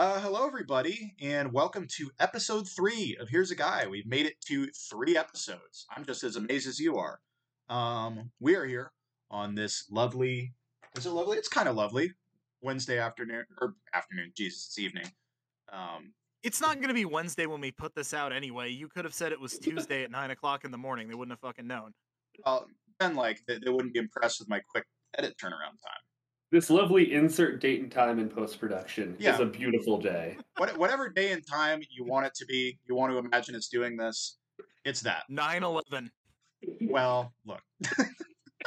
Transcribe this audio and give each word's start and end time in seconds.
Uh, 0.00 0.18
hello, 0.18 0.46
everybody, 0.46 1.14
and 1.20 1.52
welcome 1.52 1.86
to 1.86 2.10
episode 2.20 2.66
three 2.66 3.18
of 3.20 3.28
Here's 3.28 3.50
a 3.50 3.54
Guy. 3.54 3.86
We've 3.86 4.06
made 4.06 4.24
it 4.24 4.40
to 4.46 4.66
three 4.68 5.14
episodes. 5.14 5.84
I'm 5.94 6.06
just 6.06 6.24
as 6.24 6.36
amazed 6.36 6.66
as 6.66 6.80
you 6.80 6.96
are. 6.96 7.20
Um, 7.68 8.30
we 8.40 8.54
are 8.54 8.64
here 8.64 8.92
on 9.30 9.54
this 9.54 9.84
lovely. 9.90 10.54
Is 10.96 11.04
it 11.04 11.10
lovely? 11.10 11.36
It's 11.36 11.48
kind 11.48 11.68
of 11.68 11.76
lovely. 11.76 12.14
Wednesday 12.62 12.98
afternoon 12.98 13.44
or 13.60 13.74
afternoon. 13.92 14.32
Jesus, 14.34 14.68
it's 14.68 14.78
evening. 14.78 15.04
Um, 15.70 16.14
It's 16.42 16.62
not 16.62 16.76
going 16.76 16.88
to 16.88 16.94
be 16.94 17.04
Wednesday 17.04 17.44
when 17.44 17.60
we 17.60 17.70
put 17.70 17.94
this 17.94 18.14
out 18.14 18.32
anyway. 18.32 18.70
You 18.70 18.88
could 18.88 19.04
have 19.04 19.12
said 19.12 19.32
it 19.32 19.40
was 19.40 19.58
Tuesday 19.62 20.02
at 20.02 20.10
nine 20.10 20.30
o'clock 20.30 20.64
in 20.64 20.70
the 20.70 20.78
morning. 20.78 21.08
They 21.08 21.14
wouldn't 21.14 21.32
have 21.34 21.40
fucking 21.40 21.66
known. 21.66 21.92
uh, 22.46 22.60
then 22.98 23.16
like 23.16 23.40
they, 23.46 23.58
they 23.58 23.70
wouldn't 23.70 23.92
be 23.92 24.00
impressed 24.00 24.40
with 24.40 24.48
my 24.48 24.62
quick 24.70 24.86
edit 25.18 25.34
turnaround 25.36 25.76
time. 25.84 26.00
This 26.52 26.68
lovely 26.68 27.12
insert 27.12 27.60
date 27.60 27.80
and 27.80 27.92
time 27.92 28.18
in 28.18 28.28
post 28.28 28.58
production 28.58 29.14
Yeah. 29.20 29.34
is 29.34 29.40
a 29.40 29.46
beautiful 29.46 29.98
day. 30.00 30.36
What, 30.56 30.76
whatever 30.76 31.08
day 31.08 31.30
and 31.32 31.46
time 31.46 31.80
you 31.90 32.04
want 32.04 32.26
it 32.26 32.34
to 32.36 32.46
be, 32.46 32.76
you 32.88 32.96
want 32.96 33.12
to 33.12 33.18
imagine 33.18 33.54
it's 33.54 33.68
doing 33.68 33.96
this. 33.96 34.36
It's 34.84 35.00
that. 35.02 35.24
9-11. 35.30 36.08
Well, 36.82 37.32
look. 37.46 37.60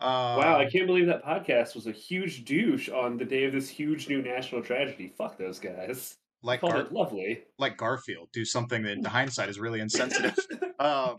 wow, 0.00 0.58
I 0.60 0.70
can't 0.70 0.86
believe 0.86 1.06
that 1.06 1.24
podcast 1.24 1.74
was 1.74 1.88
a 1.88 1.92
huge 1.92 2.44
douche 2.44 2.88
on 2.88 3.16
the 3.18 3.24
day 3.24 3.44
of 3.44 3.52
this 3.52 3.68
huge 3.68 4.08
new 4.08 4.22
national 4.22 4.62
tragedy. 4.62 5.12
Fuck 5.18 5.38
those 5.38 5.58
guys. 5.58 6.16
like 6.42 6.60
Called 6.60 6.72
Gar- 6.74 6.82
it 6.82 6.92
lovely. 6.92 7.42
like 7.58 7.76
Garfield, 7.76 8.28
do 8.32 8.44
something 8.44 8.82
that 8.84 8.92
in 8.92 9.04
hindsight 9.04 9.48
is 9.48 9.58
really 9.58 9.80
insensitive. 9.80 10.36
um, 10.78 11.16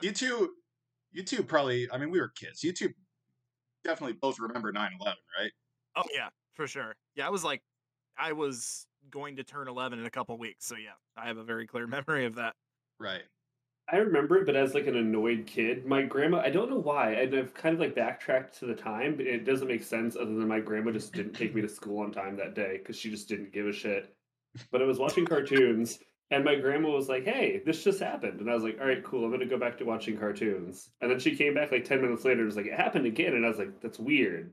you 0.00 0.12
two, 0.12 0.50
you 1.12 1.24
two 1.24 1.42
probably. 1.42 1.88
I 1.92 1.98
mean, 1.98 2.10
we 2.10 2.20
were 2.20 2.28
kids. 2.36 2.62
You 2.62 2.72
two 2.72 2.90
definitely 3.84 4.16
both 4.20 4.38
remember 4.40 4.72
9-11, 4.72 4.88
right? 5.38 5.52
Oh 5.96 6.04
yeah, 6.12 6.28
for 6.54 6.66
sure. 6.66 6.94
Yeah, 7.14 7.26
I 7.26 7.30
was 7.30 7.44
like, 7.44 7.62
I 8.18 8.32
was 8.32 8.86
going 9.10 9.36
to 9.36 9.44
turn 9.44 9.68
eleven 9.68 9.98
in 9.98 10.06
a 10.06 10.10
couple 10.10 10.36
weeks. 10.38 10.66
So 10.66 10.76
yeah, 10.76 10.94
I 11.16 11.26
have 11.26 11.36
a 11.36 11.44
very 11.44 11.66
clear 11.66 11.86
memory 11.86 12.26
of 12.26 12.36
that. 12.36 12.54
Right. 12.98 13.22
I 13.92 13.96
remember 13.98 14.38
it, 14.38 14.46
but 14.46 14.56
as 14.56 14.72
like 14.72 14.86
an 14.86 14.96
annoyed 14.96 15.44
kid, 15.46 15.84
my 15.84 16.02
grandma, 16.02 16.40
I 16.40 16.48
don't 16.48 16.70
know 16.70 16.78
why, 16.78 17.12
and 17.12 17.34
I've 17.34 17.52
kind 17.52 17.74
of 17.74 17.80
like 17.80 17.94
backtracked 17.94 18.58
to 18.60 18.66
the 18.66 18.74
time, 18.74 19.14
but 19.16 19.26
it 19.26 19.44
doesn't 19.44 19.68
make 19.68 19.82
sense 19.82 20.16
other 20.16 20.34
than 20.34 20.48
my 20.48 20.58
grandma 20.58 20.90
just 20.90 21.12
didn't 21.12 21.34
take 21.34 21.54
me 21.54 21.60
to 21.60 21.68
school 21.68 21.98
on 22.02 22.10
time 22.10 22.34
that 22.36 22.54
day 22.54 22.78
because 22.78 22.98
she 22.98 23.10
just 23.10 23.28
didn't 23.28 23.52
give 23.52 23.66
a 23.66 23.72
shit. 23.72 24.14
But 24.70 24.80
I 24.80 24.86
was 24.86 24.98
watching 24.98 25.26
cartoons, 25.26 25.98
and 26.34 26.44
my 26.44 26.56
grandma 26.56 26.90
was 26.90 27.08
like, 27.08 27.24
hey, 27.24 27.62
this 27.64 27.84
just 27.84 28.00
happened. 28.00 28.40
And 28.40 28.50
I 28.50 28.54
was 28.54 28.64
like, 28.64 28.78
all 28.80 28.88
right, 28.88 29.04
cool, 29.04 29.24
I'm 29.24 29.30
going 29.30 29.38
to 29.40 29.46
go 29.46 29.56
back 29.56 29.78
to 29.78 29.84
watching 29.84 30.18
cartoons. 30.18 30.90
And 31.00 31.08
then 31.08 31.20
she 31.20 31.36
came 31.36 31.54
back 31.54 31.70
like 31.70 31.84
10 31.84 32.02
minutes 32.02 32.24
later 32.24 32.40
and 32.40 32.46
was 32.46 32.56
like, 32.56 32.66
it 32.66 32.74
happened 32.74 33.06
again. 33.06 33.34
And 33.34 33.44
I 33.44 33.48
was 33.48 33.58
like, 33.58 33.80
that's 33.80 34.00
weird, 34.00 34.52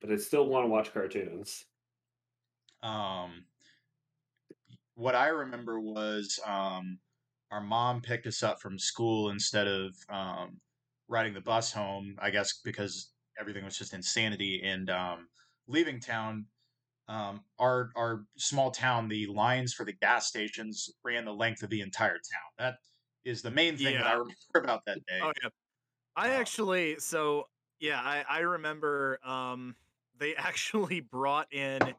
but 0.00 0.10
I 0.10 0.16
still 0.16 0.46
want 0.46 0.64
to 0.64 0.68
watch 0.68 0.92
cartoons. 0.92 1.64
Um, 2.82 3.44
what 4.96 5.14
I 5.14 5.28
remember 5.28 5.78
was 5.78 6.40
um, 6.44 6.98
our 7.52 7.60
mom 7.60 8.00
picked 8.00 8.26
us 8.26 8.42
up 8.42 8.60
from 8.60 8.76
school 8.76 9.30
instead 9.30 9.68
of 9.68 9.94
um, 10.08 10.56
riding 11.08 11.32
the 11.32 11.40
bus 11.40 11.72
home. 11.72 12.16
I 12.20 12.30
guess 12.30 12.60
because 12.64 13.12
everything 13.38 13.64
was 13.64 13.78
just 13.78 13.94
insanity. 13.94 14.62
And 14.64 14.90
um, 14.90 15.28
leaving 15.68 16.00
town, 16.00 16.46
um, 17.10 17.44
our 17.58 17.90
our 17.96 18.24
small 18.36 18.70
town, 18.70 19.08
the 19.08 19.26
lines 19.26 19.74
for 19.74 19.84
the 19.84 19.92
gas 19.92 20.28
stations 20.28 20.88
ran 21.04 21.24
the 21.24 21.34
length 21.34 21.62
of 21.62 21.70
the 21.70 21.80
entire 21.80 22.14
town. 22.14 22.50
That 22.58 22.76
is 23.24 23.42
the 23.42 23.50
main 23.50 23.76
thing 23.76 23.94
that 23.96 24.06
I 24.06 24.12
remember 24.12 24.34
about 24.54 24.84
that 24.86 24.98
day. 25.06 25.20
Oh 25.22 25.32
yeah. 25.42 25.48
I 26.16 26.28
Wow. 26.28 26.34
actually 26.36 26.98
so 27.00 27.48
yeah, 27.80 28.00
I, 28.00 28.24
I 28.28 28.38
remember 28.40 29.18
um 29.26 29.74
they 30.18 30.34
actually 30.36 31.00
brought 31.00 31.52
in 31.52 31.94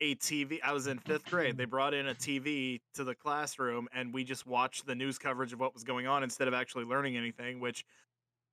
a 0.00 0.14
TV. 0.16 0.60
I 0.62 0.72
was 0.72 0.86
in 0.86 0.98
fifth 0.98 1.28
grade. 1.28 1.56
They 1.56 1.64
brought 1.64 1.94
in 1.94 2.06
a 2.06 2.14
TV 2.14 2.80
to 2.94 3.04
the 3.04 3.14
classroom 3.16 3.88
and 3.92 4.14
we 4.14 4.24
just 4.24 4.46
watched 4.46 4.86
the 4.86 4.94
news 4.94 5.18
coverage 5.18 5.52
of 5.52 5.60
what 5.60 5.74
was 5.74 5.84
going 5.84 6.06
on 6.06 6.22
instead 6.22 6.48
of 6.48 6.54
actually 6.54 6.84
learning 6.84 7.16
anything, 7.16 7.58
which 7.58 7.84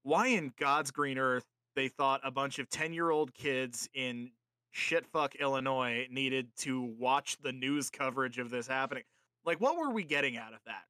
why 0.03 0.27
in 0.27 0.53
God's 0.57 0.91
green 0.91 1.17
earth 1.17 1.45
they 1.75 1.87
thought 1.87 2.21
a 2.23 2.31
bunch 2.31 2.59
of 2.59 2.69
10 2.69 2.93
year 2.93 3.11
old 3.11 3.33
kids 3.33 3.87
in 3.93 4.31
shitfuck 4.73 5.39
Illinois 5.39 6.07
needed 6.11 6.49
to 6.57 6.81
watch 6.97 7.37
the 7.41 7.51
news 7.51 7.89
coverage 7.89 8.37
of 8.39 8.49
this 8.49 8.67
happening. 8.67 9.03
Like, 9.45 9.59
what 9.59 9.77
were 9.77 9.91
we 9.91 10.03
getting 10.03 10.37
out 10.37 10.53
of 10.53 10.59
that? 10.65 10.83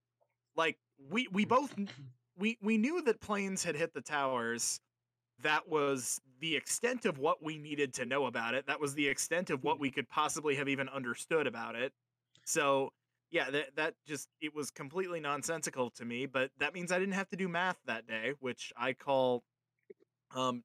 Like, 0.55 0.77
we 1.09 1.27
we 1.31 1.45
both 1.45 1.73
we 2.37 2.57
we 2.61 2.77
knew 2.77 3.01
that 3.03 3.21
planes 3.21 3.63
had 3.63 3.75
hit 3.75 3.93
the 3.93 4.01
towers. 4.01 4.79
That 5.41 5.69
was 5.69 6.19
the 6.41 6.55
extent 6.55 7.05
of 7.05 7.17
what 7.17 7.41
we 7.41 7.57
needed 7.57 7.93
to 7.95 8.05
know 8.05 8.25
about 8.25 8.53
it. 8.53 8.67
That 8.67 8.79
was 8.79 8.93
the 8.93 9.07
extent 9.07 9.49
of 9.49 9.63
what 9.63 9.79
we 9.79 9.89
could 9.89 10.09
possibly 10.09 10.55
have 10.55 10.67
even 10.67 10.89
understood 10.89 11.47
about 11.47 11.75
it. 11.75 11.93
So, 12.45 12.91
yeah, 13.31 13.49
that 13.51 13.75
that 13.75 13.93
just 14.05 14.27
it 14.41 14.53
was 14.55 14.71
completely 14.71 15.19
nonsensical 15.19 15.89
to 15.91 16.05
me, 16.05 16.25
but 16.25 16.51
that 16.59 16.73
means 16.73 16.91
I 16.91 16.99
didn't 16.99 17.13
have 17.13 17.29
to 17.29 17.37
do 17.37 17.47
math 17.47 17.77
that 17.85 18.07
day, 18.07 18.33
which 18.39 18.73
I 18.77 18.93
call 18.93 19.43
um 20.35 20.63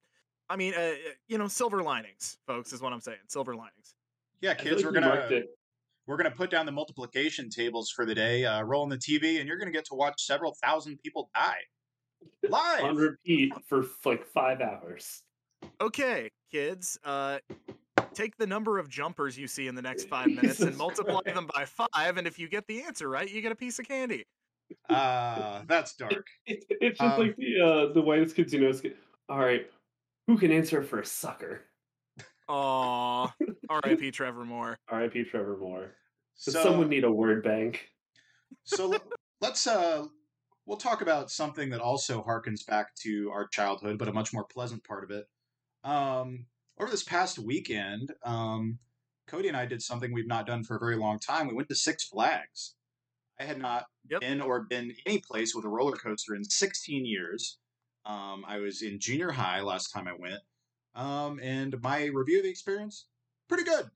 I 0.49 0.57
mean, 0.57 0.75
uh, 0.75 0.93
you 1.29 1.39
know, 1.39 1.49
silver 1.49 1.83
linings, 1.83 2.39
folks, 2.47 2.73
is 2.73 2.81
what 2.83 2.93
I'm 2.93 3.01
saying. 3.01 3.19
Silver 3.29 3.55
linings. 3.55 3.95
Yeah, 4.41 4.55
kids, 4.55 4.85
we're 4.85 4.93
gonna 4.93 5.43
we're 6.07 6.17
gonna 6.17 6.31
put 6.31 6.51
down 6.51 6.67
the 6.67 6.73
multiplication 6.73 7.49
tables 7.49 7.91
for 7.91 8.05
the 8.05 8.15
day, 8.15 8.45
uh, 8.45 8.63
roll 8.63 8.83
on 8.83 8.89
the 8.91 8.99
TV, 8.99 9.39
and 9.41 9.49
you're 9.49 9.59
gonna 9.59 9.71
get 9.71 9.87
to 9.87 9.95
watch 9.95 10.23
several 10.23 10.55
thousand 10.63 10.99
people 10.99 11.31
die 11.35 11.61
live. 12.49 12.85
on 12.85 12.97
repeat 12.97 13.53
for 13.67 13.85
like 14.05 14.27
five 14.27 14.61
hours. 14.61 15.23
Okay, 15.81 16.31
kids, 16.51 16.99
uh 17.05 17.39
take 18.13 18.37
the 18.37 18.47
number 18.47 18.79
of 18.79 18.89
jumpers 18.89 19.37
you 19.37 19.49
see 19.49 19.67
in 19.67 19.75
the 19.75 19.83
next 19.91 20.05
5 20.09 20.29
minutes 20.29 20.61
and 20.61 20.77
multiply 20.77 21.21
Christ. 21.23 21.35
them 21.35 21.49
by 21.53 21.65
5 21.65 21.89
and 22.17 22.29
if 22.29 22.39
you 22.39 22.49
get 22.49 22.65
the 22.69 22.81
answer 22.83 23.09
right, 23.09 23.29
you 23.29 23.41
get 23.41 23.51
a 23.51 23.57
piece 23.57 23.81
of 23.81 23.89
candy. 23.89 24.25
Uh, 24.89 25.63
that's 25.67 25.95
dark. 25.97 26.27
It's, 26.47 26.65
it's 26.81 26.99
just 27.01 27.15
Um, 27.15 27.21
like 27.21 27.37
the 27.37 27.61
uh, 27.61 27.93
the 27.93 28.01
whitest 28.01 28.37
kids 28.37 28.53
you 28.53 28.61
know. 28.61 28.73
All 29.29 29.39
right, 29.41 29.69
who 30.27 30.39
can 30.39 30.51
answer 30.53 30.83
for 30.83 31.01
a 31.01 31.07
sucker? 31.07 31.63
Aw, 32.49 33.33
R.I.P. 33.71 34.11
Trevor 34.11 34.45
Moore. 34.45 34.77
R.I.P. 34.89 35.25
Trevor 35.25 35.57
Moore. 35.57 35.93
Does 36.45 36.55
So, 36.55 36.63
someone 36.63 36.89
need 36.89 37.05
a 37.05 37.11
word 37.11 37.43
bank? 37.43 37.89
so 38.65 38.95
let's 39.41 39.67
uh, 39.67 40.07
we'll 40.67 40.77
talk 40.79 41.01
about 41.01 41.31
something 41.31 41.71
that 41.71 41.81
also 41.81 42.23
harkens 42.23 42.67
back 42.67 42.95
to 42.97 43.31
our 43.33 43.47
childhood, 43.49 43.99
but 43.99 44.09
a 44.09 44.13
much 44.13 44.33
more 44.33 44.45
pleasant 44.45 44.85
part 44.85 45.05
of 45.05 45.11
it. 45.11 45.27
Um, 45.85 46.47
over 46.79 46.91
this 46.91 47.03
past 47.05 47.39
weekend, 47.39 48.13
um, 48.25 48.79
Cody 49.27 49.49
and 49.49 49.57
I 49.57 49.65
did 49.67 49.81
something 49.81 50.13
we've 50.13 50.27
not 50.27 50.47
done 50.47 50.65
for 50.65 50.77
a 50.77 50.81
very 50.81 50.97
long 50.97 51.19
time. 51.19 51.47
We 51.49 51.55
went 51.55 51.69
to 51.69 51.75
Six 51.75 52.05
Flags. 52.09 52.75
I 53.41 53.45
had 53.45 53.59
not 53.59 53.87
Yep. 54.11 54.21
been 54.21 54.41
or 54.43 54.61
been 54.65 54.95
any 55.07 55.19
place 55.19 55.55
with 55.55 55.65
a 55.65 55.69
roller 55.69 55.97
coaster 55.97 56.35
in 56.35 56.45
16 56.45 57.07
years. 57.07 57.59
Um, 58.07 58.45
I 58.47 58.59
was 58.59 58.83
in 58.83 58.99
junior 58.99 59.31
high 59.31 59.61
last 59.61 59.89
time 59.89 60.07
I 60.07 60.13
went, 60.13 60.41
um, 60.95 61.41
and 61.43 61.81
my 61.83 62.05
review 62.07 62.39
of 62.39 62.45
the 62.45 62.51
experience 62.51 63.07
pretty 63.49 63.65
good. 63.65 63.91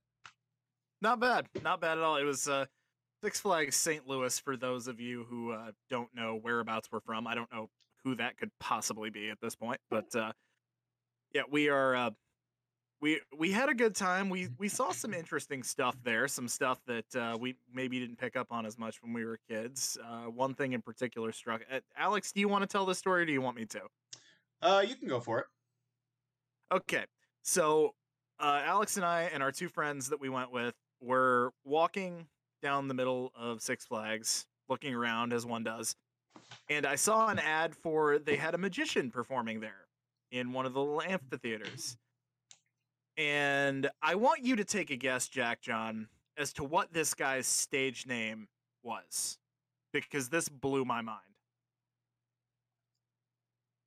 Not 1.00 1.20
bad. 1.20 1.46
Not 1.62 1.80
bad 1.80 1.98
at 1.98 2.04
all. 2.04 2.16
It 2.16 2.24
was 2.24 2.48
uh 2.48 2.66
Six 3.22 3.40
Flags 3.40 3.76
St. 3.76 4.06
Louis 4.06 4.38
for 4.38 4.56
those 4.56 4.88
of 4.88 5.00
you 5.00 5.24
who 5.28 5.52
uh 5.52 5.72
don't 5.90 6.08
know 6.14 6.38
whereabouts 6.42 6.88
we're 6.90 7.00
from. 7.00 7.26
I 7.26 7.34
don't 7.34 7.52
know 7.52 7.68
who 8.04 8.14
that 8.16 8.36
could 8.36 8.50
possibly 8.60 9.10
be 9.10 9.30
at 9.30 9.38
this 9.40 9.54
point, 9.54 9.80
but 9.90 10.14
uh 10.14 10.32
yeah, 11.34 11.42
we 11.50 11.68
are 11.68 11.94
uh 11.94 12.10
we 13.00 13.20
we 13.36 13.52
had 13.52 13.68
a 13.68 13.74
good 13.74 13.94
time. 13.94 14.28
We 14.28 14.48
we 14.58 14.68
saw 14.68 14.92
some 14.92 15.14
interesting 15.22 15.62
stuff 15.62 15.96
there, 16.02 16.28
some 16.28 16.48
stuff 16.48 16.80
that 16.86 17.16
uh, 17.16 17.36
we 17.38 17.56
maybe 17.72 18.00
didn't 18.00 18.18
pick 18.18 18.36
up 18.36 18.48
on 18.50 18.66
as 18.66 18.78
much 18.78 19.02
when 19.02 19.12
we 19.12 19.24
were 19.24 19.38
kids. 19.48 19.96
Uh, 20.04 20.30
one 20.30 20.54
thing 20.54 20.72
in 20.72 20.82
particular 20.82 21.32
struck. 21.32 21.62
Uh, 21.72 21.80
Alex, 21.96 22.32
do 22.32 22.40
you 22.40 22.48
want 22.48 22.62
to 22.62 22.66
tell 22.66 22.86
the 22.86 22.94
story? 22.94 23.22
or 23.22 23.26
Do 23.26 23.32
you 23.32 23.42
want 23.42 23.56
me 23.56 23.66
to? 23.66 23.80
Uh, 24.60 24.82
you 24.86 24.96
can 24.96 25.08
go 25.08 25.20
for 25.20 25.38
it. 25.40 25.46
Okay, 26.72 27.04
so 27.42 27.94
uh, 28.40 28.62
Alex 28.64 28.96
and 28.96 29.06
I 29.06 29.22
and 29.32 29.42
our 29.42 29.52
two 29.52 29.68
friends 29.68 30.08
that 30.08 30.20
we 30.20 30.28
went 30.28 30.52
with 30.52 30.74
were 31.00 31.52
walking 31.64 32.26
down 32.60 32.88
the 32.88 32.94
middle 32.94 33.32
of 33.38 33.62
Six 33.62 33.86
Flags, 33.86 34.46
looking 34.68 34.92
around 34.94 35.32
as 35.32 35.46
one 35.46 35.62
does, 35.62 35.94
and 36.68 36.84
I 36.84 36.96
saw 36.96 37.28
an 37.28 37.38
ad 37.38 37.74
for 37.74 38.18
they 38.18 38.36
had 38.36 38.54
a 38.54 38.58
magician 38.58 39.10
performing 39.10 39.60
there 39.60 39.86
in 40.30 40.52
one 40.52 40.66
of 40.66 40.74
the 40.74 40.80
little 40.80 41.00
amphitheaters. 41.00 41.96
And 43.18 43.90
I 44.00 44.14
want 44.14 44.44
you 44.44 44.54
to 44.56 44.64
take 44.64 44.90
a 44.90 44.96
guess, 44.96 45.26
Jack 45.28 45.60
John, 45.60 46.06
as 46.38 46.52
to 46.54 46.64
what 46.64 46.92
this 46.92 47.14
guy's 47.14 47.48
stage 47.48 48.06
name 48.06 48.46
was, 48.84 49.38
because 49.92 50.28
this 50.28 50.48
blew 50.48 50.84
my 50.84 51.02
mind. 51.02 51.18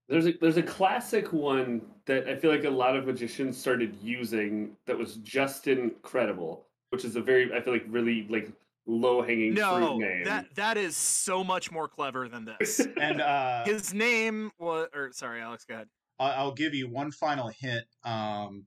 There's 0.10 0.28
a 0.28 0.34
there's 0.34 0.58
a 0.58 0.64
classic 0.64 1.32
one 1.32 1.82
that 2.06 2.28
I 2.28 2.36
feel 2.36 2.52
like 2.52 2.66
a 2.66 2.70
lot 2.70 2.98
of 2.98 3.06
magicians 3.06 3.58
started 3.58 3.96
using 4.04 4.76
that 4.86 4.98
was 4.98 5.16
Justin 5.16 5.94
Credible, 6.02 6.66
which 6.90 7.06
is 7.06 7.16
a 7.16 7.22
very 7.22 7.54
I 7.54 7.62
feel 7.62 7.72
like 7.72 7.86
really 7.88 8.28
like 8.30 8.52
low 8.86 9.22
hanging 9.22 9.54
No, 9.54 9.78
fruit 9.78 9.98
name. 10.00 10.24
that 10.26 10.54
that 10.56 10.76
is 10.76 10.98
so 10.98 11.42
much 11.46 11.72
more 11.72 11.88
clever 11.88 12.28
than 12.28 12.44
this. 12.44 12.86
And 13.00 13.22
uh, 13.22 13.64
His 13.64 13.94
name 13.94 14.52
was, 14.60 14.90
or 14.94 15.14
sorry, 15.14 15.40
Alex, 15.40 15.64
go 15.64 15.76
ahead. 15.76 15.88
I- 16.20 16.32
I'll 16.34 16.52
give 16.54 16.74
you 16.74 16.90
one 16.90 17.12
final 17.14 17.48
hint. 17.48 17.86
Um, 18.04 18.66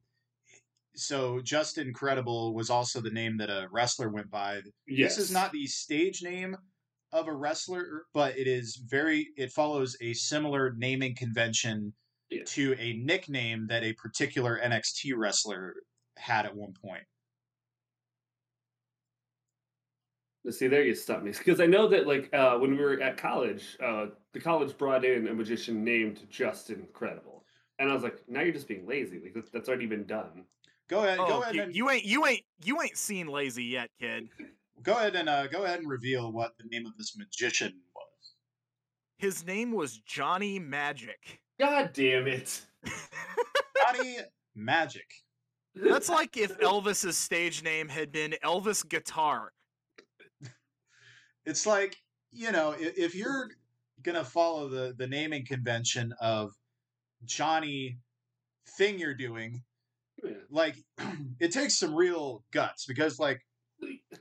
so 0.96 1.40
Justin 1.40 1.92
Credible 1.92 2.54
was 2.54 2.70
also 2.70 3.00
the 3.00 3.10
name 3.10 3.36
that 3.38 3.50
a 3.50 3.68
wrestler 3.70 4.08
went 4.10 4.30
by. 4.30 4.60
Yes. 4.86 5.16
This 5.16 5.26
is 5.26 5.32
not 5.32 5.52
the 5.52 5.66
stage 5.66 6.22
name 6.22 6.56
of 7.12 7.28
a 7.28 7.32
wrestler, 7.32 8.04
but 8.12 8.36
it 8.36 8.46
is 8.46 8.76
very. 8.76 9.28
It 9.36 9.52
follows 9.52 9.96
a 10.00 10.12
similar 10.14 10.74
naming 10.76 11.14
convention 11.14 11.92
Yeah. 12.30 12.42
to 12.46 12.74
a 12.78 12.94
nickname 12.94 13.66
that 13.68 13.82
a 13.84 13.92
particular 13.94 14.58
NXT 14.62 15.12
wrestler 15.16 15.74
had 16.16 16.46
at 16.46 16.54
one 16.56 16.74
point. 16.74 17.04
Let's 20.44 20.58
see, 20.58 20.68
there 20.68 20.84
you 20.84 20.94
stumped 20.94 21.24
me 21.24 21.32
because 21.32 21.60
I 21.60 21.66
know 21.66 21.88
that 21.88 22.06
like 22.06 22.32
uh, 22.34 22.58
when 22.58 22.72
we 22.72 22.76
were 22.82 23.00
at 23.00 23.16
college, 23.16 23.78
uh, 23.82 24.06
the 24.32 24.40
college 24.40 24.76
brought 24.76 25.04
in 25.04 25.26
a 25.28 25.34
magician 25.34 25.82
named 25.82 26.26
Justin 26.28 26.80
Incredible, 26.80 27.46
and 27.78 27.90
I 27.90 27.94
was 27.94 28.02
like, 28.02 28.20
now 28.28 28.42
you're 28.42 28.52
just 28.52 28.68
being 28.68 28.86
lazy. 28.86 29.20
Like 29.20 29.32
that, 29.34 29.52
that's 29.52 29.68
already 29.70 29.86
been 29.86 30.04
done. 30.04 30.44
Go 30.88 31.04
ahead. 31.04 31.18
go 31.18 31.26
Oh, 31.26 31.40
ahead 31.42 31.54
you, 31.54 31.62
and 31.62 31.74
you 31.74 31.90
ain't 31.90 32.04
you 32.04 32.26
ain't 32.26 32.42
you 32.62 32.82
ain't 32.82 32.96
seen 32.96 33.26
lazy 33.26 33.64
yet, 33.64 33.90
kid. 34.00 34.28
go 34.82 34.92
ahead 34.92 35.16
and 35.16 35.28
uh, 35.28 35.46
go 35.46 35.64
ahead 35.64 35.78
and 35.80 35.88
reveal 35.88 36.30
what 36.32 36.52
the 36.58 36.64
name 36.70 36.86
of 36.86 36.96
this 36.98 37.16
magician 37.16 37.72
was. 37.94 38.34
His 39.18 39.46
name 39.46 39.72
was 39.72 39.98
Johnny 39.98 40.58
Magic. 40.58 41.40
God 41.58 41.90
damn 41.94 42.26
it! 42.26 42.60
Johnny 43.86 44.18
Magic. 44.54 45.06
That's 45.74 46.08
like 46.08 46.36
if 46.36 46.56
Elvis's 46.58 47.16
stage 47.16 47.62
name 47.62 47.88
had 47.88 48.12
been 48.12 48.34
Elvis 48.44 48.86
Guitar. 48.88 49.52
It's 51.46 51.66
like 51.66 51.96
you 52.32 52.52
know, 52.52 52.72
if, 52.72 52.96
if 52.98 53.14
you're 53.14 53.48
gonna 54.02 54.24
follow 54.24 54.68
the 54.68 54.94
the 54.96 55.06
naming 55.06 55.44
convention 55.46 56.12
of 56.20 56.52
Johnny 57.24 57.98
thing 58.76 58.98
you're 58.98 59.14
doing, 59.14 59.62
Yeah. 60.24 60.32
like 60.50 60.76
it 61.40 61.52
takes 61.52 61.74
some 61.78 61.94
real 61.94 62.44
guts 62.52 62.86
because 62.86 63.18
like 63.18 63.40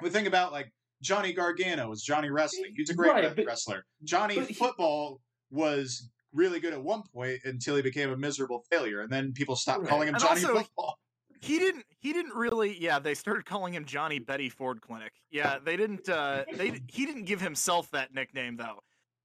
we 0.02 0.10
think 0.10 0.28
about 0.28 0.52
like 0.52 0.72
Johnny 1.02 1.34
Gargano 1.34 1.90
was 1.90 2.02
Johnny 2.04 2.30
Wrestling. 2.30 2.74
He's 2.76 2.90
a 2.90 2.94
great 2.94 3.12
Right, 3.12 3.36
but- 3.36 3.46
wrestler. 3.46 3.86
Johnny 4.04 4.40
he- 4.46 4.54
Football 4.54 5.20
was 5.52 6.10
really 6.34 6.60
good 6.60 6.74
at 6.74 6.82
one 6.84 7.04
point 7.14 7.40
until 7.46 7.76
he 7.76 7.82
became 7.82 8.10
a 8.12 8.18
miserable 8.18 8.64
failure, 8.72 9.02
and 9.02 9.12
then 9.12 9.34
people 9.34 9.56
stopped 9.56 9.82
Right. 9.82 9.90
calling 9.90 10.08
him 10.08 10.16
And 10.16 10.24
Johnny 10.24 10.44
also, 10.44 10.56
Football. 10.60 10.98
He 11.42 11.60
didn't 11.60 11.86
he 12.00 12.14
didn't 12.14 12.34
really 12.34 12.78
yeah, 12.80 13.00
they 13.00 13.14
started 13.14 13.46
calling 13.46 13.74
him 13.74 13.86
Johnny 13.86 14.18
Betty 14.20 14.50
Ford 14.50 14.82
Clinic. 14.82 15.12
Yeah, 15.30 15.60
they 15.64 15.76
didn't 15.78 16.08
uh 16.10 16.46
they 16.56 16.80
he 16.88 17.06
didn't 17.06 17.26
give 17.26 17.42
himself 17.42 17.90
that 17.92 18.14
nickname 18.14 18.56
though. 18.58 18.80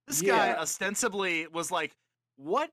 This 0.08 0.20
guy 0.20 0.48
Yeah. 0.48 0.60
ostensibly 0.60 1.46
was 1.46 1.70
like, 1.70 1.92
"What 2.36 2.70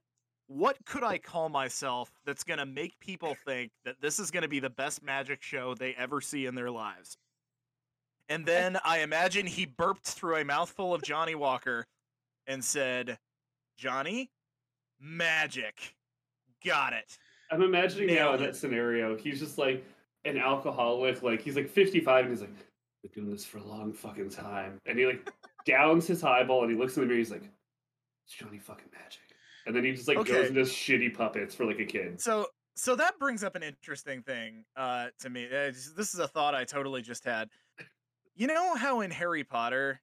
what 0.48 0.76
could 0.84 1.02
I 1.02 1.18
call 1.18 1.48
myself 1.48 2.10
that's 2.24 2.44
going 2.44 2.58
to 2.58 2.66
make 2.66 2.98
people 3.00 3.36
think 3.44 3.72
that 3.84 4.00
this 4.00 4.18
is 4.18 4.30
going 4.30 4.42
to 4.42 4.48
be 4.48 4.60
the 4.60 4.70
best 4.70 5.02
magic 5.02 5.42
show 5.42 5.74
they 5.74 5.94
ever 5.94 6.20
see 6.20 6.46
in 6.46 6.54
their 6.54 6.70
lives?" 6.70 7.16
And 8.28 8.44
then 8.44 8.78
I 8.84 9.00
imagine 9.00 9.46
he 9.46 9.66
burped 9.66 10.06
through 10.06 10.36
a 10.36 10.44
mouthful 10.44 10.92
of 10.94 11.02
Johnnie 11.02 11.34
Walker 11.34 11.86
and 12.46 12.64
said, 12.64 13.18
"Johnny, 13.76 14.30
magic. 15.00 15.94
Got 16.64 16.92
it." 16.92 17.18
I'm 17.50 17.62
imagining 17.62 18.14
now 18.14 18.34
in 18.34 18.40
that 18.40 18.56
scenario, 18.56 19.16
he's 19.16 19.38
just 19.38 19.58
like 19.58 19.84
an 20.24 20.36
alcoholic, 20.36 21.22
like 21.22 21.40
he's 21.40 21.56
like 21.56 21.68
55 21.68 22.24
and 22.24 22.32
he's 22.32 22.40
like, 22.40 22.50
been 23.14 23.24
doing 23.24 23.32
this 23.32 23.44
for 23.44 23.58
a 23.58 23.64
long 23.64 23.92
fucking 23.92 24.30
time. 24.30 24.80
And 24.86 24.98
he 24.98 25.06
like 25.06 25.32
downs 25.64 26.06
his 26.06 26.20
highball 26.20 26.62
and 26.62 26.70
he 26.70 26.76
looks 26.76 26.96
in 26.96 27.02
the 27.02 27.06
mirror, 27.06 27.18
he's 27.18 27.30
like, 27.30 27.48
it's 28.24 28.34
Johnny 28.34 28.58
fucking 28.58 28.90
magic. 28.92 29.20
And 29.66 29.74
then 29.74 29.84
he 29.84 29.92
just 29.92 30.08
like 30.08 30.18
Okay. 30.18 30.32
goes 30.32 30.48
into 30.48 30.62
shitty 30.62 31.14
puppets 31.14 31.54
for 31.54 31.64
like 31.66 31.80
a 31.80 31.84
kid. 31.84 32.20
So 32.20 32.48
so 32.74 32.94
that 32.96 33.18
brings 33.18 33.42
up 33.42 33.54
an 33.56 33.62
interesting 33.62 34.22
thing 34.22 34.64
uh, 34.76 35.08
to 35.20 35.30
me. 35.30 35.46
Uh, 35.46 35.72
this 35.72 36.12
is 36.12 36.18
a 36.18 36.28
thought 36.28 36.54
I 36.54 36.64
totally 36.64 37.02
just 37.02 37.24
had. 37.24 37.50
You 38.34 38.46
know 38.48 38.74
how 38.76 39.00
in 39.00 39.10
Harry 39.10 39.44
Potter, 39.44 40.02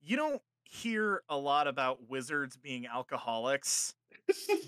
you 0.00 0.16
don't 0.16 0.42
hear 0.64 1.22
a 1.28 1.38
lot 1.38 1.68
about 1.68 2.08
wizards 2.08 2.56
being 2.56 2.86
alcoholics, 2.86 3.94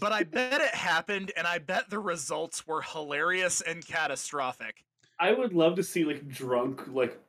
but 0.00 0.12
I 0.12 0.24
bet 0.24 0.60
it 0.60 0.74
happened, 0.74 1.32
and 1.36 1.46
I 1.46 1.58
bet 1.58 1.90
the 1.90 2.00
results 2.00 2.66
were 2.66 2.82
hilarious 2.82 3.60
and 3.62 3.86
catastrophic. 3.86 4.84
I 5.18 5.32
would 5.32 5.52
love 5.52 5.76
to 5.76 5.82
see 5.82 6.04
like 6.04 6.28
drunk 6.28 6.86
like 6.88 7.20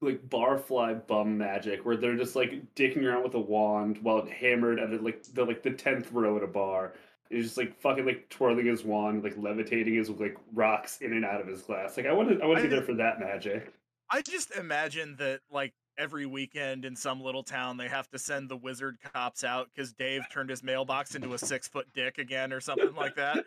like 0.00 0.28
barfly 0.28 1.06
bum 1.06 1.38
magic 1.38 1.84
where 1.84 1.96
they're 1.96 2.16
just 2.16 2.36
like 2.36 2.62
dicking 2.74 3.04
around 3.04 3.22
with 3.22 3.34
a 3.34 3.40
wand 3.40 3.98
while 4.02 4.26
hammered 4.26 4.78
at 4.78 5.02
like 5.02 5.22
the 5.34 5.44
like 5.44 5.62
the 5.62 5.70
tenth 5.70 6.10
row 6.12 6.36
at 6.36 6.42
a 6.42 6.48
bar. 6.48 6.94
He's 7.30 7.44
just 7.44 7.58
like 7.58 7.78
fucking 7.80 8.06
like 8.06 8.28
twirling 8.30 8.66
his 8.66 8.84
wand, 8.84 9.22
like 9.22 9.36
levitating 9.36 9.94
his 9.94 10.08
like 10.10 10.36
rocks 10.52 11.00
in 11.00 11.12
and 11.12 11.24
out 11.24 11.40
of 11.40 11.46
his 11.46 11.62
glass. 11.62 11.96
Like 11.96 12.06
I 12.06 12.12
want 12.12 12.30
to 12.30 12.42
I 12.42 12.46
want 12.46 12.58
to 12.58 12.62
be 12.64 12.68
there 12.68 12.82
for 12.82 12.94
that 12.94 13.20
magic. 13.20 13.72
I 14.10 14.22
just 14.22 14.50
imagine 14.52 15.16
that 15.18 15.40
like 15.50 15.74
every 15.98 16.26
weekend 16.26 16.84
in 16.84 16.96
some 16.96 17.20
little 17.20 17.42
town 17.42 17.76
they 17.76 17.88
have 17.88 18.08
to 18.08 18.18
send 18.18 18.48
the 18.48 18.56
wizard 18.56 18.96
cops 19.12 19.44
out 19.44 19.68
because 19.74 19.92
Dave 19.92 20.22
turned 20.32 20.48
his 20.48 20.62
mailbox 20.62 21.14
into 21.14 21.34
a 21.34 21.38
six 21.38 21.68
foot 21.68 21.86
dick 21.92 22.18
again 22.18 22.52
or 22.52 22.60
something 22.60 22.94
like 22.94 23.16
that. 23.16 23.44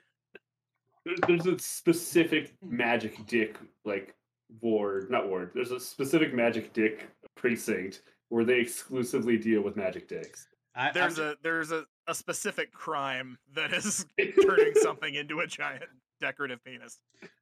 There's 1.28 1.48
a 1.48 1.57
specific 1.57 2.54
magic 2.62 3.25
dick 3.25 3.57
like 3.86 4.13
ward, 4.59 5.09
not 5.09 5.30
ward. 5.30 5.51
There's 5.53 5.71
a 5.71 5.80
specific 5.80 6.33
magic 6.33 6.74
dick 6.74 7.09
precinct 7.36 8.01
where 8.30 8.44
they 8.44 8.59
exclusively 8.59 9.38
deal 9.38 9.62
with 9.62 9.75
magic 9.75 10.07
dicks. 10.07 10.48
I, 10.75 10.88
I'm 10.88 10.94
There's 10.94 11.19
a 11.19 11.36
there's 11.44 11.71
a, 11.71 11.86
a 12.07 12.15
specific 12.15 12.71
crime 12.71 13.38
that 13.53 13.74
is 13.74 14.06
turning 14.42 14.74
something 14.75 15.15
into 15.15 15.42
a 15.42 15.48
giant 15.48 15.83
decorative 16.21 16.63
penis. 16.63 17.00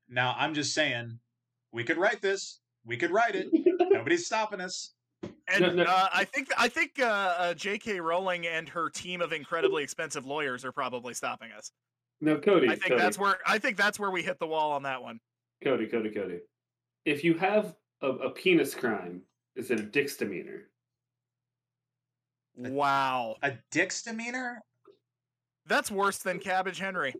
now 0.07 0.35
I'm 0.37 0.53
just 0.53 0.73
saying, 0.73 1.19
we 1.71 1.83
could 1.83 1.97
write 1.97 2.21
this. 2.21 2.59
We 2.85 2.97
could 2.97 3.11
write 3.11 3.35
it. 3.35 3.49
Nobody's 3.91 4.25
stopping 4.25 4.61
us. 4.61 4.93
And 5.21 5.61
No, 5.61 5.73
no. 5.73 5.83
Uh, 5.83 6.07
I 6.13 6.23
think 6.23 6.47
I 6.57 6.67
think 6.69 6.99
uh, 6.99 7.05
uh, 7.05 7.53
J.K. 7.53 7.99
Rowling 7.99 8.47
and 8.47 8.67
her 8.69 8.89
team 8.89 9.21
of 9.21 9.33
incredibly 9.33 9.83
expensive 9.83 10.25
lawyers 10.25 10.65
are 10.65 10.71
probably 10.71 11.13
stopping 11.13 11.51
us. 11.51 11.71
No, 12.21 12.37
Cody. 12.37 12.67
I 12.67 12.71
think 12.71 12.89
Cody. 12.89 13.01
that's 13.01 13.19
where 13.19 13.37
I 13.45 13.59
think 13.59 13.77
that's 13.77 13.99
where 13.99 14.11
we 14.11 14.23
hit 14.23 14.39
the 14.39 14.47
wall 14.47 14.71
on 14.71 14.83
that 14.83 15.01
one. 15.01 15.19
Cody, 15.63 15.87
Cody, 15.87 16.09
Cody. 16.09 16.39
If 17.05 17.23
you 17.23 17.33
have 17.35 17.75
a, 18.01 18.07
a 18.09 18.29
penis 18.31 18.73
crime, 18.75 19.21
is 19.55 19.71
it 19.71 19.79
a 19.79 19.83
dick's 19.83 20.17
demeanor? 20.17 20.63
A- 22.63 22.69
Wow, 22.69 23.37
A 23.41 23.53
dick's 23.71 24.01
demeanor? 24.01 24.61
that's 25.65 25.89
worse 25.91 26.17
than 26.17 26.39
Cabbage 26.49 26.79
Henry. 26.79 27.13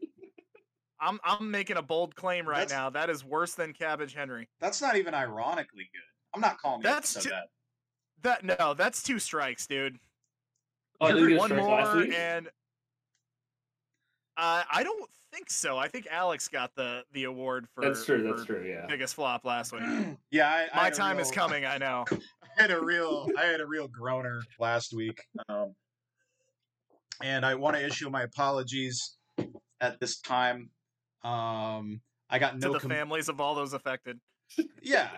I'm 1.02 1.18
I'm 1.24 1.50
making 1.50 1.78
a 1.78 1.82
bold 1.82 2.14
claim 2.16 2.46
right 2.48 2.58
That's- 2.68 2.72
now. 2.78 2.90
That 2.90 3.10
is 3.10 3.24
worse 3.24 3.54
than 3.56 3.72
Cabbage 3.74 4.14
Henry. 4.14 4.50
That's 4.60 4.82
not 4.82 4.98
even 4.98 5.14
ironically 5.14 5.90
good. 5.94 6.02
I'm 6.34 6.42
not 6.42 6.58
calling 6.60 6.82
That's 6.82 7.16
episode 7.16 7.30
t- 7.30 7.36
that. 7.36 8.44
That 8.44 8.60
no, 8.60 8.74
that's 8.74 9.02
two 9.02 9.18
strikes, 9.18 9.66
dude. 9.66 9.98
Oh, 11.00 11.06
I 11.08 11.14
didn't 11.14 11.30
get 11.30 11.36
a 11.36 11.40
one 11.40 11.50
strike 11.52 11.64
last 11.68 11.96
more 11.96 12.14
and 12.14 12.50
uh, 14.40 14.64
I 14.72 14.84
don't 14.84 15.10
think 15.34 15.50
so. 15.50 15.78
I 15.78 15.88
think 15.88 16.08
Alex 16.10 16.48
got 16.48 16.74
the 16.76 17.04
the 17.14 17.26
award 17.26 17.68
for 17.74 17.84
That's 17.84 18.06
true. 18.06 18.24
That's 18.24 18.46
true. 18.46 18.66
Yeah. 18.68 18.86
biggest 18.88 19.16
flop 19.16 19.46
last 19.46 19.72
week. 19.74 19.84
yeah, 20.32 20.50
I, 20.50 20.68
I 20.74 20.78
My 20.78 20.84
had 20.86 20.94
a 20.94 20.96
time 20.96 21.20
is 21.20 21.32
coming. 21.32 21.66
I 21.66 21.78
know. 21.78 22.06
I 22.12 22.62
had 22.62 22.72
a 22.72 22.82
real 22.82 23.28
I 23.38 23.46
had 23.46 23.62
a 23.62 23.66
real 23.66 23.88
groaner 23.88 24.42
last 24.60 24.94
week. 24.94 25.22
Um, 25.50 25.76
and 27.22 27.46
I 27.46 27.56
want 27.56 27.76
to 27.76 27.86
issue 27.86 28.10
my 28.10 28.24
apologies 28.24 29.18
at 29.82 30.00
this 30.00 30.20
time. 30.20 30.70
Um, 31.24 32.02
I 32.30 32.40
got 32.40 32.54
to 32.54 32.60
no 32.60 32.74
the 32.74 32.80
com- 32.80 32.90
families 32.90 33.30
of 33.30 33.42
all 33.42 33.56
those 33.56 33.74
affected. 33.74 34.20
yeah. 34.82 35.10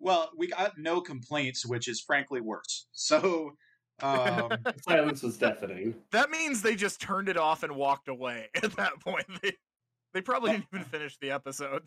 Well, 0.00 0.30
we 0.36 0.48
got 0.48 0.78
no 0.78 1.00
complaints, 1.00 1.66
which 1.66 1.88
is 1.88 2.00
frankly 2.00 2.40
worse. 2.40 2.86
So, 2.92 3.52
um, 4.02 4.50
Silence 4.82 5.22
was 5.22 5.36
deafening. 5.36 5.94
That 6.12 6.30
means 6.30 6.62
they 6.62 6.76
just 6.76 7.00
turned 7.00 7.28
it 7.28 7.36
off 7.36 7.62
and 7.62 7.74
walked 7.74 8.08
away. 8.08 8.48
At 8.62 8.76
that 8.76 9.00
point, 9.00 9.26
they 9.42 9.52
they 10.14 10.20
probably 10.20 10.52
didn't 10.52 10.66
even 10.72 10.86
finish 10.86 11.16
the 11.20 11.30
episode. 11.30 11.82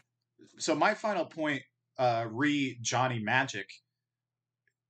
so 0.57 0.75
my 0.75 0.93
final 0.93 1.25
point, 1.25 1.63
uh, 1.97 2.25
re 2.29 2.77
Johnny 2.81 3.19
Magic. 3.19 3.69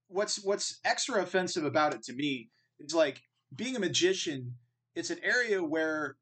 What's 0.07 0.43
what's 0.43 0.79
extra 0.83 1.21
offensive 1.21 1.63
about 1.63 1.93
it 1.93 2.03
to 2.03 2.13
me 2.13 2.49
is 2.79 2.93
like 2.93 3.21
being 3.55 3.75
a 3.75 3.79
magician. 3.79 4.55
It's 4.95 5.09
an 5.09 5.19
area 5.23 5.63
where 5.63 6.17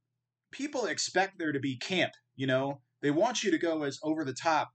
people 0.52 0.86
expect 0.86 1.40
there 1.40 1.52
to 1.52 1.60
be 1.60 1.78
camp. 1.78 2.14
You 2.36 2.48
know, 2.48 2.82
they 3.02 3.12
want 3.12 3.44
you 3.44 3.52
to 3.52 3.58
go 3.58 3.84
as 3.84 4.00
over 4.04 4.24
the 4.24 4.34
top 4.34 4.70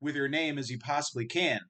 with 0.00 0.14
your 0.14 0.28
name 0.28 0.58
as 0.58 0.70
you 0.70 0.78
possibly 0.78 1.26
can. 1.26 1.60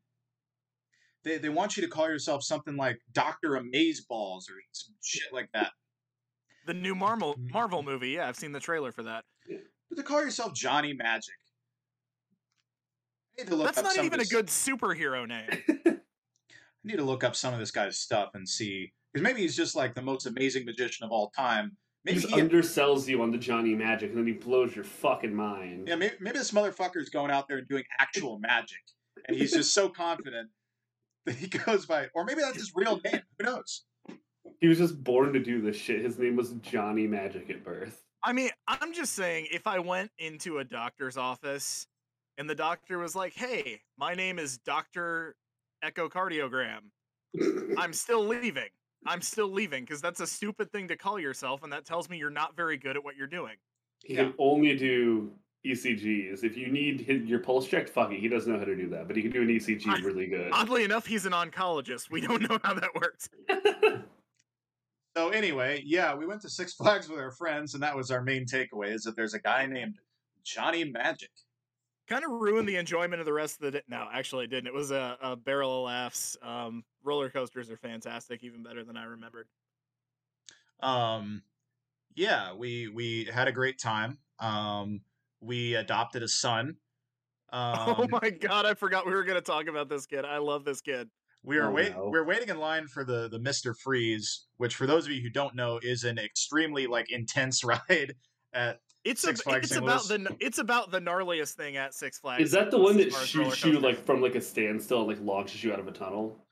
They 1.25 1.39
they 1.39 1.49
want 1.49 1.77
you 1.77 1.83
to 1.83 1.89
call 1.89 2.09
yourself 2.09 2.43
something 2.43 2.77
like 2.77 2.99
Doctor 3.13 3.51
Amazeballs 3.51 4.51
or 4.51 4.61
some 4.73 4.95
shit 5.03 5.33
like 5.33 5.49
that. 5.55 5.71
The 6.67 6.75
new 6.75 6.95
Marvel 6.95 7.35
Mm. 7.35 7.53
Marvel 7.53 7.83
movie. 7.83 8.11
Yeah, 8.11 8.29
I've 8.29 8.37
seen 8.37 8.53
the 8.53 8.61
trailer 8.61 8.93
for 8.93 9.03
that. 9.05 9.25
But 9.89 9.97
to 9.97 10.03
call 10.03 10.23
yourself 10.23 10.55
Johnny 10.55 10.93
Magic. 10.93 11.35
To 13.47 13.57
look 13.57 13.67
That's 13.67 13.79
up 13.79 13.85
not 13.85 13.95
some 13.95 14.05
even 14.07 14.21
a 14.21 14.25
good 14.25 14.47
superhero 14.47 15.27
name. 15.27 15.49
I 15.87 15.99
need 16.85 16.97
to 16.97 17.03
look 17.05 17.25
up 17.25 17.35
some 17.35 17.53
of 17.55 17.61
this 17.61 17.71
guy's 17.71 17.99
stuff 17.99 18.31
and 18.35 18.49
see 18.49 18.93
because 19.13 19.23
maybe 19.25 19.41
he's 19.41 19.57
just 19.57 19.75
like 19.75 19.95
the 19.95 20.03
most 20.03 20.27
amazing 20.27 20.65
magician 20.65 21.05
of 21.05 21.11
all 21.13 21.31
time, 21.31 21.77
He 22.05 22.13
maybe 22.13 22.21
just 22.21 22.35
he, 22.35 22.41
undersells 22.41 23.07
you 23.09 23.23
on 23.23 23.31
the 23.31 23.39
Johnny 23.39 23.75
Magic, 23.75 24.11
and 24.11 24.19
then 24.19 24.27
he 24.27 24.33
blows 24.33 24.75
your 24.77 24.85
fucking 24.85 25.35
mind. 25.35 25.89
yeah, 25.89 25.97
maybe, 25.97 26.15
maybe 26.21 26.39
this 26.39 26.51
motherfucker's 26.53 27.09
going 27.09 27.31
out 27.31 27.47
there 27.49 27.59
and 27.59 27.69
doing 27.69 27.85
actual 28.01 28.39
magic, 28.39 28.81
and 29.27 29.37
he's 29.37 29.53
just 29.53 29.73
so 29.75 29.89
confident 29.89 30.49
that 31.27 31.35
he 31.37 31.47
goes 31.49 31.87
by, 31.87 32.09
or 32.15 32.25
maybe 32.25 32.41
that's 32.41 32.57
his 32.57 32.73
real 32.75 33.01
name. 33.05 33.23
Who 33.39 33.45
knows? 33.45 33.85
He 34.61 34.69
was 34.69 34.79
just 34.79 35.03
born 35.03 35.33
to 35.33 35.41
do 35.41 35.61
this 35.61 35.77
shit. 35.77 36.05
His 36.05 36.19
name 36.19 36.37
was 36.37 36.53
Johnny 36.55 37.07
Magic 37.07 37.51
at 37.51 37.65
birth. 37.65 38.03
I 38.25 38.33
mean, 38.33 38.51
I'm 38.69 38.93
just 38.93 39.15
saying, 39.15 39.49
if 39.51 39.67
I 39.67 39.79
went 39.81 40.11
into 40.19 40.59
a 40.59 40.65
doctor's 40.65 41.17
office 41.17 41.87
and 42.39 42.49
the 42.49 42.55
doctor 42.55 42.99
was 42.99 43.17
like, 43.17 43.35
"Hey, 43.35 43.81
my 43.97 44.15
name 44.15 44.39
is 44.39 44.59
Doctor 44.59 45.35
Echocardiogram," 45.85 46.81
I'm 47.79 47.93
still 47.93 48.25
leaving. 48.25 48.69
I'm 49.05 49.21
still 49.21 49.49
leaving 49.49 49.83
because 49.83 50.01
that's 50.01 50.21
a 50.21 50.27
stupid 50.27 50.71
thing 50.71 50.87
to 50.89 50.97
call 50.97 51.19
yourself, 51.19 51.65
and 51.65 51.73
that 51.73 51.85
tells 51.85 52.09
me 52.09 52.19
you're 52.19 52.31
not 52.31 52.57
very 52.57 52.77
good 52.77 52.97
at 52.97 53.03
what 53.03 53.17
you're 53.17 53.27
doing. 53.27 53.57
He 54.05 54.15
Yeah. 54.15 54.25
can 54.25 54.35
only 54.39 54.77
do 54.77 55.33
ECGs. 55.67 56.43
If 56.45 56.57
you 56.57 56.69
need 56.71 57.03
his, 57.03 57.23
your 57.23 57.39
pulse 57.39 57.69
checked, 57.69 57.89
fuck 57.89 58.11
it. 58.13 58.19
He 58.19 58.29
doesn't 58.29 58.53
know 58.53 58.59
how 58.59 58.65
to 58.65 58.77
do 58.77 58.89
that, 58.91 59.07
but 59.07 59.17
he 59.17 59.23
can 59.23 59.31
do 59.31 59.43
an 59.43 59.49
ECG 59.49 59.87
I- 59.87 59.99
really 60.01 60.27
good. 60.27 60.51
Oddly 60.53 60.85
enough, 60.85 61.07
he's 61.07 61.27
an 61.27 61.33
oncologist. 61.33 62.11
We 62.11 62.21
don't 62.21 62.49
know 62.49 62.59
how 62.63 62.75
that 62.75 62.95
works. 62.95 63.29
So 65.15 65.29
anyway, 65.29 65.83
yeah, 65.85 66.15
we 66.15 66.25
went 66.27 66.41
to 66.43 66.49
Six 66.49 66.73
Flags 66.73 67.09
with 67.09 67.19
our 67.19 67.31
friends, 67.33 67.75
and 67.75 67.83
that 67.83 67.95
was 67.95 68.11
our 68.11 68.23
main 68.23 68.47
takeaway: 68.47 68.95
is 68.95 69.03
that 69.03 69.15
there's 69.15 69.35
a 69.35 69.39
guy 69.39 69.67
named 69.67 69.97
Johnny 70.43 70.85
Magic. 70.85 71.29
Kind 72.09 72.25
of 72.25 72.31
ruined 72.31 72.67
the 72.67 72.77
enjoyment 72.77 73.21
of 73.21 73.27
the 73.27 73.33
rest 73.33 73.57
of 73.57 73.61
the 73.61 73.71
day. 73.73 73.83
No, 73.89 74.09
actually, 74.13 74.45
it 74.45 74.49
didn't. 74.49 74.69
It 74.69 74.75
was 74.75 74.91
a, 74.91 75.19
a 75.21 75.37
barrel 75.37 75.81
of 75.81 75.85
laughs. 75.85 76.37
Um, 76.43 76.83
roller 77.05 77.29
coasters 77.29 77.71
are 77.71 77.77
fantastic, 77.77 78.43
even 78.43 78.63
better 78.63 78.85
than 78.85 78.97
I 78.97 79.05
remembered. 79.05 79.49
Um, 80.81 81.43
yeah, 82.15 82.55
we 82.55 82.89
we 82.89 83.29
had 83.33 83.49
a 83.49 83.53
great 83.53 83.79
time. 83.79 84.19
Um, 84.41 85.03
we 85.43 85.75
adopted 85.75 86.23
a 86.23 86.29
son. 86.29 86.77
Um, 87.53 87.75
oh 87.99 88.07
my 88.11 88.31
god, 88.31 88.65
I 88.65 88.75
forgot 88.75 89.07
we 89.07 89.13
were 89.13 89.25
going 89.25 89.37
to 89.37 89.43
talk 89.43 89.67
about 89.67 89.89
this 89.89 90.07
kid. 90.07 90.25
I 90.25 90.39
love 90.39 90.65
this 90.65 90.81
kid. 90.81 91.09
we 91.43 91.57
were 91.59 91.67
Oh, 91.67 91.71
wait 91.71 91.95
no. 91.95 92.09
we 92.09 92.19
are 92.19 92.25
waiting 92.25 92.49
in 92.49 92.59
line 92.59 92.87
for 92.87 93.05
the 93.05 93.29
the 93.29 93.39
Mister 93.39 93.75
Freeze, 93.75 94.47
which 94.57 94.75
for 94.77 94.87
those 94.87 95.05
of 95.05 95.13
you 95.13 95.21
who 95.21 95.29
don't 95.31 95.55
know 95.55 95.79
is 95.83 96.05
an 96.05 96.19
extremely 96.19 96.87
like 96.87 97.11
intense 97.11 97.63
ride 97.65 98.15
at 98.55 98.79
It's 99.05 99.21
Six 99.23 99.41
a, 99.41 99.43
Flags 99.43 99.71
it's 99.71 99.77
about 99.79 100.05
the 100.09 100.35
it's 100.41 100.59
about 100.59 100.91
the 100.91 101.01
gnarliest 101.01 101.53
thing 101.55 101.77
at 101.77 101.93
Six 101.95 102.19
Flags. 102.21 102.43
Is 102.43 102.53
that 102.53 102.71
the 102.71 102.79
one 102.79 102.97
that 102.97 103.09
as 103.09 103.13
far 103.15 103.23
as 103.23 103.37
roller 103.37 103.51
shoots 103.51 103.65
you 103.75 103.81
like 103.81 104.03
from 104.07 104.23
like 104.23 104.35
a 104.37 104.41
standstill 104.41 105.01
and 105.01 105.09
like 105.09 105.19
launches 105.21 105.63
you 105.63 105.73
out 105.75 105.81
of 105.81 105.89
a 105.89 105.93
tunnel? 105.93 106.47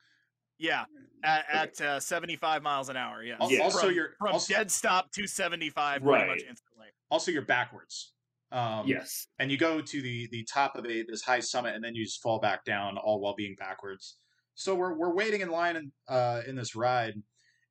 Yeah, 0.59 0.85
at, 1.23 1.45
at 1.51 1.81
uh, 1.81 1.99
75 1.99 2.61
miles 2.61 2.89
an 2.89 2.95
hour. 2.97 3.23
Yeah. 3.23 3.37
Al- 3.41 3.51
Yeah. 3.51 3.61
also 3.63 3.87
from, 3.87 3.95
you're 3.95 4.09
from 4.19 4.33
also, 4.33 4.53
dead 4.53 4.69
stop 4.69 5.11
to 5.13 5.25
75 5.25 6.03
pretty 6.03 6.11
much 6.19 6.27
Right. 6.27 6.43
instantly. 6.47 6.87
also 7.09 7.31
you're 7.31 7.41
backwards. 7.41 8.13
Um, 8.51 8.85
yes. 8.85 9.27
and 9.39 9.49
you 9.49 9.57
go 9.57 9.79
to 9.79 10.01
the 10.01 10.27
the 10.31 10.43
top 10.43 10.75
of 10.75 10.85
a 10.85 11.03
this 11.03 11.21
high 11.21 11.39
summit 11.39 11.73
and 11.73 11.83
then 11.83 11.95
you 11.95 12.03
just 12.03 12.21
fall 12.21 12.39
back 12.39 12.65
down 12.65 12.97
all 12.97 13.19
while 13.21 13.35
being 13.35 13.55
backwards. 13.57 14.17
So 14.55 14.75
we're 14.75 14.97
we're 14.97 15.13
waiting 15.13 15.41
in 15.41 15.49
line 15.49 15.77
in, 15.77 15.91
uh 16.07 16.41
in 16.45 16.55
this 16.55 16.75
ride 16.75 17.15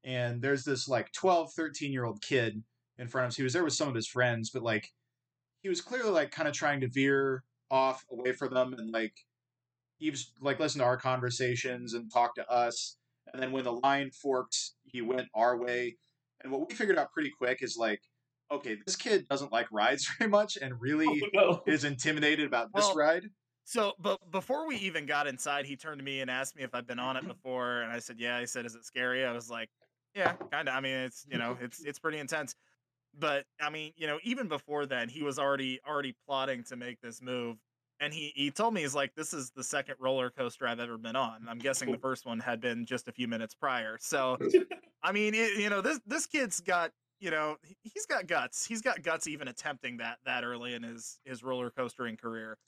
and 0.05 0.41
there's 0.41 0.65
this 0.65 0.89
like 0.89 1.13
12 1.13 1.53
13 1.53 1.93
year 1.93 2.05
old 2.05 2.23
kid 2.23 2.63
in 2.99 3.09
front 3.09 3.27
of 3.27 3.29
us. 3.31 3.37
He 3.37 3.43
was 3.43 3.53
there 3.53 3.65
with 3.65 3.75
some 3.75 3.89
of 3.89 3.95
his 3.95 4.09
friends 4.09 4.51
but 4.51 4.63
like 4.63 4.89
he 5.63 5.69
was 5.69 5.83
clearly 5.83 6.11
like 6.11 6.31
kind 6.31 6.49
of 6.49 6.55
trying 6.55 6.81
to 6.81 6.89
veer 6.89 7.45
off 7.71 8.05
away 8.11 8.33
from 8.33 8.55
them 8.55 8.73
and 8.73 8.91
like 8.91 9.15
he 9.99 10.11
was 10.11 10.33
like 10.41 10.59
listen 10.59 10.79
to 10.79 10.87
our 10.87 10.97
conversations 10.97 11.93
and 11.93 12.11
talk 12.11 12.35
to 12.37 12.51
us. 12.51 12.97
And 13.33 13.41
then 13.41 13.53
when 13.53 13.65
the 13.65 13.73
line 13.73 14.11
forked 14.11 14.57
he 14.85 15.03
went 15.03 15.29
our 15.35 15.57
way. 15.59 15.97
And 16.43 16.51
what 16.51 16.67
we 16.69 16.75
figured 16.75 16.99
out 16.99 17.13
pretty 17.13 17.31
quick 17.31 17.59
is 17.63 17.77
like 17.77 18.01
okay 18.50 18.76
this 18.87 18.97
kid 18.97 19.26
doesn't 19.28 19.52
like 19.52 19.71
rides 19.73 20.09
very 20.19 20.30
much 20.30 20.57
and 20.57 20.80
really 20.80 21.07
Oh, 21.07 21.28
no. 21.33 21.64
is 21.66 21.85
intimidated 21.85 22.47
about 22.47 22.75
this 22.75 22.95
Well, 22.95 22.95
ride. 22.95 23.30
So, 23.64 23.95
but 23.99 24.30
before 24.30 24.66
we 24.69 24.76
even 24.78 25.07
got 25.07 25.26
inside, 25.28 25.66
he 25.66 25.76
turned 25.76 26.00
to 26.00 26.04
me 26.04 26.21
and 26.21 26.30
asked 26.30 26.57
me 26.57 26.64
if 26.64 26.75
I'd 26.75 26.87
been 26.87 26.99
on 27.00 27.16
it 27.16 27.26
before, 27.26 27.83
and 27.83 27.92
I 27.92 28.00
said, 28.00 28.21
"Yeah." 28.21 28.40
He 28.40 28.47
said, 28.47 28.66
"Is 28.66 28.75
it 28.76 28.85
scary?" 28.87 29.25
I 29.26 29.33
was 29.33 29.50
like, 29.50 29.71
"Yeah, 30.14 30.35
kind 30.52 30.69
of. 30.69 30.75
I 30.76 30.80
mean, 30.80 30.95
it's 30.97 31.26
you 31.28 31.38
know, 31.38 31.57
it's 31.61 31.85
it's 31.85 31.99
pretty 32.00 32.19
intense." 32.19 32.54
But 33.14 33.47
I 33.61 33.71
mean, 33.71 33.92
you 33.97 34.07
know, 34.09 34.21
even 34.25 34.49
before 34.49 34.87
then, 34.87 35.09
he 35.11 35.23
was 35.25 35.38
already 35.38 35.80
already 35.85 36.16
plotting 36.26 36.64
to 36.66 36.76
make 36.76 37.00
this 37.02 37.23
move, 37.23 37.59
and 38.00 38.14
he 38.14 38.33
he 38.37 38.50
told 38.52 38.75
me 38.75 38.83
he's 38.83 38.95
like, 38.97 39.14
"This 39.16 39.35
is 39.35 39.52
the 39.52 39.64
second 39.64 39.97
roller 40.00 40.30
coaster 40.30 40.66
I've 40.69 40.80
ever 40.80 40.99
been 40.99 41.16
on." 41.16 41.49
I'm 41.49 41.61
guessing 41.61 41.90
the 41.92 41.99
first 42.00 42.26
one 42.26 42.40
had 42.40 42.61
been 42.61 42.87
just 42.87 43.09
a 43.09 43.12
few 43.12 43.28
minutes 43.28 43.54
prior. 43.54 43.99
So, 44.00 44.38
I 45.02 45.12
mean, 45.12 45.35
it, 45.35 45.59
you 45.59 45.71
know, 45.71 45.80
this 45.80 46.00
this 46.07 46.26
kid's 46.26 46.61
got 46.61 46.92
you 47.21 47.31
know 47.31 47.57
he- 47.62 47.77
he's 47.83 48.07
got 48.07 48.27
guts. 48.27 48.67
He's 48.67 48.83
got 48.83 49.03
guts 49.03 49.27
even 49.27 49.49
attempting 49.49 49.99
that 49.99 50.19
that 50.25 50.45
early 50.45 50.75
in 50.75 50.83
his 50.83 51.21
his 51.25 51.43
roller 51.43 51.71
coastering 51.71 52.17
career. 52.17 52.59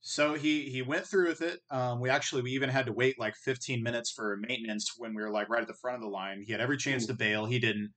So 0.00 0.34
he 0.34 0.68
he 0.68 0.82
went 0.82 1.06
through 1.06 1.28
with 1.28 1.42
it. 1.42 1.60
Um, 1.70 2.00
we 2.00 2.10
actually 2.10 2.42
we 2.42 2.50
even 2.52 2.68
had 2.68 2.86
to 2.86 2.92
wait 2.92 3.18
like 3.20 3.36
15 3.36 3.82
minutes 3.82 4.10
for 4.10 4.36
maintenance 4.36 4.94
when 4.96 5.14
we 5.14 5.22
were 5.22 5.30
like 5.30 5.48
right 5.48 5.62
at 5.62 5.68
the 5.68 5.74
front 5.74 5.94
of 5.96 6.02
the 6.02 6.08
line. 6.08 6.42
He 6.42 6.50
had 6.52 6.60
every 6.60 6.76
chance 6.76 7.04
Ooh. 7.04 7.08
to 7.08 7.14
bail. 7.14 7.46
He 7.46 7.58
didn't. 7.60 7.92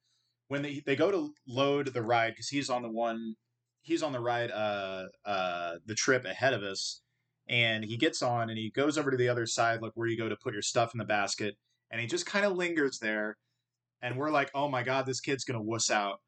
When 0.48 0.62
they 0.62 0.82
they 0.86 0.96
go 0.96 1.10
to 1.12 1.34
load 1.48 1.88
the 1.94 2.04
ride 2.04 2.32
because 2.34 2.50
he's 2.50 2.70
on 2.70 2.84
the 2.84 2.92
one 2.92 3.36
he's 3.82 4.04
on 4.04 4.12
the 4.12 4.20
ride 4.20 4.52
uh 4.52 5.06
uh 5.26 5.76
the 5.86 5.96
trip 5.96 6.26
ahead 6.26 6.54
of 6.54 6.62
us, 6.64 7.02
and 7.48 7.84
he 7.84 7.98
gets 7.98 8.22
on 8.22 8.50
and 8.50 8.58
he 8.60 8.70
goes 8.72 8.98
over 8.98 9.10
to 9.12 9.18
the 9.18 9.30
other 9.30 9.48
side 9.48 9.82
like 9.82 9.94
where 9.96 10.08
you 10.08 10.18
go 10.18 10.30
to 10.30 10.38
put 10.44 10.54
your 10.54 10.62
stuff 10.62 10.94
in 10.94 11.00
the 11.00 11.06
basket, 11.06 11.56
and 11.90 12.00
he 12.02 12.06
just 12.08 12.26
kind 12.28 12.46
of 12.46 12.54
lingers 12.56 13.00
there, 13.00 13.38
and 14.06 14.16
we're 14.16 14.30
like, 14.30 14.52
oh 14.54 14.70
my 14.70 14.84
god, 14.84 15.08
this 15.08 15.20
kid's 15.20 15.44
gonna 15.44 15.62
wuss 15.62 15.90
out. 15.90 16.22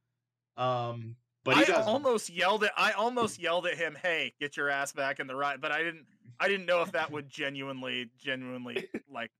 Um, 0.57 1.15
but 1.45 1.55
he 1.57 1.61
I 1.61 1.65
doesn't. 1.65 1.83
almost 1.87 2.29
yelled 2.29 2.63
at 2.63 2.71
I 2.75 2.91
almost 2.93 3.39
yelled 3.39 3.67
at 3.67 3.77
him, 3.77 3.95
"Hey, 4.01 4.33
get 4.39 4.57
your 4.57 4.69
ass 4.69 4.91
back 4.91 5.19
in 5.19 5.27
the 5.27 5.35
ride!" 5.35 5.61
But 5.61 5.71
I 5.71 5.83
didn't. 5.83 6.07
I 6.39 6.47
didn't 6.47 6.65
know 6.65 6.81
if 6.81 6.91
that 6.93 7.11
would 7.11 7.29
genuinely, 7.29 8.09
genuinely 8.19 8.89
like 9.09 9.31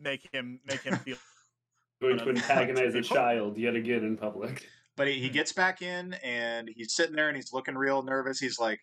make 0.00 0.26
him 0.32 0.58
make 0.66 0.80
him 0.80 0.96
feel. 0.96 1.16
Going 2.00 2.18
to 2.18 2.28
antagonize 2.30 2.94
a 2.94 3.02
child 3.02 3.58
yet 3.58 3.76
again 3.76 4.04
in 4.04 4.16
public. 4.16 4.66
But 4.96 5.08
he, 5.08 5.14
he 5.20 5.28
gets 5.28 5.52
back 5.52 5.82
in 5.82 6.14
and 6.24 6.70
he's 6.74 6.94
sitting 6.94 7.14
there 7.14 7.28
and 7.28 7.36
he's 7.36 7.52
looking 7.52 7.76
real 7.76 8.02
nervous. 8.02 8.38
He's 8.38 8.58
like 8.58 8.80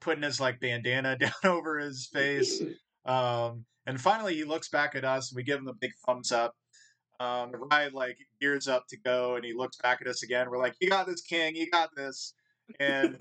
putting 0.00 0.22
his 0.22 0.38
like 0.38 0.60
bandana 0.60 1.16
down 1.18 1.32
over 1.44 1.78
his 1.78 2.08
face. 2.12 2.62
Um, 3.04 3.64
and 3.86 4.00
finally 4.00 4.34
he 4.34 4.44
looks 4.44 4.68
back 4.68 4.94
at 4.94 5.04
us 5.04 5.30
and 5.30 5.36
we 5.36 5.42
give 5.42 5.58
him 5.58 5.64
the 5.64 5.74
big 5.74 5.92
thumbs 6.06 6.30
up. 6.30 6.54
Um, 7.20 7.52
the 7.52 7.58
ride 7.58 7.92
like 7.92 8.18
gears 8.40 8.66
up 8.68 8.86
to 8.88 8.96
go 8.98 9.36
and 9.36 9.44
he 9.44 9.52
looks 9.52 9.76
back 9.76 10.00
at 10.00 10.06
us 10.08 10.22
again. 10.22 10.50
We're 10.50 10.58
like, 10.58 10.74
"You 10.80 10.88
got 10.90 11.06
this, 11.06 11.20
King. 11.22 11.54
You 11.56 11.70
got 11.70 11.90
this." 11.96 12.34
And 12.80 13.20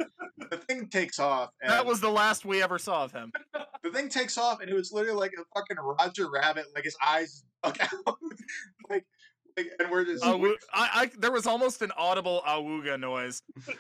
the 0.50 0.58
thing 0.58 0.88
takes 0.88 1.20
off. 1.20 1.50
And 1.62 1.72
That 1.72 1.86
was 1.86 2.00
the 2.02 2.10
last 2.10 2.46
we 2.46 2.62
ever 2.64 2.80
saw 2.80 3.04
of 3.04 3.12
him. 3.12 3.32
the 3.84 3.92
thing 3.92 4.08
takes 4.10 4.38
off 4.38 4.62
and 4.62 4.70
it 4.70 4.74
was 4.74 4.92
literally 4.92 5.20
like 5.20 5.34
a 5.38 5.44
fucking 5.60 5.78
Roger 5.78 6.30
Rabbit. 6.32 6.66
Like 6.74 6.86
his 6.86 6.96
eyes 7.06 7.44
out. 7.64 7.78
like, 8.90 9.06
like, 9.58 9.68
and 9.80 9.92
we're 9.92 10.06
just. 10.06 10.24
Awu- 10.24 10.56
I, 10.74 10.90
I 10.94 11.12
there 11.20 11.32
was 11.32 11.46
almost 11.46 11.82
an 11.82 11.92
audible 11.98 12.42
awooga 12.48 13.00
noise. 13.00 13.42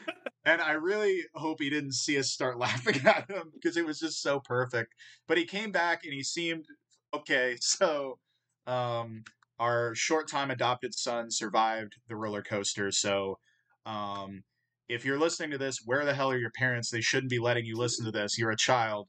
And 0.43 0.59
I 0.59 0.71
really 0.71 1.21
hope 1.35 1.61
he 1.61 1.69
didn't 1.69 1.91
see 1.93 2.17
us 2.17 2.31
start 2.31 2.57
laughing 2.57 2.99
at 3.05 3.29
him 3.29 3.51
because 3.53 3.77
it 3.77 3.85
was 3.85 3.99
just 3.99 4.23
so 4.23 4.39
perfect. 4.39 4.91
But 5.27 5.37
he 5.37 5.45
came 5.45 5.71
back 5.71 6.03
and 6.03 6.11
he 6.11 6.23
seemed 6.23 6.65
okay. 7.13 7.57
So, 7.61 8.17
um, 8.65 9.23
our 9.61 9.93
short 9.93 10.27
time 10.27 10.49
adopted 10.51 10.93
son 10.93 11.29
survived 11.29 11.95
the 12.09 12.15
roller 12.15 12.41
coaster. 12.41 12.91
So, 12.91 13.37
um, 13.85 14.43
if 14.89 15.05
you're 15.05 15.19
listening 15.19 15.51
to 15.51 15.57
this, 15.57 15.79
where 15.85 16.03
the 16.03 16.13
hell 16.13 16.31
are 16.31 16.37
your 16.37 16.51
parents? 16.51 16.89
They 16.89 17.01
shouldn't 17.01 17.29
be 17.29 17.39
letting 17.39 17.65
you 17.65 17.77
listen 17.77 18.03
to 18.05 18.11
this. 18.11 18.37
You're 18.37 18.51
a 18.51 18.57
child. 18.57 19.07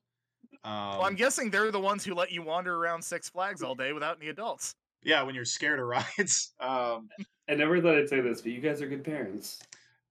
Um, 0.63 0.73
Well, 0.99 1.05
I'm 1.05 1.15
guessing 1.17 1.51
they're 1.51 1.71
the 1.73 1.81
ones 1.81 2.05
who 2.05 2.15
let 2.15 2.31
you 2.31 2.43
wander 2.43 2.77
around 2.77 3.03
Six 3.03 3.29
Flags 3.31 3.63
all 3.63 3.75
day 3.75 3.93
without 3.93 4.19
any 4.21 4.29
adults. 4.29 4.75
yeah, 5.03 5.23
when 5.23 5.35
you're 5.35 5.45
scared 5.45 5.81
of 5.81 5.87
rides. 6.19 6.53
Um, 6.61 7.09
I 7.49 7.55
never 7.55 7.81
thought 7.81 7.97
I'd 7.97 8.09
say 8.09 8.21
this, 8.21 8.43
but 8.43 8.53
you 8.53 8.61
guys 8.61 8.81
are 8.83 8.87
good 8.89 9.03
parents. 9.05 9.59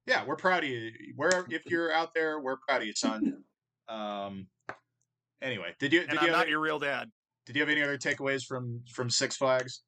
yeah, 0.07 0.25
we're 0.25 0.36
proud 0.36 0.63
of 0.63 0.69
you. 0.69 0.91
Where 1.15 1.45
if 1.50 1.65
you're 1.67 1.93
out 1.93 2.13
there, 2.15 2.39
we're 2.41 2.57
proud 2.67 2.81
of 2.81 2.88
you, 2.88 2.93
son. 2.95 3.43
Um, 3.88 4.48
anyway, 5.41 5.74
did 5.79 5.93
you 5.93 6.01
And 6.01 6.10
did 6.10 6.19
I'm 6.19 6.25
you 6.25 6.29
have 6.31 6.38
not 6.38 6.41
any, 6.43 6.51
your 6.51 6.60
real 6.60 6.79
dad. 6.79 7.10
did 7.45 7.55
you 7.55 7.62
have 7.62 7.69
any 7.69 7.81
other 7.83 7.98
takeaways 7.98 8.43
from 8.45 8.81
from 8.93 9.10
Six 9.10 9.38
Flags? 9.38 9.83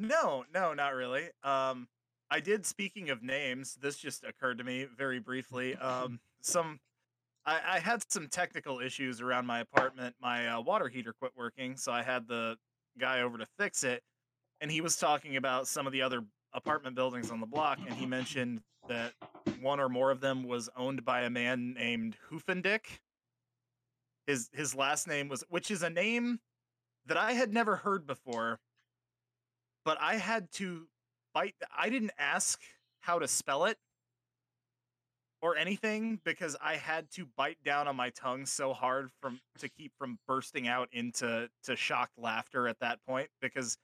No, 0.00 0.44
no, 0.54 0.72
not 0.72 0.94
really. 0.94 1.28
Um, 1.44 1.86
I 2.30 2.40
did. 2.40 2.64
Speaking 2.64 3.10
of 3.10 3.22
names, 3.22 3.76
this 3.82 3.98
just 3.98 4.24
occurred 4.24 4.56
to 4.58 4.64
me 4.64 4.86
very 4.96 5.20
briefly. 5.20 5.76
Um, 5.90 6.20
some, 6.42 6.80
I, 7.44 7.60
I 7.66 7.78
had 7.80 8.02
some 8.10 8.28
technical 8.28 8.80
issues 8.80 9.20
around 9.20 9.46
my 9.46 9.60
apartment. 9.60 10.14
My 10.20 10.48
uh, 10.48 10.60
water 10.60 10.88
heater 10.88 11.12
quit 11.12 11.32
working, 11.36 11.76
so 11.76 11.92
I 11.92 12.02
had 12.02 12.26
the 12.28 12.56
guy 12.98 13.20
over 13.20 13.36
to 13.36 13.46
fix 13.58 13.84
it, 13.84 14.02
and 14.60 14.70
he 14.70 14.80
was 14.80 14.96
talking 14.96 15.36
about 15.36 15.68
some 15.68 15.86
of 15.86 15.92
the 15.92 16.00
other 16.00 16.22
apartment 16.54 16.96
buildings 16.96 17.30
on 17.30 17.40
the 17.40 17.46
block, 17.46 17.78
and 17.86 17.94
he 17.94 18.06
mentioned 18.06 18.60
that 18.88 19.12
one 19.60 19.80
or 19.80 19.90
more 19.90 20.10
of 20.10 20.20
them 20.20 20.44
was 20.44 20.70
owned 20.76 21.04
by 21.04 21.22
a 21.22 21.30
man 21.30 21.74
named 21.74 22.16
Hoofendick. 22.30 23.00
His 24.26 24.48
his 24.52 24.74
last 24.74 25.06
name 25.06 25.28
was, 25.28 25.44
which 25.50 25.70
is 25.70 25.82
a 25.82 25.90
name 25.90 26.40
that 27.06 27.18
I 27.18 27.32
had 27.32 27.52
never 27.52 27.76
heard 27.76 28.06
before 28.06 28.60
but 29.84 29.98
I 30.00 30.16
had 30.16 30.50
to 30.52 30.86
bite. 31.34 31.54
I 31.76 31.88
didn't 31.88 32.12
ask 32.18 32.60
how 33.00 33.18
to 33.18 33.28
spell 33.28 33.64
it 33.64 33.78
or 35.42 35.56
anything 35.56 36.20
because 36.24 36.56
I 36.60 36.76
had 36.76 37.10
to 37.12 37.26
bite 37.36 37.62
down 37.64 37.88
on 37.88 37.96
my 37.96 38.10
tongue 38.10 38.46
so 38.46 38.72
hard 38.72 39.10
from 39.20 39.40
to 39.58 39.68
keep 39.68 39.92
from 39.98 40.18
bursting 40.26 40.68
out 40.68 40.88
into 40.92 41.48
to 41.64 41.76
shocked 41.76 42.18
laughter 42.18 42.68
at 42.68 42.78
that 42.80 42.98
point 43.06 43.28
because 43.40 43.78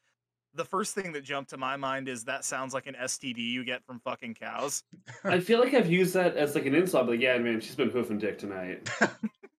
the 0.54 0.64
first 0.64 0.94
thing 0.94 1.12
that 1.12 1.22
jumped 1.22 1.50
to 1.50 1.56
my 1.56 1.76
mind 1.76 2.08
is 2.08 2.24
that 2.24 2.44
sounds 2.44 2.72
like 2.72 2.86
an 2.86 2.94
STD 2.94 3.38
you 3.38 3.64
get 3.64 3.84
from 3.84 4.00
fucking 4.00 4.34
cows. 4.34 4.82
I 5.24 5.40
feel 5.40 5.60
like 5.60 5.74
I've 5.74 5.90
used 5.90 6.14
that 6.14 6.36
as 6.36 6.54
like 6.54 6.66
an 6.66 6.74
insult. 6.74 7.08
Like, 7.08 7.20
yeah, 7.20 7.36
man, 7.38 7.60
she's 7.60 7.74
been 7.74 7.90
hoofing 7.90 8.18
dick 8.18 8.38
tonight. 8.38 8.88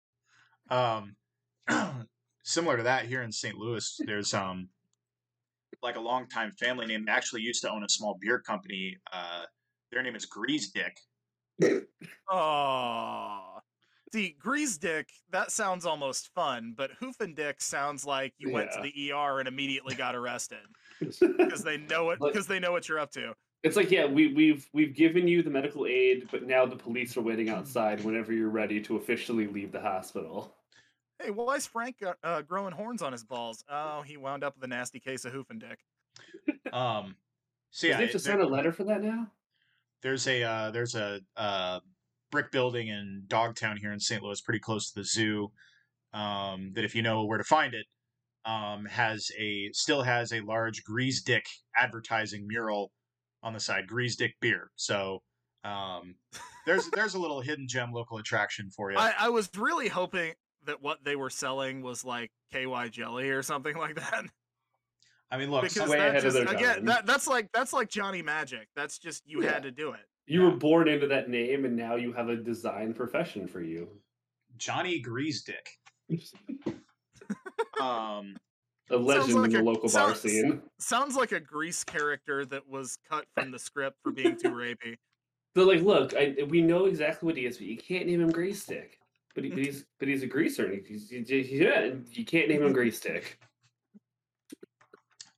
um, 0.70 1.16
similar 2.44 2.78
to 2.78 2.84
that 2.84 3.06
here 3.06 3.22
in 3.22 3.32
St. 3.32 3.56
Louis, 3.56 4.02
there's 4.06 4.34
um 4.34 4.70
like 5.84 5.96
a 5.96 6.00
longtime 6.00 6.52
family 6.52 6.86
name 6.86 7.06
that 7.06 7.16
actually 7.16 7.42
used 7.42 7.62
to 7.64 7.72
own 7.72 7.84
a 7.84 7.90
small 7.90 8.18
beer 8.20 8.40
company. 8.40 8.98
Uh, 9.12 9.44
their 9.92 10.04
name 10.04 10.16
is 10.16 10.26
Griesedieck. 10.26 10.98
Oh. 12.30 13.60
See, 14.14 14.38
Griesedieck, 14.44 15.06
that 15.32 15.52
sounds 15.52 15.86
almost 15.86 16.30
fun, 16.34 16.74
but 16.78 16.92
Hoofin 17.02 17.36
Dick 17.36 17.62
sounds 17.62 18.06
like 18.06 18.34
you 18.38 18.52
went 18.52 18.72
to 18.72 18.82
the 18.82 19.12
ER 19.12 19.40
and 19.40 19.48
immediately 19.48 19.96
got 19.96 20.16
arrested 20.16 20.60
because 21.00 21.64
they 21.64 21.78
know 21.78 22.12
it 22.12 22.20
because 22.22 22.48
they 22.48 22.60
know 22.60 22.72
what 22.72 22.88
you're 22.88 23.00
up 23.00 23.12
to. 23.12 23.34
It's 23.64 23.76
like, 23.76 23.92
yeah, 23.92 24.06
we, 24.06 24.34
we've 24.34 24.68
we've 24.74 24.96
given 24.96 25.28
you 25.28 25.44
the 25.44 25.50
medical 25.50 25.88
aid, 25.88 26.30
but 26.32 26.44
now 26.44 26.66
the 26.66 26.76
police 26.76 27.18
are 27.18 27.22
waiting 27.22 27.50
outside 27.50 28.04
whenever 28.04 28.32
you're 28.32 28.50
ready 28.50 28.80
to 28.82 28.96
officially 28.96 29.48
leave 29.48 29.74
the 29.74 29.82
hospital. 29.82 30.56
Hey, 31.20 31.32
why 31.32 31.56
is 31.56 31.66
Frank 31.66 31.98
uh, 32.06 32.14
uh, 32.24 32.42
growing 32.44 32.74
horns 32.74 33.02
on 33.02 33.12
his 33.12 33.24
balls? 33.24 33.64
Oh, 33.70 34.02
he 34.04 34.18
wound 34.18 34.44
up 34.44 34.56
with 34.56 34.64
a 34.64 34.68
nasty 34.68 35.00
case 35.00 35.26
of 35.26 35.34
Hoofin 35.34 35.60
Dick. 35.60 35.80
Um, 36.72 37.16
so 37.72 37.88
Does 37.88 37.92
yeah, 37.92 37.98
they 37.98 38.04
have 38.04 38.12
to 38.12 38.18
there- 38.20 38.34
sign 38.38 38.42
a 38.42 38.48
letter 38.48 38.72
for 38.72 38.84
that 38.86 39.02
now? 39.02 39.28
there's 40.04 40.28
a 40.28 40.44
uh, 40.44 40.70
there's 40.72 40.94
a 40.94 41.20
uh, 41.36 41.80
brick 42.32 42.52
building 42.52 42.88
in 42.90 43.24
Dogtown 43.28 43.78
here 43.78 43.92
in 43.94 44.00
St. 44.00 44.22
Louis, 44.22 44.40
pretty 44.42 44.60
close 44.60 44.92
to 44.92 45.00
the 45.00 45.04
zoo. 45.06 45.52
Um, 46.14 46.72
that 46.76 46.86
if 46.86 46.94
you 46.96 47.02
know 47.02 47.26
where 47.26 47.38
to 47.38 47.44
find 47.44 47.74
it, 47.74 47.86
um, 48.46 48.86
has 48.86 49.30
a 49.40 49.70
still 49.74 50.04
has 50.04 50.32
a 50.34 50.42
large 50.42 50.84
Griesedieck 50.84 51.42
advertising 51.76 52.46
mural 52.48 52.92
on 53.44 53.54
the 53.54 53.60
side, 53.60 53.86
Griesedieck 53.88 54.34
beer. 54.40 54.70
So 54.76 55.24
um, 55.64 56.16
there's 56.66 56.90
there's 56.92 57.16
a 57.16 57.20
little 57.20 57.42
hidden 57.42 57.68
gem 57.68 57.92
local 57.92 58.18
attraction 58.20 58.70
for 58.70 58.92
you. 58.92 58.98
I, 58.98 59.14
I 59.18 59.30
was 59.30 59.50
really 59.58 59.88
hoping 59.88 60.34
that 60.68 60.82
what 60.82 61.04
they 61.04 61.16
were 61.16 61.30
selling 61.32 61.82
was 61.82 62.06
like 62.06 62.32
KY 62.54 62.90
jelly 62.92 63.30
or 63.30 63.42
something 63.42 63.76
like 63.76 63.96
that. 63.96 64.26
I 65.32 65.38
mean, 65.38 65.50
look, 65.52 65.64
because 65.64 65.76
some- 65.78 65.90
way 65.90 65.98
that 65.98 66.10
ahead 66.10 66.18
of 66.26 66.34
just, 66.34 66.36
their 66.36 66.56
again, 66.56 66.76
time. 66.76 66.86
that, 66.86 67.06
that's 67.06 67.28
like 67.28 67.50
that's 67.52 67.74
like 67.74 67.90
Johnny 67.90 68.22
Magic. 68.22 68.68
That's 68.76 68.98
just 69.00 69.24
you 69.28 69.44
Yeah. 69.44 69.54
had 69.54 69.64
to 69.64 69.72
do 69.72 69.92
it. 69.92 70.02
You 70.26 70.44
Yeah. 70.44 70.50
were 70.52 70.56
born 70.56 70.88
into 70.88 71.08
that 71.08 71.30
name, 71.30 71.66
and 71.66 71.76
now 71.76 71.96
you 71.96 72.14
have 72.14 72.30
a 72.30 72.36
design 72.38 72.94
profession 72.94 73.48
for 73.48 73.62
you. 73.62 73.90
Johnny 74.58 75.00
Grease 75.00 75.44
Dick. 75.44 75.70
Um, 77.82 78.38
A 78.90 78.96
legend 78.98 79.34
like 79.36 79.46
in 79.48 79.52
the 79.54 79.60
a- 79.60 79.64
local 79.64 79.90
bar 79.90 80.16
scene. 80.16 80.62
Sounds 80.80 81.16
like 81.16 81.32
a 81.32 81.40
grease 81.40 81.84
character 81.84 82.46
that 82.46 82.68
was 82.68 82.98
cut 83.10 83.26
from 83.36 83.52
the 83.52 83.60
script 83.60 83.98
for 84.02 84.12
being 84.12 84.38
too 84.38 84.50
rapey. 84.50 84.96
They're 85.54 85.66
like, 85.66 85.82
look, 85.82 86.14
I, 86.16 86.36
we 86.50 86.62
know 86.62 86.86
exactly 86.86 87.26
what 87.28 87.36
he 87.38 87.46
is, 87.46 87.58
but 87.58 87.68
you 87.68 87.78
can't 87.78 88.08
name 88.08 88.22
him 88.22 88.32
Grease 88.32 88.64
Stick. 88.64 89.00
But, 89.38 89.44
he, 89.44 89.50
but 89.52 89.60
he's 89.60 89.86
but 90.00 90.08
he's 90.08 90.24
a 90.24 90.26
greaser. 90.26 90.68
He's, 90.88 91.12
he's, 91.12 91.30
he's- 91.30 91.48
yeah, 91.50 91.92
you 92.12 92.26
can't 92.26 92.50
name 92.50 92.64
him 92.64 92.74
Grease 92.74 92.98
Stick. 92.98 93.38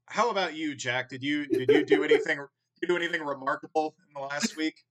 how 0.06 0.30
about 0.30 0.54
you, 0.56 0.74
Jack? 0.74 1.10
Did 1.10 1.22
you 1.22 1.46
did 1.48 1.70
you 1.70 1.84
do 1.86 2.06
anything? 2.06 2.38
did 2.38 2.48
you 2.82 2.88
do 2.88 2.96
anything 2.96 3.22
remarkable 3.22 3.96
in 4.08 4.14
the 4.22 4.26
last 4.26 4.56
week? 4.56 4.86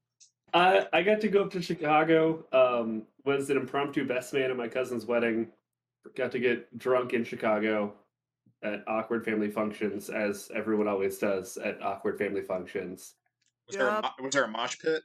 I 0.52 0.86
I 0.92 1.02
got 1.02 1.22
to 1.22 1.28
go 1.28 1.44
up 1.44 1.50
to 1.52 1.62
Chicago. 1.62 2.44
Um, 2.52 3.04
was 3.24 3.48
an 3.48 3.56
impromptu 3.56 4.06
best 4.06 4.34
man 4.34 4.50
at 4.50 4.58
my 4.58 4.68
cousin's 4.68 5.06
wedding. 5.06 5.48
Got 6.14 6.30
to 6.32 6.38
get 6.38 6.76
drunk 6.76 7.14
in 7.14 7.24
Chicago 7.24 7.94
at 8.62 8.84
awkward 8.86 9.24
family 9.24 9.50
functions, 9.50 10.10
as 10.10 10.50
everyone 10.54 10.86
always 10.86 11.16
does 11.16 11.56
at 11.56 11.80
awkward 11.80 12.18
family 12.18 12.42
functions. 12.42 13.14
Was, 13.68 13.76
there, 13.76 13.88
a, 13.88 14.12
was 14.20 14.34
there 14.34 14.44
a 14.44 14.48
mosh 14.48 14.78
pit? 14.78 15.02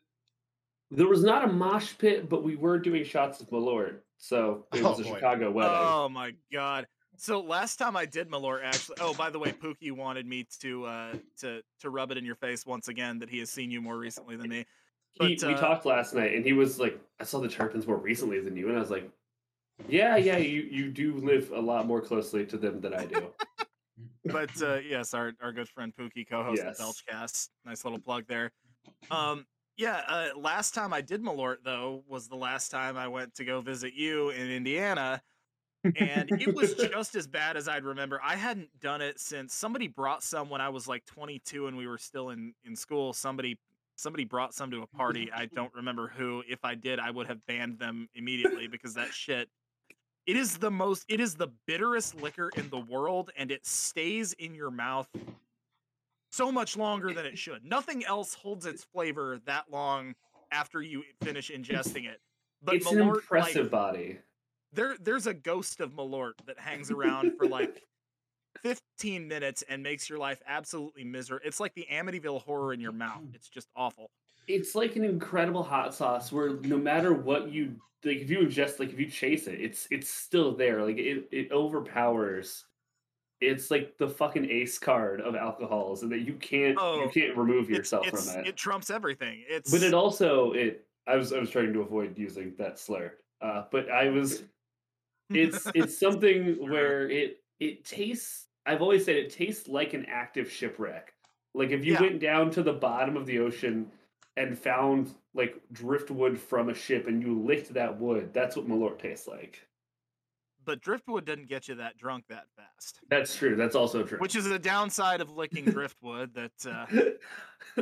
There 0.93 1.07
was 1.07 1.23
not 1.23 1.43
a 1.43 1.51
mosh 1.51 1.97
pit, 1.97 2.29
but 2.29 2.43
we 2.43 2.55
were 2.55 2.77
doing 2.77 3.03
shots 3.03 3.41
of 3.41 3.49
Malort, 3.49 4.01
so 4.17 4.65
it 4.73 4.83
Oh, 4.83 4.89
was 4.91 4.99
a 4.99 5.03
boy. 5.03 5.15
Chicago 5.15 5.49
wedding. 5.49 5.71
Oh 5.71 6.07
my 6.07 6.33
god. 6.51 6.87
So 7.17 7.41
last 7.41 7.77
time 7.77 7.95
I 7.95 8.05
did 8.05 8.29
Malort 8.29 8.63
actually 8.63 8.97
oh 8.99 9.13
by 9.13 9.29
the 9.29 9.39
way, 9.39 9.51
Pookie 9.51 9.91
wanted 9.91 10.25
me 10.25 10.45
to 10.59 10.85
uh 10.85 11.15
to 11.39 11.61
to 11.79 11.89
rub 11.89 12.11
it 12.11 12.17
in 12.17 12.25
your 12.25 12.35
face 12.35 12.65
once 12.65 12.87
again 12.87 13.19
that 13.19 13.29
he 13.29 13.39
has 13.39 13.49
seen 13.49 13.71
you 13.71 13.81
more 13.81 13.97
recently 13.97 14.35
than 14.35 14.49
me. 14.49 14.65
he, 15.13 15.37
we 15.41 15.53
uh, 15.53 15.59
talked 15.59 15.85
last 15.85 16.13
night, 16.13 16.33
and 16.35 16.45
he 16.45 16.53
was 16.53 16.79
like, 16.79 16.99
"I 17.19 17.23
saw 17.23 17.39
the 17.39 17.49
Turpins 17.49 17.87
more 17.87 17.97
recently 17.97 18.39
than 18.39 18.55
you," 18.55 18.67
and 18.67 18.77
I 18.77 18.79
was 18.79 18.91
like, 18.91 19.09
"Yeah, 19.87 20.15
yeah, 20.17 20.37
you 20.37 20.61
you 20.61 20.91
do 20.91 21.15
live 21.15 21.51
a 21.51 21.59
lot 21.59 21.87
more 21.87 22.01
closely 22.01 22.45
to 22.47 22.57
them 22.57 22.81
than 22.81 22.93
I 22.93 23.05
do." 23.05 23.33
But 24.25 24.61
uh 24.61 24.75
yes, 24.75 25.13
our 25.13 25.33
our 25.41 25.51
good 25.51 25.69
friend 25.69 25.93
Pookie 25.95 26.27
co-host 26.27 26.63
Yes. 26.63 26.77
the 26.77 26.83
Belchcast. 26.83 27.49
Nice 27.65 27.83
little 27.83 27.99
plug 27.99 28.25
there. 28.27 28.51
Um 29.11 29.45
yeah, 29.77 30.01
uh 30.07 30.27
last 30.37 30.73
time 30.73 30.93
I 30.93 31.01
did 31.01 31.23
Malort 31.23 31.57
though 31.63 32.03
was 32.07 32.27
the 32.27 32.35
last 32.35 32.69
time 32.69 32.97
I 32.97 33.07
went 33.07 33.35
to 33.35 33.45
go 33.45 33.61
visit 33.61 33.93
you 33.93 34.29
in 34.29 34.49
Indiana. 34.49 35.21
and 35.83 36.29
it 36.39 36.53
was 36.53 36.73
just 36.91 37.15
as 37.15 37.27
bad 37.27 37.57
as 37.57 37.67
I'd 37.67 37.83
remember. 37.83 38.19
I 38.23 38.35
hadn't 38.35 38.69
done 38.79 39.01
it 39.01 39.19
since 39.19 39.53
somebody 39.53 39.87
brought 39.87 40.23
some 40.23 40.49
when 40.49 40.61
I 40.61 40.69
was 40.69 40.87
like 40.87 41.05
22 41.05 41.67
and 41.67 41.75
we 41.77 41.87
were 41.87 41.97
still 41.97 42.29
in 42.29 42.53
in 42.63 42.75
school. 42.75 43.13
Somebody 43.13 43.57
somebody 43.95 44.23
brought 44.23 44.53
some 44.53 44.71
to 44.71 44.81
a 44.81 44.87
party. 44.87 45.29
I 45.35 45.47
don't 45.47 45.73
remember 45.73 46.07
who. 46.07 46.43
If 46.47 46.63
I 46.63 46.75
did, 46.75 46.99
I 46.99 47.11
would 47.11 47.27
have 47.27 47.45
banned 47.45 47.79
them 47.79 48.07
immediately 48.15 48.67
because 48.67 48.93
that 48.95 49.13
shit 49.13 49.49
it 50.25 50.35
is 50.35 50.57
the 50.57 50.71
most 50.71 51.05
it 51.09 51.19
is 51.19 51.35
the 51.35 51.47
bitterest 51.67 52.15
liquor 52.15 52.49
in 52.55 52.69
the 52.69 52.79
world 52.79 53.31
and 53.35 53.51
it 53.51 53.65
stays 53.65 54.33
in 54.33 54.55
your 54.55 54.71
mouth 54.71 55.07
so 56.33 56.51
much 56.51 56.75
longer 56.75 57.13
than 57.13 57.25
it 57.25 57.37
should. 57.37 57.63
Nothing 57.63 58.03
else 58.05 58.33
holds 58.33 58.65
its 58.65 58.83
flavor 58.83 59.39
that 59.45 59.65
long 59.71 60.15
after 60.51 60.81
you 60.81 61.03
finish 61.21 61.51
ingesting 61.51 62.05
it. 62.05 62.19
But 62.61 62.75
it's 62.75 62.91
an 62.91 62.99
Malort, 62.99 63.29
like, 63.31 63.71
body. 63.71 64.19
there 64.71 64.95
there's 64.99 65.27
a 65.27 65.33
ghost 65.33 65.81
of 65.81 65.91
Malort 65.91 66.33
that 66.45 66.57
hangs 66.57 66.91
around 66.91 67.33
for 67.37 67.45
like 67.45 67.83
15 68.63 69.27
minutes 69.27 69.63
and 69.67 69.83
makes 69.83 70.09
your 70.09 70.17
life 70.19 70.41
absolutely 70.47 71.03
miserable. 71.03 71.45
It's 71.45 71.59
like 71.59 71.73
the 71.73 71.85
Amityville 71.91 72.41
horror 72.41 72.73
in 72.73 72.79
your 72.79 72.93
mouth. 72.93 73.23
Mm-hmm. 73.23 73.35
It's 73.35 73.49
just 73.49 73.69
awful. 73.75 74.11
It's 74.47 74.75
like 74.75 74.95
an 74.95 75.03
incredible 75.03 75.63
hot 75.63 75.93
sauce 75.93 76.31
where 76.31 76.57
no 76.61 76.77
matter 76.77 77.13
what 77.13 77.51
you 77.51 77.75
like, 78.05 78.17
if 78.17 78.29
you 78.29 78.39
ingest, 78.39 78.79
like 78.79 78.91
if 78.91 78.99
you 78.99 79.07
chase 79.07 79.47
it, 79.47 79.59
it's 79.59 79.87
it's 79.91 80.09
still 80.09 80.55
there. 80.55 80.83
Like 80.83 80.97
it 80.97 81.27
it 81.31 81.51
overpowers. 81.51 82.65
It's 83.41 83.69
like 83.69 83.97
the 83.97 84.07
fucking 84.07 84.49
ace 84.49 84.79
card 84.79 85.19
of 85.21 85.35
alcohols, 85.35 86.03
and 86.03 86.11
that 86.11 86.19
you 86.19 86.35
can't 86.35 86.77
Oh, 86.79 87.03
you 87.03 87.09
can't 87.09 87.37
remove 87.37 87.69
It's, 87.69 87.77
yourself 87.79 88.07
it's, 88.07 88.33
from 88.33 88.41
it. 88.41 88.47
it 88.47 88.57
trumps 88.57 88.89
everything. 88.89 89.43
It's 89.47 89.71
but 89.71 89.83
it 89.83 89.93
also 89.93 90.53
it 90.53 90.87
i 91.07 91.15
was 91.15 91.33
i 91.33 91.39
was 91.39 91.49
trying 91.49 91.73
to 91.73 91.81
avoid 91.81 92.17
using 92.17 92.55
that 92.55 92.79
slur 92.79 93.17
uh 93.41 93.65
but 93.71 93.89
i 93.89 94.07
was 94.09 94.43
it's 95.29 95.69
it's 95.73 95.97
something 95.97 96.55
where 96.69 97.09
it 97.09 97.43
it 97.59 97.83
tastes 97.85 98.47
i've 98.65 98.81
always 98.81 99.05
said 99.05 99.15
it 99.15 99.29
tastes 99.31 99.67
like 99.67 99.93
an 99.93 100.05
active 100.05 100.49
shipwreck 100.51 101.13
like 101.53 101.69
if 101.71 101.85
you 101.85 101.93
Yeah. 101.93 102.01
went 102.01 102.19
down 102.19 102.51
to 102.51 102.63
the 102.63 102.73
bottom 102.73 103.17
of 103.17 103.25
the 103.25 103.39
ocean 103.39 103.91
and 104.37 104.57
found 104.57 105.15
like 105.33 105.61
driftwood 105.71 106.37
from 106.39 106.69
a 106.69 106.73
ship 106.73 107.07
and 107.07 107.21
you 107.21 107.39
licked 107.41 107.73
that 107.73 107.99
wood 107.99 108.33
that's 108.33 108.55
what 108.55 108.67
malort 108.67 108.99
tastes 108.99 109.27
like 109.27 109.67
but 110.65 110.81
driftwood 110.81 111.25
doesn't 111.25 111.47
get 111.49 111.67
you 111.67 111.75
that 111.75 111.97
drunk 111.97 112.25
that 112.29 112.45
fast. 112.55 112.99
that's 113.09 113.35
true 113.35 113.55
that's 113.55 113.75
also 113.75 114.03
true 114.03 114.17
Which 114.19 114.35
is 114.35 114.45
the 114.45 114.59
downside 114.59 115.21
of 115.21 115.29
licking 115.31 115.65
driftwood 115.71 116.33
that 116.35 116.51
uh 116.65 116.85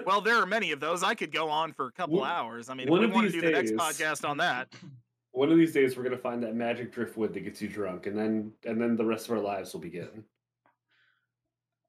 well 0.05 0.21
there 0.21 0.35
are 0.35 0.45
many 0.45 0.71
of 0.71 0.79
those. 0.79 1.03
I 1.03 1.15
could 1.15 1.31
go 1.31 1.49
on 1.49 1.73
for 1.73 1.87
a 1.87 1.91
couple 1.91 2.19
One- 2.19 2.29
hours. 2.29 2.69
I 2.69 2.73
mean, 2.73 2.89
one 2.89 3.03
if 3.03 3.07
we 3.07 3.09
of 3.11 3.15
want 3.15 3.27
to 3.27 3.31
these 3.31 3.41
do 3.41 3.47
the 3.47 3.53
next 3.53 3.71
podcast 3.73 4.27
on 4.27 4.37
that. 4.37 4.73
one 5.31 5.51
of 5.51 5.57
these 5.57 5.71
days 5.73 5.95
we're 5.95 6.03
gonna 6.03 6.17
find 6.17 6.43
that 6.43 6.55
magic 6.55 6.91
driftwood 6.91 7.33
that 7.33 7.39
gets 7.41 7.61
you 7.61 7.67
drunk 7.69 8.05
and 8.05 8.17
then 8.17 8.51
and 8.65 8.81
then 8.81 8.95
the 8.95 9.05
rest 9.05 9.27
of 9.27 9.37
our 9.37 9.43
lives 9.43 9.73
will 9.73 9.79
begin 9.79 10.23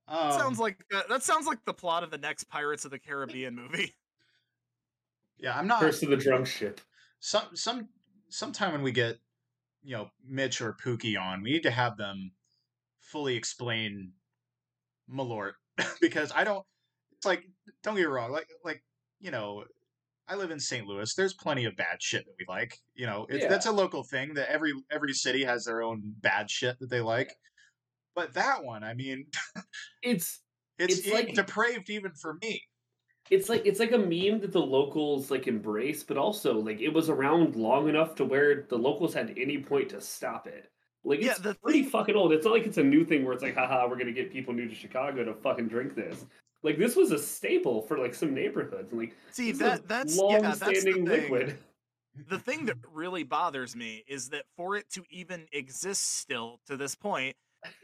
Um, 0.09 0.33
sounds 0.33 0.59
like 0.59 0.85
uh, 0.95 1.03
that 1.09 1.23
sounds 1.23 1.47
like 1.47 1.59
the 1.65 1.75
plot 1.75 2.03
of 2.05 2.11
the 2.11 2.19
next 2.19 2.45
Pirates 2.45 2.85
of 2.85 2.91
the 2.91 2.99
Caribbean 2.99 3.55
movie. 3.55 3.95
yeah, 5.39 5.59
I'm 5.59 5.67
not. 5.67 5.81
First 5.81 6.03
of 6.03 6.11
the 6.11 6.17
drunk 6.17 6.47
ship 6.47 6.81
some 7.21 7.45
some 7.55 7.89
sometime 8.29 8.73
when 8.73 8.83
we 8.83 8.93
get 8.93 9.19
you 9.83 9.97
know 9.97 10.11
Mitch 10.27 10.61
or 10.61 10.75
Pookie 10.85 11.21
on, 11.21 11.43
we 11.43 11.53
need 11.53 11.63
to 11.65 11.71
have 11.71 11.97
them 11.97 12.33
fully 13.01 13.37
explain 13.37 14.13
Malort 15.13 15.53
because 16.01 16.33
I 16.35 16.45
don't. 16.45 16.65
It's 17.17 17.27
like 17.27 17.45
don't 17.83 17.95
get 17.95 18.03
me 18.03 18.07
wrong, 18.07 18.33
like 18.33 18.49
like 18.65 18.83
you 19.21 19.31
know. 19.31 19.65
I 20.29 20.37
live 20.37 20.53
in 20.53 20.61
St. 20.61 20.87
Louis. 20.87 21.13
There's 21.15 21.35
plenty 21.35 21.65
of 21.65 21.77
bad 21.77 22.01
shit 22.01 22.25
that 22.25 22.35
we 22.39 22.47
like. 22.49 22.79
You 22.95 23.07
know, 23.07 23.27
it's, 23.29 23.43
Yeah. 23.43 23.49
that's 23.49 23.67
a 23.67 23.73
local 23.73 24.05
thing 24.05 24.33
that 24.35 24.49
every 24.51 24.73
every 24.91 25.13
city 25.13 25.43
has 25.45 25.65
their 25.65 25.83
own 25.83 26.01
bad 26.21 26.49
shit 26.49 26.79
that 26.79 26.89
they 26.89 27.01
like. 27.01 27.35
But 28.15 28.33
that 28.35 28.63
one, 28.65 28.85
I 28.85 28.95
mean, 28.95 29.27
it's 30.03 30.41
it's, 30.79 30.99
It's 31.01 31.11
like- 31.13 31.35
depraved 31.35 31.91
even 31.91 32.13
for 32.15 32.35
me. 32.41 32.63
It's 33.33 33.49
like 33.49 33.65
it's 33.65 33.81
like 33.81 33.93
a 33.93 33.99
meme 33.99 34.41
that 34.41 34.53
the 34.53 34.61
locals 34.61 35.31
like 35.31 35.49
embrace, 35.49 36.03
but 36.03 36.17
also 36.17 36.59
like 36.59 36.81
it 36.81 36.91
was 36.93 37.09
around 37.09 37.57
long 37.57 37.89
enough 37.89 38.15
to 38.17 38.25
where 38.25 38.67
the 38.69 38.77
locals 38.79 39.15
had 39.15 39.35
any 39.39 39.59
point 39.59 39.89
to 39.91 40.01
stop 40.01 40.47
it. 40.47 40.71
Like 41.05 41.21
Yeah, 41.21 41.33
it's 41.39 41.59
pretty 41.63 41.83
thing- 41.83 41.91
fucking 41.91 42.15
old. 42.15 42.33
It's 42.33 42.45
not 42.45 42.53
like 42.55 42.67
it's 42.67 42.79
a 42.79 42.83
new 42.83 43.05
thing 43.05 43.25
where 43.25 43.33
it's 43.35 43.43
like, 43.43 43.57
haha, 43.57 43.89
we're 43.89 43.97
gonna 43.99 44.13
get 44.13 44.31
people 44.31 44.53
new 44.55 44.69
to 44.69 44.75
Chicago 44.75 45.25
to 45.25 45.35
fucking 45.35 45.69
drink 45.69 45.95
this. 45.97 46.27
Like 46.63 46.79
this 46.79 46.95
was 46.95 47.11
a 47.11 47.19
staple 47.19 47.83
for 47.83 47.99
like 47.99 48.15
some 48.15 48.35
neighborhoods. 48.35 48.93
And 48.93 49.01
like 49.01 49.17
See 49.33 49.51
that 49.53 49.89
that's 49.89 50.15
yeah, 50.17 50.23
long-standing 50.23 50.83
thing. 50.95 51.05
liquid. 51.07 51.59
The 52.29 52.39
thing 52.39 52.67
that 52.67 52.77
really 52.93 53.23
bothers 53.25 53.75
me 53.75 54.05
is 54.07 54.29
that 54.29 54.45
for 54.57 54.77
it 54.77 54.91
to 54.91 55.03
even 55.11 55.47
exist 55.53 56.19
still 56.19 56.61
to 56.67 56.77
this 56.77 56.95
point, 56.95 57.35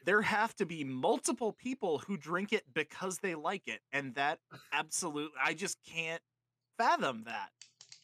there 0.05 0.23
have 0.23 0.55
to 0.57 0.67
be 0.67 0.85
multiple 0.85 1.53
people 1.53 1.99
who 1.99 2.17
drink 2.17 2.53
it 2.53 2.64
because 2.75 3.19
they 3.19 3.35
like 3.35 3.62
it, 3.67 3.81
and 3.93 4.14
that 4.14 4.38
absolutely 4.73 5.38
I 5.43 5.55
just 5.55 5.79
can't 5.87 6.23
fathom 6.79 7.25
that. 7.27 7.51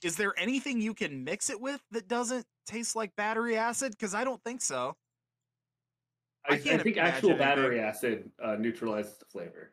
Is 0.02 0.16
there 0.16 0.34
anything 0.38 0.80
you 0.80 0.92
can 0.92 1.24
mix 1.24 1.48
it 1.48 1.60
with 1.60 1.80
that 1.92 2.08
doesn't 2.08 2.44
taste 2.66 2.94
like 2.94 3.16
battery 3.16 3.56
acid? 3.56 3.92
Because 3.92 4.14
I 4.14 4.24
don't 4.24 4.42
think 4.44 4.60
so. 4.60 4.96
I 6.48 6.54
I, 6.54 6.56
I, 6.56 6.58
can't 6.58 6.82
think 6.82 6.96
imagine 6.96 7.14
actual 7.14 7.30
anything. 7.30 7.46
battery 7.46 7.80
acid 7.80 8.30
uh, 8.42 8.56
neutralizes 8.56 9.16
the 9.16 9.24
flavor. 9.24 9.72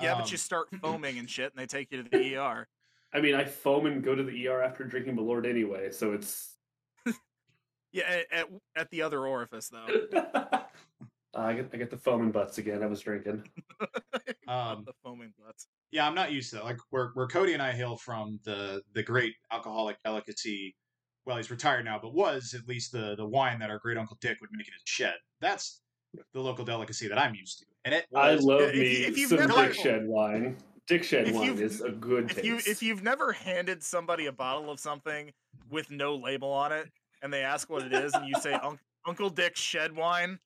Yeah, 0.00 0.12
Um, 0.12 0.20
but 0.20 0.30
you 0.30 0.36
start 0.36 0.68
foaming 0.82 1.18
and 1.18 1.28
shit, 1.28 1.52
and 1.52 1.60
they 1.60 1.66
take 1.66 1.90
you 1.90 2.02
to 2.02 2.08
the 2.08 2.36
ER. 2.36 2.68
I 3.12 3.20
mean, 3.20 3.34
I 3.34 3.44
foam 3.44 3.86
and 3.86 4.02
go 4.02 4.14
to 4.14 4.22
the 4.22 4.46
ER 4.46 4.62
after 4.62 4.84
drinking 4.84 5.16
Malort 5.16 5.48
anyway, 5.48 5.90
so 5.90 6.12
it's. 6.12 6.54
Yeah, 7.92 8.04
at, 8.04 8.26
at, 8.32 8.46
at 8.76 8.90
the 8.90 9.02
other 9.02 9.26
orifice 9.26 9.68
though. 9.70 10.18
Uh, 10.34 10.44
I 11.34 11.52
get 11.54 11.70
I 11.72 11.76
get 11.76 11.90
the 11.90 11.96
foaming 11.96 12.30
butts 12.32 12.58
again. 12.58 12.82
I 12.82 12.86
was 12.86 13.00
drinking. 13.00 13.44
Um, 14.48 14.84
the 14.86 14.94
foaming 15.04 15.34
butts. 15.44 15.66
yeah, 15.90 16.06
I'm 16.06 16.14
not 16.14 16.32
used 16.32 16.48
to 16.50 16.56
that. 16.56 16.64
Like 16.64 16.78
where 16.88 17.10
where 17.12 17.26
Cody 17.26 17.52
and 17.52 17.60
I 17.62 17.70
hail 17.72 17.98
from 17.98 18.40
the 18.44 18.80
the 18.94 19.02
great 19.02 19.34
alcoholic 19.52 20.02
delicacy. 20.02 20.74
Well, 21.26 21.36
he's 21.36 21.50
retired 21.50 21.84
now, 21.84 21.98
but 22.00 22.14
was 22.14 22.54
at 22.58 22.66
least 22.66 22.90
the 22.92 23.14
the 23.16 23.26
wine 23.26 23.58
that 23.58 23.68
our 23.68 23.78
great 23.78 23.98
uncle 23.98 24.16
Dick 24.22 24.38
would 24.40 24.48
make 24.52 24.66
in 24.66 24.72
his 24.72 24.82
shed. 24.86 25.16
That's 25.42 25.82
the 26.32 26.40
local 26.40 26.64
delicacy 26.64 27.08
that 27.08 27.18
I'm 27.18 27.34
used 27.34 27.58
to, 27.58 27.66
and 27.84 27.94
it 27.94 28.06
I 28.16 28.36
love 28.36 28.62
if 28.62 28.74
me 28.74 28.86
if 29.04 29.18
you've 29.18 29.28
some 29.28 29.38
never- 29.40 29.66
Dick 29.66 29.74
Shed 29.74 30.06
wine. 30.06 30.56
Dick 30.86 31.04
Shed 31.04 31.30
wine 31.34 31.58
is 31.58 31.82
a 31.82 31.90
good 31.90 32.30
if 32.30 32.42
you 32.42 32.54
taste. 32.54 32.68
if 32.68 32.82
you've 32.82 33.02
never 33.02 33.32
handed 33.32 33.82
somebody 33.82 34.26
a 34.26 34.32
bottle 34.32 34.70
of 34.70 34.80
something 34.80 35.30
with 35.70 35.90
no 35.90 36.16
label 36.16 36.50
on 36.50 36.72
it 36.72 36.88
and 37.22 37.32
they 37.32 37.42
ask 37.42 37.68
what 37.70 37.82
it 37.82 37.92
is 37.92 38.12
and 38.14 38.26
you 38.28 38.34
say 38.40 38.52
"Unc- 38.54 38.80
Uncle 39.06 39.30
Dick's 39.30 39.60
shed 39.60 39.94
wine, 39.96 40.38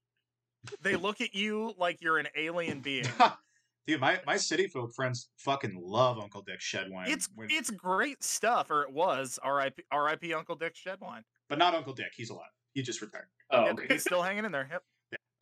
they 0.82 0.96
look 0.96 1.20
at 1.20 1.34
you 1.34 1.74
like 1.78 2.00
you're 2.00 2.18
an 2.18 2.28
alien 2.36 2.80
being. 2.80 3.04
Dude, 3.86 4.00
my, 4.00 4.20
my 4.26 4.36
city 4.36 4.68
folk 4.68 4.94
friends 4.94 5.28
fucking 5.38 5.76
love 5.82 6.18
Uncle 6.20 6.42
Dick's 6.42 6.62
shed 6.62 6.88
wine. 6.90 7.10
It's 7.10 7.28
When- 7.34 7.48
it's 7.50 7.70
great 7.70 8.22
stuff, 8.22 8.70
or 8.70 8.82
it 8.82 8.92
was. 8.92 9.40
R.I.P. 9.42 9.82
R.I.P. 9.90 10.32
Uncle 10.34 10.54
Dick's 10.54 10.78
shed 10.78 10.98
wine. 11.00 11.24
but 11.48 11.58
not 11.58 11.74
Uncle 11.74 11.92
Dick. 11.92 12.12
He's 12.14 12.30
alive. 12.30 12.46
He 12.74 12.82
just 12.82 13.02
retired. 13.02 13.26
oh, 13.50 13.64
Yep, 13.64 13.72
okay. 13.72 13.86
he's 13.94 14.02
still 14.02 14.22
hanging 14.22 14.44
in 14.44 14.52
there. 14.52 14.68
Yep. 14.70 14.82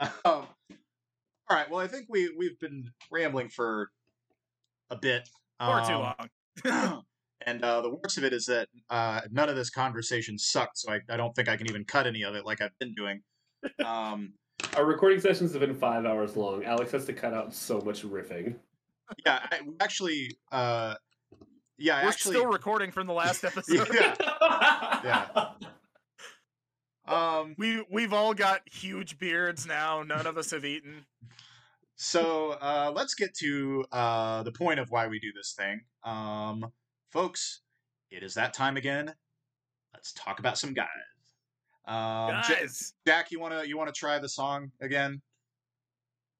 Um, 0.24 0.46
all 1.50 1.56
right. 1.56 1.68
Well, 1.70 1.80
I 1.80 1.86
think 1.88 2.06
we 2.08 2.32
we've 2.38 2.58
been 2.58 2.90
rambling 3.12 3.50
for 3.50 3.90
a 4.88 4.96
bit. 4.96 5.28
Or 5.60 5.80
too 5.84 5.92
Um, 5.92 6.14
long. 6.64 7.02
and 7.46 7.62
uh, 7.64 7.80
the 7.80 7.90
worst 7.90 8.18
of 8.18 8.24
it 8.24 8.32
is 8.32 8.46
that 8.46 8.68
uh, 8.90 9.20
none 9.30 9.48
of 9.48 9.56
this 9.56 9.70
conversation 9.70 10.38
sucked, 10.38 10.78
so 10.78 10.92
I, 10.92 11.00
I 11.08 11.16
don't 11.16 11.34
think 11.34 11.48
I 11.48 11.56
can 11.56 11.68
even 11.68 11.84
cut 11.84 12.06
any 12.06 12.22
of 12.22 12.34
it 12.34 12.44
like 12.44 12.60
I've 12.60 12.76
been 12.78 12.94
doing. 12.94 13.22
Um, 13.84 14.34
Our 14.76 14.84
recording 14.84 15.20
sessions 15.20 15.52
have 15.52 15.60
been 15.60 15.74
five 15.74 16.04
hours 16.04 16.36
long. 16.36 16.64
Alex 16.64 16.92
has 16.92 17.06
to 17.06 17.12
cut 17.12 17.32
out 17.32 17.54
so 17.54 17.80
much 17.80 18.02
riffing. 18.04 18.56
yeah, 19.24 19.40
I, 19.50 19.60
actually, 19.80 20.36
uh, 20.52 20.94
yeah, 21.78 22.02
We're 22.02 22.08
actually, 22.10 22.36
still 22.36 22.46
recording 22.50 22.90
from 22.90 23.06
the 23.06 23.14
last 23.14 23.42
episode. 23.44 23.88
yeah. 23.94 24.14
Yeah. 25.02 25.26
Um, 27.06 27.54
We 27.58 27.84
we've 27.90 28.12
all 28.12 28.34
got 28.34 28.60
huge 28.70 29.18
beards 29.18 29.66
now. 29.66 30.02
None 30.04 30.26
of 30.28 30.38
us 30.38 30.52
have 30.52 30.64
eaten. 30.64 31.06
so 31.96 32.50
uh, 32.60 32.92
let's 32.94 33.14
get 33.14 33.34
to 33.38 33.84
uh, 33.90 34.42
the 34.44 34.52
point 34.52 34.78
of 34.78 34.90
why 34.90 35.08
we 35.08 35.18
do 35.18 35.32
this 35.34 35.54
thing, 35.58 35.80
um, 36.04 36.70
folks. 37.10 37.60
It 38.10 38.22
is 38.22 38.34
that 38.34 38.52
time 38.54 38.76
again. 38.76 39.12
Let's 39.94 40.12
talk 40.12 40.38
about 40.38 40.58
some 40.58 40.72
guys. 40.74 40.86
Um, 41.86 41.94
Ja- 41.96 42.42
Guys, 42.48 42.94
Jack, 43.06 43.30
you 43.30 43.40
wanna 43.40 43.64
you 43.64 43.76
wanna 43.76 43.92
try 43.92 44.18
the 44.18 44.28
song 44.28 44.70
again? 44.80 45.20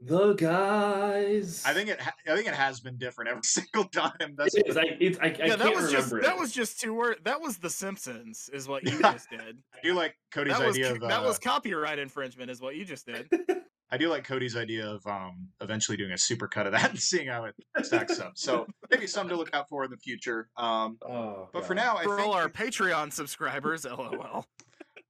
The 0.02 0.32
guys. 0.32 1.62
I 1.66 1.74
think 1.74 1.90
it 1.90 2.00
ha- 2.00 2.14
I 2.26 2.34
think 2.34 2.46
it 2.48 2.54
has 2.54 2.80
been 2.80 2.96
different 2.96 3.30
every 3.30 3.42
single 3.44 3.84
time. 3.84 4.34
That's 4.36 4.54
it 4.54 4.66
is. 4.66 4.76
I, 4.76 4.84
it's, 4.98 5.18
I, 5.18 5.24
I 5.24 5.26
yeah, 5.28 5.34
can't 5.48 5.58
that 5.60 5.74
was 5.74 5.90
just 5.92 6.12
it. 6.12 6.22
that 6.22 6.38
was 6.38 6.52
just 6.52 6.80
two 6.80 6.94
words. 6.94 7.20
That 7.24 7.40
was 7.40 7.58
The 7.58 7.68
Simpsons, 7.70 8.48
is 8.52 8.66
what 8.68 8.84
you 8.84 8.98
just 9.02 9.28
did. 9.30 9.58
I 9.74 9.78
do 9.82 9.94
like 9.94 10.14
Cody's 10.30 10.56
That 10.56 10.66
was 10.66 10.76
idea 10.76 10.92
of 10.92 11.02
uh, 11.02 11.08
that 11.08 11.22
was 11.22 11.38
copyright 11.38 11.98
infringement, 11.98 12.50
is 12.50 12.60
what 12.60 12.76
you 12.76 12.84
just 12.84 13.06
did. 13.06 13.28
I 13.92 13.96
do 13.98 14.08
like 14.08 14.24
Cody's 14.24 14.56
idea 14.56 14.86
of 14.86 15.04
um 15.06 15.48
eventually 15.60 15.96
doing 15.96 16.12
a 16.12 16.18
super 16.18 16.46
cut 16.48 16.66
of 16.66 16.72
that 16.72 16.90
and 16.90 16.98
seeing 16.98 17.26
how 17.28 17.44
it 17.44 17.54
stacks 17.82 18.20
up. 18.20 18.32
So 18.36 18.66
maybe 18.90 19.06
something 19.06 19.30
to 19.34 19.36
look 19.36 19.50
out 19.54 19.68
for 19.68 19.84
in 19.84 19.90
the 19.90 19.96
future. 19.96 20.48
Um, 20.56 20.98
Oh, 21.02 21.48
but 21.52 21.64
for 21.66 21.74
now, 21.74 21.96
I 21.96 22.04
For 22.04 22.16
think 22.16 22.28
all 22.28 22.34
our 22.34 22.48
Patreon 22.48 23.12
subscribers, 23.12 23.84
lol. 23.86 24.44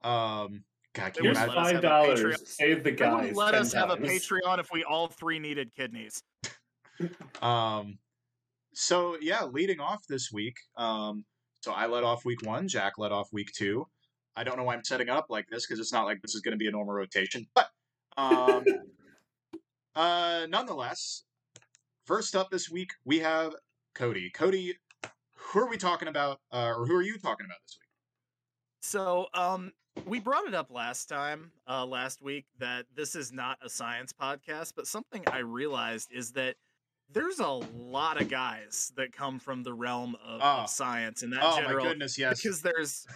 um, 0.02 0.64
God, 0.94 1.12
can 1.14 1.22
They 1.22 1.28
you 1.28 1.34
Here's 1.34 1.36
imagine? 1.36 1.54
let 1.54 1.58
us 1.58 1.66
five 1.66 1.74
have 1.74 1.84
a 1.84 1.88
dollars. 1.88 2.20
Patreon. 2.20 2.48
Save 2.48 2.84
the 2.84 2.90
guys. 2.92 3.36
let 3.36 3.54
us 3.54 3.72
have 3.74 3.90
a. 3.90 3.96
Patreon 3.96 4.58
if 4.58 4.68
we 4.72 4.82
all 4.84 5.08
three 5.08 5.38
needed 5.38 5.72
kidneys. 5.74 6.22
Um, 7.40 7.98
so 8.74 9.16
yeah, 9.22 9.44
leading 9.46 9.80
off 9.80 10.06
this 10.06 10.30
week. 10.30 10.56
Um, 10.76 11.24
so 11.62 11.72
I 11.72 11.86
led 11.86 12.04
off 12.04 12.24
week 12.26 12.42
one. 12.42 12.68
Jack 12.68 12.98
led 12.98 13.10
off 13.12 13.28
week 13.32 13.52
two. 13.52 13.86
I 14.36 14.44
don't 14.44 14.56
know 14.58 14.64
why 14.64 14.74
I'm 14.74 14.84
setting 14.84 15.08
up 15.08 15.26
like 15.30 15.46
this 15.50 15.66
because 15.66 15.80
it's 15.80 15.92
not 15.92 16.04
like 16.04 16.20
this 16.22 16.34
is 16.34 16.40
going 16.42 16.52
to 16.52 16.58
be 16.58 16.66
a 16.68 16.70
normal 16.70 16.94
rotation. 16.94 17.46
But 17.54 17.68
um, 18.16 18.64
uh, 19.94 20.46
nonetheless, 20.48 21.24
first 22.04 22.34
up 22.36 22.50
this 22.50 22.70
week 22.70 22.92
we 23.04 23.18
have 23.20 23.54
Cody. 23.94 24.30
Cody, 24.30 24.74
who 25.34 25.60
are 25.60 25.68
we 25.68 25.76
talking 25.76 26.08
about, 26.08 26.40
uh, 26.52 26.72
or 26.76 26.86
who 26.86 26.94
are 26.94 27.02
you 27.02 27.18
talking 27.18 27.46
about 27.46 27.58
this 27.66 27.78
week? 27.80 27.88
So, 28.82 29.26
um, 29.34 29.72
we 30.06 30.20
brought 30.20 30.46
it 30.46 30.54
up 30.54 30.70
last 30.70 31.08
time, 31.08 31.50
uh, 31.68 31.84
last 31.84 32.22
week, 32.22 32.46
that 32.58 32.86
this 32.94 33.14
is 33.14 33.32
not 33.32 33.58
a 33.62 33.68
science 33.68 34.12
podcast, 34.12 34.72
but 34.76 34.86
something 34.86 35.22
I 35.26 35.38
realized 35.38 36.10
is 36.12 36.32
that 36.32 36.56
there's 37.12 37.40
a 37.40 37.48
lot 37.48 38.20
of 38.20 38.28
guys 38.28 38.92
that 38.96 39.12
come 39.12 39.38
from 39.38 39.62
the 39.62 39.72
realm 39.72 40.16
of, 40.24 40.40
Oh. 40.42 40.62
of 40.62 40.70
science 40.70 41.22
and 41.22 41.32
that 41.32 41.40
Oh 41.42 41.56
general 41.56 41.84
my 41.84 41.90
goodness, 41.90 42.16
yes, 42.16 42.40
because 42.40 42.62
there's 42.62 43.06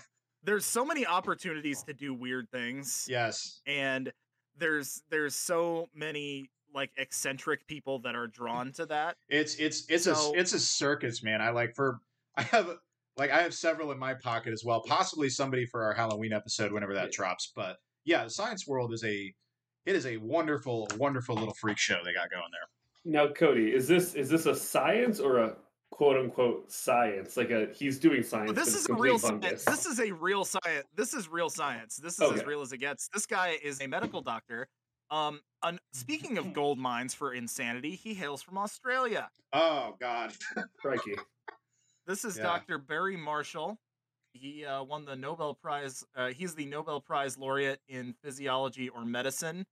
there's 0.42 0.66
so 0.66 0.84
many 0.84 1.06
opportunities 1.06 1.82
to 1.84 1.94
do 1.94 2.12
weird 2.12 2.50
things 2.50 3.06
yes. 3.08 3.62
and 3.66 4.12
there's 4.58 5.02
there's 5.10 5.34
so 5.34 5.88
many 5.94 6.50
like 6.74 6.90
eccentric 6.96 7.66
people 7.66 8.00
that 8.00 8.14
are 8.14 8.26
mm. 8.26 8.32
drawn 8.32 8.72
to 8.72 8.86
that 8.86 9.16
It's 9.28 9.54
it's 9.56 9.84
it's 9.88 10.04
So- 10.04 10.34
a 10.34 10.38
it's 10.38 10.52
a 10.52 10.60
circus, 10.60 11.22
man. 11.22 11.40
I 11.40 11.50
like 11.50 11.74
for 11.74 12.00
I 12.36 12.42
have 12.42 12.68
like 13.16 13.30
I 13.30 13.42
have 13.42 13.54
several 13.54 13.92
in 13.92 13.98
my 13.98 14.14
pocket 14.14 14.52
as 14.52 14.64
well. 14.64 14.82
Possibly 14.82 15.28
somebody 15.28 15.66
for 15.66 15.84
our 15.84 15.94
Halloween 15.94 16.32
episode 16.32 16.72
whenever 16.72 16.94
that 16.94 17.06
Yeah. 17.06 17.16
drops. 17.16 17.52
But 17.54 17.78
yeah, 18.04 18.24
the 18.24 18.30
Science 18.30 18.66
World 18.66 18.92
is 18.92 19.04
a 19.04 19.32
it 19.86 19.94
is 19.94 20.06
a 20.06 20.16
wonderful, 20.16 20.88
wonderful 20.98 21.34
little 21.34 21.54
freak 21.54 21.78
show 21.78 22.00
they 22.04 22.14
got 22.14 22.30
going 22.30 22.42
there. 22.50 22.68
Now, 23.04 23.32
Cody, 23.32 23.74
is 23.74 23.86
this 23.86 24.14
is 24.14 24.28
this 24.30 24.46
a 24.46 24.56
science 24.56 25.20
or 25.20 25.38
a 25.38 25.56
quote 25.94 26.16
unquote 26.16 26.70
science? 26.72 27.36
Like 27.36 27.50
a 27.50 27.68
he's 27.72 28.00
doing 28.00 28.24
science. 28.24 28.52
this 28.52 28.74
is 28.74 28.88
a 28.88 28.94
real 28.94 29.16
complete 29.16 29.60
science 29.60 29.64
this 29.64 29.86
is 29.86 30.00
a 30.00 30.12
real 30.12 30.44
science 30.44 30.86
this 30.96 31.14
is 31.14 31.28
real 31.28 31.48
science 31.48 31.96
this 31.96 32.20
is 32.20 32.32
as 32.32 32.44
real 32.44 32.62
as 32.62 32.72
it 32.72 32.78
gets 32.78 33.08
this 33.14 33.26
guy 33.26 33.56
is 33.62 33.80
a 33.80 33.86
medical 33.86 34.20
doctor 34.20 34.66
um 35.12 35.40
un- 35.62 35.78
speaking 35.92 36.36
of 36.36 36.52
gold 36.52 36.78
mines 36.80 37.14
for 37.14 37.32
insanity 37.32 37.94
he 37.94 38.12
hails 38.12 38.42
from 38.42 38.58
australia 38.58 39.28
Oh 39.52 39.94
God. 40.00 40.32
Crikey. 40.80 41.14
This 42.08 42.24
is 42.24 42.36
Yeah. 42.36 42.42
Dr. 42.42 42.76
Barry 42.78 43.16
Marshall. 43.16 43.78
He 44.32 44.64
uh, 44.64 44.82
won 44.82 45.04
the 45.04 45.14
Nobel 45.14 45.54
Prize. 45.54 46.02
Uh, 46.16 46.30
he's 46.30 46.56
the 46.56 46.66
Nobel 46.66 47.00
Prize 47.00 47.38
laureate 47.38 47.78
in 47.88 48.14
physiology 48.20 48.88
or 48.88 49.04
medicine, 49.04 49.64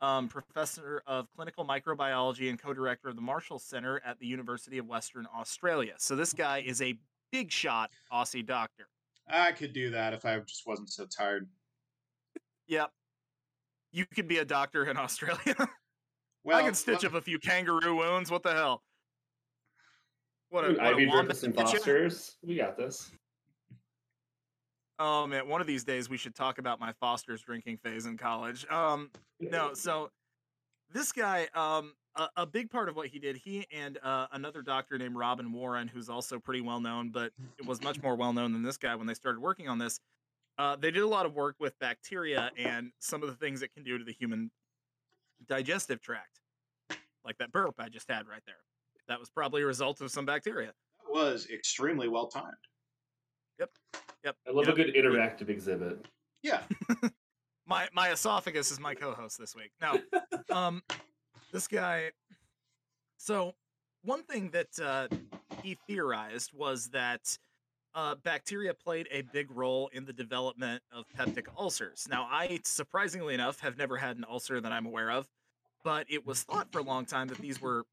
um, 0.00 0.28
professor 0.28 1.02
of 1.06 1.26
clinical 1.34 1.64
microbiology 1.64 2.48
and 2.48 2.60
co-director 2.60 3.08
of 3.08 3.16
the 3.16 3.22
Marshall 3.22 3.58
Center 3.58 4.00
at 4.04 4.18
the 4.18 4.26
University 4.26 4.78
of 4.78 4.86
Western 4.86 5.26
Australia. 5.36 5.94
So 5.98 6.16
this 6.16 6.32
guy 6.32 6.62
is 6.66 6.80
a 6.82 6.94
big 7.32 7.50
shot 7.50 7.90
Aussie 8.12 8.44
doctor. 8.44 8.88
I 9.28 9.52
could 9.52 9.72
do 9.72 9.90
that 9.90 10.12
if 10.12 10.24
I 10.24 10.38
just 10.40 10.66
wasn't 10.66 10.90
so 10.90 11.06
tired. 11.06 11.48
Yep. 12.66 12.90
You 13.92 14.06
could 14.14 14.28
be 14.28 14.38
a 14.38 14.44
doctor 14.44 14.84
in 14.84 14.96
Australia. 14.96 15.56
Well, 16.42 16.58
I 16.58 16.62
can 16.62 16.74
stitch 16.74 17.04
up 17.04 17.14
a 17.14 17.20
few 17.20 17.38
kangaroo 17.38 17.96
wounds. 17.96 18.30
What 18.30 18.42
the 18.42 18.52
hell? 18.52 18.82
What 20.48 20.64
a, 20.64 20.68
what 20.68 20.78
a 20.78 20.82
Ivy 20.82 21.06
wombat 21.06 21.36
Drippus 21.36 21.44
and 21.44 21.54
stitch 21.54 21.66
ya? 21.66 21.72
Fosters. 21.72 22.36
We 22.42 22.56
got 22.56 22.76
this. 22.76 23.10
Oh 25.02 25.26
man, 25.26 25.48
one 25.48 25.62
of 25.62 25.66
these 25.66 25.82
days 25.82 26.10
we 26.10 26.18
should 26.18 26.34
talk 26.34 26.58
about 26.58 26.78
my 26.78 26.92
Foster's 26.92 27.40
drinking 27.40 27.78
phase 27.78 28.04
in 28.04 28.18
college. 28.18 28.66
Um, 28.70 29.10
no, 29.40 29.72
so 29.72 30.10
this 30.92 31.10
guy, 31.10 31.48
um, 31.54 31.94
a, 32.16 32.28
a 32.36 32.46
big 32.46 32.70
part 32.70 32.90
of 32.90 32.96
what 32.96 33.06
he 33.06 33.18
did, 33.18 33.36
he 33.36 33.66
and 33.72 33.98
uh, 34.02 34.26
another 34.32 34.60
doctor 34.60 34.98
named 34.98 35.16
Robin 35.16 35.52
Warren, 35.52 35.88
who's 35.88 36.10
also 36.10 36.38
pretty 36.38 36.60
well 36.60 36.80
known, 36.80 37.08
but 37.08 37.32
it 37.58 37.64
was 37.64 37.82
much 37.82 38.02
more 38.02 38.14
well 38.14 38.34
known 38.34 38.52
than 38.52 38.62
this 38.62 38.76
guy 38.76 38.94
when 38.94 39.06
they 39.06 39.14
started 39.14 39.40
working 39.40 39.68
on 39.68 39.78
this. 39.78 40.00
Uh, 40.58 40.76
they 40.76 40.90
did 40.90 41.02
a 41.02 41.08
lot 41.08 41.24
of 41.24 41.32
work 41.32 41.56
with 41.58 41.78
bacteria 41.78 42.50
and 42.58 42.92
some 42.98 43.22
of 43.22 43.30
the 43.30 43.36
things 43.36 43.62
it 43.62 43.72
can 43.72 43.82
do 43.82 43.96
to 43.96 44.04
the 44.04 44.12
human 44.12 44.50
digestive 45.48 46.02
tract, 46.02 46.40
like 47.24 47.38
that 47.38 47.50
burp 47.52 47.74
I 47.78 47.88
just 47.88 48.10
had 48.10 48.28
right 48.28 48.42
there. 48.44 48.56
That 49.08 49.18
was 49.18 49.30
probably 49.30 49.62
a 49.62 49.66
result 49.66 50.02
of 50.02 50.10
some 50.10 50.26
bacteria. 50.26 50.74
That 51.06 51.10
was 51.10 51.48
extremely 51.50 52.08
well 52.08 52.26
timed. 52.26 52.52
Yep. 53.60 53.70
Yep. 54.24 54.36
I 54.48 54.50
love 54.50 54.66
yep. 54.66 54.74
a 54.74 54.76
good 54.76 54.94
interactive 54.94 55.48
exhibit. 55.50 56.06
Yeah. 56.42 56.62
my 57.66 57.88
my 57.92 58.10
esophagus 58.10 58.70
is 58.70 58.80
my 58.80 58.94
co-host 58.94 59.38
this 59.38 59.54
week. 59.54 59.70
Now, 59.80 59.96
um, 60.50 60.82
this 61.52 61.68
guy. 61.68 62.10
So, 63.18 63.54
one 64.02 64.22
thing 64.22 64.50
that 64.50 64.68
uh, 64.82 65.08
he 65.62 65.76
theorized 65.86 66.52
was 66.54 66.88
that 66.88 67.36
uh, 67.94 68.14
bacteria 68.14 68.72
played 68.72 69.08
a 69.10 69.22
big 69.22 69.50
role 69.50 69.90
in 69.92 70.06
the 70.06 70.12
development 70.12 70.82
of 70.90 71.04
peptic 71.16 71.46
ulcers. 71.58 72.08
Now, 72.10 72.26
I 72.30 72.60
surprisingly 72.64 73.34
enough 73.34 73.60
have 73.60 73.76
never 73.76 73.98
had 73.98 74.16
an 74.16 74.24
ulcer 74.28 74.60
that 74.60 74.72
I'm 74.72 74.86
aware 74.86 75.10
of, 75.10 75.28
but 75.84 76.06
it 76.08 76.26
was 76.26 76.42
thought 76.44 76.72
for 76.72 76.78
a 76.78 76.82
long 76.82 77.04
time 77.04 77.28
that 77.28 77.38
these 77.38 77.60
were 77.60 77.84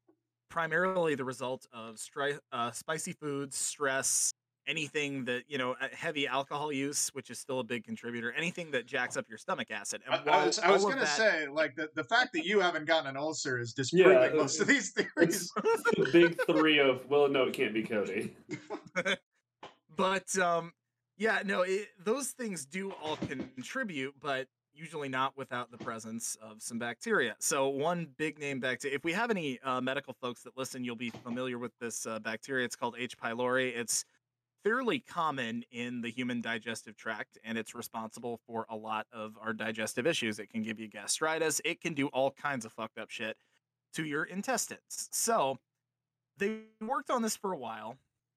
primarily 0.48 1.14
the 1.14 1.24
result 1.24 1.66
of 1.74 1.96
stri- 1.96 2.38
uh, 2.52 2.70
spicy 2.70 3.12
foods, 3.12 3.56
stress, 3.56 4.32
anything 4.68 5.24
that 5.24 5.42
you 5.48 5.58
know 5.58 5.72
uh, 5.80 5.88
heavy 5.92 6.26
alcohol 6.26 6.70
use 6.70 7.08
which 7.14 7.30
is 7.30 7.38
still 7.38 7.60
a 7.60 7.64
big 7.64 7.84
contributor 7.84 8.32
anything 8.32 8.70
that 8.70 8.86
jacks 8.86 9.16
up 9.16 9.24
your 9.28 9.38
stomach 9.38 9.70
acid 9.70 10.02
I, 10.08 10.16
I 10.16 10.46
was, 10.46 10.58
I 10.58 10.70
was 10.70 10.84
gonna 10.84 11.00
that... 11.00 11.16
say 11.16 11.48
like 11.48 11.74
the, 11.74 11.90
the 11.94 12.04
fact 12.04 12.32
that 12.34 12.44
you 12.44 12.60
haven't 12.60 12.86
gotten 12.86 13.08
an 13.08 13.16
ulcer 13.16 13.58
is 13.58 13.72
disproving 13.72 14.12
yeah, 14.12 14.30
most 14.34 14.60
of 14.60 14.66
these 14.66 14.90
theories 14.90 15.50
the 15.56 16.08
big 16.12 16.38
three 16.46 16.78
of 16.78 17.08
well 17.08 17.28
no 17.28 17.44
it 17.44 17.54
can't 17.54 17.74
be 17.74 17.82
cody 17.82 18.36
but 19.96 20.38
um 20.38 20.72
yeah 21.16 21.40
no 21.44 21.62
it, 21.62 21.88
those 22.04 22.28
things 22.28 22.66
do 22.66 22.92
all 23.02 23.16
contribute 23.16 24.14
but 24.20 24.46
usually 24.78 25.08
not 25.08 25.36
without 25.36 25.70
the 25.70 25.78
presence 25.78 26.36
of 26.40 26.62
some 26.62 26.78
bacteria. 26.78 27.34
So 27.40 27.68
one 27.68 28.06
big 28.16 28.38
name 28.38 28.60
bacteria. 28.60 28.94
If 28.94 29.04
we 29.04 29.12
have 29.12 29.30
any 29.30 29.58
uh, 29.64 29.80
medical 29.80 30.14
folks 30.14 30.42
that 30.44 30.56
listen, 30.56 30.84
you'll 30.84 30.96
be 30.96 31.10
familiar 31.10 31.58
with 31.58 31.72
this 31.80 32.06
uh, 32.06 32.20
bacteria. 32.20 32.64
It's 32.64 32.76
called 32.76 32.94
H. 32.96 33.18
pylori. 33.18 33.76
It's 33.76 34.04
fairly 34.64 34.98
common 34.98 35.64
in 35.70 36.00
the 36.00 36.10
human 36.10 36.40
digestive 36.40 36.96
tract 36.96 37.38
and 37.44 37.56
it's 37.56 37.74
responsible 37.74 38.40
for 38.46 38.66
a 38.68 38.76
lot 38.76 39.06
of 39.12 39.36
our 39.40 39.52
digestive 39.52 40.06
issues. 40.06 40.38
It 40.38 40.50
can 40.50 40.62
give 40.62 40.80
you 40.80 40.88
gastritis, 40.88 41.60
it 41.64 41.80
can 41.80 41.94
do 41.94 42.08
all 42.08 42.30
kinds 42.30 42.64
of 42.64 42.72
fucked 42.72 42.98
up 42.98 43.10
shit 43.10 43.36
to 43.94 44.04
your 44.04 44.24
intestines. 44.24 45.08
So 45.12 45.58
they 46.36 46.60
worked 46.80 47.10
on 47.10 47.22
this 47.22 47.36
for 47.36 47.52
a 47.52 47.58
while. 47.58 47.96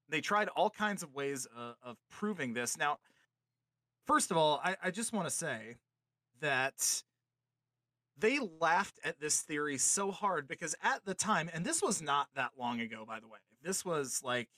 They 0.09 0.21
tried 0.21 0.49
all 0.49 0.69
kinds 0.69 1.03
of 1.03 1.13
ways 1.13 1.47
uh, 1.57 1.73
of 1.83 1.97
proving 2.09 2.53
this. 2.53 2.77
Now, 2.77 2.97
first 4.05 4.31
of 4.31 4.37
all, 4.37 4.59
I, 4.63 4.75
I 4.83 4.91
just 4.91 5.13
want 5.13 5.27
to 5.27 5.33
say 5.33 5.77
that 6.41 7.03
they 8.17 8.39
laughed 8.59 8.99
at 9.03 9.19
this 9.19 9.41
theory 9.41 9.77
so 9.77 10.11
hard 10.11 10.47
because 10.47 10.75
at 10.83 11.05
the 11.05 11.13
time, 11.13 11.49
and 11.53 11.65
this 11.65 11.81
was 11.81 12.01
not 12.01 12.27
that 12.35 12.51
long 12.59 12.81
ago, 12.81 13.03
by 13.07 13.19
the 13.19 13.27
way, 13.27 13.39
this 13.63 13.85
was 13.85 14.21
like 14.23 14.49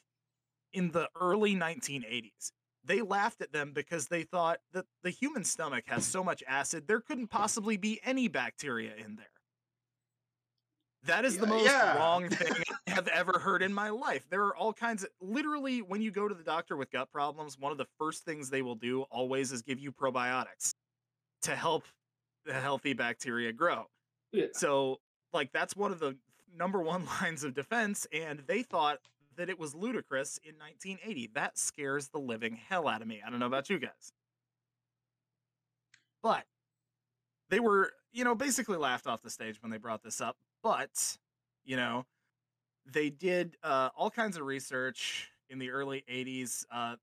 in 0.74 0.92
the 0.92 1.10
early 1.20 1.56
1980s. 1.56 2.52
They 2.86 3.02
laughed 3.02 3.42
at 3.42 3.54
them 3.54 3.72
because 3.74 4.08
they 4.08 4.24
thought 4.24 4.60
that 4.74 4.86
the 5.04 5.10
human 5.10 5.46
stomach 5.46 5.86
has 5.88 6.06
so 6.06 6.24
much 6.24 6.44
acid, 6.48 6.88
there 6.88 7.00
couldn't 7.00 7.28
possibly 7.28 7.78
be 7.78 8.00
any 8.04 8.28
bacteria 8.28 8.92
in 8.96 9.16
there. 9.16 9.28
That 11.06 11.26
is 11.26 11.38
the 11.38 11.48
most 11.48 11.66
yeah. 11.66 11.98
wrong 11.98 12.30
thing 12.30 12.54
I 12.88 12.92
have 12.92 13.08
ever 13.10 13.40
heard 13.40 13.62
in 13.62 13.74
my 13.74 13.90
life. 13.90 14.26
There 14.30 14.44
are 14.46 14.56
all 14.56 14.72
kinds 14.72 15.04
of 15.04 15.10
literally 15.22 15.82
when 15.82 16.02
you 16.02 16.12
go 16.12 16.28
to 16.28 16.36
the 16.36 16.44
doctor 16.44 16.78
with 16.78 16.92
gut 16.92 17.12
problems, 17.12 17.58
one 17.60 17.74
of 17.74 17.78
the 17.78 17.88
first 18.00 18.24
things 18.24 18.50
they 18.50 18.62
will 18.62 18.76
do 18.76 19.02
always 19.04 19.52
is 19.52 19.62
give 19.62 19.80
you 19.80 19.92
probiotics 19.92 20.74
to 21.42 21.56
help 21.56 21.84
the 22.46 22.54
healthy 22.54 22.94
bacteria 22.94 23.52
grow. 23.52 23.86
Yeah. 24.32 24.48
So, 24.54 25.00
like 25.34 25.52
that's 25.52 25.76
one 25.76 25.92
of 25.92 26.00
the 26.00 26.18
number 26.58 26.82
one 26.82 27.06
lines 27.22 27.44
of 27.44 27.54
defense 27.54 28.08
and 28.14 28.40
they 28.48 28.64
thought 28.64 29.00
that 29.38 29.50
it 29.50 29.60
was 29.60 29.76
ludicrous 29.76 30.40
in 30.44 30.56
1980. 30.56 31.32
That 31.34 31.58
scares 31.58 32.10
the 32.10 32.20
living 32.20 32.56
hell 32.56 32.88
out 32.88 33.02
of 33.02 33.08
me. 33.08 33.22
I 33.26 33.30
don't 33.30 33.40
know 33.40 33.48
about 33.48 33.70
you 33.70 33.80
guys. 33.80 34.14
But 36.22 36.46
they 37.50 37.60
were, 37.60 37.94
you 38.12 38.24
know, 38.24 38.36
basically 38.36 38.78
laughed 38.78 39.08
off 39.08 39.22
the 39.22 39.30
stage 39.30 39.62
when 39.62 39.72
they 39.72 39.78
brought 39.78 40.04
this 40.04 40.22
up. 40.22 40.38
But, 40.62 41.18
you 41.66 41.76
know, 41.76 42.06
they 42.86 43.10
did 43.10 43.58
uh, 43.64 43.90
all 43.96 44.10
kinds 44.10 44.38
of 44.38 44.46
research 44.46 45.30
in 45.50 45.60
the 45.60 45.70
early 45.70 46.04
80s. 46.10 46.66
Uh, 46.72 46.96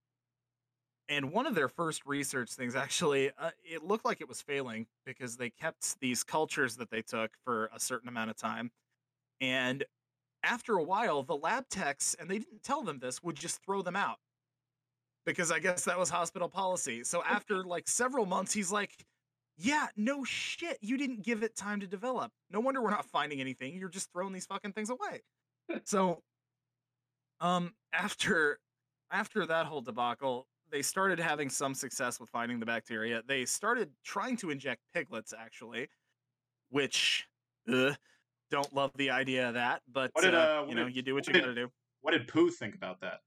and 1.09 1.33
one 1.33 1.47
of 1.47 1.55
their 1.55 1.69
first 1.69 2.07
research 2.07 2.51
things 2.53 2.75
actually 2.77 3.31
uh, 3.39 3.51
it 3.65 3.83
looked 3.85 4.05
like 4.05 4.21
it 4.21 4.29
was 4.29 4.41
failing 4.41 4.87
because 5.05 5.37
they 5.37 5.51
kept 5.51 5.99
these 6.01 6.23
cultures 6.25 6.77
that 6.77 6.91
they 6.91 7.03
took 7.03 7.33
for 7.45 7.69
a 7.75 7.81
certain 7.81 8.09
amount 8.09 8.31
of 8.31 8.37
time 8.37 8.71
and 9.41 9.85
after 10.43 10.77
a 10.77 10.83
while, 10.83 11.23
the 11.23 11.37
lab 11.37 11.69
techs, 11.69 12.15
and 12.19 12.31
they 12.31 12.39
didn't 12.39 12.63
tell 12.63 12.83
them 12.83 12.99
this, 12.99 13.23
would 13.23 13.37
just 13.37 13.63
throw 13.65 13.83
them 13.83 13.97
out 13.97 14.19
because 15.27 15.51
I 15.51 15.59
guess 15.59 15.85
that 15.85 15.99
was 15.99 16.11
hospital 16.11 16.49
policy. 16.49 17.05
So 17.05 17.23
after 17.25 17.63
like 17.65 17.89
several 17.89 18.27
months, 18.27 18.53
he's 18.53 18.73
like, 18.73 18.93
yeah, 19.57 19.89
no 19.97 20.25
shit. 20.25 20.79
You 20.81 20.97
didn't 20.97 21.23
give 21.23 21.43
it 21.43 21.55
time 21.55 21.81
to 21.81 21.87
develop. 21.87 22.33
No 22.51 22.61
wonder 22.61 22.81
we're 22.81 22.91
not 22.91 23.05
finding 23.07 23.41
anything. 23.41 23.77
You're 23.77 23.91
just 23.91 24.11
throwing 24.13 24.33
these 24.33 24.47
fucking 24.47 24.73
things 24.73 24.91
away. 24.91 25.23
so 25.85 26.23
um 27.41 27.73
after 27.93 28.59
after 29.11 29.45
that 29.47 29.67
whole 29.67 29.83
debacle, 29.83 30.47
they 30.71 30.83
started 30.83 31.19
having 31.19 31.49
some 31.51 31.75
success 31.75 32.21
with 32.21 32.31
finding 32.31 32.61
the 32.61 32.67
bacteria. 32.67 33.23
They 33.27 33.45
started 33.45 33.91
trying 34.05 34.37
to 34.39 34.51
inject 34.51 34.81
piglets 34.95 35.35
actually, 35.37 35.89
which 36.71 37.27
uh, 37.71 37.93
don't 38.51 38.73
love 38.75 38.91
the 38.97 39.11
idea 39.11 39.49
of 39.49 39.55
that, 39.55 39.83
but 39.91 40.11
did, 40.21 40.35
uh, 40.35 40.39
uh, 40.39 40.67
you 40.69 40.75
know, 40.75 40.87
did, 40.87 40.97
you 40.97 41.03
do 41.03 41.15
what, 41.15 41.27
what 41.27 41.35
you 41.35 41.41
got 41.41 41.47
to 41.47 41.55
do. 41.55 41.69
What 42.03 42.13
did 42.13 42.29
Pooh 42.29 42.51
think 42.51 42.75
about 42.75 43.01
that? 43.01 43.21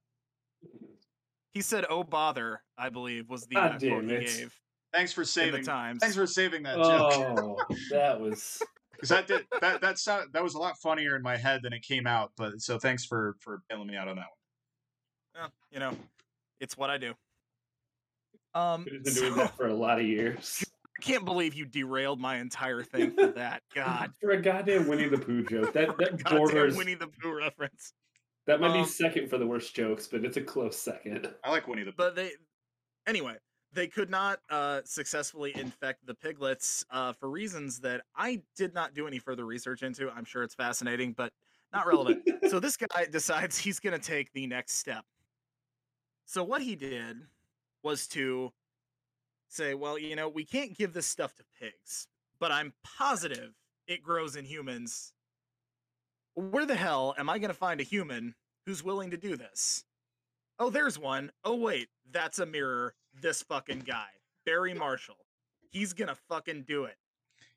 He 1.54 1.62
said, 1.62 1.86
"Oh 1.90 2.04
bother," 2.04 2.62
I 2.78 2.90
believe 2.90 3.30
was 3.30 3.46
the 3.46 3.58
uh, 3.58 3.78
quote 3.78 4.04
he 4.04 4.10
gave. 4.10 4.56
Thanks 4.94 5.12
for 5.12 5.24
saving 5.24 5.62
the 5.62 5.66
times. 5.66 6.00
Thanks 6.02 6.16
for 6.16 6.28
saving 6.28 6.64
that 6.64 6.78
oh, 6.78 7.58
joke. 7.58 7.78
that 7.92 8.20
was 8.20 8.62
because 8.92 9.10
that 9.10 9.28
did 9.28 9.46
that 9.62 9.82
that 9.82 10.00
sound, 10.00 10.30
that 10.34 10.44
was 10.44 10.56
a 10.56 10.60
lot 10.60 10.78
funnier 10.78 11.16
in 11.16 11.22
my 11.22 11.38
head 11.38 11.62
than 11.64 11.74
it 11.74 11.82
came 11.82 12.08
out. 12.08 12.32
But 12.38 12.62
so 12.62 12.78
thanks 12.78 13.06
for 13.06 13.36
for 13.40 13.62
bailing 13.70 13.88
me 13.88 13.96
out 13.96 14.08
on 14.08 14.16
that 14.16 14.26
one. 14.26 15.42
Well, 15.42 15.52
you 15.72 15.80
know, 15.80 15.96
it's 16.60 16.78
what 16.78 16.90
I 16.90 16.98
do. 16.98 17.14
Um, 18.56 18.86
We've 18.90 19.04
been 19.04 19.14
so, 19.14 19.22
doing 19.22 19.36
that 19.36 19.58
for 19.58 19.68
a 19.68 19.74
lot 19.74 20.00
of 20.00 20.06
years 20.06 20.64
can't 21.04 21.26
believe 21.26 21.54
you 21.54 21.66
derailed 21.66 22.20
my 22.20 22.38
entire 22.38 22.84
thing 22.84 23.12
for 23.12 23.28
that. 23.28 23.62
God. 23.76 24.14
for 24.22 24.32
a 24.32 24.42
goddamn 24.42 24.88
Winnie 24.88 25.08
the 25.08 25.18
Pooh 25.18 25.44
joke. 25.44 25.74
That 25.74 25.98
that 25.98 26.24
borders 26.30 26.76
Winnie 26.76 26.96
the 26.96 27.08
Pooh 27.08 27.38
reference. 27.38 27.94
That 28.48 28.60
might 28.60 28.72
um, 28.72 28.84
be 28.84 28.86
second 28.86 29.30
for 29.30 29.38
the 29.38 29.48
worst 29.48 29.76
jokes, 29.76 30.08
but 30.08 30.26
it's 30.26 30.38
a 30.38 30.42
close 30.42 30.78
second. 30.78 31.30
I 31.44 31.52
like 31.52 31.68
Winnie 31.68 31.84
the 31.84 31.92
Pooh. 31.92 31.98
But 31.98 32.16
they 32.16 32.32
anyway, 33.06 33.36
they 33.74 33.88
could 33.88 34.10
not 34.10 34.40
uh, 34.50 34.82
successfully 34.86 35.54
infect 35.56 36.06
the 36.06 36.16
piglets 36.16 36.86
uh, 36.90 37.14
for 37.14 37.30
reasons 37.30 37.80
that 37.82 38.02
I 38.16 38.42
did 38.56 38.74
not 38.74 38.94
do 38.94 39.08
any 39.08 39.20
further 39.20 39.46
research 39.46 39.84
into. 39.84 40.10
I'm 40.10 40.26
sure 40.26 40.44
it's 40.44 40.56
fascinating, 40.56 41.14
but 41.14 41.34
not 41.74 41.86
relevant. 41.88 42.24
so 42.50 42.60
this 42.60 42.78
guy 42.78 43.06
decides 43.12 43.58
he's 43.58 43.80
going 43.80 44.00
to 44.00 44.06
take 44.06 44.32
the 44.34 44.48
next 44.48 44.74
step. 44.74 45.04
So 46.26 46.44
what 46.44 46.62
he 46.62 46.76
did 46.76 47.18
was 47.84 48.08
to 48.10 48.52
say, 49.54 49.74
well, 49.74 49.98
you 49.98 50.16
know, 50.16 50.30
we 50.30 50.46
can't 50.46 50.78
give 50.78 50.94
this 50.94 51.08
stuff 51.08 51.36
to 51.36 51.44
pigs, 51.60 52.08
but 52.40 52.52
I'm 52.52 52.74
positive 52.84 53.54
it 53.88 54.02
grows 54.02 54.36
in 54.36 54.46
humans. 54.46 55.14
Where 56.36 56.66
the 56.66 56.76
hell 56.76 57.14
am 57.18 57.30
I 57.30 57.38
going 57.38 57.50
to 57.50 57.58
find 57.58 57.80
a 57.80 57.84
human 57.84 58.36
who's 58.66 58.84
willing 58.84 59.12
to 59.12 59.18
do 59.18 59.36
this? 59.36 59.84
Oh, 60.60 60.70
there's 60.70 60.98
one. 60.98 61.32
Oh, 61.44 61.56
wait, 61.56 61.90
that's 62.12 62.40
a 62.40 62.46
mirror. 62.46 62.96
This 63.22 63.44
fucking 63.44 63.82
guy, 63.82 64.08
Barry 64.46 64.74
Marshall. 64.74 65.18
He's 65.70 65.94
going 65.94 66.08
to 66.08 66.16
fucking 66.30 66.66
do 66.68 66.86
it. 66.86 66.96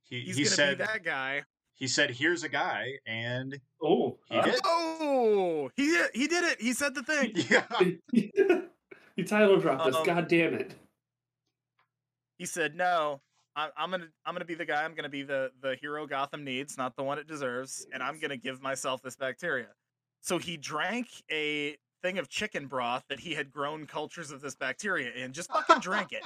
He, 0.03 0.21
He's 0.21 0.37
he 0.37 0.45
going 0.45 0.71
to 0.71 0.77
be 0.77 0.85
that 0.85 1.05
guy. 1.05 1.45
He 1.75 1.89
said, 1.89 2.11
"Here's 2.11 2.43
a 2.43 2.49
guy," 2.49 2.93
and 3.07 3.61
oh, 3.83 4.17
he 4.31 4.41
did. 4.41 4.61
Oh, 4.65 5.71
he 5.77 5.87
did. 5.87 6.11
He 6.15 6.27
did 6.27 6.45
it. 6.45 6.61
He 6.61 6.73
said 6.73 6.95
the 6.95 7.03
thing. 7.03 7.33
Yeah. 7.51 7.67
he 9.17 9.25
title 9.25 9.59
dropped 9.59 9.83
um, 9.83 9.95
us. 9.95 10.07
God 10.07 10.27
damn 10.27 10.55
it. 10.55 10.75
He 12.39 12.47
said, 12.47 12.75
"No, 12.75 13.21
I'm, 13.55 13.71
I'm 13.77 13.91
gonna 13.91 14.09
I'm 14.25 14.35
gonna 14.35 14.45
be 14.45 14.55
the 14.55 14.65
guy. 14.65 14.85
I'm 14.85 14.95
gonna 14.95 15.09
be 15.09 15.23
the 15.23 15.51
the 15.63 15.77
hero 15.81 16.07
Gotham 16.07 16.45
needs, 16.45 16.77
not 16.77 16.97
the 16.97 17.03
one 17.03 17.19
it 17.19 17.27
deserves, 17.27 17.87
and 17.93 18.03
I'm 18.03 18.19
gonna 18.19 18.37
give 18.37 18.63
myself 18.63 19.03
this 19.03 19.17
bacteria." 19.17 19.69
So 20.21 20.39
he 20.39 20.57
drank 20.57 21.09
a 21.31 21.77
thing 22.03 22.19
of 22.19 22.29
chicken 22.29 22.67
broth 22.67 23.05
that 23.09 23.21
he 23.21 23.35
had 23.35 23.51
grown 23.51 23.87
cultures 23.87 24.31
of 24.31 24.41
this 24.41 24.55
bacteria 24.55 25.13
in. 25.13 25.33
Just 25.33 25.51
fucking 25.51 25.79
drank 25.81 26.13
it. 26.13 26.23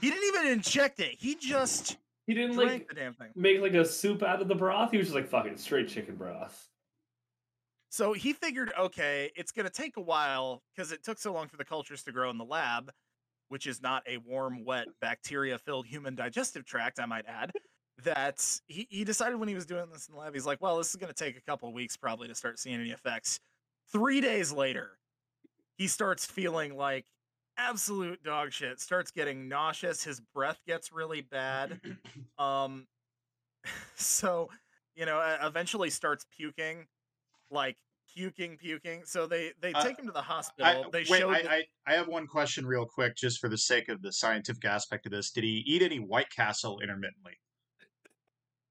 He 0.00 0.10
didn't 0.10 0.28
even 0.28 0.52
inject 0.52 1.00
it. 1.00 1.14
He 1.18 1.34
just 1.34 1.96
He 2.26 2.34
didn't 2.34 2.54
drank 2.54 2.70
like 2.70 2.88
the 2.88 2.94
damn 2.94 3.14
thing. 3.14 3.30
make 3.34 3.60
like 3.60 3.74
a 3.74 3.84
soup 3.84 4.22
out 4.22 4.40
of 4.40 4.48
the 4.48 4.54
broth. 4.54 4.90
He 4.92 4.98
was 4.98 5.08
just 5.08 5.14
like 5.14 5.28
fucking 5.28 5.56
straight 5.56 5.88
chicken 5.88 6.16
broth. 6.16 6.68
So 7.90 8.12
he 8.12 8.32
figured, 8.32 8.72
okay, 8.78 9.30
it's 9.36 9.52
going 9.52 9.66
to 9.66 9.72
take 9.72 9.96
a 9.96 10.00
while 10.00 10.62
because 10.74 10.90
it 10.90 11.04
took 11.04 11.16
so 11.16 11.32
long 11.32 11.46
for 11.48 11.56
the 11.56 11.64
cultures 11.64 12.02
to 12.04 12.12
grow 12.12 12.28
in 12.28 12.38
the 12.38 12.44
lab, 12.44 12.90
which 13.54 13.68
is 13.68 13.80
not 13.80 14.02
a 14.08 14.16
warm, 14.16 14.64
wet, 14.64 14.88
bacteria 15.00 15.56
filled 15.56 15.86
human 15.86 16.16
digestive 16.16 16.64
tract, 16.64 16.98
I 16.98 17.06
might 17.06 17.24
add. 17.28 17.52
That 18.02 18.44
he, 18.66 18.88
he 18.90 19.04
decided 19.04 19.36
when 19.36 19.48
he 19.48 19.54
was 19.54 19.64
doing 19.64 19.84
this 19.92 20.08
in 20.08 20.14
the 20.14 20.20
lab, 20.20 20.34
he's 20.34 20.44
like, 20.44 20.60
well, 20.60 20.76
this 20.76 20.90
is 20.90 20.96
going 20.96 21.12
to 21.12 21.24
take 21.24 21.36
a 21.36 21.40
couple 21.40 21.68
of 21.68 21.74
weeks 21.76 21.96
probably 21.96 22.26
to 22.26 22.34
start 22.34 22.58
seeing 22.58 22.80
any 22.80 22.90
effects. 22.90 23.38
Three 23.92 24.20
days 24.20 24.50
later, 24.50 24.98
he 25.76 25.86
starts 25.86 26.26
feeling 26.26 26.76
like 26.76 27.06
absolute 27.56 28.24
dog 28.24 28.50
shit, 28.50 28.80
starts 28.80 29.12
getting 29.12 29.48
nauseous. 29.48 30.02
His 30.02 30.18
breath 30.18 30.58
gets 30.66 30.90
really 30.90 31.20
bad. 31.20 31.80
Um, 32.36 32.88
so, 33.94 34.50
you 34.96 35.06
know, 35.06 35.36
eventually 35.40 35.90
starts 35.90 36.26
puking, 36.36 36.86
like 37.52 37.76
puking, 38.14 38.56
puking. 38.56 39.02
So 39.04 39.26
they 39.26 39.52
they 39.60 39.72
Uh, 39.72 39.82
take 39.82 39.98
him 39.98 40.06
to 40.06 40.12
the 40.12 40.20
I, 40.20 40.22
hospital. 40.22 40.90
they 40.90 41.04
wait, 41.08 41.20
showed 41.20 41.30
I, 41.34 41.42
that- 41.42 41.50
I, 41.50 41.64
I 41.86 41.92
have 41.94 42.08
one 42.08 42.26
question 42.26 42.66
real 42.66 42.86
quick, 42.86 43.16
just 43.16 43.40
for 43.40 43.48
the 43.48 43.58
sake 43.58 43.88
of 43.88 44.02
the 44.02 44.12
scientific 44.12 44.64
aspect 44.64 45.06
of 45.06 45.12
this. 45.12 45.30
Did 45.30 45.44
he 45.44 45.62
eat 45.66 45.82
any 45.82 45.98
White 45.98 46.30
Castle 46.30 46.80
intermittently? 46.80 47.32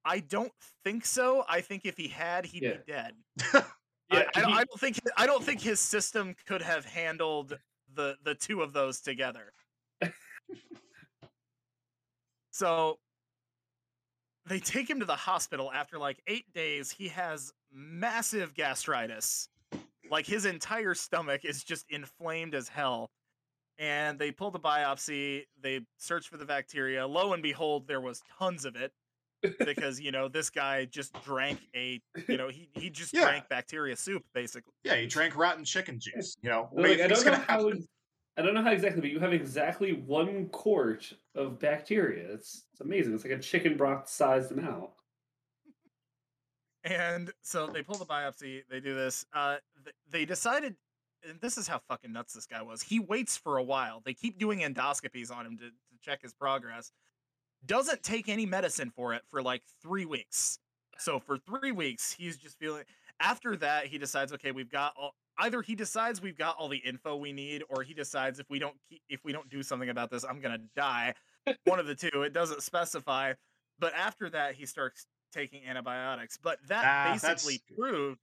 I 0.06 0.20
don't 0.20 0.52
think 0.84 1.06
so. 1.06 1.46
I 1.48 1.62
think 1.62 1.86
if 1.86 1.96
he 1.98 2.08
had, 2.10 2.46
he'd 2.46 2.64
Yeah. 2.64 2.78
be 2.78 2.92
dead. 2.92 3.14
Yeah, 4.12 4.24
I, 4.36 4.40
I, 4.40 4.42
don't, 4.42 4.50
he- 4.52 4.54
I 4.58 4.64
don't 4.66 4.80
think 4.80 5.00
I 5.18 5.26
don't 5.26 5.44
think 5.44 5.62
his 5.62 5.80
system 5.80 6.36
could 6.46 6.62
have 6.62 6.86
handled 6.86 7.58
the 7.96 8.16
the 8.24 8.36
two 8.36 8.62
of 8.62 8.72
those 8.74 9.00
together. 9.02 9.54
so 12.52 13.00
they 14.46 14.60
take 14.60 14.90
him 14.90 15.00
to 15.00 15.06
the 15.06 15.16
hospital 15.16 15.72
after 15.72 15.98
like 15.98 16.22
eight 16.28 16.52
days. 16.54 16.92
He 16.92 17.08
has 17.08 17.54
massive 17.74 18.54
gastritis. 18.54 19.50
Like 20.12 20.26
his 20.26 20.46
entire 20.46 20.94
stomach 20.94 21.46
is 21.46 21.64
just 21.64 21.86
inflamed 21.90 22.54
as 22.56 22.68
hell. 22.68 23.10
And 23.80 24.20
they 24.20 24.32
pulled 24.32 24.56
a 24.56 24.60
biopsy. 24.60 25.46
They 25.62 25.82
searched 25.98 26.30
for 26.30 26.38
the 26.38 26.46
bacteria. 26.46 27.08
Lo 27.08 27.34
and 27.34 27.42
behold, 27.42 27.88
there 27.88 28.02
was 28.02 28.22
tons 28.38 28.66
of 28.66 28.76
it 28.76 28.92
because 29.66 30.00
you 30.00 30.12
know 30.12 30.28
this 30.30 30.50
guy 30.50 30.86
just 30.86 31.12
drank 31.24 31.60
a 31.76 32.00
you 32.30 32.38
know 32.38 32.48
he 32.50 32.70
he 32.74 32.90
just 32.90 33.14
Yeah. 33.14 33.24
drank 33.26 33.50
bacteria 33.50 33.96
soup 33.96 34.24
basically. 34.34 34.72
Yeah, 34.84 34.96
he 34.96 35.08
drank 35.08 35.36
rotten 35.36 35.66
chicken 35.66 36.00
juice. 36.00 36.36
You 36.44 36.50
know, 36.50 36.70
Like, 36.72 37.00
I 37.02 37.08
don't 37.08 37.26
know 37.26 37.34
how. 37.48 37.72
I 38.36 38.42
don't 38.42 38.54
know 38.56 38.64
how 38.64 38.72
exactly, 38.72 39.02
but 39.02 39.10
you 39.12 39.20
have 39.20 39.34
exactly 39.34 39.94
one 39.94 40.50
quart 40.50 41.12
of 41.36 41.60
bacteria. 41.60 42.32
It's 42.34 42.66
it's 42.72 42.82
amazing. 42.82 43.14
It's 43.16 43.24
like 43.24 43.34
a 43.34 43.40
chicken 43.40 43.76
broth 43.78 44.08
sized 44.08 44.52
amount. 44.52 44.92
And 46.84 47.32
so 47.42 47.68
they 47.68 47.82
pull 47.82 47.96
the 47.96 48.06
biopsy. 48.06 48.64
They 48.70 48.80
do 48.80 48.94
this. 48.94 49.26
Uh, 49.34 49.58
th- 49.84 49.96
they 50.10 50.26
decided, 50.26 50.76
and 51.28 51.40
this 51.40 51.58
is 51.58 51.68
how 51.68 51.80
fucking 51.88 52.12
nuts 52.12 52.34
this 52.34 52.46
guy 52.46 52.62
was. 52.62 52.82
He 52.82 53.00
waits 53.00 53.38
for 53.38 53.58
a 53.58 53.64
while. 53.64 54.02
They 54.06 54.14
keep 54.14 54.38
doing 54.38 54.60
endoscopies 54.60 55.32
on 55.32 55.46
him 55.46 55.58
to, 55.58 55.66
to 55.66 55.98
check 56.02 56.22
his 56.22 56.34
progress. 56.34 56.92
Doesn't 57.66 58.04
take 58.04 58.28
any 58.28 58.46
medicine 58.46 58.92
for 58.94 59.14
it 59.14 59.22
for 59.30 59.42
like 59.42 59.62
three 59.82 60.06
weeks. 60.06 60.60
So 60.98 61.20
for 61.20 61.38
three 61.38 61.72
weeks, 61.72 62.12
he's 62.12 62.38
just 62.38 62.60
feeling. 62.60 62.84
After 63.20 63.56
that, 63.58 63.88
he 63.88 63.98
decides, 63.98 64.34
okay, 64.34 64.52
we've 64.52 64.72
got 64.72 64.94
all. 64.98 65.16
Either 65.40 65.62
he 65.62 65.74
decides 65.74 66.22
we've 66.22 66.38
got 66.38 66.58
all 66.58 66.68
the 66.68 66.78
info 66.78 67.16
we 67.16 67.32
need, 67.32 67.64
or 67.70 67.82
he 67.82 67.94
decides 67.94 68.40
if 68.40 68.48
we 68.50 68.60
don't 68.60 68.76
keep, 68.90 69.02
if 69.10 69.24
we 69.24 69.32
don't 69.32 69.50
do 69.50 69.64
something 69.64 69.90
about 69.90 70.12
this, 70.12 70.24
I'm 70.24 70.40
gonna 70.42 70.60
die. 70.76 71.14
One 71.64 71.80
of 71.80 71.88
the 71.88 71.96
two. 71.96 72.22
It 72.24 72.34
doesn't 72.34 72.62
specify. 72.62 73.34
But 73.80 73.94
after 73.96 74.30
that, 74.30 74.56
he 74.56 74.66
starts 74.66 75.08
taking 75.34 75.66
antibiotics. 75.66 76.38
But 76.42 76.60
that 76.68 76.84
Ah, 76.86 77.12
basically 77.14 77.62
that's- 77.70 77.78
proved 77.78 78.20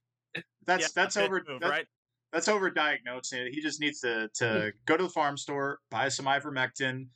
That's 0.65 0.81
yeah, 0.83 0.87
that's 0.95 1.17
over. 1.17 1.43
move, 1.47 1.59
that- 1.61 1.69
right? 1.69 1.87
That's 2.31 2.47
over 2.47 2.71
diagnosing 2.71 3.45
it. 3.47 3.53
He 3.53 3.61
just 3.61 3.81
needs 3.81 3.99
to 4.01 4.29
to 4.35 4.71
go 4.85 4.95
to 4.95 5.03
the 5.03 5.09
farm 5.09 5.35
store, 5.37 5.79
buy 5.89 6.07
some 6.07 6.25
ivermectin, 6.27 7.07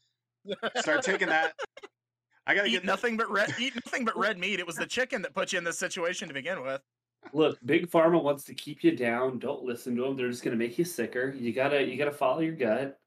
start 0.78 1.04
taking 1.04 1.30
that. 1.30 1.54
I 2.48 2.54
gotta 2.54 2.68
Eat 2.68 2.72
get 2.72 2.86
nothing 2.86 3.16
but 3.18 3.30
red. 3.32 3.56
Eat 3.58 3.74
nothing 3.76 4.04
but 4.06 4.16
red 4.18 4.38
meat. 4.38 4.60
It 4.60 4.68
was 4.68 4.76
the 4.76 4.86
chicken 4.86 5.22
that 5.22 5.34
put 5.34 5.54
you 5.54 5.58
in 5.58 5.64
this 5.64 5.80
situation 5.80 6.28
to 6.28 6.34
begin 6.34 6.62
with. 6.62 6.82
Look, 7.34 7.58
big 7.66 7.90
pharma 7.90 8.22
wants 8.22 8.44
to 8.44 8.54
keep 8.54 8.84
you 8.84 8.96
down. 8.96 9.40
Don't 9.40 9.64
listen 9.64 9.96
to 9.96 10.02
them. 10.04 10.16
They're 10.18 10.30
just 10.30 10.44
gonna 10.44 10.58
make 10.58 10.78
you 10.78 10.84
sicker. 10.86 11.32
You 11.32 11.54
gotta 11.54 11.82
you 11.82 11.98
gotta 11.98 12.12
follow 12.12 12.42
your 12.42 12.54
gut. 12.56 13.00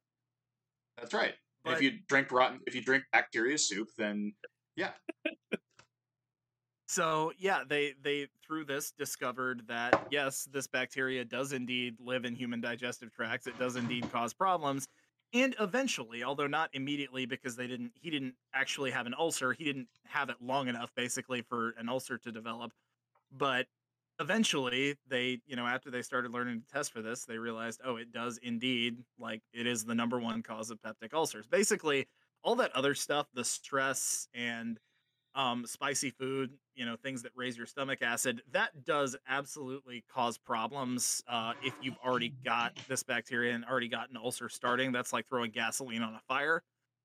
That's 0.97 1.13
right. 1.15 1.35
And 1.67 1.75
if 1.75 1.83
you 1.83 1.99
drink 2.09 2.33
rotten, 2.33 2.61
if 2.67 2.75
you 2.75 2.81
drink 2.81 3.05
bacteria 3.13 3.59
soup, 3.59 3.89
then 3.99 4.33
yeah, 4.77 4.93
So 6.89 7.33
yeah, 7.39 7.65
they 7.69 7.95
they 8.03 8.29
through 8.43 8.65
this 8.65 8.93
discovered 8.93 9.63
that 9.69 10.09
yes, 10.11 10.49
this 10.51 10.67
bacteria 10.67 11.23
does 11.23 11.53
indeed 11.53 11.97
live 12.01 12.25
in 12.25 12.35
human 12.35 12.63
digestive 12.63 13.13
tracts. 13.13 13.47
It 13.47 13.59
does 13.59 13.77
indeed 13.77 14.11
cause 14.11 14.33
problems. 14.33 14.89
And 15.35 15.55
eventually, 15.61 16.25
although 16.25 16.47
not 16.47 16.71
immediately 16.73 17.27
because 17.27 17.57
they 17.57 17.67
didn't 17.67 17.93
he 18.01 18.09
didn't 18.09 18.37
actually 18.55 18.91
have 18.91 19.07
an 19.07 19.15
ulcer, 19.19 19.53
he 19.53 19.65
didn't 19.65 19.89
have 20.07 20.31
it 20.31 20.37
long 20.41 20.69
enough 20.69 20.91
basically 20.97 21.43
for 21.43 21.75
an 21.79 21.91
ulcer 21.91 22.17
to 22.17 22.33
develop. 22.33 22.73
But 23.31 23.67
eventually 24.19 24.97
they, 25.07 25.43
you 25.47 25.57
know, 25.57 25.67
after 25.67 25.91
they 25.91 26.01
started 26.01 26.33
learning 26.33 26.63
to 26.63 26.67
test 26.73 26.91
for 26.91 27.03
this, 27.03 27.27
they 27.27 27.37
realized, 27.37 27.83
oh, 27.85 27.97
it 27.97 28.13
does 28.13 28.39
indeed 28.43 28.97
like 29.19 29.43
it 29.53 29.67
is 29.67 29.85
the 29.85 29.95
number 29.95 30.19
one 30.19 30.43
cause 30.43 30.71
of 30.71 30.81
peptic 30.81 31.13
ulcers. 31.13 31.47
Basically, 31.47 32.09
all 32.43 32.55
that 32.57 32.75
other 32.75 32.95
stuff, 32.95 33.27
the 33.35 33.45
stress 33.45 34.27
and 34.33 34.81
um, 35.35 35.67
spicy 35.67 36.11
food, 36.11 36.51
you 36.75 36.85
know, 36.85 36.97
things 36.97 37.23
that 37.23 37.33
raise 37.37 37.57
your 37.57 37.67
stomach 37.67 38.01
acid, 38.03 38.43
that 38.53 38.85
does 38.85 39.17
absolutely 39.29 40.05
cause 40.13 40.39
problems. 40.39 41.23
Uh, 41.29 41.53
if 41.63 41.75
you've 41.83 41.99
already 42.05 42.35
got 42.45 42.79
this 42.89 43.03
bacteria 43.03 43.55
and 43.55 43.65
already 43.65 43.89
got 43.89 44.11
an 44.11 44.17
ulcer 44.17 44.49
starting, 44.49 44.93
that's 44.93 45.13
like 45.13 45.29
throwing 45.29 45.51
gasoline 45.51 46.03
on 46.03 46.15
a 46.15 46.21
fire. 46.27 46.63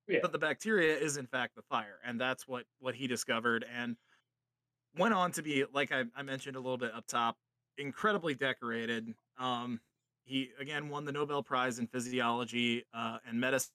Yeah. 0.07 0.19
But 0.21 0.31
the 0.31 0.39
bacteria 0.39 0.97
is 0.97 1.17
in 1.17 1.27
fact 1.27 1.55
the 1.55 1.61
fire, 1.61 1.99
and 2.05 2.19
that's 2.19 2.47
what 2.47 2.65
what 2.79 2.95
he 2.95 3.07
discovered, 3.07 3.65
and 3.73 3.95
went 4.97 5.13
on 5.13 5.31
to 5.33 5.41
be, 5.41 5.63
like 5.73 5.91
I, 5.91 6.03
I 6.15 6.23
mentioned 6.23 6.55
a 6.55 6.59
little 6.59 6.77
bit 6.77 6.93
up 6.93 7.07
top, 7.07 7.37
incredibly 7.77 8.35
decorated. 8.35 9.13
Um, 9.39 9.79
he 10.25 10.49
again 10.59 10.89
won 10.89 11.05
the 11.05 11.11
Nobel 11.11 11.41
Prize 11.41 11.79
in 11.79 11.87
physiology 11.87 12.83
uh, 12.93 13.19
and 13.27 13.39
medicine 13.39 13.71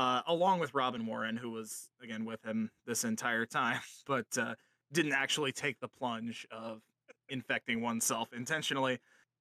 uh, 0.00 0.22
along 0.28 0.60
with 0.60 0.72
Robin 0.72 1.04
Warren, 1.04 1.36
who 1.36 1.50
was 1.50 1.90
again 2.02 2.24
with 2.24 2.42
him 2.42 2.70
this 2.86 3.04
entire 3.04 3.44
time, 3.44 3.80
but 4.06 4.26
uh, 4.38 4.54
didn't 4.92 5.12
actually 5.12 5.52
take 5.52 5.78
the 5.80 5.88
plunge 5.88 6.46
of 6.50 6.80
infecting 7.28 7.82
oneself 7.82 8.32
intentionally. 8.32 8.98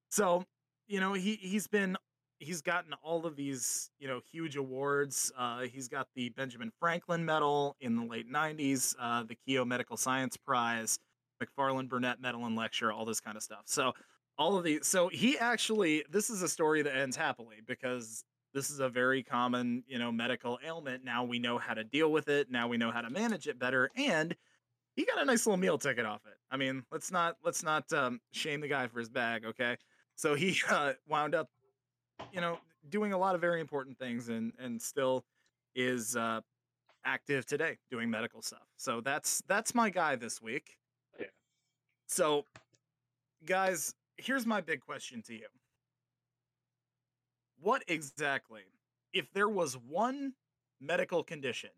So, 0.09 0.43
you 0.87 0.99
know, 0.99 1.13
he 1.13 1.35
he's 1.35 1.67
been 1.67 1.95
he's 2.39 2.61
gotten 2.61 2.93
all 3.01 3.25
of 3.25 3.37
these 3.37 3.89
you 3.99 4.07
know 4.09 4.19
huge 4.29 4.57
awards. 4.57 5.31
Uh, 5.37 5.61
he's 5.61 5.87
got 5.87 6.07
the 6.13 6.27
Benjamin 6.29 6.71
Franklin 6.77 7.23
Medal 7.23 7.77
in 7.79 7.95
the 7.95 8.03
late 8.03 8.29
'90s, 8.29 8.95
uh, 8.99 9.23
the 9.23 9.37
Keio 9.47 9.65
Medical 9.65 9.95
Science 9.95 10.35
Prize, 10.35 10.99
Macfarlane 11.39 11.87
Burnet 11.87 12.19
Medal 12.19 12.45
and 12.45 12.57
Lecture, 12.57 12.91
all 12.91 13.05
this 13.05 13.21
kind 13.21 13.37
of 13.37 13.43
stuff. 13.43 13.63
So. 13.65 13.93
All 14.37 14.57
of 14.57 14.63
these. 14.63 14.87
So 14.87 15.09
he 15.09 15.37
actually, 15.37 16.05
this 16.09 16.29
is 16.29 16.41
a 16.43 16.47
story 16.47 16.81
that 16.83 16.95
ends 16.95 17.17
happily 17.17 17.57
because 17.67 18.23
this 18.53 18.69
is 18.69 18.79
a 18.79 18.89
very 18.89 19.23
common 19.23 19.83
you 19.87 19.99
know 19.99 20.11
medical 20.11 20.59
ailment 20.65 21.03
now 21.03 21.23
we 21.23 21.39
know 21.39 21.57
how 21.57 21.73
to 21.73 21.83
deal 21.83 22.11
with 22.11 22.27
it 22.27 22.49
now 22.49 22.67
we 22.67 22.77
know 22.77 22.91
how 22.91 23.01
to 23.01 23.09
manage 23.09 23.47
it 23.47 23.59
better 23.59 23.89
and 23.95 24.35
he 24.95 25.05
got 25.05 25.21
a 25.21 25.25
nice 25.25 25.45
little 25.45 25.57
meal 25.57 25.77
ticket 25.77 26.05
off 26.05 26.21
it. 26.25 26.37
I 26.51 26.57
mean 26.57 26.83
let's 26.91 27.11
not 27.11 27.37
let's 27.43 27.63
not 27.63 27.91
um, 27.93 28.19
shame 28.31 28.61
the 28.61 28.67
guy 28.67 28.87
for 28.87 28.99
his 28.99 29.09
bag 29.09 29.45
okay? 29.45 29.77
So 30.15 30.35
he 30.35 30.57
uh, 30.69 30.93
wound 31.07 31.35
up 31.35 31.49
you 32.33 32.41
know 32.41 32.59
doing 32.89 33.13
a 33.13 33.17
lot 33.17 33.35
of 33.35 33.41
very 33.41 33.61
important 33.61 33.97
things 33.97 34.29
and 34.29 34.53
and 34.59 34.81
still 34.81 35.23
is 35.75 36.15
uh, 36.15 36.41
active 37.05 37.45
today 37.45 37.77
doing 37.89 38.09
medical 38.09 38.41
stuff. 38.41 38.67
So 38.77 39.01
that's 39.01 39.41
that's 39.47 39.73
my 39.73 39.89
guy 39.89 40.15
this 40.15 40.41
week. 40.41 40.77
Yeah. 41.19 41.27
so 42.07 42.45
guys 43.45 43.93
here's 44.17 44.45
my 44.45 44.59
big 44.59 44.81
question 44.81 45.21
to 45.21 45.33
you 45.33 45.47
what 47.61 47.83
exactly 47.87 48.61
if 49.13 49.31
there 49.33 49.49
was 49.49 49.73
one 49.75 50.33
medical 50.81 51.23
condition 51.23 51.71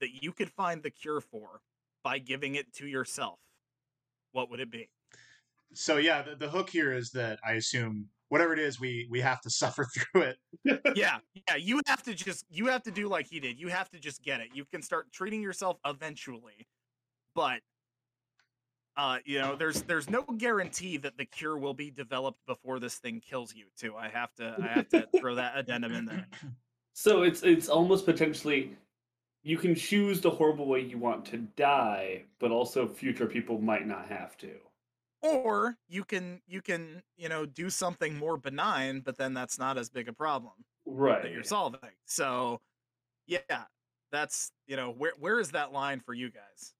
that 0.00 0.22
you 0.22 0.32
could 0.32 0.50
find 0.50 0.82
the 0.82 0.90
cure 0.90 1.20
for 1.20 1.60
by 2.04 2.18
giving 2.18 2.54
it 2.54 2.72
to 2.72 2.86
yourself 2.86 3.38
what 4.32 4.50
would 4.50 4.60
it 4.60 4.70
be 4.70 4.88
So 5.74 5.98
yeah, 5.98 6.22
the, 6.22 6.34
the 6.36 6.48
hook 6.48 6.70
here 6.70 6.92
is 6.92 7.10
that 7.10 7.38
I 7.46 7.52
assume 7.52 8.08
whatever 8.28 8.52
it 8.54 8.58
is, 8.58 8.80
we 8.80 9.06
we 9.10 9.20
have 9.20 9.40
to 9.42 9.50
suffer 9.62 9.86
through 9.94 10.22
it. 10.22 10.36
yeah 10.96 11.18
yeah 11.48 11.56
you 11.56 11.80
have 11.86 12.02
to 12.04 12.14
just 12.14 12.44
you 12.50 12.66
have 12.66 12.82
to 12.82 12.90
do 12.90 13.08
like 13.08 13.26
he 13.26 13.40
did 13.40 13.58
you 13.58 13.68
have 13.68 13.88
to 13.90 13.98
just 13.98 14.22
get 14.22 14.40
it 14.40 14.48
you 14.54 14.64
can 14.64 14.82
start 14.82 15.12
treating 15.12 15.42
yourself 15.42 15.78
eventually 15.86 16.66
but 17.34 17.60
uh 18.98 19.18
you 19.24 19.38
know 19.38 19.56
there's 19.56 19.82
there's 19.82 20.10
no 20.10 20.22
guarantee 20.36 20.98
that 20.98 21.16
the 21.16 21.24
cure 21.24 21.56
will 21.56 21.72
be 21.72 21.90
developed 21.90 22.44
before 22.46 22.78
this 22.78 22.96
thing 22.96 23.20
kills 23.20 23.54
you 23.54 23.64
too 23.78 23.96
i 23.96 24.08
have 24.08 24.34
to 24.34 24.54
i 24.62 24.66
have 24.66 24.88
to 24.88 25.08
throw 25.18 25.34
that 25.34 25.56
addendum 25.56 25.92
in 25.92 26.04
there 26.04 26.26
So 26.98 27.22
it's 27.22 27.44
it's 27.44 27.68
almost 27.68 28.06
potentially 28.06 28.76
you 29.44 29.56
can 29.56 29.76
choose 29.76 30.20
the 30.20 30.30
horrible 30.30 30.66
way 30.66 30.80
you 30.80 30.98
want 30.98 31.24
to 31.26 31.36
die, 31.54 32.24
but 32.40 32.50
also 32.50 32.88
future 32.88 33.26
people 33.26 33.60
might 33.60 33.86
not 33.86 34.08
have 34.08 34.36
to. 34.38 34.56
Or 35.22 35.76
you 35.88 36.02
can 36.02 36.40
you 36.48 36.60
can 36.60 37.00
you 37.16 37.28
know 37.28 37.46
do 37.46 37.70
something 37.70 38.18
more 38.18 38.36
benign, 38.36 38.98
but 38.98 39.16
then 39.16 39.32
that's 39.32 39.60
not 39.60 39.78
as 39.78 39.88
big 39.88 40.08
a 40.08 40.12
problem 40.12 40.54
right 40.86 41.22
that 41.22 41.30
you're 41.30 41.44
solving. 41.44 41.78
So 42.06 42.60
yeah, 43.28 43.38
that's 44.10 44.50
you 44.66 44.74
know 44.74 44.90
where 44.90 45.12
where 45.20 45.38
is 45.38 45.52
that 45.52 45.72
line 45.72 46.00
for 46.00 46.14
you 46.14 46.32
guys? 46.32 46.74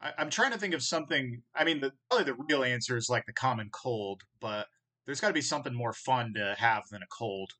I, 0.00 0.12
I'm 0.18 0.30
trying 0.30 0.52
to 0.52 0.58
think 0.58 0.74
of 0.74 0.82
something. 0.82 1.42
I 1.54 1.64
mean, 1.64 1.80
the, 1.80 1.92
probably 2.10 2.32
the 2.32 2.44
real 2.48 2.64
answer 2.64 2.96
is 2.96 3.08
like 3.08 3.26
the 3.26 3.32
common 3.32 3.68
cold, 3.72 4.22
but 4.40 4.66
there's 5.04 5.20
got 5.20 5.28
to 5.28 5.34
be 5.34 5.40
something 5.40 5.74
more 5.74 5.92
fun 5.92 6.34
to 6.34 6.54
have 6.58 6.84
than 6.90 7.02
a 7.02 7.06
cold. 7.06 7.52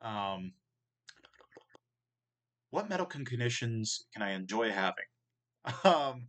Um, 0.00 0.52
what 2.70 2.88
medical 2.88 3.24
conditions 3.24 4.06
can 4.12 4.22
I 4.22 4.32
enjoy 4.32 4.70
having? 4.70 5.04
Um, 5.84 6.28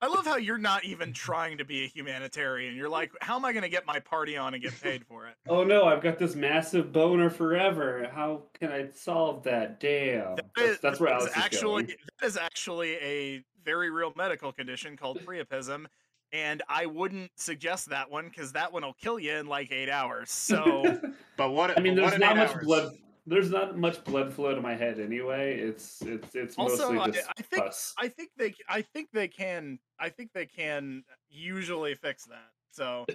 I 0.00 0.06
love 0.06 0.24
how 0.26 0.36
you're 0.36 0.58
not 0.58 0.84
even 0.84 1.12
trying 1.12 1.58
to 1.58 1.64
be 1.64 1.84
a 1.84 1.86
humanitarian. 1.88 2.76
You're 2.76 2.88
like, 2.88 3.10
how 3.20 3.34
am 3.36 3.44
I 3.44 3.52
going 3.52 3.64
to 3.64 3.68
get 3.68 3.84
my 3.84 3.98
party 3.98 4.36
on 4.36 4.54
and 4.54 4.62
get 4.62 4.80
paid 4.80 5.04
for 5.04 5.26
it? 5.26 5.34
Oh 5.48 5.64
no, 5.64 5.86
I've 5.86 6.02
got 6.02 6.18
this 6.18 6.36
massive 6.36 6.92
boner 6.92 7.30
forever. 7.30 8.08
How 8.14 8.42
can 8.58 8.70
I 8.70 8.88
solve 8.94 9.42
that? 9.44 9.80
Damn. 9.80 10.36
That 10.36 10.46
That's, 10.56 10.68
is- 10.70 10.80
that's 10.80 11.00
where 11.00 11.10
that 11.10 11.22
is 11.22 11.22
Alex 11.24 11.36
is 11.36 11.42
actually 11.44 11.82
going. 11.84 11.96
that 12.20 12.26
is 12.26 12.36
actually 12.36 12.90
a 12.96 13.44
very 13.64 13.90
real 13.90 14.12
medical 14.16 14.52
condition 14.52 14.96
called 14.96 15.18
priapism, 15.26 15.86
and 16.32 16.62
I 16.68 16.86
wouldn't 16.86 17.32
suggest 17.36 17.90
that 17.90 18.08
one 18.10 18.28
because 18.28 18.52
that 18.52 18.72
one 18.72 18.82
will 18.84 18.94
kill 18.94 19.18
you 19.18 19.32
in 19.32 19.46
like 19.46 19.72
eight 19.72 19.90
hours. 19.90 20.30
So 20.30 21.00
but 21.36 21.50
what? 21.50 21.76
I 21.76 21.80
mean, 21.80 21.96
there's 21.96 22.18
not 22.18 22.36
much 22.36 22.50
hours? 22.50 22.64
blood. 22.64 22.92
There's 23.28 23.50
not 23.50 23.76
much 23.78 24.02
blood 24.04 24.32
flow 24.32 24.54
to 24.54 24.60
my 24.60 24.74
head 24.74 24.98
anyway. 24.98 25.58
It's 25.58 26.00
it's 26.02 26.34
it's 26.34 26.56
Also, 26.56 26.92
mostly 26.92 27.12
just 27.12 27.28
I 27.36 27.42
think- 27.42 27.62
pus. 27.64 27.94
I 27.98 28.08
think 28.08 28.30
they 28.36 28.54
I 28.68 28.82
think 28.82 29.08
they 29.12 29.28
can 29.28 29.78
I 29.98 30.08
think 30.08 30.32
they 30.32 30.46
can 30.46 31.04
usually 31.28 31.94
fix 31.94 32.24
that. 32.26 32.50
So 32.72 33.06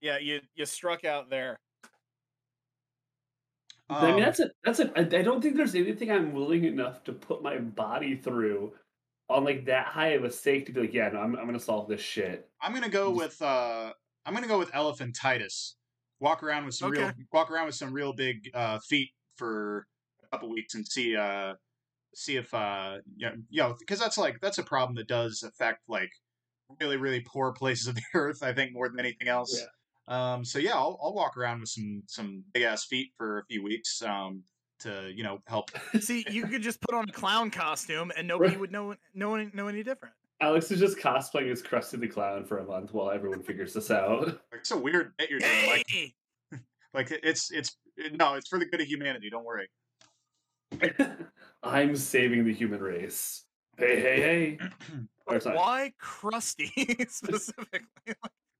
yeah, 0.00 0.18
you 0.18 0.40
you 0.54 0.64
struck 0.66 1.04
out 1.04 1.28
there. 1.30 1.60
I 3.88 4.06
mean, 4.06 4.14
Um, 4.14 4.20
that's 4.20 4.40
it. 4.40 4.52
That's 4.64 4.78
it. 4.80 4.92
I, 4.96 5.00
I 5.00 5.22
don't 5.22 5.42
think 5.42 5.56
there's 5.56 5.74
anything 5.74 6.10
I'm 6.12 6.32
willing 6.32 6.64
enough 6.64 7.02
to 7.04 7.12
put 7.12 7.42
my 7.42 7.58
body 7.58 8.14
through 8.16 8.72
on 9.28 9.44
like 9.44 9.64
that 9.66 9.86
high 9.86 10.08
of 10.10 10.24
a 10.24 10.30
stake 10.30 10.66
to 10.66 10.72
be 10.72 10.80
like, 10.82 10.94
yeah, 10.94 11.08
no, 11.08 11.20
I'm 11.20 11.36
I'm 11.36 11.46
gonna 11.46 11.60
solve 11.60 11.88
this 11.88 12.00
shit. 12.00 12.48
I'm 12.62 12.72
gonna 12.72 12.88
go 12.88 13.10
with 13.10 13.40
uh 13.42 13.92
I'm 14.24 14.34
gonna 14.34 14.46
go 14.48 14.58
with 14.58 14.70
elephantitis. 14.72 15.74
Walk 16.20 16.42
around 16.42 16.66
with 16.66 16.74
some 16.74 16.90
real 16.92 17.10
walk 17.32 17.50
around 17.50 17.66
with 17.66 17.74
some 17.74 17.92
real 17.92 18.12
big 18.12 18.50
uh 18.54 18.78
feet 18.88 19.10
for 19.40 19.86
a 20.22 20.28
couple 20.28 20.50
weeks 20.50 20.74
and 20.74 20.86
see 20.86 21.16
uh 21.16 21.54
see 22.14 22.36
if 22.36 22.52
uh 22.52 22.98
yeah 23.16 23.32
you 23.48 23.62
know 23.62 23.74
because 23.78 23.98
that's 23.98 24.18
like 24.18 24.38
that's 24.40 24.58
a 24.58 24.62
problem 24.62 24.94
that 24.96 25.08
does 25.08 25.42
affect 25.42 25.80
like 25.88 26.10
really 26.80 26.96
really 26.96 27.20
poor 27.20 27.52
places 27.52 27.88
of 27.88 27.94
the 27.96 28.02
earth 28.14 28.42
I 28.42 28.52
think 28.52 28.72
more 28.72 28.88
than 28.88 29.00
anything 29.00 29.28
else. 29.28 29.64
Um 30.08 30.44
so 30.44 30.58
yeah 30.58 30.74
I'll 30.74 30.98
I'll 31.02 31.14
walk 31.14 31.36
around 31.36 31.60
with 31.60 31.70
some 31.70 32.02
some 32.06 32.44
big 32.52 32.64
ass 32.64 32.84
feet 32.84 33.12
for 33.16 33.38
a 33.38 33.44
few 33.46 33.62
weeks 33.62 34.02
um 34.02 34.42
to 34.80 35.12
you 35.14 35.22
know 35.22 35.38
help 35.46 35.70
See, 36.00 36.26
you 36.30 36.46
could 36.46 36.62
just 36.62 36.80
put 36.80 36.94
on 36.94 37.08
a 37.08 37.12
clown 37.12 37.50
costume 37.50 38.12
and 38.16 38.26
nobody 38.26 38.56
would 38.56 38.72
know 38.72 38.94
know 39.14 39.34
any, 39.34 39.50
know 39.54 39.68
any 39.68 39.82
different. 39.82 40.14
Alex 40.42 40.70
is 40.70 40.80
just 40.80 40.98
cosplaying 40.98 41.52
as 41.52 41.62
Krusty 41.62 42.00
the 42.00 42.08
Clown 42.08 42.46
for 42.46 42.58
a 42.58 42.64
month 42.64 42.94
while 42.94 43.10
everyone 43.10 43.42
figures 43.42 43.74
this 43.74 43.90
out. 43.90 44.26
like 44.26 44.60
it's 44.60 44.70
a 44.70 44.76
weird 44.76 45.12
bit 45.18 45.28
you're 45.30 45.38
doing 45.38 45.66
like 45.66 45.86
like 46.94 47.20
it's 47.22 47.50
it's 47.50 47.76
no 48.14 48.34
it's 48.34 48.48
for 48.48 48.58
the 48.58 48.66
good 48.66 48.80
of 48.80 48.86
humanity 48.86 49.30
don't 49.30 49.44
worry. 49.44 49.68
I'm 51.62 51.96
saving 51.96 52.44
the 52.44 52.54
human 52.54 52.80
race. 52.80 53.44
Hey, 53.76 54.00
hey, 54.00 54.20
hey. 54.20 54.58
Or 55.26 55.36
it's 55.36 55.46
not- 55.46 55.56
Why 55.56 55.92
Krusty 56.02 57.08
specifically? 57.10 57.80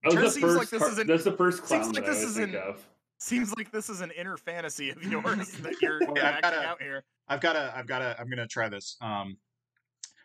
That 0.02 0.14
was 0.14 0.34
the 0.34 0.40
seems 0.40 0.56
like 0.56 0.68
this 0.70 0.80
car- 0.82 0.90
is 0.90 0.98
an- 0.98 1.06
that's 1.06 1.24
the 1.24 1.32
first 1.32 1.58
seems 1.66 1.82
clown 1.82 1.92
like 1.92 2.04
that 2.04 2.10
I 2.10 2.14
this 2.14 2.22
is 2.24 2.36
think 2.36 2.50
an- 2.54 2.56
of. 2.56 2.86
Seems 3.18 3.54
like 3.56 3.70
this 3.70 3.90
is 3.90 4.00
an 4.00 4.10
inner 4.12 4.36
fantasy 4.38 4.90
of 4.90 5.02
yours 5.04 5.50
that 5.58 5.80
you're, 5.82 6.00
Yeah, 6.02 6.08
I've 6.10 6.16
acting 6.18 6.40
gotta- 6.42 6.66
out 6.66 6.82
here. 6.82 7.04
I've 7.28 7.40
got 7.40 7.52
to, 7.52 7.72
I've 7.76 7.86
got 7.86 7.98
to, 8.00 8.16
I'm 8.18 8.26
going 8.28 8.38
to 8.38 8.46
try 8.48 8.68
this. 8.68 8.96
Um, 9.02 9.36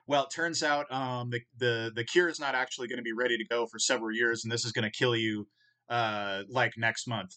well, 0.07 0.23
it 0.23 0.29
turns 0.31 0.63
out 0.63 0.91
um, 0.91 1.29
the, 1.29 1.41
the 1.57 1.91
the 1.95 2.03
cure 2.03 2.29
is 2.29 2.39
not 2.39 2.55
actually 2.55 2.87
going 2.87 2.97
to 2.97 3.03
be 3.03 3.11
ready 3.13 3.37
to 3.37 3.45
go 3.45 3.65
for 3.67 3.77
several 3.79 4.11
years, 4.15 4.43
and 4.43 4.51
this 4.51 4.63
is 4.65 4.71
going 4.71 4.83
to 4.83 4.91
kill 4.91 5.15
you 5.15 5.47
uh, 5.89 6.43
like 6.49 6.73
next 6.77 7.07
month. 7.07 7.35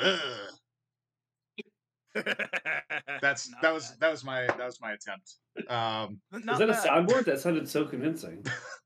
Ugh. 0.00 0.18
That's 3.22 3.50
Not 3.50 3.62
that 3.62 3.72
was 3.74 3.88
bad. 3.90 4.00
that 4.00 4.10
was 4.10 4.24
my 4.24 4.46
that 4.46 4.58
was 4.66 4.80
my 4.80 4.92
attempt. 4.92 5.34
Um, 5.68 6.20
Not 6.44 6.54
Is 6.54 6.58
that 6.58 6.70
a 6.70 6.72
bad. 6.72 6.84
soundboard? 7.08 7.24
That 7.26 7.40
sounded 7.40 7.68
so 7.68 7.84
convincing. 7.84 8.44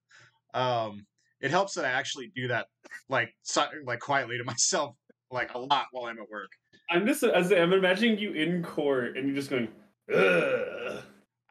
um, 0.54 1.06
it 1.40 1.50
helps 1.50 1.74
that 1.74 1.84
I 1.84 1.90
actually 1.90 2.32
do 2.34 2.48
that 2.48 2.66
like 3.08 3.34
si- 3.42 3.60
like 3.86 4.00
quietly 4.00 4.38
to 4.38 4.44
myself 4.44 4.96
like 5.30 5.54
a 5.54 5.58
lot 5.58 5.86
while 5.92 6.06
I'm 6.06 6.18
at 6.18 6.28
work. 6.28 6.50
I'm 6.90 7.06
just 7.06 7.22
as 7.22 7.50
I'm 7.52 7.72
imagining 7.72 8.18
you 8.18 8.32
in 8.32 8.62
court 8.62 9.16
and 9.16 9.26
you're 9.26 9.36
just 9.36 9.50
going, 9.50 9.68
Ugh. 10.14 10.18
I 10.18 11.02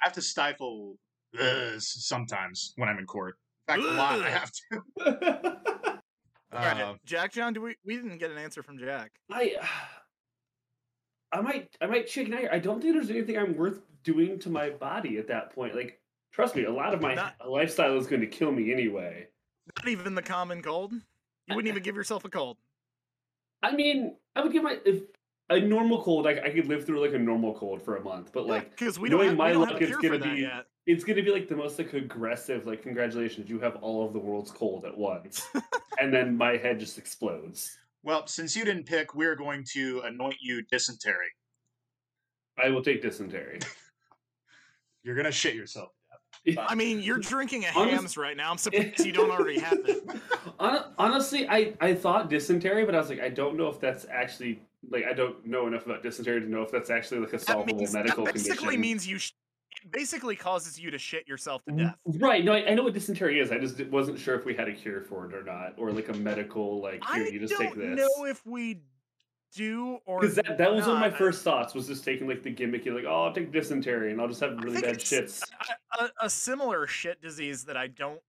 have 0.07 0.13
to 0.13 0.21
stifle 0.21 0.95
uh, 1.39 1.71
sometimes 1.79 2.73
when 2.75 2.87
I'm 2.89 2.97
in 2.99 3.05
court. 3.07 3.35
In 3.69 3.75
fact, 3.81 3.87
a 3.87 3.93
lot 3.95 4.21
I 4.21 4.29
have 4.29 4.51
to. 4.51 5.59
All 6.53 6.59
right, 6.59 6.81
Uh, 6.81 6.93
Jack 7.05 7.31
John, 7.31 7.53
do 7.53 7.61
we 7.61 7.75
we 7.83 7.95
didn't 7.95 8.19
get 8.19 8.29
an 8.29 8.37
answer 8.37 8.61
from 8.61 8.77
Jack. 8.77 9.11
I 9.31 9.55
I 11.33 11.41
might 11.41 11.75
I 11.81 11.87
might 11.87 12.07
chicken 12.07 12.33
out. 12.35 12.45
I 12.51 12.59
don't 12.59 12.79
think 12.81 12.93
there's 12.93 13.09
anything 13.09 13.37
I'm 13.37 13.57
worth 13.57 13.79
doing 14.03 14.37
to 14.39 14.49
my 14.49 14.69
body 14.69 15.17
at 15.17 15.27
that 15.27 15.53
point. 15.53 15.75
Like, 15.75 15.99
trust 16.31 16.55
me, 16.55 16.65
a 16.65 16.71
lot 16.71 16.93
of 16.93 17.01
my 17.01 17.15
Not- 17.15 17.35
lifestyle 17.47 17.97
is 17.97 18.05
going 18.07 18.21
to 18.21 18.27
kill 18.27 18.51
me 18.51 18.71
anyway. 18.71 19.27
Not 19.77 19.87
even 19.87 20.13
the 20.13 20.21
common 20.21 20.61
cold. 20.61 20.93
You 20.93 21.55
wouldn't 21.55 21.69
even 21.71 21.83
give 21.83 21.95
yourself 21.95 22.23
a 22.23 22.29
cold. 22.29 22.57
I 23.63 23.73
mean, 23.75 24.15
I 24.35 24.41
would 24.41 24.51
give 24.53 24.63
my 24.63 24.77
if 24.85 25.03
a 25.49 25.59
normal 25.59 26.03
cold. 26.03 26.27
I, 26.27 26.31
I 26.43 26.49
could 26.51 26.67
live 26.67 26.85
through 26.85 27.01
like 27.01 27.13
a 27.13 27.19
normal 27.19 27.53
cold 27.55 27.81
for 27.81 27.95
a 27.95 28.03
month, 28.03 28.31
but 28.31 28.45
like 28.45 28.71
because 28.71 28.99
we 28.99 29.09
don't 29.09 29.19
knowing 29.19 29.29
have, 29.29 29.37
my 29.37 29.47
we 29.47 29.53
don't 29.53 29.71
luck, 29.71 29.81
it's 29.81 29.97
gonna 29.97 30.19
be- 30.19 30.41
yet. 30.41 30.65
it's 30.85 31.03
going 31.03 31.15
to 31.15 31.23
be 31.23 31.31
like 31.31 31.47
the 31.47 31.55
most 31.55 31.79
like 31.79 31.93
aggressive. 31.93 32.67
Like, 32.67 32.83
congratulations, 32.83 33.49
you 33.49 33.59
have 33.59 33.77
all 33.77 34.05
of 34.05 34.13
the 34.13 34.19
world's 34.19 34.51
cold 34.51 34.85
at 34.85 34.95
once, 34.95 35.47
and 35.99 36.13
then 36.13 36.37
my 36.37 36.57
head 36.57 36.79
just 36.79 36.97
explodes. 36.97 37.77
Well, 38.03 38.27
since 38.27 38.55
you 38.55 38.65
didn't 38.65 38.85
pick, 38.85 39.15
we're 39.15 39.35
going 39.35 39.63
to 39.73 40.01
anoint 40.05 40.35
you 40.41 40.61
dysentery. 40.63 41.31
I 42.63 42.69
will 42.69 42.83
take 42.83 43.01
dysentery. 43.01 43.59
You're 45.03 45.15
gonna 45.15 45.31
shit 45.31 45.55
yourself. 45.55 45.89
I 46.57 46.75
mean, 46.75 46.99
you're 47.01 47.19
drinking 47.19 47.63
a 47.65 47.67
Honest- 47.75 47.93
Hamm's 47.95 48.17
right 48.17 48.35
now. 48.37 48.51
I'm 48.51 48.57
surprised 48.57 48.99
you 49.05 49.11
don't 49.13 49.31
already 49.31 49.59
have 49.59 49.79
it. 49.85 50.03
Hon- 50.59 50.93
Honestly, 50.97 51.47
I, 51.47 51.73
I 51.81 51.93
thought 51.93 52.29
dysentery, 52.29 52.85
but 52.85 52.95
I 52.95 52.99
was 52.99 53.09
like, 53.09 53.19
I 53.21 53.29
don't 53.29 53.55
know 53.57 53.67
if 53.67 53.79
that's 53.79 54.05
actually 54.11 54.61
like 54.89 55.05
I 55.05 55.13
don't 55.13 55.45
know 55.45 55.67
enough 55.67 55.85
about 55.85 56.03
dysentery 56.03 56.39
to 56.41 56.47
know 56.49 56.61
if 56.61 56.71
that's 56.71 56.89
actually 56.89 57.19
like 57.21 57.29
a 57.33 57.37
That, 57.37 57.41
solvable 57.47 57.77
means, 57.77 57.91
that 57.93 57.99
medical 58.05 58.25
basically 58.25 58.55
condition. 58.57 58.81
means 58.81 59.07
you. 59.07 59.17
Sh- 59.19 59.31
it 59.31 59.35
basically 59.91 60.35
causes 60.35 60.79
you 60.79 60.91
to 60.91 60.97
shit 60.97 61.27
yourself 61.27 61.63
to 61.65 61.71
death. 61.71 61.95
Right? 62.05 62.43
No, 62.43 62.53
I, 62.53 62.69
I 62.69 62.73
know 62.73 62.83
what 62.83 62.93
dysentery 62.93 63.39
is. 63.39 63.51
I 63.51 63.57
just 63.57 63.79
wasn't 63.87 64.19
sure 64.19 64.35
if 64.35 64.45
we 64.45 64.53
had 64.55 64.67
a 64.67 64.73
cure 64.73 65.01
for 65.01 65.25
it 65.29 65.33
or 65.33 65.43
not, 65.43 65.73
or 65.77 65.91
like 65.91 66.09
a 66.09 66.13
medical 66.13 66.81
like 66.81 67.03
here 67.13 67.25
I 67.25 67.27
you 67.27 67.39
just 67.39 67.53
don't 67.53 67.61
take 67.63 67.75
this. 67.75 67.97
know 67.99 68.25
if 68.25 68.45
we 68.45 68.81
do 69.55 69.99
or 70.05 70.19
Because 70.19 70.35
that, 70.35 70.57
that 70.57 70.73
was 70.73 70.85
one 70.87 70.95
of 70.95 70.99
my 71.01 71.11
first 71.11 71.43
thoughts 71.43 71.73
was 71.73 71.87
just 71.87 72.03
taking 72.03 72.27
like 72.27 72.41
the 72.41 72.53
gimmicky 72.53 72.93
like 72.93 73.05
oh 73.07 73.25
I'll 73.25 73.33
take 73.33 73.51
dysentery 73.51 74.11
and 74.11 74.19
I'll 74.19 74.27
just 74.27 74.41
have 74.41 74.51
I 74.57 74.61
really 74.61 74.81
think 74.81 74.85
bad 74.85 74.97
shits. 74.97 75.41
a, 75.99 76.09
a 76.21 76.29
similar 76.29 76.87
shit 76.87 77.21
disease 77.21 77.63
that 77.65 77.77
I 77.77 77.87
don't 77.87 78.19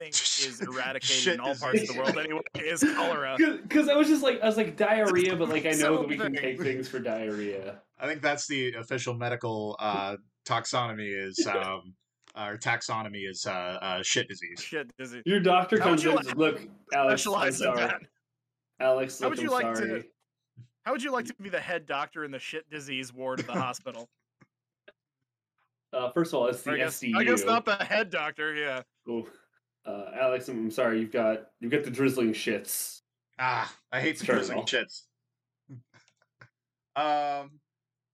think 0.00 0.12
is 0.14 0.60
eradicated 0.60 1.34
in 1.34 1.40
all 1.40 1.54
parts 1.54 1.82
of 1.82 1.86
the 1.88 1.94
world 2.02 2.18
anyway 2.18 2.40
is 2.56 2.82
cholera. 2.96 3.36
Because 3.62 3.88
I 3.88 3.94
was 3.94 4.08
just 4.08 4.22
like 4.24 4.40
I 4.42 4.46
was 4.46 4.56
like 4.56 4.76
diarrhea, 4.76 5.36
but 5.36 5.48
like 5.48 5.66
I 5.66 5.70
know 5.72 5.76
So 5.76 5.96
that 5.98 6.08
we 6.08 6.16
can 6.18 6.34
take 6.34 6.60
things 6.60 6.88
for 6.88 6.98
diarrhea. 6.98 7.80
I 8.00 8.08
think 8.08 8.20
that's 8.20 8.48
the 8.48 8.72
official 8.74 9.14
medical 9.14 9.76
uh, 9.78 10.16
taxonomy 10.46 11.08
is 11.26 11.46
um, 11.46 11.94
or 12.36 12.56
taxonomy 12.58 13.28
is 13.28 13.46
uh, 13.46 13.50
uh, 13.50 14.02
shit 14.02 14.28
disease. 14.28 14.60
Shit 14.60 14.90
disease. 14.96 15.22
Your 15.26 15.40
doctor 15.40 15.78
How 15.78 15.86
comes 15.86 16.04
you 16.04 16.10
in. 16.10 16.16
like 16.16 16.36
Look, 16.36 16.60
Alex, 16.94 17.26
I'm 17.26 17.32
Specialize 17.32 17.60
in 17.60 17.64
sorry. 17.66 17.78
that. 17.78 18.00
Alex, 18.80 19.18
How 19.20 19.26
look, 19.28 19.30
would 19.30 19.38
I'm 19.40 19.44
you 19.44 19.50
like 19.50 19.74
to- 19.76 20.04
How 20.84 20.92
would 20.92 21.02
you 21.02 21.12
like 21.12 21.26
to 21.26 21.34
be 21.40 21.48
the 21.48 21.60
head 21.60 21.86
doctor 21.86 22.24
in 22.24 22.30
the 22.30 22.38
shit 22.38 22.68
disease 22.70 23.12
ward 23.12 23.40
of 23.40 23.46
the 23.46 23.52
hospital? 23.52 24.08
Uh, 25.94 26.10
first 26.10 26.32
of 26.32 26.38
all, 26.38 26.46
it's 26.46 26.62
the 26.62 26.70
Or 26.70 26.72
I 26.72 26.76
guess, 26.78 27.00
SDU. 27.00 27.16
I 27.18 27.24
guess 27.24 27.44
not 27.44 27.66
the 27.66 27.76
head 27.76 28.08
doctor. 28.08 28.54
Yeah. 28.54 28.80
Oh, 29.06 29.28
uh, 29.84 30.06
Alex, 30.18 30.48
I'm 30.48 30.70
sorry. 30.70 30.98
You've 31.00 31.12
got 31.12 31.48
you've 31.60 31.70
got 31.70 31.84
the 31.84 31.90
drizzling 31.90 32.32
shits. 32.32 33.02
Ah, 33.38 33.70
I 33.92 34.00
hate 34.00 34.18
the 34.18 34.24
drizzling 34.24 34.60
off. 34.60 34.66
shits. 34.70 35.02
um, 36.96 37.50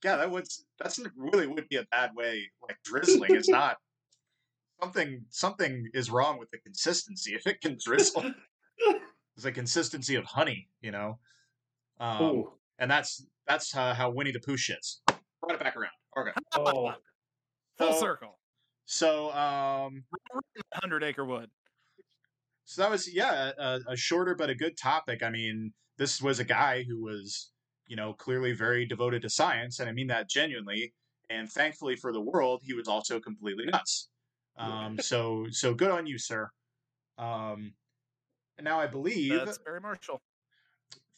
yeah, 0.05 0.17
that 0.17 0.31
would 0.31 0.47
that's 0.81 1.01
really 1.17 1.47
would 1.47 1.69
be 1.69 1.77
a 1.77 1.85
bad 1.91 2.11
way. 2.15 2.43
Like 2.63 2.77
drizzling 2.85 3.35
is 3.35 3.49
not 3.49 3.77
something. 4.81 5.25
Something 5.31 5.89
is 5.95 6.11
wrong 6.11 6.39
with 6.39 6.51
the 6.51 6.59
consistency. 6.59 7.35
If 7.35 7.47
it 7.47 7.61
can 7.61 7.77
drizzle, 7.85 8.33
it's 9.37 9.45
a 9.45 9.53
consistency 9.53 10.15
of 10.15 10.25
honey, 10.25 10.69
you 10.81 10.91
know. 10.91 11.19
Um, 12.01 12.45
and 12.79 12.91
that's 12.91 13.25
that's 13.47 13.77
uh, 13.77 13.95
how 13.95 14.11
Winnie 14.11 14.33
the 14.33 14.41
Pooh 14.41 14.57
shits. 14.57 14.99
Brought 15.41 15.55
it 15.55 15.61
back 15.61 15.77
around. 15.77 15.91
Okay. 16.19 16.33
Oh, 16.57 16.93
Full 17.79 17.93
So- 17.93 18.01
circle. 18.01 18.39
So 18.91 19.31
um, 19.33 20.05
Hundred 20.75 21.03
acre 21.05 21.25
wood. 21.27 21.51
so 22.65 22.81
that 22.81 22.91
was 22.91 23.13
yeah 23.13 23.51
a, 23.59 23.81
a 23.89 23.97
shorter 23.97 24.35
but 24.35 24.49
a 24.49 24.55
good 24.55 24.79
topic. 24.79 25.23
I 25.23 25.29
mean, 25.29 25.75
this 25.99 26.23
was 26.23 26.39
a 26.41 26.45
guy 26.45 26.85
who 26.89 26.99
was 27.03 27.51
you 27.89 27.97
know 27.97 28.13
clearly 28.13 28.53
very 28.53 28.87
devoted 28.87 29.23
to 29.23 29.31
science, 29.31 29.81
and 29.81 29.89
I 29.89 29.93
mean 29.93 30.07
that 30.09 30.29
genuinely. 30.29 30.95
And 31.31 31.51
thankfully 31.51 31.97
for 31.97 32.13
the 32.13 32.21
world, 32.21 32.63
he 32.65 32.73
was 32.73 32.89
also 32.89 33.21
completely 33.21 33.67
nuts. 33.67 34.09
Um, 34.57 34.99
so 35.01 35.47
so 35.51 35.75
good 35.75 35.91
on 35.91 36.07
you, 36.07 36.19
sir. 36.19 36.51
Um, 37.19 37.73
and 38.57 38.65
now 38.65 38.81
I 38.81 38.87
believe 38.87 39.33
That's 39.33 39.59
Barry 39.59 39.81
Marshall. 39.81 40.21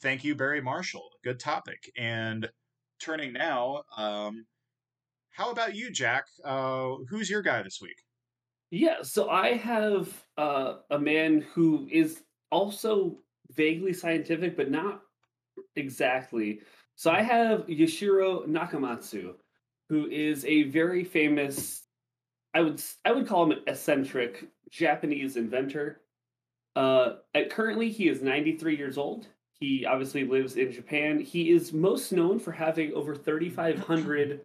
thank 0.01 0.25
you, 0.25 0.35
Barry 0.35 0.61
Marshall. 0.61 1.11
Good 1.23 1.39
topic. 1.39 1.91
And 1.97 2.49
turning 3.01 3.33
now, 3.33 3.83
um, 3.97 4.47
how 5.31 5.51
about 5.51 5.75
you, 5.75 5.91
Jack? 5.91 6.27
Uh, 6.45 6.97
who's 7.09 7.31
your 7.31 7.43
guy 7.43 7.63
this 7.63 7.81
week? 7.81 7.97
Yeah, 8.71 9.03
so 9.03 9.29
I 9.29 9.55
have 9.55 10.13
uh, 10.37 10.77
a 10.91 10.99
man 10.99 11.41
who 11.55 11.89
is 11.91 12.23
also 12.53 13.17
vaguely 13.53 13.93
scientific, 13.93 14.57
but 14.57 14.71
not 14.71 15.03
exactly. 15.77 16.61
So 16.97 17.11
I 17.11 17.23
have 17.23 17.67
Yoshiro 17.67 18.47
Nakamatsu, 18.47 19.35
who 19.89 20.07
is 20.07 20.45
a 20.45 20.65
very 20.65 21.05
famous, 21.05 21.85
I 22.55 22.61
would 22.61 22.83
I 23.05 23.13
would 23.13 23.27
call 23.27 23.45
him 23.45 23.53
an 23.53 23.63
eccentric 23.67 24.49
Japanese 24.71 25.37
inventor. 25.37 26.01
Uh, 26.77 27.15
at 27.35 27.51
currently, 27.51 27.91
he 27.91 28.09
is 28.09 28.23
93 28.23 28.77
years 28.77 28.99
old. 28.99 29.27
He 29.59 29.85
obviously 29.85 30.25
lives 30.25 30.57
in 30.57 30.73
Japan. 30.73 31.21
He 31.21 31.51
is 31.51 31.73
most 31.73 32.13
known 32.13 32.39
for 32.39 32.53
having 32.53 32.93
over 32.95 33.15
3,500 33.15 34.41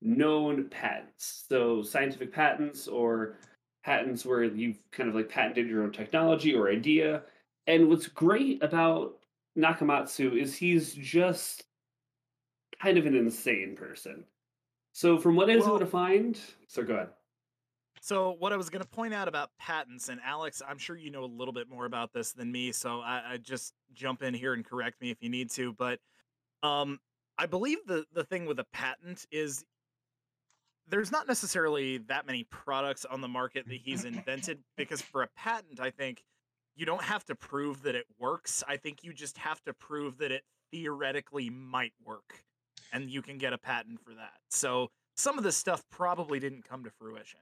known 0.00 0.68
patents. 0.68 1.44
So 1.48 1.82
scientific 1.82 2.32
patents 2.32 2.88
or 2.88 3.36
patents 3.84 4.24
where 4.24 4.44
you've 4.44 4.78
kind 4.90 5.08
of 5.08 5.14
like 5.14 5.28
patented 5.28 5.68
your 5.68 5.82
own 5.82 5.92
technology 5.92 6.54
or 6.54 6.70
idea. 6.70 7.22
And 7.66 7.88
what's 7.88 8.06
great 8.06 8.62
about 8.62 9.16
Nakamatsu 9.56 10.40
is 10.40 10.56
he's 10.56 10.92
just 10.94 11.64
kind 12.82 12.98
of 12.98 13.06
an 13.06 13.14
insane 13.14 13.76
person. 13.76 14.24
So 14.92 15.18
from 15.18 15.36
what 15.36 15.50
I 15.50 15.56
was 15.56 15.64
able 15.64 15.74
Well- 15.74 15.80
to 15.80 15.86
find, 15.86 16.40
so 16.68 16.82
go 16.82 16.94
ahead. 16.94 17.10
So 18.00 18.32
what 18.32 18.52
I 18.52 18.56
was 18.58 18.68
going 18.68 18.82
to 18.82 18.88
point 18.88 19.14
out 19.14 19.28
about 19.28 19.50
patents, 19.58 20.10
and 20.10 20.20
Alex, 20.22 20.60
I'm 20.68 20.76
sure 20.76 20.94
you 20.94 21.10
know 21.10 21.24
a 21.24 21.26
little 21.26 21.54
bit 21.54 21.70
more 21.70 21.86
about 21.86 22.12
this 22.12 22.32
than 22.32 22.52
me, 22.52 22.70
so 22.70 23.00
I, 23.00 23.32
I 23.32 23.36
just 23.38 23.72
jump 23.94 24.22
in 24.22 24.34
here 24.34 24.52
and 24.52 24.62
correct 24.62 25.00
me 25.00 25.10
if 25.10 25.22
you 25.22 25.30
need 25.30 25.48
to. 25.52 25.72
But 25.72 26.00
um, 26.62 27.00
I 27.38 27.46
believe 27.46 27.78
the 27.86 28.04
the 28.12 28.22
thing 28.24 28.44
with 28.44 28.58
a 28.58 28.64
patent 28.74 29.24
is 29.32 29.64
there's 30.86 31.10
not 31.10 31.26
necessarily 31.26 31.96
that 32.08 32.26
many 32.26 32.44
products 32.44 33.06
on 33.06 33.22
the 33.22 33.28
market 33.28 33.66
that 33.68 33.80
he's 33.82 34.04
invented 34.04 34.58
because 34.76 35.00
for 35.00 35.22
a 35.22 35.28
patent, 35.28 35.80
I 35.80 35.90
think 35.90 36.22
you 36.76 36.86
don't 36.86 37.02
have 37.02 37.24
to 37.26 37.34
prove 37.34 37.82
that 37.82 37.94
it 37.94 38.06
works. 38.18 38.62
I 38.66 38.76
think 38.76 39.02
you 39.04 39.12
just 39.12 39.38
have 39.38 39.62
to 39.64 39.72
prove 39.74 40.18
that 40.18 40.32
it 40.32 40.42
theoretically 40.70 41.50
might 41.50 41.92
work, 42.04 42.44
and 42.92 43.08
you 43.10 43.22
can 43.22 43.38
get 43.38 43.52
a 43.52 43.58
patent 43.58 44.00
for 44.04 44.14
that. 44.14 44.34
So 44.50 44.90
some 45.16 45.38
of 45.38 45.44
this 45.44 45.56
stuff 45.56 45.82
probably 45.90 46.40
didn't 46.40 46.68
come 46.68 46.82
to 46.84 46.90
fruition. 46.90 47.40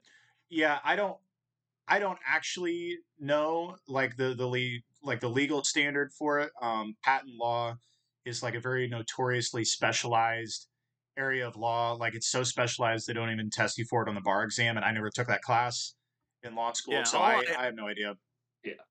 Yeah, 0.50 0.78
I 0.84 0.96
don't 0.96 1.16
I 1.88 1.98
don't 1.98 2.18
actually 2.26 2.98
know 3.18 3.76
like 3.88 4.16
the 4.16 4.34
the 4.34 4.46
le- 4.46 4.80
like 5.02 5.20
the 5.20 5.30
legal 5.30 5.64
standard 5.64 6.12
for 6.18 6.40
it. 6.40 6.50
Um, 6.60 6.94
patent 7.02 7.32
law 7.40 7.76
is 8.24 8.42
like 8.42 8.54
a 8.54 8.60
very 8.60 8.86
notoriously 8.86 9.64
specialized 9.64 10.68
area 11.16 11.46
of 11.46 11.56
law. 11.56 11.92
Like 11.94 12.14
it's 12.14 12.28
so 12.28 12.42
specialized 12.42 13.06
they 13.06 13.12
don't 13.14 13.30
even 13.30 13.50
test 13.50 13.78
you 13.78 13.84
for 13.86 14.02
it 14.02 14.08
on 14.08 14.14
the 14.14 14.20
bar 14.20 14.44
exam, 14.44 14.76
and 14.76 14.84
I 14.84 14.92
never 14.92 15.10
took 15.10 15.26
that 15.28 15.42
class 15.42 15.94
in 16.42 16.54
law 16.54 16.72
school, 16.72 16.94
Yeah, 16.94 17.02
so 17.04 17.18
I, 17.18 17.34
I- 17.36 17.44
I 17.60 17.64
have 17.66 17.74
no 17.74 17.86
idea. 17.86 18.14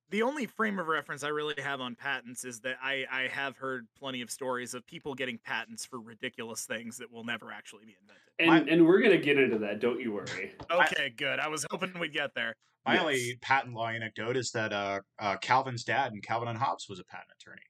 The 0.09 0.22
only 0.24 0.45
frame 0.45 0.78
of 0.80 0.88
reference 0.88 1.24
I 1.24 1.30
really 1.30 1.55
have 1.61 1.80
on 1.80 1.95
patents 1.95 2.43
is 2.43 2.59
that 2.61 2.76
I, 2.84 3.05
I 3.11 3.28
have 3.32 3.55
heard 3.57 3.88
plenty 3.97 4.22
of 4.22 4.30
stories 4.30 4.74
of 4.74 4.86
people 4.86 5.13
getting 5.15 5.38
patents 5.38 5.86
for 5.86 5.99
ridiculous 6.01 6.65
things 6.65 6.97
that 6.97 7.11
will 7.11 7.24
never 7.24 7.51
actually 7.51 7.86
be 7.86 7.95
invented. 8.01 8.22
And 8.39 8.65
My- 8.67 8.72
and 8.74 8.86
we're 8.86 9.01
gonna 9.01 9.17
get 9.17 9.38
into 9.38 9.57
that, 9.59 9.80
don't 9.80 9.99
you 10.01 10.11
worry. 10.11 10.53
Okay, 10.69 11.11
good. 11.15 11.39
I 11.39 11.47
was 11.47 11.65
hoping 11.72 11.93
we'd 11.99 12.13
get 12.13 12.34
there. 12.36 12.55
My 12.86 12.93
Yes. 12.95 13.01
only 13.01 13.38
patent 13.41 13.74
law 13.76 13.88
anecdote 13.88 14.36
is 14.36 14.51
that 14.51 14.74
uh, 14.74 15.01
uh, 15.19 15.38
Calvin's 15.38 15.84
dad 15.84 16.11
and 16.13 16.22
Calvin 16.24 16.49
and 16.49 16.57
Hobbes 16.57 16.88
was 16.89 16.99
a 16.99 17.03
patent 17.05 17.30
attorney. 17.39 17.61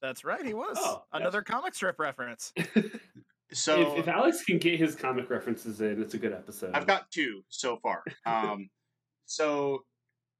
That's 0.00 0.24
right, 0.24 0.44
he 0.44 0.54
was. 0.54 0.76
Oh, 0.80 1.04
yes. 1.12 1.20
Another 1.20 1.42
comic 1.42 1.74
strip 1.74 1.98
reference. 1.98 2.52
So 3.54 3.92
if, 3.92 3.98
if 3.98 4.08
Alex 4.08 4.42
can 4.44 4.56
get 4.56 4.78
his 4.78 4.94
comic 4.94 5.28
references 5.28 5.82
in, 5.82 6.00
it's 6.00 6.14
a 6.14 6.18
good 6.18 6.32
episode. 6.32 6.70
I've 6.74 6.86
got 6.86 7.10
two 7.10 7.42
so 7.50 7.76
far. 7.82 8.02
Um, 8.26 8.70
so 9.26 9.84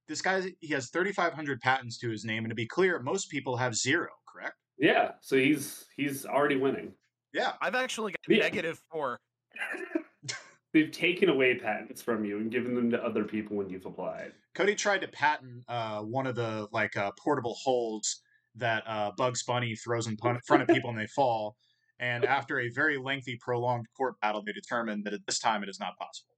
this 0.08 0.20
guy 0.22 0.42
he 0.60 0.68
has 0.74 0.90
3,500 0.90 1.60
patents 1.60 1.98
to 1.98 2.10
his 2.10 2.24
name, 2.24 2.44
and 2.44 2.50
to 2.50 2.54
be 2.54 2.66
clear, 2.66 3.00
most 3.00 3.30
people 3.30 3.56
have 3.56 3.74
zero. 3.74 4.08
Correct? 4.32 4.54
yeah, 4.78 5.12
so 5.20 5.36
he's 5.36 5.84
he's 5.96 6.24
already 6.26 6.56
winning. 6.56 6.92
Yeah. 7.34 7.52
I've 7.60 7.74
actually 7.74 8.12
got 8.12 8.18
Yeah. 8.36 8.42
negative 8.44 8.80
four. 8.90 9.18
They've 10.72 10.90
taken 10.90 11.28
away 11.28 11.58
patents 11.58 12.00
from 12.00 12.24
you 12.24 12.38
and 12.38 12.50
given 12.50 12.74
them 12.74 12.90
to 12.92 13.04
other 13.04 13.24
people 13.24 13.58
when 13.58 13.68
you've 13.68 13.84
applied. 13.84 14.32
Cody 14.54 14.74
tried 14.74 15.02
to 15.02 15.08
patent 15.08 15.64
uh, 15.68 16.00
one 16.00 16.26
of 16.26 16.34
the 16.34 16.66
like 16.72 16.96
uh, 16.96 17.10
portable 17.22 17.54
holds 17.62 18.22
that 18.54 18.82
uh, 18.86 19.10
Bugs 19.18 19.42
Bunny 19.42 19.74
throws 19.76 20.06
in 20.06 20.16
front 20.16 20.62
of 20.62 20.68
people 20.68 20.88
and 20.90 20.98
they 20.98 21.06
fall. 21.08 21.56
And 21.98 22.24
after 22.24 22.58
a 22.60 22.70
very 22.70 22.96
lengthy, 22.98 23.36
prolonged 23.40 23.86
court 23.96 24.14
battle, 24.22 24.42
they 24.44 24.52
determined 24.52 25.04
that 25.04 25.12
at 25.12 25.20
this 25.26 25.38
time 25.38 25.62
it 25.62 25.68
is 25.68 25.78
not 25.78 25.96
possible. 25.98 26.31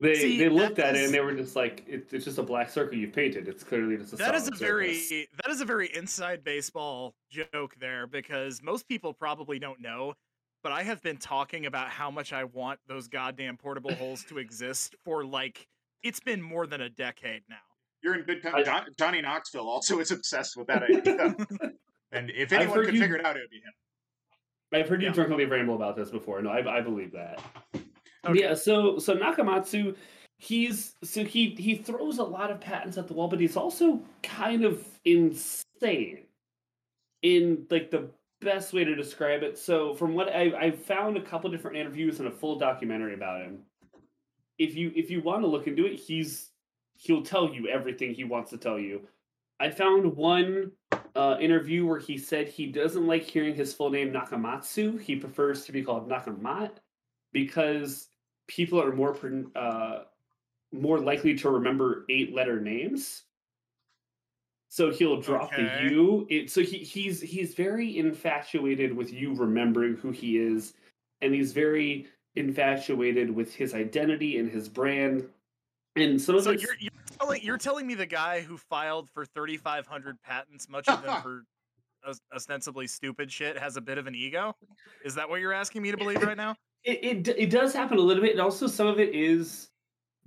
They 0.00 0.14
See, 0.14 0.38
they 0.38 0.48
looked 0.48 0.76
that 0.76 0.90
at 0.90 0.96
it 0.96 1.04
and 1.04 1.12
they 1.14 1.20
were 1.20 1.34
just 1.34 1.54
like, 1.56 1.84
it, 1.86 2.08
it's 2.10 2.24
just 2.24 2.38
a 2.38 2.42
black 2.42 2.70
circle 2.70 2.96
you've 2.96 3.12
painted. 3.12 3.46
It's 3.48 3.62
clearly 3.62 3.98
just 3.98 4.14
a. 4.14 4.16
That 4.16 4.34
is 4.34 4.44
a 4.44 4.46
solid 4.46 4.58
very 4.58 5.28
that 5.42 5.50
is 5.50 5.60
a 5.60 5.66
very 5.66 5.94
inside 5.94 6.42
baseball 6.42 7.14
joke 7.30 7.74
there 7.78 8.06
because 8.06 8.62
most 8.62 8.88
people 8.88 9.12
probably 9.12 9.58
don't 9.58 9.78
know, 9.80 10.14
but 10.62 10.72
I 10.72 10.84
have 10.84 11.02
been 11.02 11.18
talking 11.18 11.66
about 11.66 11.90
how 11.90 12.10
much 12.10 12.32
I 12.32 12.44
want 12.44 12.80
those 12.88 13.08
goddamn 13.08 13.58
portable 13.58 13.94
holes 13.94 14.24
to 14.24 14.38
exist 14.38 14.96
for 15.04 15.22
like 15.22 15.66
it's 16.02 16.20
been 16.20 16.40
more 16.40 16.66
than 16.66 16.80
a 16.80 16.88
decade 16.88 17.42
now. 17.50 17.56
You're 18.02 18.14
in 18.14 18.22
good 18.22 18.42
company. 18.42 18.64
John- 18.64 18.86
Johnny 18.98 19.20
Knoxville 19.20 19.68
also 19.68 20.00
is 20.00 20.10
obsessed 20.12 20.56
with 20.56 20.66
that 20.68 20.82
idea. 20.90 21.36
and 22.12 22.30
if 22.30 22.52
anyone 22.52 22.86
could 22.86 22.94
you- 22.94 23.00
figure 23.00 23.16
it 23.16 23.26
out, 23.26 23.36
it 23.36 23.40
would 23.40 23.50
be 23.50 23.56
him. 23.58 23.72
I've 24.72 24.88
heard 24.88 25.02
you 25.02 25.08
Yeah. 25.08 25.12
drunkenly 25.14 25.44
ramble 25.44 25.74
about 25.74 25.94
this 25.96 26.08
before. 26.10 26.40
No, 26.40 26.48
I, 26.48 26.78
I 26.78 26.80
believe 26.80 27.12
that. 27.12 27.42
Okay. 28.26 28.40
Yeah, 28.40 28.54
so 28.54 28.98
so 28.98 29.16
Nakamatsu, 29.16 29.96
he's 30.38 30.94
so 31.02 31.24
he 31.24 31.50
he 31.50 31.76
throws 31.76 32.18
a 32.18 32.24
lot 32.24 32.50
of 32.50 32.60
patents 32.60 32.98
at 32.98 33.08
the 33.08 33.14
wall, 33.14 33.28
but 33.28 33.40
he's 33.40 33.56
also 33.56 34.02
kind 34.22 34.64
of 34.64 34.86
insane 35.04 36.24
in 37.22 37.66
like 37.70 37.90
the 37.90 38.10
best 38.40 38.72
way 38.72 38.84
to 38.84 38.94
describe 38.94 39.42
it. 39.42 39.58
So 39.58 39.94
from 39.94 40.14
what 40.14 40.28
I 40.28 40.52
I 40.58 40.70
found 40.70 41.16
a 41.16 41.22
couple 41.22 41.50
different 41.50 41.76
interviews 41.76 42.18
and 42.18 42.28
a 42.28 42.30
full 42.30 42.58
documentary 42.58 43.14
about 43.14 43.42
him. 43.42 43.60
If 44.58 44.74
you 44.76 44.92
if 44.94 45.10
you 45.10 45.22
want 45.22 45.42
to 45.42 45.46
look 45.46 45.66
into 45.66 45.86
it, 45.86 45.98
he's 45.98 46.50
he'll 46.96 47.22
tell 47.22 47.52
you 47.52 47.68
everything 47.68 48.12
he 48.12 48.24
wants 48.24 48.50
to 48.50 48.58
tell 48.58 48.78
you. 48.78 49.08
I 49.58 49.70
found 49.70 50.16
one 50.16 50.72
uh, 51.14 51.36
interview 51.40 51.86
where 51.86 51.98
he 51.98 52.18
said 52.18 52.48
he 52.48 52.66
doesn't 52.66 53.06
like 53.06 53.22
hearing 53.22 53.54
his 53.54 53.72
full 53.72 53.90
name 53.90 54.12
Nakamatsu. 54.12 55.00
He 55.00 55.16
prefers 55.16 55.64
to 55.64 55.72
be 55.72 55.82
called 55.82 56.08
Nakamat 56.08 56.72
because 57.32 58.08
people 58.46 58.80
are 58.80 58.92
more 58.92 59.16
uh, 59.54 60.04
more 60.72 60.98
likely 60.98 61.34
to 61.34 61.50
remember 61.50 62.04
eight 62.08 62.34
letter 62.34 62.60
names. 62.60 63.24
So 64.68 64.90
he'll 64.90 65.20
drop 65.20 65.52
Okay. 65.52 65.80
the 65.88 65.94
U. 65.94 66.26
It, 66.30 66.50
so 66.50 66.60
he, 66.60 66.78
he's 66.78 67.20
he's 67.20 67.54
very 67.54 67.98
infatuated 67.98 68.96
with 68.96 69.12
you 69.12 69.34
remembering 69.34 69.96
who 69.96 70.10
he 70.10 70.38
is, 70.38 70.74
and 71.22 71.34
he's 71.34 71.52
very 71.52 72.06
infatuated 72.36 73.34
with 73.34 73.52
his 73.52 73.74
identity 73.74 74.38
and 74.38 74.50
his 74.50 74.68
brand. 74.68 75.28
And 75.96 76.20
some 76.20 76.36
of 76.36 76.44
So 76.44 76.52
you're 76.52 76.76
you're 76.78 76.90
telling 77.18 77.42
you're 77.42 77.58
telling 77.58 77.86
me 77.86 77.94
the 77.94 78.06
guy 78.06 78.42
who 78.42 78.56
filed 78.56 79.10
for 79.10 79.24
3,500 79.24 80.22
patents, 80.22 80.68
much 80.68 80.88
of 80.88 81.02
them 81.02 81.16
for 81.22 81.42
ostensibly 82.32 82.86
stupid 82.86 83.30
shit, 83.30 83.58
has 83.58 83.76
a 83.76 83.80
bit 83.80 83.98
of 83.98 84.06
an 84.06 84.14
ego? 84.14 84.54
Is 85.04 85.16
that 85.16 85.28
what 85.28 85.40
you're 85.40 85.52
asking 85.52 85.82
me 85.82 85.90
to 85.90 85.96
believe 85.96 86.22
right 86.22 86.36
now? 86.36 86.56
It, 86.84 87.26
it 87.26 87.28
it 87.38 87.50
does 87.50 87.72
happen 87.72 87.98
a 87.98 88.00
little 88.00 88.22
bit, 88.22 88.32
and 88.32 88.40
also 88.40 88.66
some 88.66 88.86
of 88.86 88.98
it 88.98 89.14
is 89.14 89.68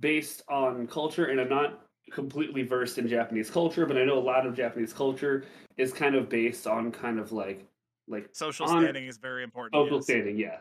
based 0.00 0.42
on 0.48 0.86
culture. 0.86 1.26
And 1.26 1.40
I'm 1.40 1.48
not 1.48 1.80
completely 2.12 2.62
versed 2.62 2.98
in 2.98 3.08
Japanese 3.08 3.50
culture, 3.50 3.86
but 3.86 3.96
I 3.96 4.04
know 4.04 4.18
a 4.18 4.20
lot 4.20 4.46
of 4.46 4.54
Japanese 4.54 4.92
culture 4.92 5.44
is 5.76 5.92
kind 5.92 6.14
of 6.14 6.28
based 6.28 6.66
on 6.66 6.92
kind 6.92 7.18
of 7.18 7.32
like 7.32 7.66
like 8.06 8.28
Social 8.32 8.66
On- 8.66 8.82
standing 8.82 9.06
is 9.06 9.18
very 9.18 9.42
important. 9.42 9.74
social 9.74 9.96
yes. 9.96 10.04
standing. 10.04 10.38
Yeah. 10.38 10.58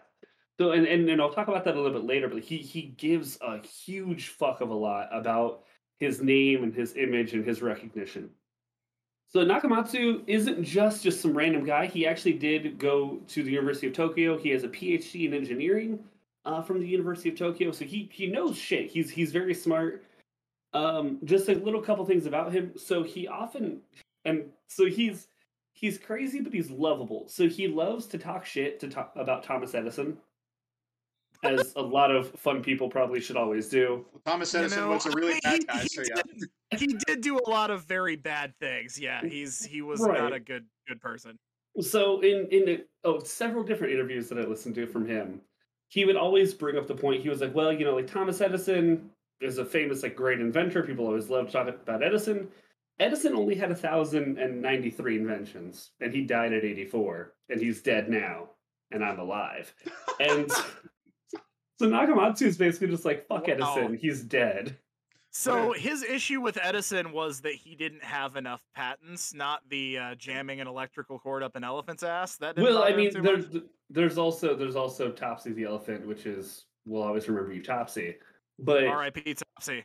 So 0.59 0.71
and, 0.71 0.85
and 0.87 1.09
and 1.09 1.21
I'll 1.21 1.33
talk 1.33 1.47
about 1.47 1.65
that 1.65 1.75
a 1.75 1.81
little 1.81 1.99
bit 1.99 2.07
later. 2.07 2.27
But 2.27 2.43
he 2.43 2.57
he 2.57 2.81
gives 2.83 3.37
a 3.41 3.59
huge 3.59 4.29
fuck 4.29 4.61
of 4.61 4.69
a 4.69 4.75
lot 4.75 5.09
about 5.11 5.63
his 5.99 6.21
name 6.21 6.63
and 6.63 6.73
his 6.73 6.95
image 6.95 7.33
and 7.33 7.45
his 7.45 7.61
recognition. 7.61 8.29
So 9.33 9.43
Nakamatsu 9.45 10.23
isn't 10.27 10.63
just 10.63 11.03
just 11.03 11.21
some 11.21 11.35
random 11.37 11.65
guy. 11.65 11.87
He 11.87 12.05
actually 12.07 12.33
did 12.33 12.77
go 12.79 13.19
to 13.29 13.43
the 13.43 13.51
University 13.51 13.87
of 13.87 13.93
Tokyo. 13.93 14.37
He 14.37 14.49
has 14.51 14.63
a 14.63 14.69
PhD 14.69 15.25
in 15.27 15.33
engineering. 15.33 15.99
uh, 16.45 16.61
from 16.61 16.79
the 16.79 16.87
University 16.87 17.29
of 17.29 17.37
Tokyo, 17.37 17.71
so 17.71 17.85
he 17.85 18.09
he 18.11 18.27
knows 18.27 18.57
shit. 18.57 18.89
He's 18.89 19.09
he's 19.09 19.31
very 19.31 19.53
smart. 19.53 20.03
Um, 20.73 21.19
just 21.23 21.49
a 21.49 21.53
little 21.55 21.81
couple 21.81 22.05
things 22.05 22.25
about 22.25 22.51
him. 22.51 22.73
So 22.77 23.03
he 23.03 23.27
often 23.27 23.81
and 24.25 24.45
so 24.67 24.85
he's 24.85 25.27
he's 25.73 25.97
crazy, 25.97 26.41
but 26.41 26.53
he's 26.53 26.69
lovable. 26.71 27.25
So 27.27 27.47
he 27.47 27.67
loves 27.67 28.07
to 28.07 28.17
talk 28.17 28.45
shit 28.45 28.79
to 28.81 28.89
talk 28.89 29.13
about 29.15 29.43
Thomas 29.43 29.75
Edison, 29.75 30.17
as 31.43 31.73
a 31.75 31.81
lot 31.81 32.11
of 32.11 32.31
fun 32.31 32.61
people 32.63 32.89
probably 32.89 33.19
should 33.19 33.37
always 33.37 33.69
do. 33.69 34.05
Thomas 34.25 34.53
You 34.53 34.61
Edison 34.61 34.79
know, 34.81 34.89
was 34.89 35.05
a 35.05 35.11
really 35.11 35.35
he- 35.35 35.41
bad 35.41 35.67
guy, 35.67 35.79
he 35.81 35.87
so 35.89 36.01
yeah. 36.07 36.21
did- 36.21 36.79
He 36.79 36.87
did 37.05 37.21
do 37.21 37.39
a 37.39 37.49
lot 37.49 37.69
of 37.71 37.85
very 37.85 38.15
bad 38.15 38.53
things. 38.59 38.99
Yeah, 38.99 39.21
mm, 39.21 39.29
he's 39.31 39.63
he 39.63 39.81
was 39.81 39.99
not 40.01 40.33
a 40.33 40.39
good 40.39 40.65
good 40.87 40.99
person. 41.01 41.37
So 41.81 42.19
in 42.21 42.47
in 42.51 42.83
oh 43.03 43.19
several 43.23 43.63
different 43.63 43.93
interviews 43.93 44.29
that 44.29 44.37
I 44.39 44.43
listened 44.43 44.75
to 44.75 44.87
from 44.87 45.07
him, 45.07 45.41
he 45.89 46.05
would 46.05 46.15
always 46.15 46.53
bring 46.53 46.77
up 46.77 46.87
the 46.87 46.95
point. 46.95 47.21
He 47.21 47.29
was 47.29 47.41
like, 47.41 47.53
"Well, 47.53 47.71
you 47.71 47.85
know, 47.85 47.95
like 47.95 48.07
Thomas 48.07 48.41
Edison 48.41 49.09
is 49.41 49.57
a 49.57 49.65
famous 49.65 50.03
like 50.03 50.15
great 50.15 50.39
inventor. 50.39 50.83
People 50.83 51.05
always 51.05 51.29
love 51.29 51.47
to 51.47 51.51
talk 51.51 51.67
about 51.67 52.03
Edison. 52.03 52.47
Edison 52.99 53.35
only 53.35 53.55
had 53.55 53.71
a 53.71 53.75
thousand 53.75 54.37
and 54.37 54.61
ninety 54.61 54.89
three 54.91 55.17
inventions, 55.17 55.91
and 55.99 56.13
he 56.13 56.21
died 56.21 56.53
at 56.53 56.63
eighty 56.63 56.85
four, 56.85 57.33
and 57.49 57.59
he's 57.59 57.81
dead 57.81 58.07
now, 58.09 58.49
and 58.91 59.03
I'm 59.03 59.19
alive. 59.19 59.73
And 60.19 60.49
so 61.79 61.89
Nakamatsu 61.89 62.43
is 62.43 62.57
basically 62.57 62.87
just 62.87 63.05
like, 63.05 63.27
"Fuck 63.27 63.47
Wow. 63.47 63.53
Edison, 63.53 63.97
he's 63.97 64.21
dead." 64.23 64.77
So 65.35 65.73
his 65.73 66.03
issue 66.03 66.41
with 66.41 66.59
Edison 66.61 67.11
was 67.11 67.41
that 67.41 67.55
he 67.55 67.75
didn't 67.75 68.03
have 68.03 68.35
enough 68.35 68.61
patents, 68.75 69.33
not 69.33 69.61
the 69.67 69.97
uh, 69.97 70.15
jamming 70.15 70.61
an 70.61 70.67
electrical 70.67 71.17
cord 71.17 71.41
up 71.41 71.55
an 71.55 71.63
elephant's 71.63 72.03
ass. 72.03 72.37
That 72.37 72.55
Well, 72.55 72.83
I 72.83 72.95
mean, 72.95 73.09
there's 73.19 73.51
much? 73.51 73.63
there's 73.89 74.17
also 74.19 74.55
there's 74.55 74.75
also 74.75 75.11
Topsy 75.11 75.51
the 75.53 75.63
elephant, 75.63 76.05
which 76.05 76.27
is 76.27 76.65
we'll 76.85 77.01
always 77.01 77.27
remember 77.27 77.51
you, 77.51 77.63
Topsy. 77.63 78.15
But 78.59 78.85
R.I.P. 78.85 79.35
Topsy. 79.55 79.83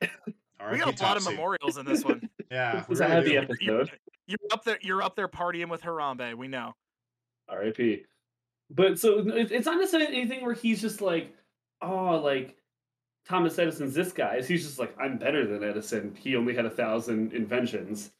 All 0.61 0.70
We 0.70 0.78
got 0.78 1.01
a 1.01 1.03
lot 1.03 1.16
of 1.16 1.24
memorials 1.24 1.78
in 1.78 1.86
this 1.86 2.05
one. 2.05 2.28
Yeah, 2.51 2.80
it 2.80 2.89
was 2.89 3.01
we 3.01 3.05
a 3.05 3.09
heavy 3.11 3.28
do. 3.28 3.34
You're, 3.61 3.82
episode. 3.82 3.99
you're 4.26 4.39
up 4.53 4.64
there. 4.64 4.78
You're 4.80 5.03
up 5.03 5.16
there 5.16 5.28
partying 5.28 5.68
with 5.68 5.82
Harambe. 5.82 6.34
We 6.34 6.49
know. 6.49 6.72
R.I.P. 7.47 8.05
But 8.70 8.99
so 8.99 9.22
it's 9.26 9.66
not 9.66 9.76
necessarily 9.78 10.16
anything 10.16 10.43
where 10.43 10.55
he's 10.55 10.80
just 10.80 11.03
like, 11.03 11.34
oh, 11.83 12.20
like 12.22 12.57
Thomas 13.26 13.59
Edison's 13.59 13.95
this 13.95 14.12
guy. 14.12 14.43
He's 14.43 14.64
just 14.64 14.79
like, 14.79 14.95
I'm 14.99 15.18
better 15.18 15.47
than 15.47 15.62
Edison. 15.62 16.16
He 16.18 16.37
only 16.37 16.55
had 16.55 16.64
a 16.64 16.70
thousand 16.70 17.33
inventions. 17.33 18.11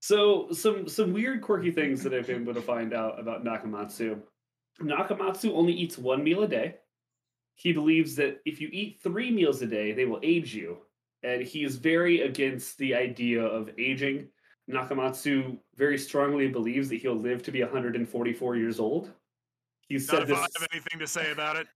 So 0.00 0.50
some 0.52 0.88
some 0.88 1.12
weird 1.12 1.42
quirky 1.42 1.70
things 1.70 2.02
that 2.02 2.14
I've 2.14 2.26
been 2.26 2.42
able 2.42 2.54
to 2.54 2.62
find 2.62 2.94
out 2.94 3.20
about 3.20 3.44
Nakamatsu. 3.44 4.18
Nakamatsu 4.80 5.52
only 5.52 5.74
eats 5.74 5.98
one 5.98 6.24
meal 6.24 6.42
a 6.42 6.48
day. 6.48 6.76
He 7.56 7.72
believes 7.72 8.16
that 8.16 8.40
if 8.46 8.60
you 8.60 8.70
eat 8.72 9.00
three 9.02 9.30
meals 9.30 9.60
a 9.60 9.66
day, 9.66 9.92
they 9.92 10.06
will 10.06 10.20
age 10.22 10.54
you. 10.54 10.78
And 11.22 11.42
he 11.42 11.64
is 11.64 11.76
very 11.76 12.22
against 12.22 12.78
the 12.78 12.94
idea 12.94 13.42
of 13.42 13.68
aging. 13.78 14.28
Nakamatsu 14.70 15.58
very 15.76 15.98
strongly 15.98 16.48
believes 16.48 16.88
that 16.88 16.96
he'll 16.96 17.14
live 17.14 17.42
to 17.42 17.50
be 17.50 17.60
144 17.60 18.56
years 18.56 18.80
old. 18.80 19.10
Not 19.90 20.02
said 20.02 20.22
if 20.22 20.28
this. 20.28 20.38
I 20.38 20.42
have 20.42 20.68
anything 20.72 21.00
to 21.00 21.06
say 21.06 21.32
about 21.32 21.56
it. 21.56 21.66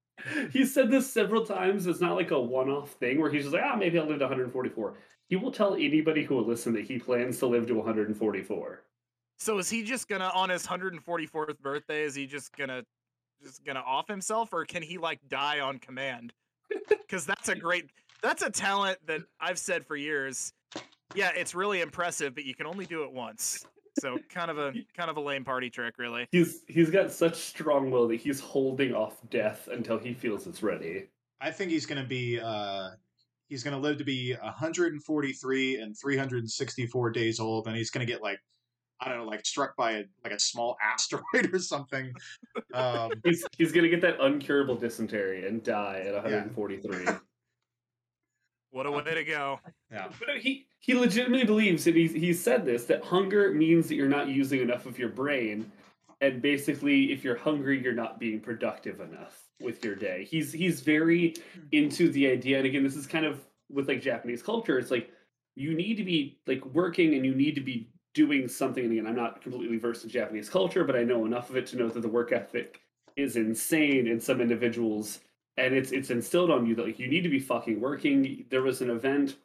He's 0.51 0.73
said 0.73 0.91
this 0.91 1.11
several 1.11 1.45
times. 1.45 1.87
It's 1.87 2.01
not 2.01 2.17
like 2.17 2.31
a 2.31 2.41
one-off 2.41 2.93
thing 2.93 3.21
where 3.21 3.31
he's 3.31 3.43
just 3.43 3.55
like, 3.55 3.65
ah, 3.65 3.77
maybe 3.77 3.99
I'll 3.99 4.07
live 4.07 4.19
to 4.19 4.25
144. 4.25 4.95
He 5.29 5.37
will 5.37 5.53
tell 5.53 5.75
anybody 5.75 6.25
who 6.25 6.37
will 6.37 6.47
listen 6.47 6.73
that 6.75 6.85
he 6.85 6.99
plans 6.99 7.39
to 7.39 7.47
live 7.47 7.67
to 7.67 7.75
144. 7.75 8.83
So 9.39 9.59
is 9.59 9.69
he 9.69 9.83
just 9.83 10.09
gonna 10.09 10.31
on 10.35 10.49
his 10.49 10.67
144th 10.67 11.59
birthday? 11.61 12.05
Is 12.05 12.15
he 12.15 12.27
just 12.27 12.57
gonna 12.57 12.85
just 13.43 13.65
gonna 13.65 13.81
off 13.81 14.07
himself, 14.09 14.53
or 14.53 14.65
can 14.65 14.83
he 14.83 14.97
like 14.97 15.21
die 15.29 15.61
on 15.61 15.79
command? 15.79 16.33
Because 16.89 17.27
that's 17.27 17.49
a 17.49 17.55
great 17.55 17.91
that's 18.23 18.43
a 18.43 18.51
talent 18.51 18.99
that 19.07 19.21
I've 19.39 19.59
said 19.59 19.87
for 19.87 19.95
years. 19.95 20.53
Yeah, 21.15 21.31
it's 21.37 21.55
really 21.55 21.81
impressive, 21.81 22.35
but 22.35 22.45
you 22.45 22.55
can 22.55 22.67
only 22.67 22.87
do 22.87 23.05
it 23.05 23.13
once. 23.13 23.67
So 23.99 24.19
kind 24.29 24.51
of 24.51 24.59
a 24.59 24.73
kind 24.97 25.11
of 25.11 25.17
a 25.17 25.21
lame 25.21 25.45
party 25.45 25.71
trick, 25.71 25.99
really. 25.99 26.27
He's 26.33 26.63
he's 26.69 26.91
got 26.91 27.13
such 27.13 27.37
strong 27.37 27.91
will 27.91 28.09
that 28.09 28.17
he's 28.17 28.41
holding 28.41 28.95
off 28.95 29.17
death 29.31 29.69
until 29.71 29.99
he 29.99 30.15
feels 30.15 30.47
it's 30.47 30.63
ready. 30.63 31.07
I 31.41 31.51
think 31.51 31.71
he's 31.71 31.87
going 31.87 32.03
to 32.03 32.09
be. 32.09 32.41
Uh, 32.41 32.91
he's 33.49 33.63
going 33.63 33.75
to 33.75 33.81
live 33.81 33.99
to 33.99 34.05
be 34.05 34.35
143 34.35 35.77
and 35.77 35.97
364 35.99 37.11
days 37.11 37.39
old, 37.41 37.67
and 37.67 37.77
he's 37.77 37.91
going 37.91 38.07
to 38.07 38.11
get 38.11 38.23
like, 38.23 38.39
I 39.01 39.09
don't 39.09 39.19
know, 39.19 39.25
like 39.25 39.45
struck 39.45 39.77
by 39.77 39.93
a 39.93 40.05
like 40.25 40.33
a 40.33 40.41
small 40.41 40.77
asteroid 40.83 41.53
or 41.53 41.59
something. 41.59 42.13
Um, 42.73 43.13
He's 43.25 43.45
he's 43.57 43.73
gonna 43.73 43.89
get 43.89 44.01
that 44.03 44.19
uncurable 44.19 44.79
dysentery 44.81 45.47
and 45.47 45.63
die 45.63 46.05
at 46.07 46.15
143. 46.15 47.07
What 48.71 48.87
a 48.87 48.91
way 48.91 49.03
to 49.05 49.25
go! 49.25 49.61
yeah, 49.93 50.09
But 50.19 50.29
no, 50.29 50.35
he 50.41 50.67
he 50.85 50.93
legitimately 50.93 51.47
believes, 51.47 51.87
and 51.87 51.97
he's 51.97 52.13
he's 52.13 52.43
said 52.43 52.67
this 52.67 52.85
that 52.85 53.03
hunger 53.03 53.53
means 53.53 53.89
that 53.89 53.95
you're 53.95 54.07
not 54.07 54.29
using 54.29 54.61
enough 54.61 54.85
of 54.85 54.99
your 54.99 55.09
brain, 55.09 55.73
and 56.21 56.43
basically, 56.43 57.11
if 57.11 57.25
you're 57.25 57.39
hungry, 57.39 57.83
you're 57.83 57.95
not 57.95 58.21
being 58.21 58.39
productive 58.39 59.01
enough 59.01 59.49
with 59.63 59.83
your 59.83 59.95
day. 59.95 60.25
He's 60.25 60.53
he's 60.53 60.81
very 60.81 61.37
hmm. 61.55 61.61
into 61.73 62.11
the 62.13 62.31
idea, 62.31 62.59
and 62.59 62.67
again, 62.67 62.85
this 62.85 62.97
is 62.97 63.07
kind 63.07 63.25
of 63.25 63.41
with 63.73 63.89
like 63.89 64.03
Japanese 64.03 64.43
culture. 64.43 64.79
It's 64.79 64.91
like 64.91 65.11
you 65.57 65.73
need 65.73 65.97
to 65.97 66.05
be 66.05 66.39
like 66.47 66.63
working, 66.67 67.15
and 67.15 67.25
you 67.25 67.35
need 67.35 67.55
to 67.55 67.63
be 67.63 67.89
doing 68.13 68.47
something. 68.47 68.85
And 68.85 68.93
again, 68.93 69.07
I'm 69.07 69.17
not 69.17 69.41
completely 69.41 69.79
versed 69.79 70.05
in 70.05 70.11
Japanese 70.11 70.51
culture, 70.51 70.85
but 70.85 70.97
I 70.97 71.03
know 71.03 71.25
enough 71.25 71.49
of 71.49 71.57
it 71.57 71.67
to 71.69 71.77
know 71.77 71.89
that 71.89 72.01
the 72.01 72.09
work 72.09 72.31
ethic 72.31 72.83
is 73.17 73.37
insane 73.37 74.07
in 74.07 74.21
some 74.21 74.43
individuals 74.43 75.21
and 75.57 75.73
it's 75.73 75.93
it's 75.93 76.11
instilled 76.11 76.51
on 76.51 76.67
you 76.67 76.75
that 76.75 76.85
like 76.85 76.99
you 76.99 77.07
need 77.07 77.23
to 77.23 77.29
be 77.29 77.39
fucking 77.39 77.81
working. 77.81 78.45
There 78.51 78.63
was 78.63 78.83
an 78.83 78.91
event 78.91 79.37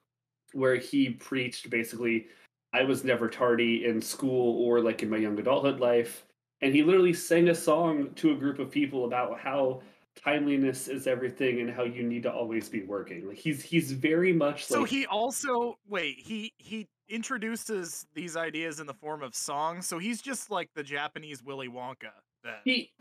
where 0.54 0.76
he 0.76 1.12
preached 1.12 1.70
basically, 1.70 2.28
I 2.74 2.84
was 2.84 3.04
never 3.04 3.28
tardy 3.28 3.86
in 3.86 4.02
school 4.02 4.64
or 4.64 4.82
like 4.82 5.04
in 5.04 5.10
my 5.10 5.18
young 5.18 5.38
adulthood 5.40 5.80
life, 5.80 6.26
and 6.62 6.74
he 6.74 6.84
literally 6.84 7.14
sang 7.14 7.50
a 7.50 7.56
song 7.56 8.10
to 8.16 8.32
a 8.32 8.36
group 8.36 8.60
of 8.60 8.70
people 8.70 9.06
about 9.06 9.40
how 9.40 9.82
timeliness 10.24 10.88
is 10.88 11.08
everything 11.08 11.62
and 11.62 11.72
how 11.72 11.84
you 11.84 12.04
need 12.04 12.24
to 12.24 12.32
always 12.32 12.70
be 12.70 12.84
working. 12.84 13.28
Like 13.28 13.38
he's 13.38 13.62
he's 13.64 13.92
very 13.92 14.34
much 14.34 14.66
So 14.66 14.82
like 14.82 14.90
he 14.90 15.06
also 15.06 15.78
wait 15.88 16.20
he 16.20 16.54
he 16.58 16.88
introduces 17.08 18.06
these 18.14 18.38
ideas 18.38 18.80
in 18.80 18.88
the 18.88 18.94
form 18.94 19.24
of 19.24 19.36
songs. 19.36 19.88
So 19.88 19.98
he's 19.98 20.22
just 20.22 20.52
like 20.52 20.70
the 20.76 20.84
Japanese 20.84 21.44
Willy 21.44 21.68
Wonka. 21.68 22.12
Then. 22.44 22.54
he 22.64 22.92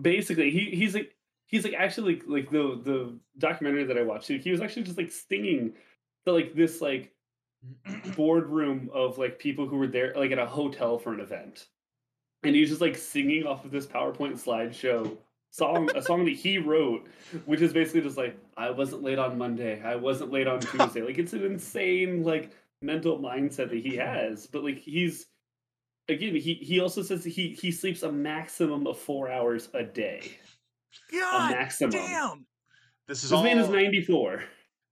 basically 0.00 0.50
he 0.50 0.70
he's 0.76 0.94
like 0.94 1.14
he's 1.46 1.64
like 1.64 1.74
actually 1.74 2.14
like, 2.14 2.24
like 2.26 2.50
the 2.50 2.80
the 2.82 3.18
documentary 3.38 3.84
that 3.84 3.98
I 3.98 4.02
watched 4.02 4.28
he 4.28 4.50
was 4.50 4.60
actually 4.60 4.82
just 4.82 4.98
like 4.98 5.10
singing 5.10 5.74
to 6.26 6.32
like 6.32 6.54
this 6.54 6.80
like 6.80 7.12
boardroom 8.16 8.90
of 8.92 9.18
like 9.18 9.38
people 9.38 9.66
who 9.66 9.76
were 9.76 9.86
there 9.86 10.12
like 10.16 10.32
at 10.32 10.38
a 10.38 10.46
hotel 10.46 10.98
for 10.98 11.12
an 11.12 11.20
event. 11.20 11.66
And 12.44 12.56
he's 12.56 12.70
just 12.70 12.80
like 12.80 12.96
singing 12.96 13.46
off 13.46 13.64
of 13.64 13.70
this 13.70 13.86
powerpoint 13.86 14.42
slideshow 14.42 15.16
song 15.52 15.88
a 15.94 16.00
song 16.00 16.24
that 16.24 16.34
he 16.34 16.56
wrote 16.56 17.06
which 17.44 17.60
is 17.60 17.74
basically 17.74 18.00
just 18.00 18.16
like 18.16 18.34
i 18.56 18.70
wasn't 18.70 19.02
late 19.02 19.18
on 19.18 19.36
monday. 19.36 19.82
I 19.82 19.96
wasn't 19.96 20.32
late 20.32 20.46
on 20.46 20.60
tuesday. 20.60 21.02
Like 21.02 21.18
it's 21.18 21.34
an 21.34 21.44
insane 21.44 22.24
like 22.24 22.52
mental 22.80 23.18
mindset 23.18 23.70
that 23.70 23.78
he 23.78 23.96
has 23.96 24.46
but 24.46 24.64
like 24.64 24.78
he's 24.78 25.26
again 26.08 26.34
he 26.34 26.54
he 26.54 26.80
also 26.80 27.02
says 27.02 27.22
he 27.22 27.50
he 27.50 27.70
sleeps 27.70 28.02
a 28.02 28.10
maximum 28.10 28.86
of 28.86 28.98
four 28.98 29.30
hours 29.30 29.68
a 29.74 29.82
day. 29.82 30.32
A 31.48 31.50
maximum. 31.50 31.90
damn! 31.90 32.46
this 33.06 33.18
is 33.18 33.30
this 33.30 33.32
all. 33.32 33.44
man 33.44 33.58
is 33.58 33.68
94 33.68 34.42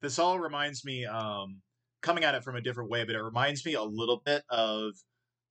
this 0.02 0.18
all 0.18 0.38
reminds 0.38 0.84
me 0.84 1.04
um 1.06 1.60
coming 2.02 2.24
at 2.24 2.34
it 2.34 2.42
from 2.42 2.56
a 2.56 2.60
different 2.60 2.90
way 2.90 3.04
but 3.04 3.14
it 3.14 3.22
reminds 3.22 3.64
me 3.64 3.74
a 3.74 3.82
little 3.82 4.22
bit 4.24 4.42
of 4.48 4.92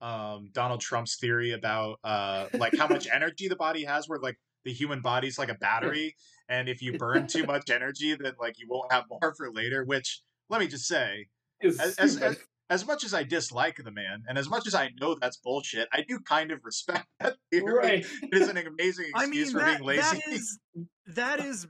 um 0.02 0.50
donald 0.54 0.82
trump's 0.82 1.18
theory 1.18 1.52
about 1.52 1.98
uh 2.04 2.46
like 2.54 2.76
how 2.78 2.88
much 2.88 3.08
energy 3.14 3.48
the 3.48 3.56
body 3.56 3.84
has 3.84 4.08
where 4.08 4.20
like 4.20 4.38
the 4.66 4.74
human 4.74 5.02
body's 5.02 5.38
like 5.38 5.50
a 5.50 5.56
battery 5.56 6.16
and 6.50 6.68
if 6.68 6.82
you 6.82 6.98
burn 6.98 7.28
too 7.28 7.44
much 7.48 7.70
energy 7.70 8.16
then 8.16 8.34
like 8.40 8.56
you 8.58 8.68
won't 8.70 8.92
have 8.92 9.06
more 9.10 9.34
for 9.36 9.52
later 9.52 9.84
which 9.86 10.22
let 10.50 10.60
me 10.60 10.68
just 10.68 10.88
say 10.88 11.28
as, 11.62 11.80
as, 11.80 12.18
as, 12.18 12.38
as 12.70 12.88
much 12.88 13.04
as 13.04 13.14
i 13.14 13.24
dislike 13.24 13.78
the 13.84 13.92
man 13.92 14.24
and 14.28 14.38
as 14.38 14.50
much 14.50 14.66
as 14.66 14.74
i 14.74 14.90
know 15.00 15.16
that's 15.20 15.38
bullshit 15.38 15.88
i 15.92 16.02
do 16.08 16.20
kind 16.20 16.52
of 16.52 16.60
respect 16.64 17.06
that 17.20 17.36
theory. 17.52 17.74
Right. 17.74 18.06
It 18.22 18.42
is 18.42 18.48
an 18.48 18.58
amazing 18.58 19.12
I 19.16 19.24
excuse 19.24 19.48
mean 19.48 19.54
for 19.54 19.60
that, 19.60 19.78
being 19.78 19.88
lazy. 19.88 20.02
that 20.02 20.28
is 20.28 20.60
that 21.08 21.40
is 21.40 21.68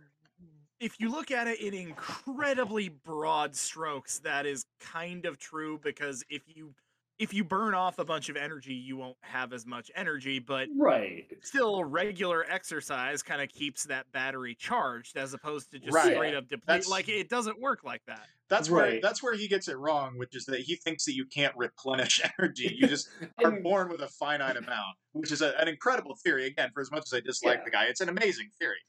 if 0.80 1.00
you 1.00 1.10
look 1.12 1.32
at 1.32 1.48
it 1.48 1.60
in 1.60 1.74
incredibly 1.74 2.90
broad 2.90 3.56
strokes, 3.56 4.20
that 4.20 4.46
is 4.46 4.66
kind 4.80 5.26
of 5.26 5.38
true 5.38 5.80
because 5.84 6.24
if 6.30 6.44
you 6.48 6.74
if 7.18 7.34
you 7.34 7.44
burn 7.44 7.74
off 7.74 8.00
a 8.00 8.06
bunch 8.06 8.30
of 8.30 8.38
energy, 8.38 8.74
you 8.74 8.96
won't 8.96 9.18
have 9.20 9.52
as 9.52 9.66
much 9.66 9.92
energy, 9.94 10.40
but 10.40 10.70
right 10.78 11.26
still 11.42 11.84
regular 11.84 12.46
exercise 12.50 13.22
kind 13.22 13.42
of 13.42 13.50
keeps 13.50 13.84
that 13.84 14.10
battery 14.14 14.56
charged 14.56 15.18
as 15.18 15.34
opposed 15.34 15.70
to 15.72 15.80
just 15.80 15.94
Right. 15.94 16.14
straight 16.14 16.34
up 16.34 16.48
deplete 16.48 16.66
That's- 16.68 16.88
like 16.88 17.10
it 17.10 17.28
doesn't 17.28 17.60
work 17.60 17.84
like 17.84 18.02
that. 18.08 18.26
That's 18.48 18.70
where 18.70 18.84
Right. 18.84 19.02
that's 19.02 19.22
where 19.22 19.34
he 19.36 19.50
gets 19.50 19.68
it 19.68 19.76
wrong, 19.78 20.18
which 20.18 20.34
is 20.34 20.46
that 20.46 20.62
he 20.62 20.78
thinks 20.78 21.04
that 21.06 21.14
you 21.14 21.26
can't 21.26 21.54
replenish 21.58 22.22
energy. 22.40 22.74
You 22.80 22.88
just 22.88 23.10
are 23.44 23.52
born 23.60 23.90
with 23.90 24.00
a 24.02 24.08
finite 24.08 24.56
amount, 24.56 24.96
which 25.12 25.34
is 25.34 25.42
a, 25.42 25.60
an 25.60 25.68
incredible 25.68 26.16
theory. 26.24 26.46
Again, 26.46 26.72
for 26.74 26.80
as 26.82 26.90
much 26.90 27.04
as 27.06 27.14
I 27.14 27.20
dislike 27.20 27.58
Yeah. 27.60 27.64
the 27.66 27.72
guy, 27.72 27.86
it's 27.88 28.00
an 28.00 28.08
amazing 28.08 28.50
theory. 28.58 28.80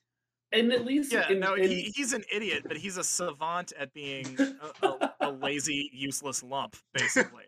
And 0.52 0.72
at 0.72 0.84
least 0.84 1.12
Yeah, 1.12 1.30
in, 1.30 1.40
no, 1.40 1.54
in- 1.54 1.68
he, 1.70 1.92
he's 1.94 2.12
an 2.12 2.24
idiot, 2.32 2.64
but 2.66 2.76
he's 2.76 2.96
a 2.96 3.04
savant 3.04 3.72
at 3.78 3.92
being 3.92 4.36
a, 4.82 4.86
a, 4.86 5.14
a 5.20 5.30
lazy, 5.42 5.90
useless 5.92 6.42
lump, 6.42 6.76
basically. 6.92 7.44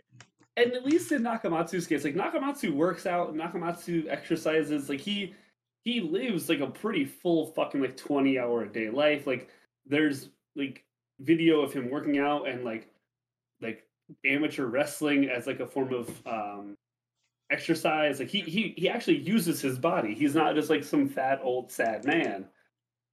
and 0.57 0.72
at 0.72 0.84
least 0.84 1.11
in 1.12 1.22
Nakamatsu's 1.22 1.86
case, 1.86 2.05
like 2.05 2.14
Nakamatsu 2.14 2.72
works 2.74 3.07
out, 3.07 3.34
Nakamatsu 3.34 4.09
exercises, 4.09 4.88
like 4.88 5.00
he 5.00 5.34
he 5.84 6.00
lives 6.00 6.48
like 6.48 6.61
a 6.61 6.66
pretty 6.68 7.05
full 7.05 7.46
fucking 7.46 7.80
like 7.80 7.96
20 7.96 8.38
hour 8.38 8.62
a 8.62 8.68
day 8.72 8.88
life. 8.88 9.26
Like 9.26 9.48
there's 9.86 10.28
like 10.55 10.84
video 11.20 11.61
of 11.61 11.72
him 11.72 11.90
working 11.90 12.18
out 12.18 12.46
and 12.48 12.64
like 12.64 12.88
like 13.61 13.84
amateur 14.24 14.66
wrestling 14.66 15.28
as 15.28 15.46
like 15.48 15.59
a 15.61 15.66
form 15.66 15.92
of 15.92 16.09
um 16.26 16.76
exercise. 17.50 18.20
Like 18.20 18.28
he 18.28 18.40
he 18.42 18.74
he 18.76 18.88
actually 18.88 19.18
uses 19.18 19.61
his 19.61 19.78
body. 19.78 20.14
He's 20.14 20.34
not 20.34 20.55
just 20.55 20.70
like 20.70 20.84
some 20.84 21.09
fat 21.09 21.40
old 21.42 21.70
sad 21.72 22.05
man. 22.05 22.46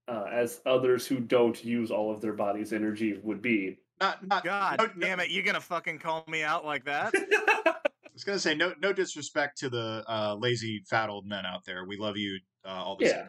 Uh, 0.09 0.25
as 0.31 0.61
others 0.65 1.05
who 1.05 1.19
don't 1.19 1.63
use 1.63 1.91
all 1.91 2.11
of 2.11 2.19
their 2.19 2.33
body's 2.33 2.73
energy 2.73 3.19
would 3.21 3.41
be. 3.43 3.77
Not, 4.01 4.25
not. 4.25 4.43
God 4.43 4.79
no, 4.79 4.85
no- 4.85 4.91
damn 4.99 5.19
it, 5.19 5.29
you 5.29 5.43
gonna 5.43 5.61
fucking 5.61 5.99
call 5.99 6.23
me 6.27 6.41
out 6.41 6.65
like 6.65 6.85
that? 6.85 7.13
I 7.65 7.73
was 8.13 8.23
gonna 8.23 8.39
say 8.39 8.55
no, 8.55 8.73
no 8.81 8.91
disrespect 8.91 9.59
to 9.59 9.69
the 9.69 10.03
uh, 10.07 10.35
lazy 10.39 10.81
fat 10.89 11.09
old 11.09 11.27
men 11.27 11.45
out 11.45 11.63
there. 11.65 11.85
We 11.85 11.97
love 11.97 12.17
you 12.17 12.39
uh, 12.65 12.69
all 12.69 12.95
the 12.95 13.05
Yeah. 13.05 13.27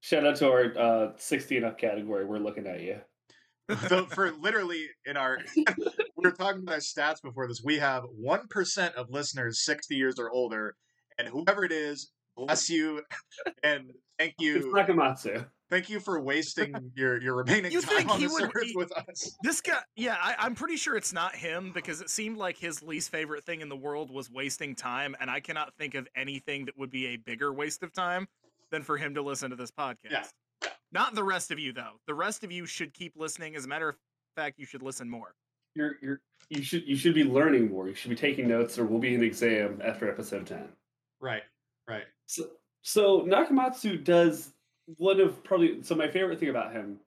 Shout 0.00 0.26
out 0.26 0.36
to 0.36 0.50
our 0.50 0.78
uh, 0.78 1.12
60 1.16 1.56
and 1.56 1.66
up 1.66 1.78
category. 1.78 2.24
We're 2.24 2.38
looking 2.38 2.66
at 2.66 2.80
you. 2.80 3.00
So 3.88 4.06
for 4.06 4.30
literally 4.32 4.86
in 5.04 5.18
our, 5.18 5.38
we 5.56 5.64
were 6.16 6.30
talking 6.30 6.62
about 6.62 6.76
our 6.76 6.80
stats 6.80 7.20
before 7.22 7.46
this. 7.46 7.60
We 7.62 7.78
have 7.78 8.04
one 8.16 8.48
percent 8.48 8.94
of 8.94 9.10
listeners 9.10 9.60
sixty 9.62 9.94
years 9.94 10.18
or 10.18 10.30
older, 10.30 10.74
and 11.18 11.28
whoever 11.28 11.64
it 11.64 11.72
is, 11.72 12.10
bless 12.34 12.70
you, 12.70 13.02
and 13.62 13.90
thank 14.18 14.36
you. 14.38 14.56
It's 14.56 14.64
you, 14.64 14.72
Nakamatsu. 14.72 15.46
Thank 15.70 15.88
you 15.88 16.00
for 16.00 16.20
wasting 16.20 16.92
your 16.94 17.20
your 17.20 17.34
remaining 17.34 17.72
You 17.72 17.80
time 17.80 17.96
think 17.96 18.10
on 18.10 18.18
he 18.18 18.26
this 18.26 18.32
would 18.32 18.44
earth 18.54 18.62
be- 18.62 18.74
with 18.76 18.92
us. 18.92 19.36
This 19.42 19.60
guy, 19.60 19.78
yeah, 19.96 20.16
I, 20.20 20.34
I'm 20.38 20.54
pretty 20.54 20.76
sure 20.76 20.96
it's 20.96 21.12
not 21.12 21.34
him 21.34 21.72
because 21.72 22.00
it 22.00 22.10
seemed 22.10 22.36
like 22.36 22.56
his 22.58 22.82
least 22.82 23.10
favorite 23.10 23.44
thing 23.44 23.60
in 23.60 23.68
the 23.68 23.76
world 23.76 24.10
was 24.10 24.30
wasting 24.30 24.74
time, 24.74 25.16
and 25.20 25.30
I 25.30 25.40
cannot 25.40 25.74
think 25.74 25.94
of 25.94 26.08
anything 26.16 26.64
that 26.66 26.78
would 26.78 26.90
be 26.90 27.06
a 27.08 27.16
bigger 27.16 27.52
waste 27.52 27.82
of 27.82 27.92
time 27.92 28.26
than 28.70 28.82
for 28.82 28.96
him 28.96 29.14
to 29.14 29.22
listen 29.22 29.50
to 29.50 29.56
this 29.56 29.70
podcast. 29.70 30.10
Yeah. 30.10 30.24
Not 30.92 31.14
the 31.14 31.24
rest 31.24 31.50
of 31.50 31.58
you, 31.58 31.72
though. 31.72 31.92
The 32.06 32.14
rest 32.14 32.44
of 32.44 32.50
you 32.52 32.66
should 32.66 32.94
keep 32.94 33.12
listening. 33.16 33.56
As 33.56 33.64
a 33.64 33.68
matter 33.68 33.90
of 33.90 33.96
fact, 34.36 34.58
you 34.58 34.66
should 34.66 34.82
listen 34.82 35.08
more. 35.08 35.34
You're 35.74 35.96
you're 36.02 36.20
you 36.48 36.62
should 36.62 36.84
you 36.86 36.96
should 36.96 37.14
be 37.14 37.24
learning 37.24 37.70
more. 37.70 37.88
You 37.88 37.94
should 37.94 38.10
be 38.10 38.16
taking 38.16 38.48
notes, 38.48 38.78
or 38.78 38.84
we'll 38.86 38.98
be 38.98 39.14
an 39.14 39.22
exam 39.22 39.80
after 39.84 40.08
episode 40.10 40.46
ten. 40.46 40.68
Right, 41.20 41.42
right. 41.86 42.04
So 42.26 42.44
so 42.82 43.20
Nakamatsu 43.20 44.02
does 44.02 44.52
one 44.96 45.20
of 45.20 45.42
probably 45.44 45.82
so 45.82 45.94
my 45.94 46.08
favorite 46.08 46.40
thing 46.40 46.48
about 46.48 46.72
him 46.72 46.98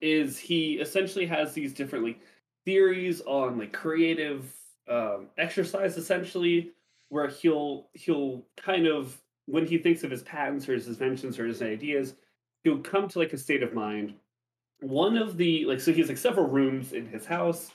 is 0.00 0.38
he 0.38 0.74
essentially 0.74 1.26
has 1.26 1.54
these 1.54 1.72
different 1.72 2.04
like 2.04 2.20
theories 2.64 3.22
on 3.22 3.58
like 3.58 3.72
creative 3.72 4.52
um, 4.88 5.28
exercise 5.38 5.96
essentially 5.96 6.72
where 7.08 7.28
he'll 7.28 7.88
he'll 7.94 8.44
kind 8.56 8.86
of 8.86 9.16
when 9.46 9.66
he 9.66 9.78
thinks 9.78 10.02
of 10.04 10.10
his 10.10 10.22
patents 10.22 10.68
or 10.68 10.74
his 10.74 10.88
inventions 10.88 11.38
or 11.38 11.46
his 11.46 11.62
ideas 11.62 12.14
he'll 12.66 12.78
come 12.78 13.06
to 13.06 13.20
like 13.20 13.32
a 13.32 13.38
state 13.38 13.62
of 13.62 13.72
mind. 13.74 14.12
One 14.80 15.16
of 15.16 15.36
the 15.36 15.64
like 15.66 15.80
so 15.80 15.92
he 15.92 16.00
has 16.00 16.08
like 16.08 16.18
several 16.18 16.48
rooms 16.48 16.92
in 16.92 17.06
his 17.06 17.24
house. 17.24 17.70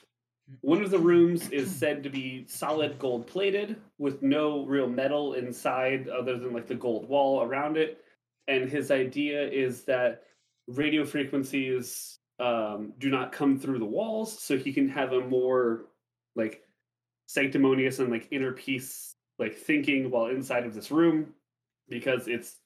One 0.60 0.82
of 0.82 0.90
the 0.90 0.98
rooms 0.98 1.48
is 1.48 1.74
said 1.74 2.02
to 2.02 2.10
be 2.10 2.44
solid 2.46 2.98
gold 2.98 3.26
plated 3.26 3.76
with 3.96 4.22
no 4.22 4.66
real 4.66 4.88
metal 4.88 5.32
inside 5.32 6.08
other 6.08 6.36
than 6.38 6.52
like 6.52 6.66
the 6.66 6.74
gold 6.74 7.08
wall 7.08 7.42
around 7.42 7.78
it 7.78 8.01
and 8.48 8.68
his 8.68 8.90
idea 8.90 9.48
is 9.48 9.84
that 9.84 10.22
radio 10.66 11.04
frequencies 11.04 12.18
um, 12.40 12.92
do 12.98 13.10
not 13.10 13.32
come 13.32 13.58
through 13.58 13.78
the 13.78 13.84
walls 13.84 14.42
so 14.42 14.56
he 14.56 14.72
can 14.72 14.88
have 14.88 15.12
a 15.12 15.20
more 15.20 15.86
like 16.34 16.62
sanctimonious 17.26 17.98
and 17.98 18.10
like 18.10 18.28
inner 18.30 18.52
peace 18.52 19.14
like 19.38 19.54
thinking 19.54 20.10
while 20.10 20.26
inside 20.26 20.66
of 20.66 20.74
this 20.74 20.90
room 20.90 21.34
because 21.88 22.28
it's 22.28 22.56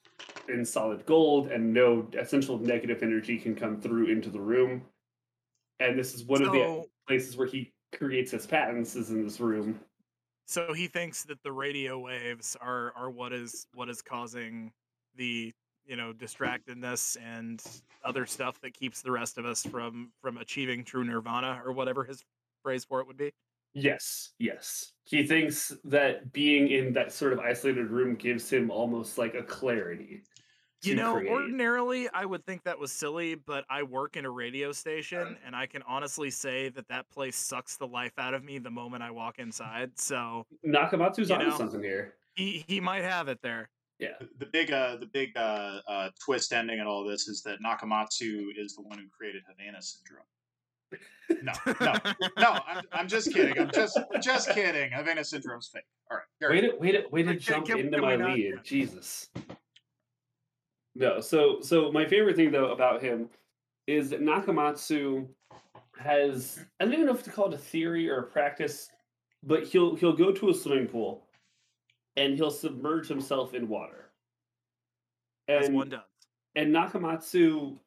in 0.48 0.64
solid 0.64 1.04
gold 1.06 1.48
and 1.48 1.72
no 1.72 2.08
essential 2.18 2.58
negative 2.58 3.02
energy 3.02 3.38
can 3.38 3.54
come 3.54 3.80
through 3.80 4.06
into 4.06 4.30
the 4.30 4.40
room. 4.40 4.82
And 5.80 5.98
this 5.98 6.14
is 6.14 6.24
one 6.24 6.42
of 6.42 6.52
the 6.52 6.84
places 7.06 7.36
where 7.36 7.46
he 7.46 7.72
creates 7.94 8.30
his 8.30 8.46
patents 8.46 8.96
is 8.96 9.10
in 9.10 9.24
this 9.24 9.40
room. 9.40 9.80
So 10.46 10.72
he 10.72 10.86
thinks 10.86 11.24
that 11.24 11.42
the 11.42 11.52
radio 11.52 11.98
waves 11.98 12.56
are 12.60 12.92
are 12.96 13.10
what 13.10 13.32
is 13.32 13.66
what 13.74 13.88
is 13.88 14.00
causing 14.00 14.72
the 15.16 15.52
you 15.86 15.96
know 15.96 16.12
distractedness 16.12 17.16
and 17.24 17.62
other 18.04 18.26
stuff 18.26 18.60
that 18.60 18.74
keeps 18.74 19.02
the 19.02 19.10
rest 19.10 19.38
of 19.38 19.46
us 19.46 19.64
from 19.64 20.10
from 20.20 20.38
achieving 20.38 20.84
true 20.84 21.04
nirvana 21.04 21.60
or 21.64 21.72
whatever 21.72 22.04
his 22.04 22.24
phrase 22.62 22.84
for 22.84 23.00
it 23.00 23.06
would 23.06 23.16
be. 23.16 23.32
Yes, 23.74 24.30
yes. 24.38 24.92
He 25.04 25.26
thinks 25.26 25.76
that 25.84 26.32
being 26.32 26.68
in 26.68 26.94
that 26.94 27.12
sort 27.12 27.34
of 27.34 27.38
isolated 27.38 27.90
room 27.90 28.14
gives 28.14 28.50
him 28.50 28.70
almost 28.70 29.18
like 29.18 29.34
a 29.34 29.42
clarity. 29.42 30.22
You 30.82 30.94
know, 30.94 31.14
create. 31.14 31.30
ordinarily 31.30 32.08
I 32.14 32.24
would 32.24 32.44
think 32.46 32.62
that 32.64 32.78
was 32.78 32.92
silly, 32.92 33.34
but 33.34 33.64
I 33.68 33.82
work 33.82 34.16
in 34.16 34.24
a 34.24 34.30
radio 34.30 34.72
station 34.72 35.20
uh-huh. 35.20 35.34
and 35.44 35.56
I 35.56 35.66
can 35.66 35.82
honestly 35.86 36.30
say 36.30 36.68
that 36.70 36.88
that 36.88 37.08
place 37.10 37.36
sucks 37.36 37.76
the 37.76 37.86
life 37.86 38.12
out 38.18 38.34
of 38.34 38.44
me 38.44 38.58
the 38.58 38.70
moment 38.70 39.02
I 39.02 39.10
walk 39.10 39.38
inside. 39.38 39.98
So 39.98 40.46
Nakamatsu's 40.66 41.28
you 41.28 41.38
know, 41.38 41.56
something 41.56 41.82
here. 41.82 42.14
he 42.34 42.64
he 42.66 42.80
might 42.80 43.04
have 43.04 43.28
it 43.28 43.40
there. 43.42 43.68
Yeah. 43.98 44.10
The, 44.20 44.28
the 44.40 44.46
big, 44.46 44.70
uh, 44.72 44.96
the 44.96 45.06
big 45.06 45.36
uh, 45.36 45.80
uh, 45.88 46.10
twist 46.22 46.52
ending 46.52 46.78
in 46.78 46.86
all 46.86 47.04
this 47.04 47.28
is 47.28 47.42
that 47.42 47.58
Nakamatsu 47.64 48.48
is 48.56 48.74
the 48.74 48.82
one 48.82 48.98
who 48.98 49.04
created 49.16 49.42
Havana 49.48 49.80
syndrome. 49.82 50.24
No, 51.42 51.52
no, 51.80 52.12
no. 52.38 52.60
I'm, 52.68 52.84
I'm 52.92 53.08
just 53.08 53.32
kidding. 53.32 53.58
I'm 53.58 53.70
just, 53.72 53.98
just 54.22 54.50
kidding. 54.50 54.92
Havana 54.92 55.24
syndrome's 55.24 55.68
fake. 55.72 55.82
All 56.10 56.18
right. 56.18 56.26
carry 56.40 56.60
Way 56.60 56.68
on. 56.68 56.74
to 56.74 56.78
way 56.80 56.92
to 56.92 57.08
way 57.10 57.22
to 57.24 57.30
Can- 57.30 57.38
jump 57.40 57.66
can- 57.66 57.78
into 57.80 57.98
can 57.98 58.00
we 58.02 58.06
my 58.06 58.16
not- 58.16 58.34
lead. 58.36 58.54
Jesus. 58.62 59.28
No, 60.94 61.20
so 61.20 61.60
so 61.60 61.90
my 61.92 62.06
favorite 62.06 62.36
thing 62.36 62.50
though 62.52 62.72
about 62.72 63.02
him 63.02 63.28
is 63.86 64.10
that 64.10 64.20
Nakamatsu 64.20 65.26
has 65.98 66.60
I 66.80 66.84
don't 66.84 66.94
even 66.94 67.06
know 67.06 67.12
if 67.14 67.22
to 67.24 67.30
call 67.30 67.48
it 67.48 67.54
a 67.54 67.58
theory 67.58 68.08
or 68.08 68.20
a 68.20 68.22
practice, 68.22 68.88
but 69.42 69.64
he'll 69.64 69.96
he'll 69.96 70.16
go 70.16 70.30
to 70.32 70.50
a 70.50 70.54
swimming 70.54 70.86
pool 70.86 71.25
and 72.16 72.34
he'll 72.34 72.50
submerge 72.50 73.08
himself 73.08 73.54
in 73.54 73.68
water. 73.68 74.10
As 75.48 75.66
And 75.66 75.74
one 75.76 75.88
does. 75.90 76.00
and 76.54 76.74
Nakamatsu 76.74 77.78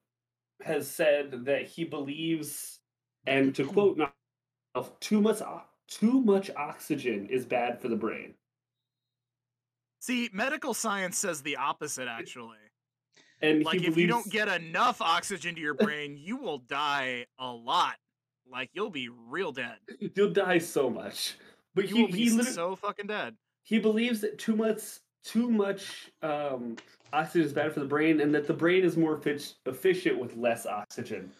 has 0.64 0.90
said 0.90 1.46
that 1.46 1.66
he 1.68 1.84
believes, 1.84 2.80
and 3.26 3.54
to 3.56 3.66
quote 3.66 3.98
himself, 4.76 5.00
too 5.00 5.22
much 5.22 5.42
too 5.88 6.22
much 6.22 6.52
oxygen 6.56 7.26
is 7.28 7.46
bad 7.46 7.82
for 7.82 7.88
the 7.88 7.96
brain. 7.96 8.34
See, 10.00 10.30
medical 10.32 10.74
science 10.74 11.18
says 11.18 11.42
the 11.42 11.58
opposite 11.58 12.08
actually. 12.08 12.58
And 13.42 13.64
Like 13.64 13.82
he 13.82 13.88
if 13.88 13.98
you 13.98 14.08
don't 14.08 14.30
get 14.30 14.48
enough 14.48 15.02
oxygen 15.02 15.56
to 15.56 15.62
your 15.62 15.74
brain, 15.86 16.18
you 16.18 16.38
will 16.38 16.60
die 16.60 17.26
a 17.40 17.48
lot. 17.52 17.96
Like 18.50 18.70
you'll 18.74 18.90
be 18.90 19.10
real 19.10 19.52
dead. 19.52 19.78
you'll 20.16 20.32
die 20.32 20.58
so 20.60 20.90
much. 20.90 21.36
But 21.76 21.90
You 21.90 21.96
he 21.96 22.02
will 22.04 22.12
be 22.12 22.18
he, 22.18 22.30
literally, 22.32 22.52
so 22.54 22.76
fucking 22.76 23.08
dead. 23.08 23.36
He 23.70 23.78
believes 23.78 24.20
that 24.22 24.40
too 24.40 24.56
much 24.56 24.82
too 25.24 25.52
much 25.52 26.10
um, 26.24 26.76
oxygen 27.14 27.46
is 27.46 27.54
bad 27.54 27.72
for 27.72 27.82
the 27.82 27.86
brain, 27.86 28.20
and 28.20 28.34
that 28.34 28.48
the 28.48 28.54
brain 28.54 28.84
is 28.84 28.98
more 28.98 29.16
effic- 29.20 29.54
efficient 29.68 30.18
with 30.18 30.36
less 30.36 30.66
oxygen. 30.66 31.32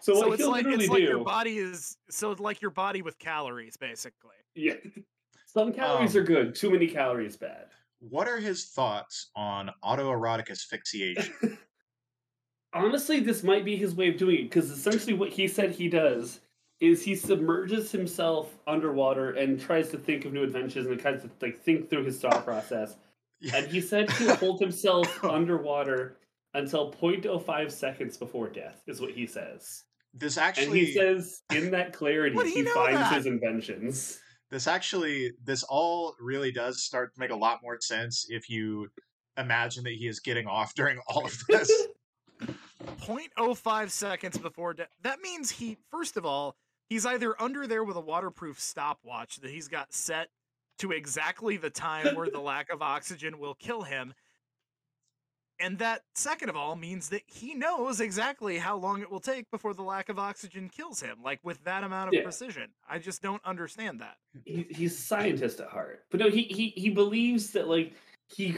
So, 0.00 0.14
So 0.14 0.20
what 0.22 0.32
it's 0.32 0.42
he'll 0.42 0.50
like 0.50 0.64
literally 0.64 0.84
it's 0.86 0.90
like 0.90 0.98
do, 1.02 1.04
your 1.04 1.24
body 1.24 1.58
is 1.58 1.96
so 2.10 2.32
it's 2.32 2.40
like 2.40 2.60
your 2.60 2.72
body 2.72 3.00
with 3.02 3.16
calories 3.20 3.76
basically. 3.76 4.34
yeah, 4.56 4.74
some 5.46 5.72
calories 5.72 6.16
Um, 6.16 6.22
are 6.22 6.24
good. 6.26 6.54
Too 6.56 6.70
many 6.70 6.88
calories 6.88 7.36
bad. 7.36 7.68
What 8.00 8.26
are 8.26 8.38
his 8.38 8.70
thoughts 8.70 9.30
on 9.36 9.70
autoerotic 9.84 10.50
asphyxiation? 10.50 11.58
honestly, 12.72 13.20
this 13.20 13.44
might 13.44 13.64
be 13.64 13.76
his 13.76 13.94
way 13.94 14.08
of 14.08 14.16
doing 14.16 14.36
it 14.40 14.42
because 14.44 14.70
essentially 14.70 15.12
what 15.14 15.30
he 15.30 15.46
said 15.46 15.70
he 15.72 15.88
does 15.88 16.40
is 16.80 17.04
he 17.04 17.14
submerges 17.14 17.90
himself 17.90 18.56
underwater 18.66 19.32
and 19.32 19.60
tries 19.60 19.90
to 19.90 19.98
think 19.98 20.24
of 20.24 20.32
new 20.32 20.44
adventures 20.44 20.86
and 20.86 20.98
tries 21.00 21.22
to 21.22 21.30
like 21.42 21.60
think 21.60 21.90
through 21.90 22.04
his 22.04 22.20
thought 22.20 22.44
process. 22.44 22.96
And 23.54 23.66
he 23.66 23.80
said 23.80 24.10
he'll 24.12 24.36
hold 24.36 24.60
himself 24.60 25.24
underwater 25.24 26.16
until 26.54 26.92
0.05 26.92 27.70
seconds 27.70 28.16
before 28.16 28.48
death, 28.48 28.82
is 28.86 29.00
what 29.00 29.10
he 29.10 29.26
says. 29.26 29.84
This 30.14 30.36
And 30.36 30.46
actually, 30.46 30.86
he 30.86 30.94
says 30.94 31.42
in 31.52 31.70
that 31.72 31.92
clarity 31.92 32.36
he 32.50 32.64
finds 32.64 32.98
that? 32.98 33.14
his 33.14 33.26
inventions. 33.26 34.20
this 34.50 34.66
actually, 34.66 35.32
this 35.44 35.62
all 35.64 36.14
really 36.20 36.50
does 36.50 36.82
start 36.82 37.14
to 37.14 37.20
make 37.20 37.30
a 37.30 37.36
lot 37.36 37.60
more 37.62 37.78
sense 37.80 38.26
if 38.28 38.48
you 38.48 38.88
imagine 39.36 39.84
that 39.84 39.92
he 39.94 40.08
is 40.08 40.20
getting 40.20 40.46
off 40.46 40.74
during 40.74 40.98
all 41.08 41.26
of 41.26 41.38
this. 41.48 41.70
0.05 43.00 43.90
seconds 43.90 44.38
before 44.38 44.74
death. 44.74 44.88
That 45.02 45.20
means 45.20 45.50
he, 45.50 45.76
first 45.90 46.16
of 46.16 46.24
all, 46.24 46.56
he's 46.88 47.06
either 47.06 47.40
under 47.40 47.66
there 47.66 47.84
with 47.84 47.96
a 47.96 48.00
waterproof 48.00 48.58
stopwatch 48.60 49.36
that 49.36 49.50
he's 49.50 49.68
got 49.68 49.92
set 49.92 50.28
to 50.78 50.92
exactly 50.92 51.56
the 51.56 51.70
time 51.70 52.14
where 52.14 52.28
the 52.30 52.40
lack 52.40 52.70
of 52.70 52.82
oxygen 52.82 53.38
will 53.38 53.54
kill 53.54 53.82
him. 53.82 54.14
And 55.60 55.76
that, 55.80 56.02
second 56.14 56.50
of 56.50 56.56
all, 56.56 56.76
means 56.76 57.08
that 57.08 57.22
he 57.26 57.52
knows 57.52 58.00
exactly 58.00 58.58
how 58.58 58.76
long 58.76 59.02
it 59.02 59.10
will 59.10 59.18
take 59.18 59.50
before 59.50 59.74
the 59.74 59.82
lack 59.82 60.08
of 60.08 60.16
oxygen 60.16 60.68
kills 60.68 61.00
him, 61.00 61.18
like 61.20 61.40
with 61.42 61.62
that 61.64 61.82
amount 61.82 62.08
of 62.08 62.14
Yeah. 62.14 62.22
precision. 62.22 62.70
I 62.88 63.00
just 63.00 63.22
don't 63.22 63.44
understand 63.44 64.00
that. 64.00 64.18
he, 64.44 64.66
he's 64.70 64.96
a 64.96 65.02
scientist 65.02 65.58
at 65.58 65.68
heart. 65.68 66.04
But 66.10 66.20
no, 66.20 66.30
he 66.30 66.42
he 66.44 66.68
he 66.76 66.90
believes 66.90 67.50
that 67.50 67.66
like 67.66 67.94
he 68.28 68.56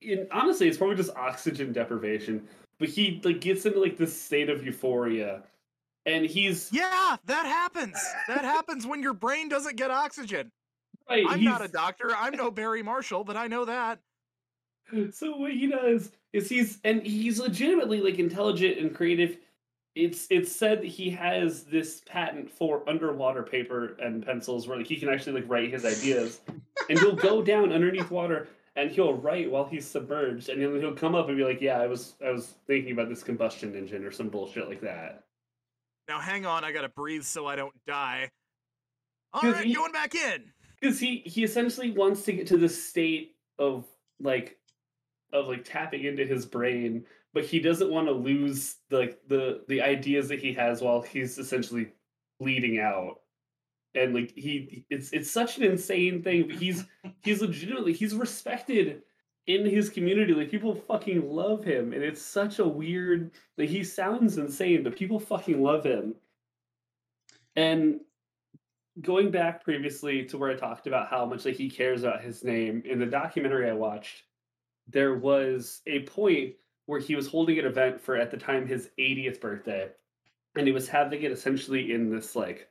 in, 0.00 0.26
honestly 0.32 0.66
it's 0.66 0.78
probably 0.78 0.96
just 0.96 1.14
oxygen 1.14 1.72
deprivation. 1.72 2.48
But 2.78 2.88
he 2.88 3.20
like 3.22 3.40
gets 3.40 3.64
into 3.64 3.78
like 3.78 3.96
this 3.96 4.20
state 4.20 4.50
of 4.50 4.66
euphoria, 4.66 5.44
and 6.06 6.26
he's 6.26 6.68
Yeah, 6.72 7.16
that 7.26 7.46
happens. 7.46 7.98
That 8.28 8.44
happens 8.44 8.86
when 8.86 9.02
your 9.02 9.14
brain 9.14 9.48
doesn't 9.48 9.76
get 9.76 9.90
oxygen. 9.90 10.50
right. 11.08 11.24
I'm 11.28 11.44
not 11.44 11.64
a 11.64 11.68
doctor. 11.68 12.14
I'm 12.16 12.36
no 12.36 12.50
Barry 12.50 12.82
Marshall, 12.82 13.24
but 13.24 13.36
I 13.36 13.48
know 13.48 13.64
that. 13.64 14.00
So 15.12 15.36
what 15.36 15.52
he 15.52 15.68
does 15.68 16.12
is 16.32 16.48
he's 16.48 16.78
and 16.84 17.02
he's 17.02 17.38
legitimately 17.38 18.00
like 18.00 18.18
intelligent 18.18 18.78
and 18.78 18.94
creative. 18.94 19.38
It's 19.94 20.26
it's 20.30 20.50
said 20.50 20.80
that 20.80 20.86
he 20.88 21.10
has 21.10 21.64
this 21.64 22.02
patent 22.06 22.50
for 22.50 22.88
underwater 22.88 23.42
paper 23.42 23.96
and 24.00 24.24
pencils 24.24 24.66
where 24.66 24.78
like 24.78 24.86
he 24.86 24.96
can 24.96 25.08
actually 25.08 25.40
like 25.40 25.50
write 25.50 25.72
his 25.72 25.84
ideas, 25.84 26.40
and 26.88 26.98
he'll 26.98 27.16
go 27.16 27.42
down 27.52 27.72
underneath 27.72 28.10
water 28.10 28.48
and 28.76 28.90
he'll 28.90 29.14
write 29.14 29.50
while 29.50 29.64
he's 29.64 29.86
submerged, 29.86 30.48
and 30.48 30.62
then 30.62 30.80
he'll 30.80 30.94
come 30.94 31.14
up 31.14 31.28
and 31.28 31.36
be 31.36 31.44
like, 31.44 31.60
"Yeah, 31.60 31.78
I 31.80 31.86
was 31.86 32.14
I 32.24 32.30
was 32.30 32.54
thinking 32.66 32.92
about 32.92 33.08
this 33.08 33.22
combustion 33.22 33.74
engine 33.74 34.04
or 34.04 34.10
some 34.10 34.28
bullshit 34.28 34.68
like 34.68 34.80
that." 34.80 35.24
Now 36.08 36.20
hang 36.20 36.46
on, 36.46 36.64
I 36.64 36.72
gotta 36.72 36.88
breathe 36.88 37.22
so 37.22 37.46
I 37.46 37.56
don't 37.56 37.74
die. 37.86 38.30
All 39.32 39.42
right, 39.50 39.64
he- 39.64 39.74
going 39.74 39.92
back 39.92 40.14
in. 40.14 40.52
because 40.80 40.98
he 41.00 41.18
he 41.24 41.42
essentially 41.44 41.90
wants 41.90 42.22
to 42.24 42.32
get 42.32 42.46
to 42.48 42.56
the 42.58 42.68
state 42.68 43.36
of 43.58 43.86
like 44.20 44.58
of 45.32 45.48
like 45.48 45.64
tapping 45.64 46.04
into 46.04 46.24
his 46.26 46.44
brain 46.44 47.04
but 47.34 47.44
he 47.44 47.58
doesn't 47.60 47.90
want 47.90 48.06
to 48.06 48.12
lose 48.12 48.76
like 48.90 49.18
the 49.28 49.64
the 49.68 49.80
ideas 49.80 50.28
that 50.28 50.38
he 50.40 50.52
has 50.52 50.82
while 50.82 51.00
he's 51.00 51.38
essentially 51.38 51.88
bleeding 52.38 52.78
out 52.78 53.20
and 53.94 54.14
like 54.14 54.32
he 54.36 54.84
it's 54.90 55.10
it's 55.12 55.30
such 55.30 55.56
an 55.56 55.64
insane 55.64 56.22
thing 56.22 56.46
but 56.46 56.56
he's 56.56 56.84
he's 57.22 57.40
legitimately 57.40 57.92
he's 57.94 58.14
respected 58.14 59.02
in 59.46 59.66
his 59.66 59.88
community 59.88 60.32
like 60.34 60.50
people 60.50 60.74
fucking 60.74 61.28
love 61.28 61.64
him 61.64 61.92
and 61.92 62.02
it's 62.02 62.22
such 62.22 62.58
a 62.58 62.66
weird 62.66 63.32
like 63.58 63.68
he 63.68 63.82
sounds 63.82 64.38
insane 64.38 64.84
but 64.84 64.96
people 64.96 65.18
fucking 65.18 65.60
love 65.60 65.84
him 65.84 66.14
and 67.56 68.00
going 69.00 69.30
back 69.30 69.64
previously 69.64 70.24
to 70.26 70.36
where 70.36 70.50
I 70.50 70.54
talked 70.54 70.86
about 70.86 71.08
how 71.08 71.24
much 71.24 71.44
like 71.44 71.56
he 71.56 71.70
cares 71.70 72.02
about 72.02 72.22
his 72.22 72.44
name 72.44 72.82
in 72.84 72.98
the 72.98 73.06
documentary 73.06 73.68
I 73.70 73.74
watched, 73.74 74.24
there 74.86 75.14
was 75.14 75.80
a 75.86 76.00
point 76.00 76.54
where 76.86 77.00
he 77.00 77.16
was 77.16 77.26
holding 77.26 77.58
an 77.58 77.64
event 77.64 78.00
for 78.00 78.16
at 78.16 78.30
the 78.30 78.36
time 78.36 78.66
his 78.66 78.90
80th 78.98 79.40
birthday, 79.40 79.88
and 80.56 80.66
he 80.66 80.72
was 80.72 80.88
having 80.88 81.22
it 81.22 81.32
essentially 81.32 81.92
in 81.92 82.10
this 82.10 82.36
like 82.36 82.68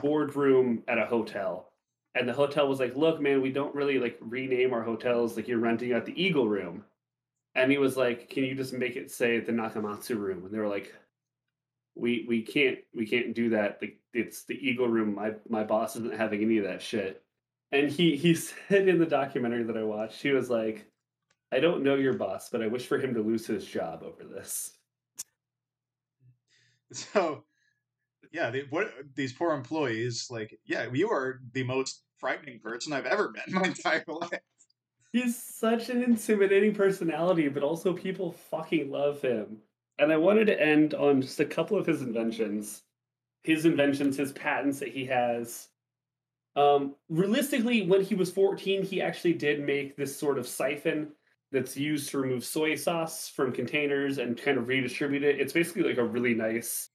boardroom 0.00 0.82
at 0.88 0.98
a 0.98 1.06
hotel. 1.06 1.72
And 2.16 2.28
the 2.28 2.32
hotel 2.32 2.66
was 2.68 2.80
like, 2.80 2.96
"Look, 2.96 3.20
man, 3.20 3.42
we 3.42 3.52
don't 3.52 3.74
really 3.74 3.98
like 3.98 4.18
rename 4.20 4.72
our 4.72 4.82
hotels. 4.82 5.36
Like 5.36 5.46
you're 5.48 5.58
renting 5.58 5.92
out 5.92 6.06
the 6.06 6.20
Eagle 6.20 6.48
Room." 6.48 6.84
And 7.54 7.70
he 7.70 7.78
was 7.78 7.96
like, 7.96 8.28
"Can 8.30 8.44
you 8.44 8.54
just 8.54 8.72
make 8.72 8.96
it 8.96 9.10
say 9.10 9.38
the 9.40 9.52
Nakamatsu 9.52 10.16
Room?" 10.18 10.44
And 10.44 10.52
they 10.54 10.58
were 10.58 10.68
like, 10.68 10.94
we 11.96 12.26
we 12.28 12.42
can't 12.42 12.78
we 12.94 13.06
can't 13.06 13.34
do 13.34 13.48
that. 13.50 13.80
The, 13.80 13.96
it's 14.12 14.44
the 14.44 14.54
Eagle 14.54 14.88
Room. 14.88 15.14
My 15.14 15.32
my 15.48 15.64
boss 15.64 15.96
isn't 15.96 16.14
having 16.14 16.42
any 16.42 16.58
of 16.58 16.64
that 16.64 16.82
shit. 16.82 17.22
And 17.72 17.90
he 17.90 18.16
he 18.16 18.34
said 18.68 18.86
in 18.86 18.98
the 18.98 19.06
documentary 19.06 19.64
that 19.64 19.76
I 19.76 19.82
watched, 19.82 20.22
he 20.22 20.30
was 20.30 20.50
like, 20.50 20.86
I 21.50 21.58
don't 21.58 21.82
know 21.82 21.96
your 21.96 22.14
boss, 22.14 22.50
but 22.50 22.62
I 22.62 22.68
wish 22.68 22.86
for 22.86 22.98
him 22.98 23.14
to 23.14 23.22
lose 23.22 23.46
his 23.46 23.64
job 23.64 24.04
over 24.04 24.22
this. 24.24 24.72
So, 26.92 27.42
yeah, 28.32 28.54
what 28.70 28.92
these 29.16 29.32
poor 29.32 29.52
employees 29.52 30.28
like? 30.30 30.56
Yeah, 30.64 30.86
you 30.92 31.10
are 31.10 31.40
the 31.52 31.64
most 31.64 32.02
frightening 32.18 32.58
person 32.58 32.92
I've 32.92 33.06
ever 33.06 33.30
met 33.30 33.48
in 33.48 33.54
my 33.54 33.62
entire 33.64 34.04
life. 34.06 34.40
He's 35.12 35.42
such 35.42 35.88
an 35.88 36.02
intimidating 36.02 36.74
personality, 36.74 37.48
but 37.48 37.62
also 37.62 37.92
people 37.92 38.32
fucking 38.50 38.90
love 38.90 39.22
him. 39.22 39.58
And 39.98 40.12
I 40.12 40.16
wanted 40.16 40.46
to 40.46 40.60
end 40.60 40.94
on 40.94 41.22
just 41.22 41.40
a 41.40 41.44
couple 41.44 41.78
of 41.78 41.86
his 41.86 42.02
inventions. 42.02 42.82
His 43.42 43.64
inventions, 43.64 44.16
his 44.16 44.32
patents 44.32 44.80
that 44.80 44.90
he 44.90 45.06
has. 45.06 45.68
Um, 46.56 46.96
realistically, 47.08 47.86
when 47.86 48.02
he 48.02 48.14
was 48.14 48.30
14, 48.30 48.82
he 48.82 49.00
actually 49.00 49.34
did 49.34 49.60
make 49.60 49.96
this 49.96 50.18
sort 50.18 50.38
of 50.38 50.48
siphon 50.48 51.12
that's 51.52 51.76
used 51.76 52.10
to 52.10 52.18
remove 52.18 52.44
soy 52.44 52.74
sauce 52.74 53.28
from 53.28 53.52
containers 53.52 54.18
and 54.18 54.36
kind 54.36 54.58
of 54.58 54.68
redistribute 54.68 55.22
it. 55.22 55.40
It's 55.40 55.52
basically 55.52 55.82
like 55.82 55.98
a 55.98 56.04
really 56.04 56.34
nice, 56.34 56.90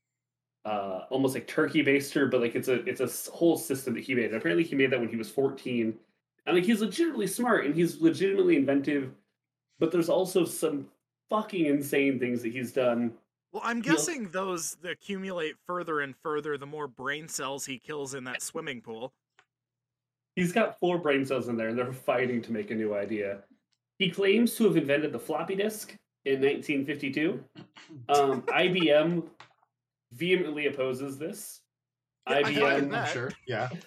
uh, 0.66 1.06
almost 1.10 1.34
like 1.34 1.48
turkey 1.48 1.84
baster, 1.84 2.30
but 2.30 2.42
like 2.42 2.56
it's 2.56 2.68
a 2.68 2.84
it's 2.88 3.02
a 3.02 3.32
whole 3.32 3.58
system 3.58 3.94
that 3.96 4.04
he 4.04 4.14
made. 4.16 4.34
Apparently, 4.34 4.64
he 4.64 4.76
made 4.76 4.92
that 4.92 5.00
when 5.00 5.10
he 5.10 5.16
was 5.16 5.30
14 5.30 5.98
and 6.46 6.56
like 6.56 6.66
he's 6.66 6.82
legitimately 6.82 7.28
smart 7.28 7.66
and 7.66 7.76
he's 7.76 8.02
legitimately 8.02 8.56
inventive 8.56 9.12
but 9.80 9.92
there's 9.92 10.10
also 10.10 10.46
some 10.46 10.88
fucking 11.30 11.66
insane 11.66 12.20
things 12.20 12.44
that 12.44 12.52
he's 12.52 12.72
done. 12.72 13.12
Well, 13.52 13.64
I'm 13.66 13.82
He'll- 13.82 13.96
guessing 13.96 14.30
those 14.30 14.78
accumulate 14.84 15.56
further 15.66 16.02
and 16.02 16.16
further 16.22 16.56
the 16.58 16.68
more 16.68 16.88
brain 16.88 17.28
cells 17.28 17.66
he 17.66 17.80
kills 17.80 18.14
in 18.14 18.24
that 18.26 18.44
swimming 18.44 18.82
pool. 18.82 19.12
he's 20.36 20.52
got 20.54 20.80
four 20.80 21.00
brain 21.00 21.26
cells 21.26 21.48
in 21.48 21.58
there 21.58 21.70
and 21.70 21.78
they're 21.78 21.92
fighting 21.92 22.42
to 22.44 22.52
make 22.52 22.70
a 22.70 22.76
new 22.76 22.94
idea. 22.94 23.40
He 23.98 24.10
claims 24.12 24.56
to 24.56 24.66
have 24.66 24.78
invented 24.78 25.12
the 25.12 25.20
floppy 25.20 25.56
disk 25.56 25.96
in 26.26 26.40
1952 26.42 27.44
um, 28.10 28.44
ibm 28.44 29.24
vehemently 30.12 30.68
opposes 30.68 31.18
this 31.18 31.62
Yeah, 32.30 32.42
ibm. 32.42 32.94
I'm 32.94 33.08
sure. 33.08 33.32
Yeah. 33.48 33.70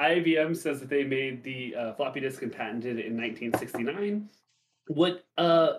IBM 0.00 0.56
says 0.56 0.80
that 0.80 0.88
they 0.88 1.02
made 1.02 1.42
the 1.42 1.74
uh, 1.74 1.92
floppy 1.94 2.20
disk 2.20 2.42
and 2.42 2.52
patented 2.52 2.98
it 2.98 3.06
in 3.06 3.16
1969. 3.16 4.28
What 4.88 5.24
uh, 5.36 5.74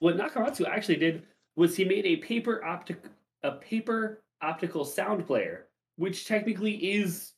what 0.00 0.16
Nakamatsu 0.16 0.66
actually 0.66 0.96
did 0.96 1.22
was 1.56 1.76
he 1.76 1.84
made 1.84 2.04
a 2.04 2.16
paper 2.16 2.64
optic 2.64 3.04
a 3.42 3.52
paper 3.52 4.22
optical 4.42 4.84
sound 4.84 5.26
player, 5.26 5.66
which 5.96 6.26
technically 6.26 6.74
is 6.74 7.32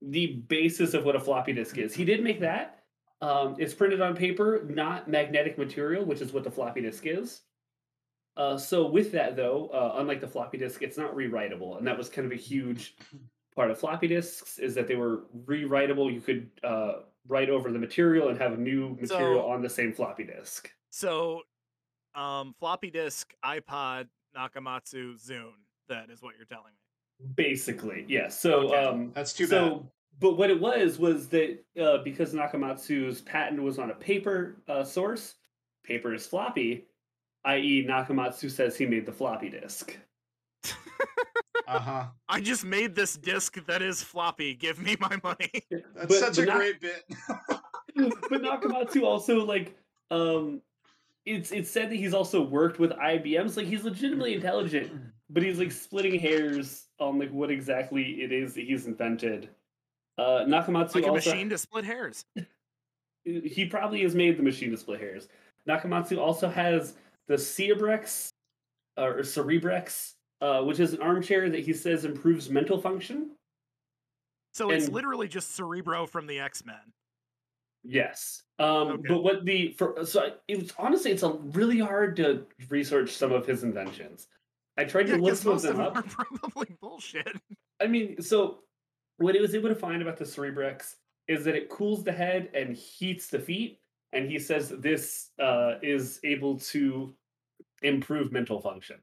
the 0.00 0.44
basis 0.48 0.94
of 0.94 1.04
what 1.04 1.14
a 1.14 1.20
floppy 1.20 1.52
disk 1.52 1.78
is. 1.78 1.94
He 1.94 2.04
did 2.04 2.22
make 2.22 2.40
that. 2.40 2.80
Um, 3.20 3.54
it's 3.58 3.72
printed 3.72 4.00
on 4.00 4.16
paper, 4.16 4.64
not 4.68 5.08
magnetic 5.08 5.56
material, 5.56 6.04
which 6.04 6.20
is 6.20 6.32
what 6.32 6.42
the 6.42 6.50
floppy 6.50 6.82
disk 6.82 7.06
is. 7.06 7.42
Uh, 8.36 8.56
so 8.56 8.86
with 8.86 9.12
that 9.12 9.36
though, 9.36 9.68
uh, 9.68 9.96
unlike 9.98 10.20
the 10.20 10.28
floppy 10.28 10.58
disk, 10.58 10.82
it's 10.82 10.96
not 10.96 11.14
rewritable, 11.14 11.76
and 11.78 11.86
that 11.86 11.96
was 11.98 12.08
kind 12.08 12.24
of 12.26 12.32
a 12.32 12.40
huge 12.40 12.96
part 13.54 13.70
of 13.70 13.78
floppy 13.78 14.08
disks 14.08 14.58
is 14.58 14.74
that 14.74 14.88
they 14.88 14.96
were 14.96 15.24
rewritable. 15.44 16.12
You 16.12 16.20
could 16.20 16.48
uh, 16.64 17.00
write 17.28 17.50
over 17.50 17.70
the 17.70 17.78
material 17.78 18.28
and 18.28 18.38
have 18.38 18.58
new 18.58 18.96
material 19.00 19.42
So- 19.42 19.48
on 19.50 19.60
the 19.62 19.68
same 19.68 19.92
floppy 19.92 20.24
disk. 20.24 20.70
So, 20.90 21.42
um, 22.14 22.54
floppy 22.58 22.90
disk, 22.90 23.34
iPod, 23.44 24.08
Nakamatsu, 24.36 25.14
Zune. 25.22 25.52
That 25.88 26.10
is 26.10 26.22
what 26.22 26.34
you're 26.36 26.46
telling 26.46 26.72
me. 26.72 27.28
Basically, 27.34 28.04
yes. 28.08 28.38
So, 28.38 28.68
Okay. 28.68 28.76
um, 28.84 29.12
That's 29.14 29.32
too 29.32 29.46
so, 29.46 29.86
but 30.20 30.36
what 30.36 30.50
it 30.50 30.58
was 30.60 30.98
was 30.98 31.28
that 31.28 31.58
uh, 31.78 31.98
because 31.98 32.32
Nakamatsu's 32.34 33.20
patent 33.20 33.62
was 33.62 33.78
on 33.78 33.90
a 33.90 33.94
paper 33.94 34.62
uh, 34.68 34.84
source, 34.84 35.34
paper 35.84 36.14
is 36.14 36.26
floppy, 36.26 36.86
i.e., 37.44 37.84
Nakamatsu 37.88 38.50
says 38.50 38.76
he 38.76 38.86
made 38.86 39.06
the 39.06 39.12
floppy 39.12 39.48
disk. 39.50 39.96
Uh 41.68 41.78
huh. 41.78 42.04
I 42.28 42.40
just 42.40 42.64
made 42.64 42.94
this 42.94 43.16
disc 43.16 43.56
that 43.66 43.82
is 43.82 44.02
floppy. 44.02 44.54
Give 44.54 44.78
me 44.80 44.96
my 45.00 45.18
money. 45.22 45.50
That's 45.70 46.06
But- 46.08 46.12
such 46.12 46.36
but 46.36 46.42
a 46.42 46.46
not- 46.46 46.56
great 46.56 46.80
bit. 46.80 47.04
but 48.28 48.42
Nakamatsu 48.42 49.02
also 49.04 49.44
like 49.44 49.76
um 50.10 50.60
it's 51.24 51.52
it's 51.52 51.70
said 51.70 51.88
that 51.90 51.96
he's 51.96 52.14
also 52.14 52.42
worked 52.42 52.78
with 52.80 52.90
IBMs. 52.92 53.56
Like 53.56 53.66
he's 53.66 53.84
legitimately 53.84 54.34
intelligent, 54.34 54.90
but 55.30 55.42
he's 55.42 55.58
like 55.58 55.70
splitting 55.72 56.18
hairs 56.18 56.88
on 56.98 57.18
like 57.18 57.30
what 57.30 57.50
exactly 57.50 58.22
it 58.22 58.32
is 58.32 58.54
that 58.54 58.64
he's 58.64 58.86
invented. 58.86 59.48
Uh 60.18 60.44
Nakamatsu 60.46 60.96
like 60.96 61.04
a 61.04 61.10
also 61.10 61.30
machine 61.30 61.48
to 61.50 61.58
split 61.58 61.84
hairs. 61.84 62.24
he 63.24 63.66
probably 63.66 64.02
has 64.02 64.14
made 64.16 64.36
the 64.36 64.42
machine 64.42 64.72
to 64.72 64.76
split 64.76 65.00
hairs. 65.00 65.28
Nakamatsu 65.68 66.18
also 66.18 66.48
has 66.48 66.94
the 67.32 67.38
Cerebrex 67.38 68.28
or 68.98 69.20
Cerebrex, 69.20 70.12
uh, 70.42 70.60
which 70.64 70.78
is 70.80 70.92
an 70.92 71.00
armchair 71.00 71.48
that 71.48 71.60
he 71.60 71.72
says 71.72 72.04
improves 72.04 72.50
mental 72.50 72.78
function. 72.78 73.30
So 74.52 74.70
it's 74.70 74.90
literally 74.90 75.28
just 75.28 75.54
Cerebro 75.54 76.06
from 76.06 76.26
the 76.26 76.38
X 76.38 76.62
Men. 76.66 76.76
Yes. 77.84 78.42
Um, 78.58 78.66
Okay. 78.88 79.08
but 79.08 79.22
what 79.24 79.46
the 79.46 79.72
for 79.78 80.04
so 80.04 80.34
it 80.46 80.60
was 80.60 80.72
honestly 80.78 81.10
it's 81.10 81.22
a 81.22 81.32
really 81.32 81.78
hard 81.78 82.16
to 82.16 82.46
research 82.68 83.12
some 83.12 83.32
of 83.32 83.46
his 83.46 83.62
inventions. 83.62 84.28
I 84.76 84.84
tried 84.84 85.08
Yeah, 85.08 85.16
to 85.16 85.22
look 85.22 85.36
some 85.36 85.52
of 85.52 85.54
most 85.54 85.62
them 85.62 85.80
of 85.80 85.96
up. 85.96 86.06
probably 86.10 86.76
bullshit. 86.82 87.34
I 87.80 87.86
mean, 87.86 88.20
so 88.20 88.58
what 89.16 89.34
it 89.34 89.40
was 89.40 89.54
able 89.54 89.70
to 89.70 89.74
find 89.74 90.02
about 90.02 90.18
the 90.18 90.24
Cerebrex 90.26 90.96
is 91.28 91.44
that 91.46 91.54
it 91.54 91.70
cools 91.70 92.04
the 92.04 92.12
head 92.12 92.50
and 92.52 92.76
heats 92.76 93.28
the 93.28 93.38
feet, 93.38 93.80
and 94.12 94.30
he 94.30 94.38
says 94.38 94.68
this 94.68 95.30
uh, 95.40 95.76
is 95.82 96.20
able 96.24 96.58
to 96.58 97.14
improve 97.82 98.32
mental 98.32 98.60
function. 98.60 98.96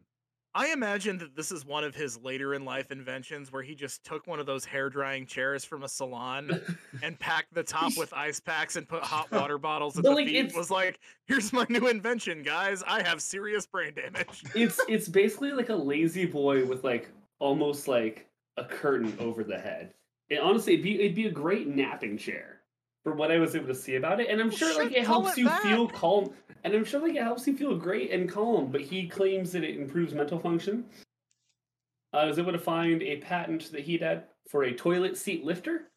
I 0.55 0.71
imagine 0.71 1.19
that 1.19 1.35
this 1.35 1.51
is 1.51 1.63
one 1.63 1.83
of 1.83 1.93
his 1.93 2.17
later 2.17 2.55
in 2.55 2.65
life 2.65 2.91
inventions 2.91 3.51
where 3.51 3.61
he 3.61 3.75
just 3.75 4.03
took 4.03 4.25
one 4.25 4.39
of 4.39 4.47
those 4.47 4.65
hair 4.65 4.89
drying 4.89 5.27
chairs 5.27 5.63
from 5.63 5.83
a 5.83 5.87
salon 5.87 6.59
and 7.03 7.19
packed 7.19 7.53
the 7.53 7.61
top 7.61 7.95
with 7.95 8.11
ice 8.15 8.39
packs 8.39 8.75
and 8.75 8.87
put 8.87 9.03
hot 9.03 9.31
water 9.31 9.57
bottles 9.59 9.95
at 9.95 10.03
But, 10.03 10.09
the 10.09 10.15
like, 10.15 10.25
feet. 10.25 10.55
Was 10.55 10.71
like, 10.71 10.99
here's 11.27 11.53
my 11.53 11.67
new 11.69 11.87
invention, 11.87 12.41
guys. 12.41 12.81
I 12.87 13.03
have 13.03 13.21
serious 13.21 13.67
brain 13.67 13.93
damage. 13.93 14.43
it's 14.55 14.79
it's 14.89 15.07
basically 15.07 15.51
like 15.51 15.69
a 15.69 15.75
lazy 15.75 16.25
boy 16.25 16.65
with 16.65 16.83
like 16.83 17.11
almost 17.37 17.87
like 17.87 18.27
a 18.57 18.65
curtain 18.65 19.15
over 19.19 19.43
the 19.43 19.57
head. 19.59 19.93
It 20.29 20.39
honestly 20.39 20.73
it'd 20.73 20.83
be 20.83 20.95
it'd 20.99 21.15
be 21.15 21.27
a 21.27 21.31
great 21.31 21.67
napping 21.67 22.17
chair 22.17 22.58
for 23.03 23.13
what 23.13 23.31
I 23.31 23.37
was 23.37 23.55
able 23.55 23.67
to 23.67 23.75
see 23.75 23.95
about 23.95 24.19
it. 24.19 24.29
And 24.29 24.39
I'm 24.41 24.49
Well, 24.49 24.57
sure 24.57 24.83
like 24.83 24.93
it 24.95 25.05
helps 25.05 25.31
it 25.31 25.37
you 25.39 25.45
that. 25.45 25.61
feel 25.63 25.87
calm. 25.87 26.33
And 26.63 26.73
I'm 26.73 26.83
sure 26.83 26.99
like 26.99 27.15
it 27.15 27.23
helps 27.23 27.47
you 27.47 27.55
feel 27.55 27.75
great 27.77 28.11
and 28.11 28.29
calm, 28.29 28.71
but 28.71 28.81
he 28.81 29.07
claims 29.07 29.51
that 29.53 29.63
it 29.63 29.77
improves 29.77 30.13
mental 30.13 30.39
function. 30.39 30.85
I 32.11 32.25
was 32.25 32.39
able 32.39 32.51
to 32.51 32.59
find 32.59 33.01
a 33.03 33.17
patent 33.17 33.71
that 33.71 33.81
he'd 33.81 34.01
had 34.01 34.25
for 34.49 34.63
a 34.63 34.73
toilet 34.73 35.17
seat 35.17 35.43
lifter. 35.45 35.91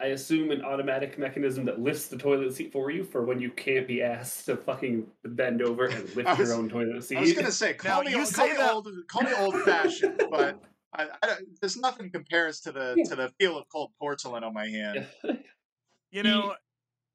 I 0.00 0.06
assume 0.06 0.50
an 0.50 0.62
automatic 0.64 1.18
mechanism 1.18 1.66
that 1.66 1.78
lifts 1.78 2.06
the 2.08 2.16
toilet 2.16 2.54
seat 2.54 2.72
for 2.72 2.90
you 2.90 3.04
for 3.04 3.22
when 3.22 3.38
you 3.38 3.50
can't 3.50 3.86
be 3.86 4.02
asked 4.02 4.46
to 4.46 4.56
fucking 4.56 5.06
bend 5.24 5.60
over 5.60 5.84
and 5.86 6.02
lift 6.16 6.38
was- 6.38 6.48
your 6.48 6.54
own 6.54 6.68
toilet 6.70 7.04
seat. 7.04 7.18
I 7.18 7.20
was 7.20 7.34
gonna 7.34 7.52
say, 7.52 7.74
call 7.74 8.02
Now, 8.02 8.06
me, 8.08 8.12
you 8.12 8.18
old, 8.20 8.28
say 8.28 8.34
call 8.36 8.48
me 8.48 8.54
that- 8.56 8.72
old, 8.72 8.88
call 9.08 9.22
me 9.22 9.32
old 9.38 9.62
fashioned, 9.62 10.22
but 10.30 10.58
I, 10.94 11.06
I 11.22 11.26
don't, 11.26 11.40
there's 11.60 11.76
nothing 11.76 12.10
compares 12.10 12.60
to 12.62 12.72
the 12.72 12.96
to 13.10 13.14
the 13.14 13.30
feel 13.38 13.58
of 13.58 13.68
cold 13.70 13.92
porcelain 14.00 14.42
on 14.42 14.54
my 14.54 14.66
hand. 14.68 15.06
You 16.10 16.22
know, 16.22 16.56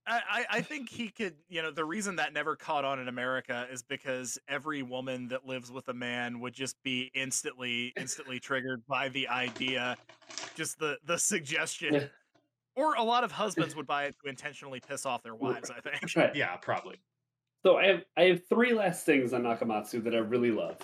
I, 0.07 0.21
I- 0.51 0.57
I 0.57 0.61
think 0.61 0.89
he 0.89 1.09
could, 1.09 1.37
you 1.49 1.61
know, 1.61 1.71
the 1.71 1.85
reason 1.85 2.17
that 2.17 2.33
never 2.33 2.55
caught 2.55 2.85
on 2.85 2.99
in 2.99 3.07
America 3.07 3.67
is 3.71 3.83
because 3.83 4.39
every 4.47 4.83
woman 4.83 5.27
that 5.29 5.45
lives 5.45 5.71
with 5.71 5.87
a 5.89 5.93
man 5.93 6.39
would 6.41 6.53
just 6.53 6.81
be 6.83 7.11
instantly, 7.15 7.93
instantly 7.97 8.39
triggered 8.39 8.85
by 8.87 9.09
the 9.09 9.27
idea, 9.29 9.97
just 10.55 10.79
the 10.79 10.99
the 11.05 11.17
suggestion. 11.17 12.09
Or 12.75 12.95
a 12.95 13.03
lot 13.03 13.23
of 13.23 13.31
husbands 13.31 13.75
would 13.77 13.87
buy 13.87 14.05
it 14.05 14.15
to 14.23 14.29
intentionally 14.29 14.81
piss 14.81 15.05
off 15.05 15.23
their 15.23 15.35
wives, 15.35 15.69
I 15.71 15.81
think. 15.81 16.03
Right. 16.15 16.35
Yeah, 16.35 16.55
probably. 16.57 17.01
So 17.65 17.77
I 17.77 17.87
have 17.87 18.05
I 18.17 18.23
have 18.23 18.47
three 18.47 18.73
last 18.73 19.05
things 19.05 19.33
on 19.33 19.43
Nakamatsu 19.43 20.03
that 20.03 20.15
I 20.15 20.19
really 20.19 20.51
love. 20.51 20.77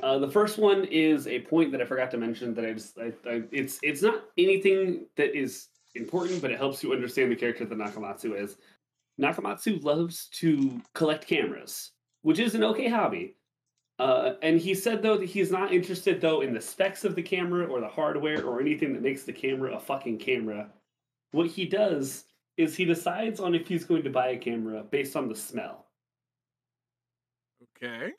Uh, 0.00 0.18
the 0.18 0.30
first 0.30 0.58
one 0.58 0.84
is 0.86 1.26
a 1.26 1.40
point 1.42 1.72
that 1.72 1.80
I 1.80 1.84
forgot 1.86 2.10
to 2.12 2.18
mention 2.18 2.54
that 2.54 2.64
I 2.66 2.72
just 2.72 2.98
I, 2.98 3.12
I, 3.26 3.42
it's 3.52 3.78
it's 3.82 4.02
not 4.02 4.24
anything 4.36 5.08
that 5.16 5.36
is 5.36 5.68
important, 5.96 6.42
but 6.42 6.50
it 6.50 6.58
helps 6.58 6.82
you 6.82 6.92
understand 6.92 7.30
the 7.30 7.36
character 7.36 7.64
that 7.64 7.78
Nakamatsu 7.78 8.40
is. 8.40 8.56
Nakamatsu 9.20 9.82
loves 9.82 10.28
to 10.28 10.80
collect 10.94 11.26
cameras, 11.26 11.92
which 12.22 12.38
is 12.38 12.54
an 12.54 12.64
okay 12.64 12.88
hobby. 12.88 13.36
Uh, 13.98 14.34
and 14.42 14.60
he 14.60 14.74
said 14.74 15.02
though 15.02 15.16
that 15.16 15.28
he's 15.28 15.50
not 15.50 15.72
interested 15.72 16.20
though 16.20 16.42
in 16.42 16.52
the 16.52 16.60
specs 16.60 17.04
of 17.04 17.14
the 17.14 17.22
camera 17.22 17.64
or 17.64 17.80
the 17.80 17.88
hardware 17.88 18.44
or 18.44 18.60
anything 18.60 18.92
that 18.92 19.02
makes 19.02 19.22
the 19.22 19.32
camera 19.32 19.74
a 19.74 19.80
fucking 19.80 20.18
camera. 20.18 20.68
What 21.32 21.46
he 21.46 21.64
does 21.64 22.24
is 22.58 22.76
he 22.76 22.84
decides 22.84 23.40
on 23.40 23.54
if 23.54 23.66
he's 23.66 23.84
going 23.84 24.02
to 24.02 24.10
buy 24.10 24.28
a 24.28 24.36
camera 24.36 24.82
based 24.82 25.16
on 25.16 25.28
the 25.28 25.34
smell. 25.34 25.86
Okay. 27.82 28.12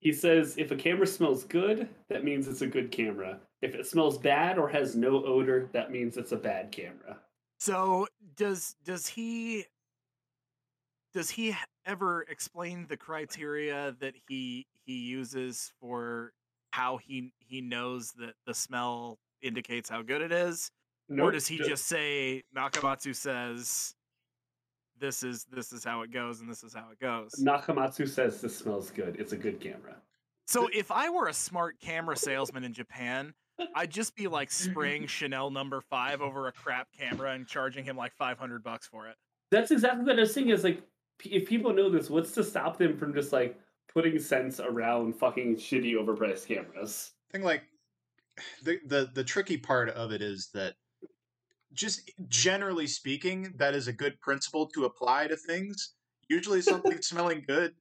He 0.00 0.12
says 0.12 0.56
if 0.58 0.70
a 0.70 0.76
camera 0.76 1.06
smells 1.06 1.44
good, 1.44 1.88
that 2.08 2.24
means 2.24 2.46
it's 2.46 2.62
a 2.62 2.66
good 2.66 2.90
camera. 2.90 3.40
If 3.66 3.74
it 3.74 3.84
smells 3.84 4.16
bad 4.16 4.58
or 4.58 4.68
has 4.68 4.94
no 4.94 5.24
odor, 5.24 5.68
that 5.72 5.90
means 5.90 6.16
it's 6.16 6.30
a 6.30 6.36
bad 6.36 6.70
camera. 6.70 7.18
So 7.58 8.06
does 8.36 8.76
does 8.84 9.08
he 9.08 9.64
does 11.12 11.30
he 11.30 11.56
ever 11.84 12.22
explain 12.28 12.86
the 12.88 12.96
criteria 12.96 13.96
that 13.98 14.14
he 14.28 14.68
he 14.84 14.98
uses 14.98 15.72
for 15.80 16.32
how 16.70 16.98
he 16.98 17.32
he 17.40 17.60
knows 17.60 18.12
that 18.12 18.34
the 18.46 18.54
smell 18.54 19.18
indicates 19.42 19.88
how 19.88 20.02
good 20.02 20.22
it 20.22 20.30
is? 20.30 20.70
or 21.10 21.32
does 21.32 21.48
he 21.48 21.56
ju- 21.56 21.64
just 21.64 21.86
say 21.86 22.44
Nakamatsu 22.56 23.16
says 23.16 23.96
this 24.98 25.24
is 25.24 25.44
this 25.50 25.72
is 25.72 25.82
how 25.82 26.02
it 26.02 26.12
goes 26.12 26.40
and 26.40 26.48
this 26.48 26.62
is 26.62 26.72
how 26.72 26.90
it 26.92 27.00
goes? 27.00 27.32
Nakamatsu 27.40 28.08
says 28.08 28.40
this 28.40 28.56
smells 28.56 28.92
good. 28.92 29.16
It's 29.18 29.32
a 29.32 29.36
good 29.36 29.58
camera. 29.58 29.96
So 30.46 30.68
if 30.72 30.92
I 30.92 31.10
were 31.10 31.26
a 31.26 31.34
smart 31.34 31.80
camera 31.80 32.16
salesman 32.16 32.62
in 32.62 32.72
Japan, 32.72 33.34
I'd 33.74 33.90
just 33.90 34.14
be 34.16 34.28
like 34.28 34.50
spraying 34.50 35.06
Chanel 35.06 35.50
number 35.50 35.80
5 35.80 36.20
over 36.20 36.48
a 36.48 36.52
crap 36.52 36.88
camera 36.98 37.32
and 37.32 37.46
charging 37.46 37.84
him 37.84 37.96
like 37.96 38.14
500 38.14 38.62
bucks 38.62 38.86
for 38.86 39.08
it. 39.08 39.16
That's 39.50 39.70
exactly 39.70 40.04
what 40.04 40.16
I 40.16 40.20
was 40.20 40.34
saying. 40.34 40.50
Is 40.50 40.64
like 40.64 40.82
if 41.24 41.48
people 41.48 41.72
know 41.72 41.88
this, 41.90 42.10
what's 42.10 42.32
to 42.32 42.44
stop 42.44 42.78
them 42.78 42.96
from 42.96 43.14
just 43.14 43.32
like 43.32 43.58
putting 43.92 44.18
scents 44.18 44.60
around 44.60 45.16
fucking 45.16 45.56
shitty 45.56 45.94
overpriced 45.94 46.46
cameras? 46.46 47.12
I 47.30 47.32
think 47.32 47.44
like 47.44 47.62
the 48.62 48.78
the 48.86 49.10
the 49.14 49.24
tricky 49.24 49.56
part 49.56 49.88
of 49.90 50.12
it 50.12 50.22
is 50.22 50.50
that 50.54 50.74
just 51.72 52.10
generally 52.28 52.86
speaking, 52.86 53.52
that 53.56 53.74
is 53.74 53.86
a 53.86 53.92
good 53.92 54.20
principle 54.20 54.66
to 54.68 54.86
apply 54.86 55.28
to 55.28 55.36
things. 55.36 55.94
Usually, 56.28 56.62
something 56.62 57.00
smelling 57.02 57.44
good 57.46 57.74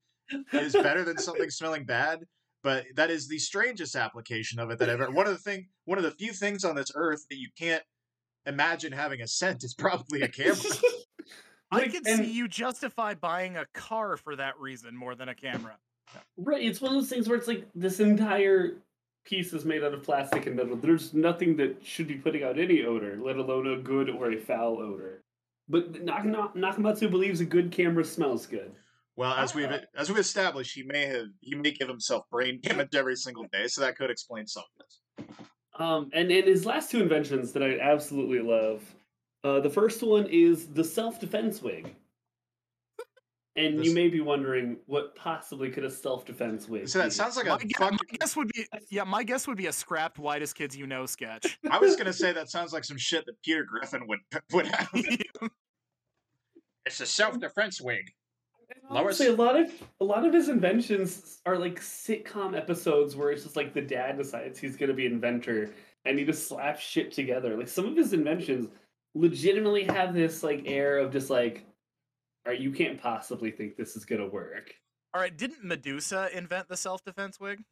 is 0.51 0.73
better 0.73 1.03
than 1.03 1.17
something 1.17 1.49
smelling 1.49 1.85
bad. 1.85 2.25
But 2.65 2.87
that 2.95 3.11
is 3.11 3.27
the 3.27 3.37
strangest 3.37 3.95
application 3.95 4.59
of 4.59 4.71
it 4.71 4.79
that 4.79 4.89
I've 4.89 4.99
ever. 4.99 5.11
One 5.13 5.27
of 5.27 5.33
the 5.33 5.39
thing, 5.39 5.67
one 5.85 5.99
of 5.99 6.03
the 6.03 6.09
few 6.09 6.33
things 6.33 6.65
on 6.65 6.75
this 6.75 6.91
earth 6.95 7.27
that 7.29 7.37
you 7.37 7.49
can't 7.55 7.83
imagine 8.47 8.91
having 8.91 9.21
a 9.21 9.27
scent 9.27 9.63
is 9.63 9.75
probably 9.75 10.23
a 10.23 10.27
camera. 10.27 10.57
I 11.71 11.87
can 11.87 12.01
and- 12.07 12.25
see 12.25 12.31
you 12.31 12.47
justify 12.47 13.13
buying 13.13 13.55
a 13.55 13.67
car 13.75 14.17
for 14.17 14.35
that 14.37 14.59
reason 14.59 14.97
more 14.97 15.13
than 15.13 15.29
a 15.29 15.35
camera. 15.35 15.77
Right, 16.37 16.63
it's 16.63 16.81
one 16.81 16.95
of 16.95 17.01
those 17.01 17.09
things 17.09 17.29
where 17.29 17.37
it's 17.37 17.47
like 17.47 17.67
this 17.75 17.99
entire 17.99 18.77
piece 19.25 19.53
is 19.53 19.63
made 19.63 19.83
out 19.83 19.93
of 19.93 20.01
plastic 20.01 20.47
and 20.47 20.55
metal. 20.55 20.75
There's 20.75 21.13
nothing 21.13 21.57
that 21.57 21.85
should 21.85 22.07
be 22.07 22.15
putting 22.15 22.43
out 22.43 22.57
any 22.57 22.83
odor, 22.83 23.19
let 23.21 23.35
alone 23.35 23.67
a 23.67 23.77
good 23.77 24.09
or 24.09 24.31
a 24.31 24.37
foul 24.37 24.79
odor. 24.79 25.23
But 25.69 26.03
Nak- 26.03 26.25
Nak- 26.25 26.55
Nakamatsu 26.55 27.11
believes 27.11 27.41
a 27.41 27.45
good 27.45 27.71
camera 27.71 28.05
smells 28.05 28.47
good. 28.47 28.71
Well, 29.17 29.33
as 29.33 29.55
we've 29.55 29.69
Ah. 29.71 29.79
as 29.95 30.09
we've 30.09 30.17
established, 30.19 30.75
he 30.75 30.83
may 30.83 31.05
have 31.05 31.27
he 31.41 31.55
may 31.55 31.71
give 31.71 31.87
himself 31.87 32.29
brain 32.29 32.59
damage 32.61 32.95
every 32.95 33.15
single 33.15 33.45
day, 33.51 33.67
so 33.67 33.81
that 33.81 33.95
could 33.97 34.09
explain 34.09 34.45
some 34.47 34.63
of 34.79 34.85
this. 34.85 35.27
Um, 35.77 36.09
and, 36.13 36.31
and 36.31 36.47
his 36.47 36.65
last 36.65 36.91
two 36.91 37.01
inventions 37.01 37.51
that 37.53 37.63
I 37.63 37.79
absolutely 37.79 38.39
love. 38.39 38.81
Uh, 39.43 39.59
the 39.59 39.69
first 39.69 40.01
one 40.03 40.25
is 40.27 40.67
the 40.67 40.83
self 40.83 41.19
defense 41.19 41.61
wig. 41.61 41.95
And 43.57 43.79
This- 43.79 43.87
you 43.87 43.93
may 43.93 44.09
be 44.09 44.19
wondering 44.19 44.77
what 44.85 45.15
possibly 45.15 45.69
could 45.69 45.85
a 45.85 45.89
self 45.89 46.25
defense 46.25 46.67
wig 46.67 46.89
So 46.89 46.99
that 46.99 47.05
be? 47.05 47.11
sounds 47.11 47.37
like 47.37 47.45
My, 47.45 47.55
a 47.55 47.59
gu- 47.59 47.69
fuck. 47.77 47.91
my 47.93 48.17
guess 48.19 48.35
would 48.35 48.49
be 48.49 48.67
yeah, 48.89 49.05
my 49.05 49.23
guess 49.23 49.47
would 49.47 49.55
be 49.57 49.67
a 49.67 49.71
scrapped 49.73 50.19
whitest 50.19 50.55
kids 50.55 50.75
you 50.75 50.87
know 50.87 51.05
sketch. 51.05 51.57
I 51.71 51.77
was 51.79 51.95
gonna 51.95 52.11
say 52.11 52.33
that 52.33 52.49
sounds 52.49 52.73
like 52.73 52.83
some 52.83 52.97
shit 52.97 53.25
that 53.27 53.41
Peter 53.43 53.63
Griffin 53.63 54.07
would 54.07 54.19
would 54.51 54.67
have. 54.67 54.89
It's 56.85 56.99
a 56.99 57.05
self 57.05 57.39
defense 57.39 57.79
wig. 57.81 58.11
Lois- 58.89 59.19
Honestly, 59.19 59.27
a 59.27 59.33
lot 59.33 59.59
of 59.59 59.71
a 59.99 60.05
lot 60.05 60.25
of 60.25 60.33
his 60.33 60.49
inventions 60.49 61.39
are 61.45 61.57
like 61.57 61.79
sitcom 61.79 62.55
episodes 62.55 63.15
where 63.15 63.31
it's 63.31 63.43
just 63.43 63.55
like 63.55 63.73
the 63.73 63.81
dad 63.81 64.17
decides 64.17 64.59
he's 64.59 64.77
gonna 64.77 64.93
be 64.93 65.05
inventor 65.05 65.71
and 66.05 66.19
he 66.19 66.25
just 66.25 66.47
slaps 66.47 66.81
shit 66.81 67.11
together. 67.11 67.57
Like 67.57 67.67
some 67.67 67.85
of 67.85 67.95
his 67.95 68.13
inventions 68.13 68.69
legitimately 69.15 69.83
have 69.85 70.13
this 70.13 70.43
like 70.43 70.63
air 70.65 70.99
of 70.99 71.11
just 71.11 71.29
like, 71.29 71.65
all 72.45 72.51
right, 72.51 72.61
you 72.61 72.71
can't 72.71 73.01
possibly 73.01 73.51
think 73.51 73.75
this 73.75 73.95
is 73.95 74.05
gonna 74.05 74.27
work. 74.27 74.73
All 75.13 75.21
right, 75.21 75.35
didn't 75.35 75.63
Medusa 75.63 76.29
invent 76.35 76.67
the 76.67 76.77
self 76.77 77.03
defense 77.03 77.39
wig? 77.39 77.63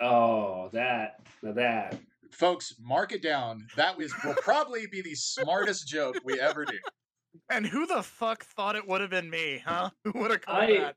Oh, 0.00 0.70
that 0.72 1.20
now 1.42 1.52
that 1.52 1.98
Folks, 2.30 2.74
mark 2.80 3.12
it 3.12 3.22
down. 3.22 3.66
That 3.76 3.96
was 3.96 4.12
will 4.24 4.34
probably 4.34 4.86
be 4.86 5.02
the 5.02 5.14
smartest 5.14 5.88
joke 5.88 6.16
we 6.24 6.40
ever 6.40 6.64
do. 6.64 6.78
And 7.48 7.66
who 7.66 7.86
the 7.86 8.02
fuck 8.02 8.44
thought 8.44 8.76
it 8.76 8.86
would 8.86 9.00
have 9.00 9.10
been 9.10 9.30
me, 9.30 9.62
huh? 9.64 9.90
Who 10.04 10.12
would 10.20 10.30
have 10.30 10.40
called 10.40 10.58
I- 10.64 10.78
that? 10.78 10.96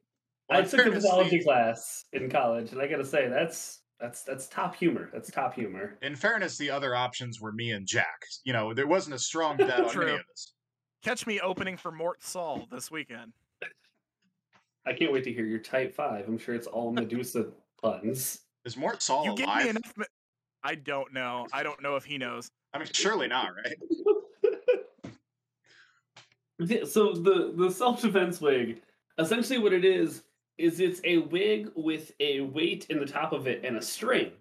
Well, 0.49 0.59
I 0.59 0.63
in 0.63 0.69
took 0.69 0.79
a 0.79 0.83
fairness, 0.83 1.03
mythology 1.03 1.41
class 1.43 2.05
in 2.11 2.29
college, 2.29 2.71
and 2.73 2.81
I 2.81 2.87
gotta 2.87 3.05
say 3.05 3.29
that's 3.29 3.81
that's 3.99 4.23
that's 4.23 4.47
top 4.47 4.75
humor. 4.75 5.09
That's 5.13 5.31
top 5.31 5.53
humor. 5.55 5.97
In 6.01 6.15
fairness, 6.17 6.57
the 6.57 6.69
other 6.69 6.95
options 6.95 7.39
were 7.39 7.53
me 7.53 7.71
and 7.71 7.87
Jack. 7.87 8.19
You 8.43 8.51
know, 8.51 8.73
there 8.73 8.85
wasn't 8.87 9.15
a 9.15 9.19
strong 9.19 9.55
bet 9.57 9.79
on 9.79 9.89
True. 9.89 10.03
any 10.07 10.11
of 10.15 10.21
this. 10.29 10.53
Catch 11.01 11.25
me 11.27 11.39
opening 11.39 11.77
for 11.77 11.91
Mort 11.93 12.21
Sahl 12.23 12.67
this 12.69 12.91
weekend. 12.91 13.31
I 14.85 14.91
can't 14.93 15.13
wait 15.13 15.23
to 15.23 15.31
hear 15.31 15.45
your 15.45 15.59
type 15.59 15.95
five. 15.95 16.27
I'm 16.27 16.37
sure 16.37 16.53
it's 16.55 16.67
all 16.67 16.91
Medusa 16.91 17.45
puns. 17.81 18.41
Is 18.65 18.75
Mort 18.75 19.01
Sahl 19.01 19.23
you 19.25 19.35
gave 19.35 19.45
me 19.47 19.53
alive? 19.53 19.69
enough. 19.69 19.93
ma- 19.95 20.05
I 20.61 20.75
don't 20.75 21.13
know. 21.13 21.47
I 21.53 21.63
don't 21.63 21.81
know 21.81 21.95
if 21.95 22.03
he 22.03 22.17
knows. 22.17 22.49
I 22.73 22.79
mean, 22.79 22.87
surely 22.91 23.27
not, 23.29 23.49
right? 23.55 23.75
Yeah, 26.65 26.85
so 26.85 27.13
the 27.13 27.53
the 27.55 27.71
self 27.71 28.01
defense 28.01 28.39
wig, 28.39 28.81
essentially 29.17 29.59
what 29.59 29.73
it 29.73 29.85
is 29.85 30.23
is 30.57 30.79
it's 30.79 31.01
a 31.03 31.17
wig 31.17 31.71
with 31.75 32.11
a 32.19 32.41
weight 32.41 32.85
in 32.89 32.99
the 32.99 33.05
top 33.05 33.33
of 33.33 33.47
it 33.47 33.65
and 33.65 33.77
a 33.77 33.81
string, 33.81 34.31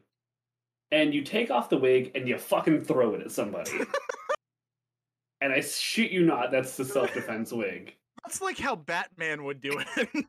and 0.91 1.15
you 1.15 1.23
take 1.23 1.51
off 1.51 1.71
the 1.71 1.79
wig 1.79 2.13
and 2.15 2.29
you 2.29 2.39
fucking 2.39 2.85
throw 2.85 3.15
it 3.15 3.23
at 3.23 3.33
somebody. 3.33 3.73
and 5.41 5.53
I 5.53 5.61
shit 5.61 6.11
you 6.11 6.25
not, 6.25 6.51
that's 6.51 6.77
the 6.77 6.85
self 6.85 7.13
defense 7.15 7.53
wig. 7.53 7.97
That's 8.25 8.41
like 8.41 8.59
how 8.59 8.77
Batman 8.77 9.45
would 9.45 9.61
do 9.61 9.81
it. 9.97 10.29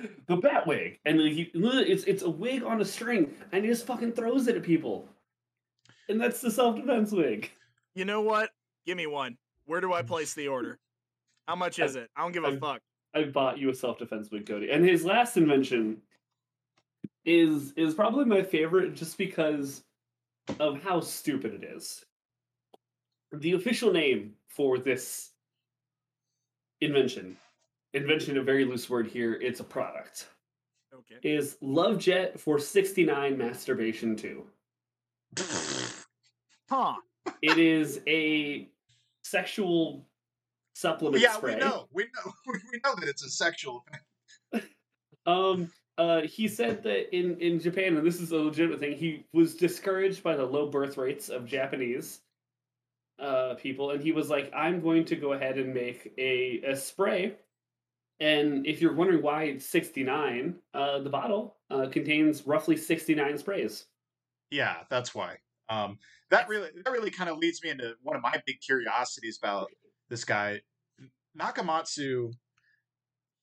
the 0.26 0.36
bat 0.36 0.66
wig, 0.66 0.98
and 1.04 1.22
like, 1.22 1.32
he, 1.32 1.50
it's 1.54 2.04
it's 2.04 2.22
a 2.22 2.30
wig 2.30 2.62
on 2.62 2.80
a 2.80 2.84
string, 2.84 3.34
and 3.52 3.64
he 3.64 3.70
just 3.70 3.86
fucking 3.86 4.12
throws 4.12 4.48
it 4.48 4.56
at 4.56 4.62
people, 4.62 5.08
and 6.08 6.20
that's 6.20 6.40
the 6.40 6.50
self 6.50 6.76
defense 6.76 7.12
wig. 7.12 7.50
you 7.94 8.04
know 8.04 8.22
what? 8.22 8.50
Give 8.86 8.96
me 8.96 9.06
one. 9.06 9.36
Where 9.66 9.82
do 9.82 9.92
I 9.92 10.00
place 10.00 10.32
the 10.32 10.48
order? 10.48 10.78
How 11.48 11.56
much 11.56 11.78
is 11.78 11.96
it? 11.96 12.10
I 12.14 12.20
don't 12.22 12.32
give 12.32 12.44
a 12.44 12.48
I- 12.48 12.58
fuck. 12.58 12.80
I 13.14 13.24
bought 13.24 13.58
you 13.58 13.70
a 13.70 13.74
self 13.74 13.98
defense 13.98 14.30
wig, 14.30 14.46
Cody, 14.46 14.70
and 14.70 14.84
his 14.84 15.02
last 15.02 15.38
invention 15.38 16.02
is 17.24 17.72
is 17.72 17.94
probably 17.94 18.26
my 18.26 18.42
favorite, 18.42 18.94
just 18.94 19.16
because 19.16 19.82
of 20.60 20.82
how 20.82 21.00
stupid 21.00 21.54
it 21.54 21.64
is. 21.64 22.04
The 23.32 23.52
official 23.52 23.90
name 23.90 24.34
for 24.46 24.78
this 24.78 25.30
invention, 26.82 27.38
invention 27.94 28.36
a 28.36 28.42
very 28.42 28.66
loose 28.66 28.90
word 28.90 29.06
here. 29.06 29.32
It's 29.32 29.60
a 29.60 29.64
product. 29.64 30.28
Okay. 30.94 31.16
Is 31.22 31.56
Love 31.62 31.98
Jet 31.98 32.38
for 32.38 32.58
sixty 32.58 33.04
nine 33.04 33.38
masturbation 33.38 34.16
two. 34.16 34.44
Huh. 36.68 36.96
It 37.40 37.56
is 37.56 38.02
a 38.06 38.68
sexual 39.22 40.06
supplement 40.78 41.20
yeah, 41.22 41.32
spray. 41.32 41.54
we 41.54 41.60
know. 41.60 41.88
We 41.92 42.04
know. 42.04 42.32
We 42.72 42.80
know 42.84 42.94
that 43.00 43.08
it's 43.08 43.24
a 43.24 43.30
sexual 43.30 43.84
thing. 44.52 44.62
Um, 45.26 45.70
uh, 45.96 46.22
he 46.22 46.46
said 46.46 46.82
that 46.84 47.14
in 47.14 47.38
in 47.40 47.58
Japan, 47.58 47.96
and 47.96 48.06
this 48.06 48.20
is 48.20 48.30
a 48.30 48.36
legitimate 48.36 48.78
thing, 48.78 48.96
he 48.96 49.26
was 49.32 49.56
discouraged 49.56 50.22
by 50.22 50.36
the 50.36 50.44
low 50.44 50.70
birth 50.70 50.96
rates 50.96 51.28
of 51.28 51.46
Japanese 51.46 52.20
uh 53.18 53.54
people, 53.54 53.90
and 53.90 54.00
he 54.00 54.12
was 54.12 54.30
like, 54.30 54.50
"I'm 54.54 54.80
going 54.80 55.04
to 55.06 55.16
go 55.16 55.32
ahead 55.32 55.58
and 55.58 55.74
make 55.74 56.12
a 56.18 56.62
a 56.66 56.76
spray." 56.76 57.34
And 58.20 58.66
if 58.66 58.80
you're 58.80 58.94
wondering 58.94 59.22
why 59.22 59.44
it's 59.44 59.66
69, 59.66 60.56
uh, 60.74 60.98
the 61.00 61.10
bottle 61.10 61.56
uh, 61.70 61.86
contains 61.86 62.44
roughly 62.48 62.76
69 62.76 63.38
sprays. 63.38 63.86
Yeah, 64.50 64.78
that's 64.90 65.14
why. 65.14 65.36
Um, 65.68 65.98
that 66.30 66.48
really 66.48 66.70
that 66.84 66.90
really 66.90 67.10
kind 67.10 67.30
of 67.30 67.38
leads 67.38 67.62
me 67.62 67.70
into 67.70 67.94
one 68.02 68.16
of 68.16 68.22
my 68.22 68.40
big 68.46 68.60
curiosities 68.60 69.38
about 69.38 69.68
this 70.08 70.24
guy, 70.24 70.60
Nakamatsu. 71.38 72.32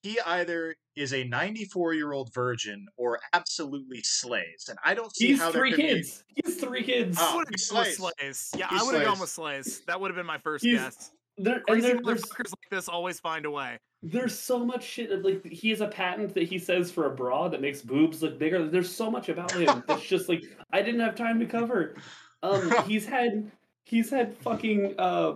He 0.04 0.20
either 0.26 0.76
is 0.96 1.14
a 1.14 1.24
94 1.24 1.94
year 1.96 2.12
old 2.14 2.32
virgin 2.34 2.86
or 2.96 3.20
absolutely 3.34 4.02
slays, 4.04 4.68
and 4.70 4.78
I 4.84 4.94
don't 4.94 5.14
see 5.16 5.28
He's 5.30 5.40
how 5.40 5.52
there 5.52 5.62
three 5.62 5.72
could 5.72 5.80
kids. 5.80 6.24
He's 6.28 6.58
three 6.58 6.84
kids. 6.84 7.18
Oh, 7.20 7.34
I 7.34 7.36
would 7.38 7.48
he 7.50 7.56
have 7.64 7.70
gone 7.72 7.80
with 7.82 7.90
slays. 7.96 7.98
Slays. 7.98 8.52
Yeah, 8.58 8.68
He 8.70 8.78
I 8.80 8.84
would 8.84 8.96
have 8.96 9.04
gone 9.06 9.20
with 9.20 9.30
Slays. 9.30 9.82
That 9.88 10.00
would 10.00 10.12
have 10.12 10.16
been 10.16 10.26
my 10.28 10.38
first 10.38 10.64
He's- 10.64 10.82
guess. 10.84 11.12
There, 11.38 11.56
and 11.56 11.66
Crazy 11.66 11.88
there, 11.88 11.98
motherfuckers 11.98 12.52
like 12.52 12.70
this 12.72 12.88
always 12.88 13.20
find 13.20 13.46
a 13.46 13.52
way. 13.52 13.78
There's 14.02 14.40
so 14.40 14.64
much 14.64 14.84
shit. 14.86 15.10
that, 15.10 15.26
Like 15.26 15.44
he 15.46 15.70
has 15.72 15.82
a 15.82 15.88
patent 15.90 16.34
that 16.36 16.44
he 16.44 16.58
says 16.58 16.92
for 16.92 17.08
a 17.08 17.10
bra 17.14 17.50
that 17.50 17.60
makes 17.60 17.82
boobs 17.82 18.22
look 18.24 18.40
bigger. 18.40 18.66
There's 18.66 18.90
so 18.90 19.12
much 19.12 19.28
about 19.28 19.52
him 19.52 19.84
that's 19.88 20.04
just 20.04 20.30
like 20.30 20.44
I 20.72 20.82
didn't 20.82 21.02
have 21.02 21.16
time 21.16 21.40
to 21.42 21.46
cover. 21.46 21.96
Um, 22.42 22.72
he's 22.88 23.06
had 23.06 23.52
he's 23.84 24.10
had 24.10 24.34
fucking 24.38 24.96
uh, 24.98 25.34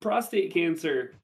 prostate 0.00 0.52
cancer 0.52 1.14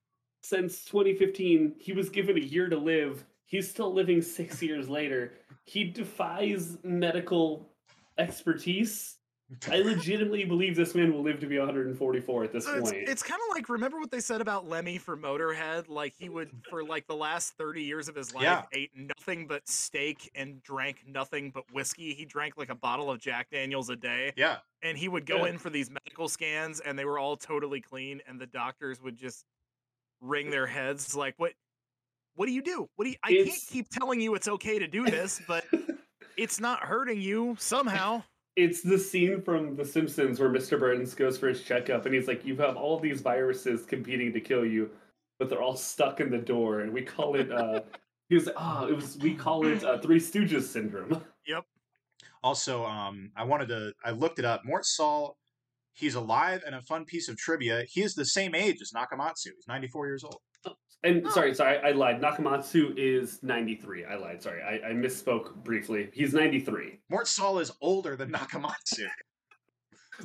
since 0.45 0.85
2015. 0.85 1.75
He 1.79 1.93
was 1.93 2.09
given 2.11 2.37
a 2.37 2.41
year 2.41 2.69
to 2.69 2.77
live. 2.77 3.25
He's 3.47 3.69
still 3.69 3.93
living 3.93 4.21
six 4.23 4.63
years 4.69 4.89
later. 4.89 5.33
He 5.65 5.85
defies 5.85 6.77
medical 6.85 7.71
expertise. 8.19 9.17
I 9.71 9.77
legitimately 9.83 10.45
believe 10.47 10.75
this 10.75 10.95
man 10.95 11.13
will 11.13 11.23
live 11.23 11.39
to 11.41 11.47
be 11.47 11.59
144 11.59 12.45
at 12.45 12.53
this 12.53 12.65
So 12.65 12.75
it's, 12.77 12.91
point. 12.91 13.09
it's 13.09 13.23
kind 13.23 13.41
of 13.49 13.55
like 13.55 13.69
remember 13.69 14.01
what 14.01 14.11
they 14.11 14.21
said 14.21 14.41
about 14.41 14.67
Lemmy 14.69 14.99
for 14.99 15.17
Motorhead? 15.17 15.89
Like 15.89 16.15
he 16.19 16.29
would 16.29 16.51
for 16.71 16.83
like 16.83 17.07
the 17.07 17.15
last 17.15 17.53
thirty 17.59 17.83
years 17.83 18.09
of 18.09 18.15
his 18.17 18.35
life 18.35 18.43
Yeah. 18.43 18.63
ate 18.73 18.91
nothing 18.97 19.47
but 19.47 19.69
steak 19.69 20.31
and 20.35 20.63
drank 20.63 21.05
nothing 21.07 21.51
but 21.51 21.65
whiskey. 21.73 22.15
He 22.15 22.25
drank 22.25 22.57
like 22.57 22.71
a 22.71 22.75
bottle 22.75 23.11
of 23.11 23.21
Jack 23.21 23.51
Daniels 23.51 23.91
a 23.91 23.97
day, 23.97 24.33
Yeah, 24.37 24.59
and 24.83 24.97
he 24.97 25.09
would 25.09 25.27
go 25.27 25.45
Yeah. 25.45 25.51
in 25.53 25.59
for 25.59 25.69
these 25.71 25.91
medical 25.91 26.27
scans, 26.29 26.81
and 26.81 26.99
they 26.99 27.05
were 27.05 27.19
all 27.19 27.37
totally 27.37 27.81
clean, 27.83 28.23
and 28.27 28.41
the 28.41 28.47
doctors 28.47 29.01
would 29.03 29.17
just 29.17 29.45
wring 30.25 30.51
their 30.51 30.67
heads 30.67 31.15
like, 31.15 31.35
"What? 31.37 31.53
What 32.35 32.47
do 32.47 32.53
you 32.53 32.63
do? 32.63 32.89
What 32.97 33.05
do 33.05 33.11
you? 33.11 33.17
I 33.23 33.33
can't 33.33 33.51
keep 33.69 33.89
telling 33.89 34.21
you 34.21 34.35
it's 34.35 34.49
okay 34.49 34.79
to 34.79 34.87
do 34.87 35.05
this, 35.05 35.41
but 35.47 35.65
it's 36.37 36.61
not 36.61 36.81
hurting 36.81 37.21
you 37.21 37.57
somehow." 37.59 38.23
It's 38.57 38.83
the 38.83 38.99
scene 38.99 39.43
from 39.43 39.75
The 39.75 39.85
Simpsons 39.85 40.39
where 40.39 40.49
Mr. 40.49 40.79
Burns 40.79 41.13
goes 41.15 41.37
for 41.37 41.49
his 41.49 41.63
checkup 41.63 42.07
and 42.07 42.15
he's 42.15 42.29
like, 42.29 42.45
You 42.45 42.57
have 42.59 42.77
all 42.77 43.01
these 43.01 43.21
viruses 43.21 43.85
competing 43.85 44.33
to 44.33 44.41
kill 44.41 44.65
you, 44.65 44.91
but 45.41 45.49
they're 45.49 45.61
all 45.61 45.77
stuck 45.77 46.21
in 46.21 46.31
the 46.31 46.39
door. 46.39 46.81
And 46.81 46.93
we 46.93 47.03
call 47.03 47.35
it, 47.35 47.51
uh, 47.51 47.81
he 48.29 48.37
was 48.37 48.47
like, 48.47 48.55
Oh, 48.57 48.87
it 48.87 48.95
was, 48.95 49.19
we 49.19 49.35
call 49.35 49.67
it 49.67 49.83
uh, 49.83 49.99
Three 49.99 50.21
Stooges 50.21 50.63
syndrome. 50.63 51.21
Yep. 51.49 51.65
Also, 52.45 52.85
um, 52.85 53.33
I 53.37 53.43
wanted 53.43 53.69
to. 53.69 53.93
I 54.05 54.11
looked 54.11 54.39
it 54.39 54.45
up. 54.45 54.65
Mort 54.65 54.85
Sahl, 54.85 55.39
he's 55.95 56.15
alive, 56.15 56.63
and 56.67 56.75
a 56.75 56.83
fun 56.83 57.05
piece 57.05 57.29
of 57.29 57.37
trivia: 57.37 57.85
he 57.89 58.03
is 58.03 58.15
the 58.15 58.25
same 58.25 58.55
age 58.55 58.77
as 58.83 58.93
Nakamatsu. 58.95 59.51
He's 59.57 59.67
94 59.69 60.07
years 60.07 60.25
old. 60.25 60.41
And 61.03 61.27
Oh. 61.27 61.31
sorry, 61.31 61.55
sorry, 61.55 61.79
I 61.79 61.91
lied. 61.91 62.21
Nakamatsu 62.23 62.95
is 62.97 63.43
93. 63.43 64.05
I 64.07 64.17
lied. 64.17 64.43
Sorry, 64.43 64.63
I, 64.63 64.89
I 64.89 64.93
misspoke 64.93 65.55
briefly. 65.63 66.09
He's 66.15 66.33
93. 66.33 66.99
Mort 67.11 67.29
Sahl 67.29 67.59
is 67.59 67.71
older 67.81 68.17
than 68.17 68.31
Nakamatsu. 68.33 69.07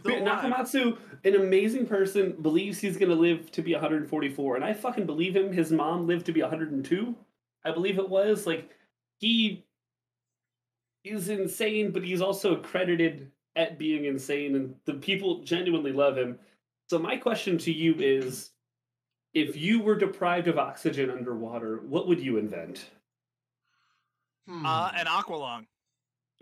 But. 0.04 0.14
Nakamatsu, 0.24 0.98
an 1.26 1.36
amazing 1.36 1.88
person, 1.88 2.34
believes 2.44 2.78
he's 2.80 2.96
going 2.96 3.10
to 3.10 3.16
live 3.16 3.52
to 3.54 3.64
be 3.64 3.74
144. 3.74 4.56
And 4.56 4.64
I 4.64 4.72
fucking 4.72 5.08
believe 5.08 5.36
him. 5.36 5.52
His 5.52 5.72
mom 5.72 6.06
lived 6.06 6.28
to 6.28 6.32
be 6.32 6.42
102. 6.42 7.16
I 7.66 7.72
believe 7.72 7.98
it 7.98 8.08
was. 8.08 8.46
Like, 8.46 8.70
he 9.18 9.66
is 11.04 11.30
insane, 11.30 11.90
but 11.92 12.04
he's 12.04 12.22
also 12.22 12.58
credited 12.58 13.32
at 13.60 13.78
being 13.78 14.06
insane. 14.06 14.56
And 14.56 14.74
the 14.86 14.94
people 14.94 15.44
genuinely 15.44 15.92
love 15.92 16.18
him. 16.18 16.40
So, 16.90 16.98
my 16.98 17.18
question 17.18 17.58
to 17.60 17.72
you 17.72 17.94
is 18.00 18.52
if 19.34 19.56
you 19.56 19.82
were 19.82 19.96
deprived 19.96 20.48
of 20.48 20.58
oxygen 20.58 21.12
underwater, 21.12 21.82
what 21.88 22.08
would 22.08 22.20
you 22.20 22.38
invent? 22.38 22.86
Hmm. 24.48 24.66
Uh, 24.66 24.92
an 24.96 25.06
aqualung. 25.06 25.66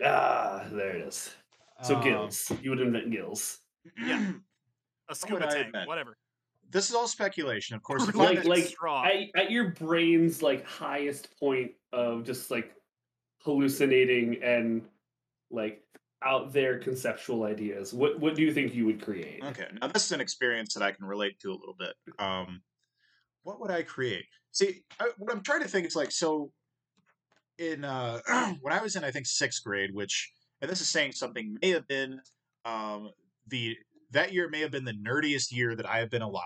Ah, 0.02 0.64
there 0.72 0.96
it 0.96 1.02
is. 1.08 1.34
So, 1.82 1.96
Um, 1.96 2.04
gills. 2.04 2.52
You 2.62 2.70
would 2.70 2.80
invent 2.80 3.10
gills. 3.10 3.58
Yeah. 3.98 4.32
A 5.10 5.14
scuba 5.14 5.46
I 5.48 5.62
tank, 5.62 5.74
whatever. 5.86 6.16
This 6.70 6.88
is 6.90 6.94
all 6.94 7.08
speculation, 7.08 7.74
of 7.76 7.82
course. 7.82 8.06
Like- 8.14 8.44
like, 8.44 8.64
straw. 8.64 9.04
at, 9.04 9.28
at 9.34 9.50
your 9.50 9.70
brain's 9.70 10.42
like 10.42 10.64
highest 10.66 11.28
point 11.40 11.72
of 11.92 12.24
just 12.24 12.50
like 12.50 12.74
hallucinating 13.42 14.42
and 14.42 14.82
like 15.50 15.82
out 16.24 16.52
there 16.52 16.78
conceptual 16.78 17.44
ideas 17.44 17.94
what 17.94 18.18
what 18.18 18.34
do 18.34 18.42
you 18.42 18.52
think 18.52 18.74
you 18.74 18.84
would 18.84 19.00
create 19.00 19.40
Okay, 19.44 19.66
now 19.80 19.86
this 19.86 20.04
is 20.04 20.12
an 20.12 20.20
experience 20.20 20.74
that 20.74 20.82
I 20.82 20.92
can 20.92 21.06
relate 21.06 21.38
to 21.40 21.50
a 21.50 21.58
little 21.58 21.76
bit. 21.78 21.94
Um, 22.18 22.62
what 23.48 23.60
would 23.60 23.70
I 23.70 23.82
create? 23.82 24.24
See, 24.52 24.82
I, 25.00 25.10
what 25.16 25.32
I'm 25.32 25.42
trying 25.42 25.62
to 25.62 25.68
think 25.68 25.86
is 25.86 25.96
like 25.96 26.10
so. 26.10 26.52
In 27.58 27.84
uh, 27.84 28.20
when 28.60 28.72
I 28.72 28.82
was 28.82 28.94
in, 28.94 29.04
I 29.04 29.10
think 29.10 29.26
sixth 29.26 29.64
grade, 29.64 29.90
which 29.92 30.30
and 30.60 30.70
this 30.70 30.80
is 30.80 30.88
saying 30.88 31.12
something 31.12 31.56
may 31.62 31.70
have 31.70 31.88
been 31.88 32.20
um, 32.64 33.10
the 33.48 33.76
that 34.10 34.32
year 34.32 34.48
may 34.48 34.60
have 34.60 34.70
been 34.70 34.84
the 34.84 34.92
nerdiest 34.92 35.50
year 35.50 35.74
that 35.74 35.88
I 35.88 35.98
have 35.98 36.10
been 36.10 36.22
alive 36.22 36.42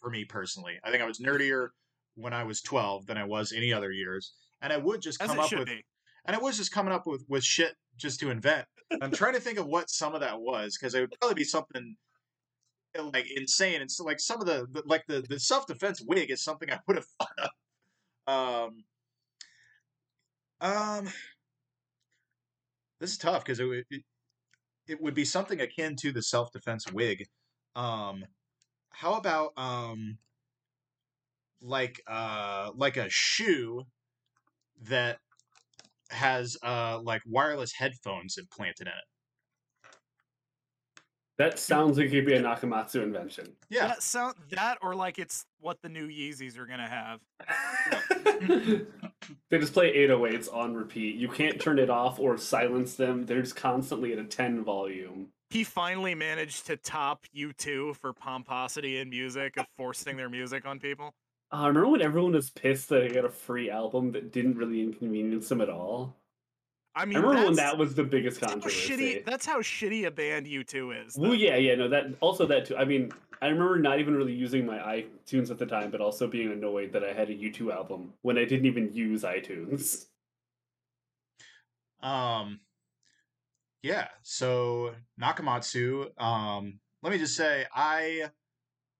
for 0.00 0.10
me 0.10 0.24
personally. 0.24 0.78
I 0.82 0.90
think 0.90 1.02
I 1.02 1.06
was 1.06 1.18
nerdier 1.18 1.68
when 2.16 2.32
I 2.32 2.44
was 2.44 2.62
12 2.62 3.06
than 3.06 3.16
I 3.16 3.24
was 3.24 3.52
any 3.52 3.72
other 3.72 3.90
years, 3.92 4.32
and 4.60 4.72
I 4.72 4.76
would 4.76 5.00
just 5.00 5.20
As 5.22 5.28
come 5.28 5.40
up 5.40 5.52
with 5.52 5.66
be. 5.66 5.84
And 6.24 6.36
I 6.36 6.38
was 6.38 6.56
just 6.56 6.72
coming 6.72 6.92
up 6.92 7.06
with 7.06 7.24
with 7.28 7.44
shit 7.44 7.74
just 7.96 8.20
to 8.20 8.30
invent. 8.30 8.66
I'm 9.00 9.12
trying 9.12 9.34
to 9.34 9.40
think 9.40 9.58
of 9.58 9.66
what 9.66 9.90
some 9.90 10.14
of 10.14 10.20
that 10.20 10.40
was 10.40 10.76
because 10.76 10.94
it 10.94 11.00
would 11.00 11.12
probably 11.20 11.36
be 11.36 11.44
something 11.44 11.96
uh, 12.98 13.04
like 13.04 13.26
insane. 13.34 13.80
And 13.80 13.90
so, 13.90 14.04
like 14.04 14.20
some 14.20 14.40
of 14.40 14.46
the, 14.46 14.66
the 14.70 14.82
like 14.86 15.04
the 15.06 15.24
the 15.28 15.38
self 15.38 15.66
defense 15.66 16.02
wig 16.04 16.30
is 16.30 16.42
something 16.42 16.70
I 16.70 16.80
would 16.86 16.96
have 16.96 17.06
thought 17.20 17.50
of. 18.26 18.70
Um, 18.72 18.84
um, 20.60 21.08
this 23.00 23.12
is 23.12 23.18
tough 23.18 23.44
because 23.44 23.60
it 23.60 23.64
would 23.64 23.84
it, 23.90 24.02
it 24.88 25.00
would 25.00 25.14
be 25.14 25.24
something 25.24 25.60
akin 25.60 25.96
to 25.96 26.12
the 26.12 26.22
self 26.22 26.52
defense 26.52 26.90
wig. 26.92 27.26
Um, 27.76 28.24
how 28.90 29.14
about 29.14 29.52
um, 29.56 30.18
like 31.62 32.02
uh, 32.06 32.70
like 32.74 32.96
a 32.96 33.08
shoe 33.08 33.84
that 34.82 35.18
has 36.10 36.56
uh 36.62 37.00
like 37.02 37.22
wireless 37.26 37.72
headphones 37.72 38.36
implanted 38.38 38.86
in 38.86 38.92
it. 38.92 39.94
that 41.38 41.58
sounds 41.58 41.96
like 41.96 42.08
it'd 42.08 42.26
be 42.26 42.34
a 42.34 42.42
nakamatsu 42.42 43.02
invention 43.02 43.56
Yeah, 43.70 43.88
That 43.88 44.02
sound 44.02 44.34
that 44.50 44.78
or 44.82 44.94
like 44.94 45.18
it's 45.18 45.46
what 45.60 45.80
the 45.82 45.88
new 45.88 46.08
Yeezys 46.08 46.58
are 46.58 46.66
gonna 46.66 46.88
have. 46.88 47.20
they 49.50 49.58
just 49.58 49.72
play 49.72 49.94
808s 50.08 50.52
on 50.54 50.74
repeat 50.74 51.16
you 51.16 51.28
can't 51.28 51.60
turn 51.60 51.78
it 51.78 51.90
off 51.90 52.18
or 52.18 52.36
silence 52.38 52.94
them 52.94 53.26
they're 53.26 53.42
just 53.42 53.56
constantly 53.56 54.12
at 54.12 54.18
a 54.18 54.24
10 54.24 54.64
volume 54.64 55.28
He 55.50 55.64
finally 55.64 56.14
managed 56.14 56.66
to 56.66 56.76
top 56.76 57.26
U2 57.36 57.96
for 57.96 58.12
pomposity 58.12 58.98
in 58.98 59.10
music 59.10 59.56
of 59.56 59.66
forcing 59.76 60.16
their 60.16 60.28
music 60.28 60.64
on 60.66 60.78
people. 60.78 61.12
Uh, 61.52 61.56
I 61.56 61.66
remember 61.68 61.88
when 61.88 62.02
everyone 62.02 62.32
was 62.32 62.50
pissed 62.50 62.88
that 62.90 63.02
I 63.02 63.08
got 63.08 63.24
a 63.24 63.30
free 63.30 63.70
album 63.70 64.12
that 64.12 64.32
didn't 64.32 64.56
really 64.56 64.82
inconvenience 64.82 65.48
them 65.48 65.60
at 65.60 65.68
all. 65.68 66.16
I 66.94 67.04
mean, 67.04 67.18
I 67.18 67.20
remember 67.20 67.44
when 67.46 67.54
that 67.56 67.78
was 67.78 67.94
the 67.94 68.04
biggest 68.04 68.40
that's 68.40 68.52
how 68.52 68.58
controversy. 68.60 68.96
shitty. 68.96 69.24
That's 69.24 69.46
how 69.46 69.60
shitty 69.60 70.06
a 70.06 70.10
band 70.10 70.46
U2 70.46 71.06
is. 71.06 71.16
Well, 71.16 71.34
yeah, 71.34 71.56
yeah, 71.56 71.76
no, 71.76 71.88
that 71.88 72.06
also 72.20 72.46
that 72.46 72.66
too. 72.66 72.76
I 72.76 72.84
mean, 72.84 73.12
I 73.40 73.46
remember 73.46 73.78
not 73.78 74.00
even 74.00 74.14
really 74.14 74.32
using 74.32 74.66
my 74.66 74.78
iTunes 74.78 75.50
at 75.50 75.58
the 75.58 75.66
time, 75.66 75.90
but 75.90 76.00
also 76.00 76.26
being 76.26 76.52
annoyed 76.52 76.92
that 76.92 77.04
I 77.04 77.12
had 77.12 77.30
a 77.30 77.34
U2 77.34 77.72
album 77.72 78.12
when 78.22 78.36
I 78.38 78.44
didn't 78.44 78.66
even 78.66 78.92
use 78.92 79.22
iTunes. 79.22 80.06
Um, 82.02 82.60
yeah. 83.82 84.08
So 84.22 84.94
Nakamatsu. 85.20 86.18
Um, 86.20 86.80
let 87.02 87.12
me 87.12 87.18
just 87.18 87.36
say, 87.36 87.66
I 87.74 88.30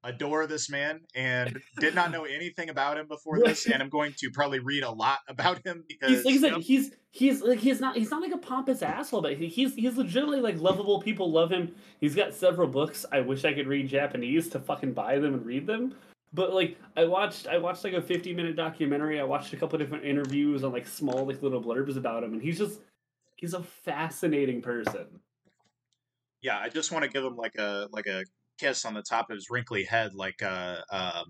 adore 0.02 0.46
this 0.46 0.70
man 0.70 1.00
and 1.14 1.60
did 1.78 1.94
not 1.94 2.10
know 2.10 2.24
anything 2.24 2.70
about 2.70 2.96
him 2.98 3.06
before 3.06 3.38
this, 3.38 3.66
and 3.66 3.82
I'm 3.82 3.88
going 3.90 4.14
to 4.18 4.30
probably 4.30 4.58
read 4.58 4.82
a 4.82 4.90
lot 4.90 5.18
about 5.28 5.64
him 5.66 5.84
because 5.88 6.10
He's 6.10 6.24
like 6.24 6.34
said, 6.40 6.52
Yep. 6.52 6.60
he's 6.62 6.90
he's 7.12 7.42
like 7.42 7.58
he's 7.58 7.80
not 7.80 7.96
he's 7.96 8.10
not 8.10 8.22
like 8.22 8.32
a 8.32 8.38
pompous 8.38 8.82
asshole, 8.82 9.22
but 9.22 9.36
he's 9.36 9.74
he's 9.74 9.96
legitimately 9.96 10.40
like 10.40 10.58
lovable. 10.58 11.00
People 11.02 11.30
love 11.30 11.50
him. 11.50 11.74
He's 12.00 12.14
got 12.14 12.32
several 12.34 12.68
books. 12.68 13.04
I 13.12 13.20
wish 13.20 13.44
I 13.44 13.52
could 13.52 13.66
read 13.66 13.88
Japanese 13.88 14.48
to 14.50 14.58
fucking 14.60 14.92
buy 14.94 15.18
them 15.18 15.34
and 15.34 15.44
read 15.44 15.66
them. 15.66 15.94
But 16.32 16.54
like 16.54 16.78
I 16.96 17.04
watched 17.04 17.46
I 17.48 17.58
watched 17.58 17.82
like 17.84 17.92
a 17.92 18.00
50 18.02 18.32
minute 18.34 18.56
documentary. 18.56 19.20
I 19.20 19.24
watched 19.24 19.52
a 19.52 19.56
couple 19.56 19.78
different 19.78 20.04
interviews 20.04 20.64
on 20.64 20.72
like 20.72 20.86
small 20.86 21.26
like 21.26 21.42
little 21.42 21.62
blurbs 21.62 21.96
about 21.96 22.22
him, 22.24 22.32
and 22.32 22.40
he's 22.40 22.56
just 22.56 22.80
he's 23.36 23.52
a 23.54 23.62
fascinating 23.62 24.62
person. 24.62 25.06
yeah, 26.40 26.58
I 26.58 26.68
just 26.68 26.90
want 26.92 27.04
to 27.04 27.10
give 27.10 27.24
him 27.24 27.36
like 27.36 27.56
a 27.56 27.88
like 27.90 28.06
a 28.06 28.24
kiss 28.60 28.84
on 28.84 28.94
the 28.94 29.02
top 29.02 29.30
of 29.30 29.36
his 29.36 29.48
wrinkly 29.50 29.84
head, 29.84 30.14
like 30.14 30.42
uh, 30.42 30.76
uh, 30.90 31.24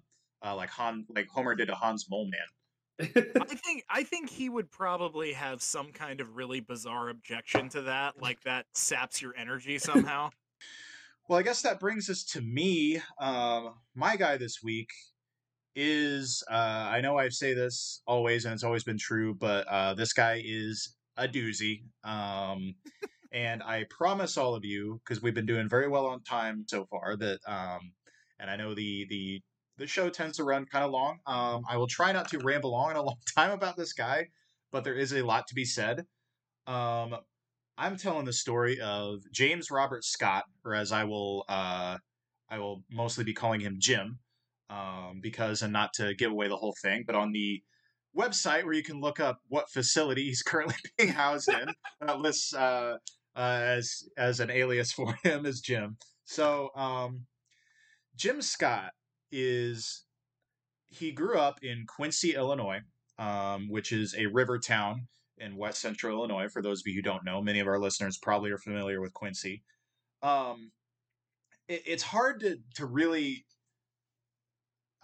uh 0.44 0.56
like 0.56 0.70
Han, 0.70 1.06
like 1.14 1.28
Homer 1.28 1.54
did 1.54 1.66
to 1.66 1.74
Hans 1.74 2.06
Moleman. 2.10 2.32
I 3.00 3.54
think 3.54 3.84
I 3.88 4.02
think 4.02 4.28
he 4.28 4.48
would 4.48 4.70
probably 4.70 5.32
have 5.32 5.62
some 5.62 5.92
kind 5.92 6.20
of 6.20 6.36
really 6.36 6.60
bizarre 6.60 7.08
objection 7.08 7.68
to 7.70 7.82
that, 7.82 8.20
like 8.20 8.42
that 8.42 8.66
saps 8.74 9.22
your 9.22 9.34
energy 9.36 9.78
somehow. 9.78 10.30
Well, 11.28 11.38
I 11.38 11.42
guess 11.42 11.62
that 11.62 11.78
brings 11.78 12.10
us 12.10 12.24
to 12.32 12.40
me. 12.40 13.00
Um, 13.20 13.74
my 13.94 14.16
guy 14.16 14.36
this 14.36 14.64
week 14.64 14.88
is 15.76 16.42
uh, 16.50 16.54
I 16.54 17.00
know 17.02 17.16
I 17.16 17.28
say 17.28 17.54
this 17.54 18.02
always, 18.04 18.44
and 18.44 18.52
it's 18.52 18.64
always 18.64 18.82
been 18.82 18.98
true, 18.98 19.34
but 19.34 19.64
uh, 19.68 19.94
this 19.94 20.12
guy 20.12 20.42
is 20.44 20.96
a 21.16 21.28
doozy. 21.28 21.82
Um, 22.02 22.74
and 23.32 23.62
I 23.62 23.86
promise 23.90 24.36
all 24.36 24.54
of 24.54 24.64
you, 24.64 25.00
because 25.04 25.22
we've 25.22 25.34
been 25.34 25.46
doing 25.46 25.68
very 25.68 25.88
well 25.88 26.06
on 26.06 26.22
time 26.22 26.64
so 26.68 26.86
far, 26.86 27.16
that 27.16 27.38
um, 27.46 27.92
and 28.38 28.50
I 28.50 28.56
know 28.56 28.74
the 28.74 29.06
the 29.08 29.42
the 29.78 29.86
show 29.86 30.10
tends 30.10 30.36
to 30.36 30.44
run 30.44 30.66
kind 30.66 30.84
of 30.84 30.90
long. 30.90 31.18
Um, 31.26 31.64
I 31.68 31.76
will 31.76 31.86
try 31.86 32.12
not 32.12 32.28
to 32.30 32.38
ramble 32.38 32.74
on 32.74 32.92
in 32.92 32.96
a 32.96 33.02
long 33.04 33.18
time 33.34 33.52
about 33.52 33.76
this 33.76 33.92
guy, 33.92 34.28
but 34.72 34.84
there 34.84 34.94
is 34.94 35.12
a 35.12 35.22
lot 35.22 35.46
to 35.48 35.54
be 35.54 35.64
said. 35.64 36.04
Um, 36.66 37.16
I'm 37.78 37.96
telling 37.96 38.26
the 38.26 38.32
story 38.32 38.78
of 38.80 39.20
James 39.32 39.70
Robert 39.70 40.04
Scott, 40.04 40.44
or 40.64 40.74
as 40.74 40.92
I 40.92 41.04
will, 41.04 41.44
uh, 41.48 41.96
I 42.50 42.58
will 42.58 42.84
mostly 42.90 43.24
be 43.24 43.32
calling 43.32 43.60
him 43.60 43.76
Jim, 43.78 44.18
um, 44.68 45.20
because 45.22 45.62
and 45.62 45.72
not 45.72 45.94
to 45.94 46.14
give 46.14 46.30
away 46.30 46.48
the 46.48 46.56
whole 46.56 46.74
thing, 46.82 47.04
but 47.06 47.16
on 47.16 47.32
the 47.32 47.62
website 48.16 48.64
where 48.64 48.74
you 48.74 48.82
can 48.82 49.00
look 49.00 49.20
up 49.20 49.38
what 49.48 49.70
facility 49.70 50.24
he's 50.24 50.42
currently 50.46 50.76
being 50.98 51.10
housed 51.10 51.48
in, 51.48 51.72
that 52.00 52.18
lists 52.18 52.54
uh, 52.54 52.96
uh, 53.36 53.60
as 53.62 54.04
as 54.16 54.40
an 54.40 54.50
alias 54.50 54.92
for 54.96 55.14
him 55.22 55.46
as 55.46 55.60
Jim. 55.60 55.96
So 56.24 56.70
um, 56.76 57.26
Jim 58.16 58.42
Scott 58.42 58.92
is 59.32 60.04
he 60.88 61.12
grew 61.12 61.38
up 61.38 61.62
in 61.62 61.84
Quincy, 61.86 62.34
Illinois, 62.34 62.80
um, 63.18 63.68
which 63.68 63.92
is 63.92 64.14
a 64.16 64.26
river 64.26 64.58
town 64.58 65.06
in 65.38 65.56
west 65.56 65.80
central 65.80 66.18
Illinois. 66.18 66.48
For 66.48 66.62
those 66.62 66.80
of 66.80 66.86
you 66.86 66.94
who 66.94 67.02
don't 67.02 67.24
know, 67.24 67.40
many 67.40 67.60
of 67.60 67.68
our 67.68 67.78
listeners 67.78 68.18
probably 68.18 68.50
are 68.50 68.58
familiar 68.58 69.00
with 69.00 69.14
Quincy. 69.14 69.62
Um, 70.22 70.72
it, 71.68 71.82
it's 71.86 72.02
hard 72.02 72.40
to 72.40 72.58
to 72.76 72.86
really 72.86 73.46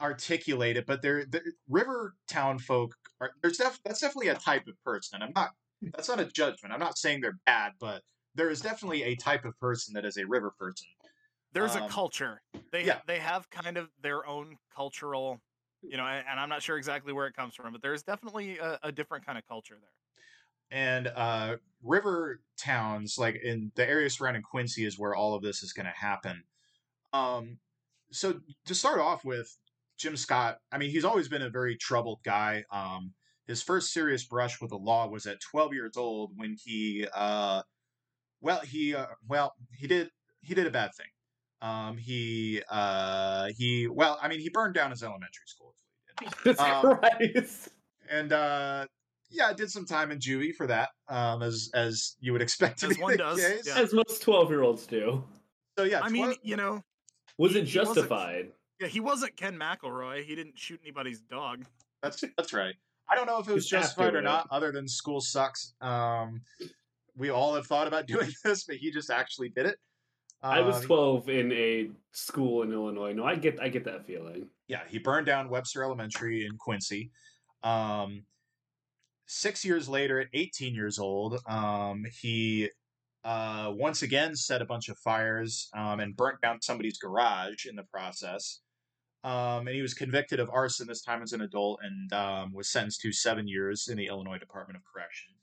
articulate 0.01 0.77
it, 0.77 0.87
but 0.87 1.03
there, 1.03 1.25
the 1.25 1.41
river 1.69 2.15
town 2.29 2.59
folk 2.59 2.95
are 3.21 3.31
there's 3.43 3.59
def, 3.59 3.81
that's 3.85 4.01
definitely 4.01 4.29
a 4.29 4.35
type 4.35 4.67
of 4.69 4.75
person. 4.85 5.23
And 5.23 5.25
I'm 5.25 5.33
not 5.35 5.51
that's 5.95 6.09
not 6.09 6.21
a 6.21 6.27
judgment. 6.27 6.73
I'm 6.75 6.81
not 6.81 6.99
saying 6.99 7.21
they're 7.21 7.39
bad, 7.47 7.73
but 7.81 8.03
there 8.37 8.51
is 8.51 8.61
definitely 8.61 9.03
a 9.05 9.17
type 9.17 9.45
of 9.45 9.59
person 9.59 9.95
that 9.95 10.05
is 10.05 10.17
a 10.19 10.27
river 10.27 10.53
person. 10.59 10.87
There's 11.53 11.75
Um, 11.77 11.85
a 11.85 11.89
culture. 11.89 12.43
They 12.71 12.85
yeah. 12.85 13.01
they 13.07 13.19
have 13.19 13.49
kind 13.51 13.77
of 13.79 13.89
their 14.01 14.27
own 14.27 14.59
cultural, 14.75 15.41
you 15.83 15.97
know, 15.97 16.05
and, 16.05 16.39
I'm 16.41 16.49
not 16.49 16.63
sure 16.63 16.77
exactly 16.77 17.13
where 17.13 17.27
it 17.27 17.35
comes 17.35 17.55
from, 17.55 17.73
but 17.73 17.83
there's 17.83 18.03
definitely 18.03 18.59
a, 18.59 18.79
a 18.83 18.93
different 18.93 19.25
kind 19.27 19.39
of 19.39 19.47
culture 19.47 19.77
there. 19.81 19.91
and 20.71 21.09
uh, 21.09 21.57
river 21.83 22.41
towns 22.59 23.17
like 23.19 23.37
in 23.43 23.73
the 23.77 23.89
area 23.89 24.11
surrounding 24.11 24.43
quincy 24.43 24.85
is 24.85 24.99
where 24.99 25.15
all 25.15 25.35
of 25.35 25.43
this 25.43 25.63
is 25.63 25.73
going 25.73 25.87
to 25.87 25.93
happen 25.93 26.43
um, 27.13 27.59
so 28.11 28.41
to 28.67 28.75
start 28.75 28.99
off 29.01 29.25
with 29.25 29.57
jim 29.99 30.17
scott 30.17 30.59
i 30.73 30.79
mean 30.79 30.91
he's 30.91 31.05
always 31.05 31.29
been 31.29 31.43
a 31.43 31.51
very 31.51 31.77
troubled 31.77 32.19
guy 32.25 32.65
um, 32.73 33.15
his 33.47 33.63
first 33.63 33.93
serious 33.93 34.25
brush 34.25 34.61
with 34.61 34.71
the 34.71 34.77
law 34.77 35.07
was 35.09 35.27
at 35.27 35.41
12 35.41 35.73
years 35.73 35.97
old 35.97 36.33
when 36.37 36.57
he 36.65 37.07
uh, 37.15 37.63
well 38.41 38.61
he 38.61 38.95
uh, 38.95 39.07
well 39.29 39.55
he 39.73 39.87
did 39.87 40.11
he 40.41 40.55
did 40.55 40.67
a 40.67 40.71
bad 40.71 40.91
thing 40.95 41.07
um, 41.63 41.97
he 41.97 42.63
uh, 42.71 43.49
he 43.57 43.89
well 43.89 44.19
i 44.23 44.29
mean 44.29 44.41
he 44.41 44.49
burned 44.51 44.75
down 44.75 44.91
his 44.91 45.03
elementary 45.03 45.47
school 45.47 45.73
is 45.75 45.81
he 46.21 46.27
did. 46.27 46.35
Jesus 46.57 46.61
Um, 46.61 46.99
Christ. 46.99 47.69
and 48.11 48.33
uh 48.33 48.87
yeah, 49.29 49.49
I 49.49 49.55
did 49.55 49.73
some 49.73 49.85
time 49.85 50.13
in 50.13 50.21
juvie 50.21 50.55
for 50.55 50.69
that, 50.69 50.91
um, 51.09 51.43
as 51.43 51.69
as 51.75 52.15
you 52.21 52.33
would 52.33 52.41
expect 52.43 52.79
to 52.81 52.87
As 52.87 52.97
be 52.97 53.03
one 53.03 53.13
the 53.13 53.19
does, 53.19 53.41
case. 53.41 53.67
yeah. 53.67 53.77
As 53.81 53.93
most 53.93 54.23
12 54.23 54.51
year 54.51 54.63
olds 54.63 54.87
do. 54.87 55.25
So 55.77 55.85
yeah, 55.85 56.01
I 56.01 56.11
mean, 56.11 56.33
you 56.45 56.55
know, 56.57 56.81
Was 57.37 57.53
He- 57.53 57.59
it 57.59 57.65
he 57.65 57.71
justified? 57.73 58.53
yeah, 58.81 58.87
he 58.87 59.01
wasn't 59.01 59.37
Ken 59.37 59.59
McElroy. 59.59 60.23
He 60.25 60.37
didn't 60.37 60.57
shoot 60.57 60.79
anybody's 60.85 61.21
dog. 61.23 61.65
that's 62.05 62.23
that's 62.37 62.53
right. 62.53 62.77
I 63.11 63.17
don't 63.17 63.27
know 63.27 63.41
if 63.41 63.49
it 63.49 63.53
was 63.53 63.67
justified 63.69 64.15
or 64.15 64.23
not, 64.23 64.47
other 64.53 64.71
than 64.71 64.87
school 64.87 65.21
sucks. 65.21 65.75
Um, 65.81 66.43
we 67.17 67.31
all 67.31 67.55
have 67.55 67.67
thought 67.67 67.87
about 67.87 68.07
doing 68.13 68.31
this, 68.45 68.65
but 68.65 68.77
he 68.77 68.91
just 68.91 69.11
actually 69.11 69.49
did 69.51 69.67
it. 69.67 69.79
I 70.43 70.61
was 70.61 70.77
Um, 70.77 70.83
12 70.83 71.29
in 71.31 71.53
a 71.53 71.91
school 72.13 72.63
in 72.63 72.73
Illinois. 72.73 73.13
No, 73.13 73.25
I 73.25 73.37
get 73.37 73.59
I 73.61 73.69
get 73.69 73.85
that 73.85 74.07
feeling. 74.07 74.49
yeah, 74.69 74.83
he 74.89 74.99
burned 74.99 75.27
down 75.27 75.49
Webster 75.49 75.83
Elementary 75.83 76.45
in 76.47 76.57
Quincy. 76.59 77.11
Um, 77.63 78.25
six 79.27 79.65
years 79.65 79.89
later, 79.89 80.21
at 80.21 80.29
18 80.35 80.75
years 80.75 80.99
old, 80.99 81.41
um, 81.47 82.05
he 82.21 82.71
uh, 83.25 83.73
once 83.75 84.03
again 84.03 84.37
set 84.37 84.63
a 84.63 84.65
bunch 84.65 84.89
of 84.89 84.97
fires 84.99 85.69
um, 85.75 85.99
and 86.01 86.17
burnt 86.17 86.41
down 86.43 86.61
somebody's 86.63 86.99
garage 86.99 87.67
in 87.67 87.75
the 87.75 87.83
process. 87.85 88.61
Um, 89.25 89.67
and 89.67 89.71
he 89.71 89.83
was 89.83 89.95
convicted 89.95 90.39
of 90.39 90.49
arson 90.53 90.87
this 90.87 91.03
time 91.03 91.23
as 91.23 91.33
an 91.33 91.41
adult 91.41 91.81
and 91.83 92.13
um, 92.13 92.53
was 92.53 92.69
sentenced 92.69 93.01
to 93.01 93.11
seven 93.11 93.49
years 93.49 93.89
in 93.89 93.97
the 93.97 94.07
Illinois 94.07 94.39
Department 94.39 94.77
of 94.77 94.83
Corrections. 94.85 95.39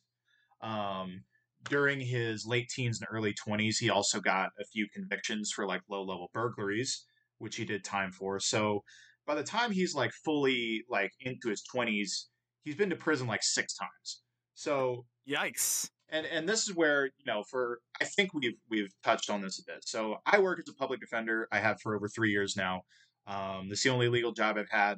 Um, 0.62 1.24
during 1.70 2.00
his 2.00 2.46
late 2.46 2.70
teens 2.70 3.00
and 3.00 3.08
early 3.12 3.34
20s, 3.34 3.78
he 3.78 3.90
also 3.90 4.20
got 4.20 4.50
a 4.60 4.66
few 4.66 4.88
convictions 4.94 5.52
for 5.52 5.66
like 5.66 5.82
low 5.90 6.04
level 6.04 6.30
burglaries, 6.34 7.06
which 7.38 7.56
he 7.56 7.66
did 7.66 7.84
time 7.84 8.12
for. 8.12 8.40
So 8.40 8.84
by 9.26 9.36
the 9.36 9.44
time 9.44 9.72
he's 9.72 9.96
like 9.96 10.12
fully 10.26 10.84
like 10.90 11.12
into 11.20 11.50
his 11.50 11.64
20s, 11.74 12.26
he's 12.64 12.76
been 12.76 12.90
to 12.90 12.96
prison 12.96 13.28
like 13.28 13.44
six 13.44 13.76
times. 13.76 14.22
So 14.56 15.06
Yikes! 15.28 15.90
and 16.10 16.26
and 16.26 16.48
this 16.48 16.68
is 16.68 16.76
where 16.76 17.06
you 17.06 17.26
know 17.26 17.44
for 17.44 17.80
I 18.02 18.06
think 18.06 18.34
we've 18.34 18.58
we've 18.70 18.94
touched 19.04 19.30
on 19.30 19.42
this 19.42 19.60
a 19.60 19.64
bit. 19.66 19.88
So 19.88 20.18
I 20.26 20.40
work 20.40 20.60
as 20.60 20.70
a 20.70 20.76
public 20.76 21.00
defender. 21.00 21.48
I 21.52 21.60
have 21.60 21.82
for 21.82 21.96
over 21.96 22.08
three 22.08 22.32
years 22.32 22.56
now. 22.56 22.82
Um, 23.26 23.70
this 23.70 23.80
is 23.80 23.84
the 23.84 23.90
only 23.90 24.10
legal 24.10 24.32
job 24.32 24.58
I've 24.58 24.70
had. 24.70 24.98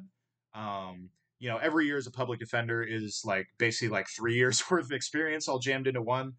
Um, 0.54 1.10
you 1.38 1.48
know, 1.48 1.58
every 1.58 1.86
year 1.86 1.96
as 1.96 2.06
a 2.06 2.10
public 2.10 2.40
defender 2.40 2.82
is 2.82 3.22
like 3.24 3.46
basically 3.58 3.88
like 3.88 4.06
three 4.08 4.34
years 4.36 4.62
worth 4.70 4.86
of 4.86 4.92
experience 4.92 5.48
all 5.48 5.58
jammed 5.58 5.86
into 5.86 6.02
one. 6.02 6.34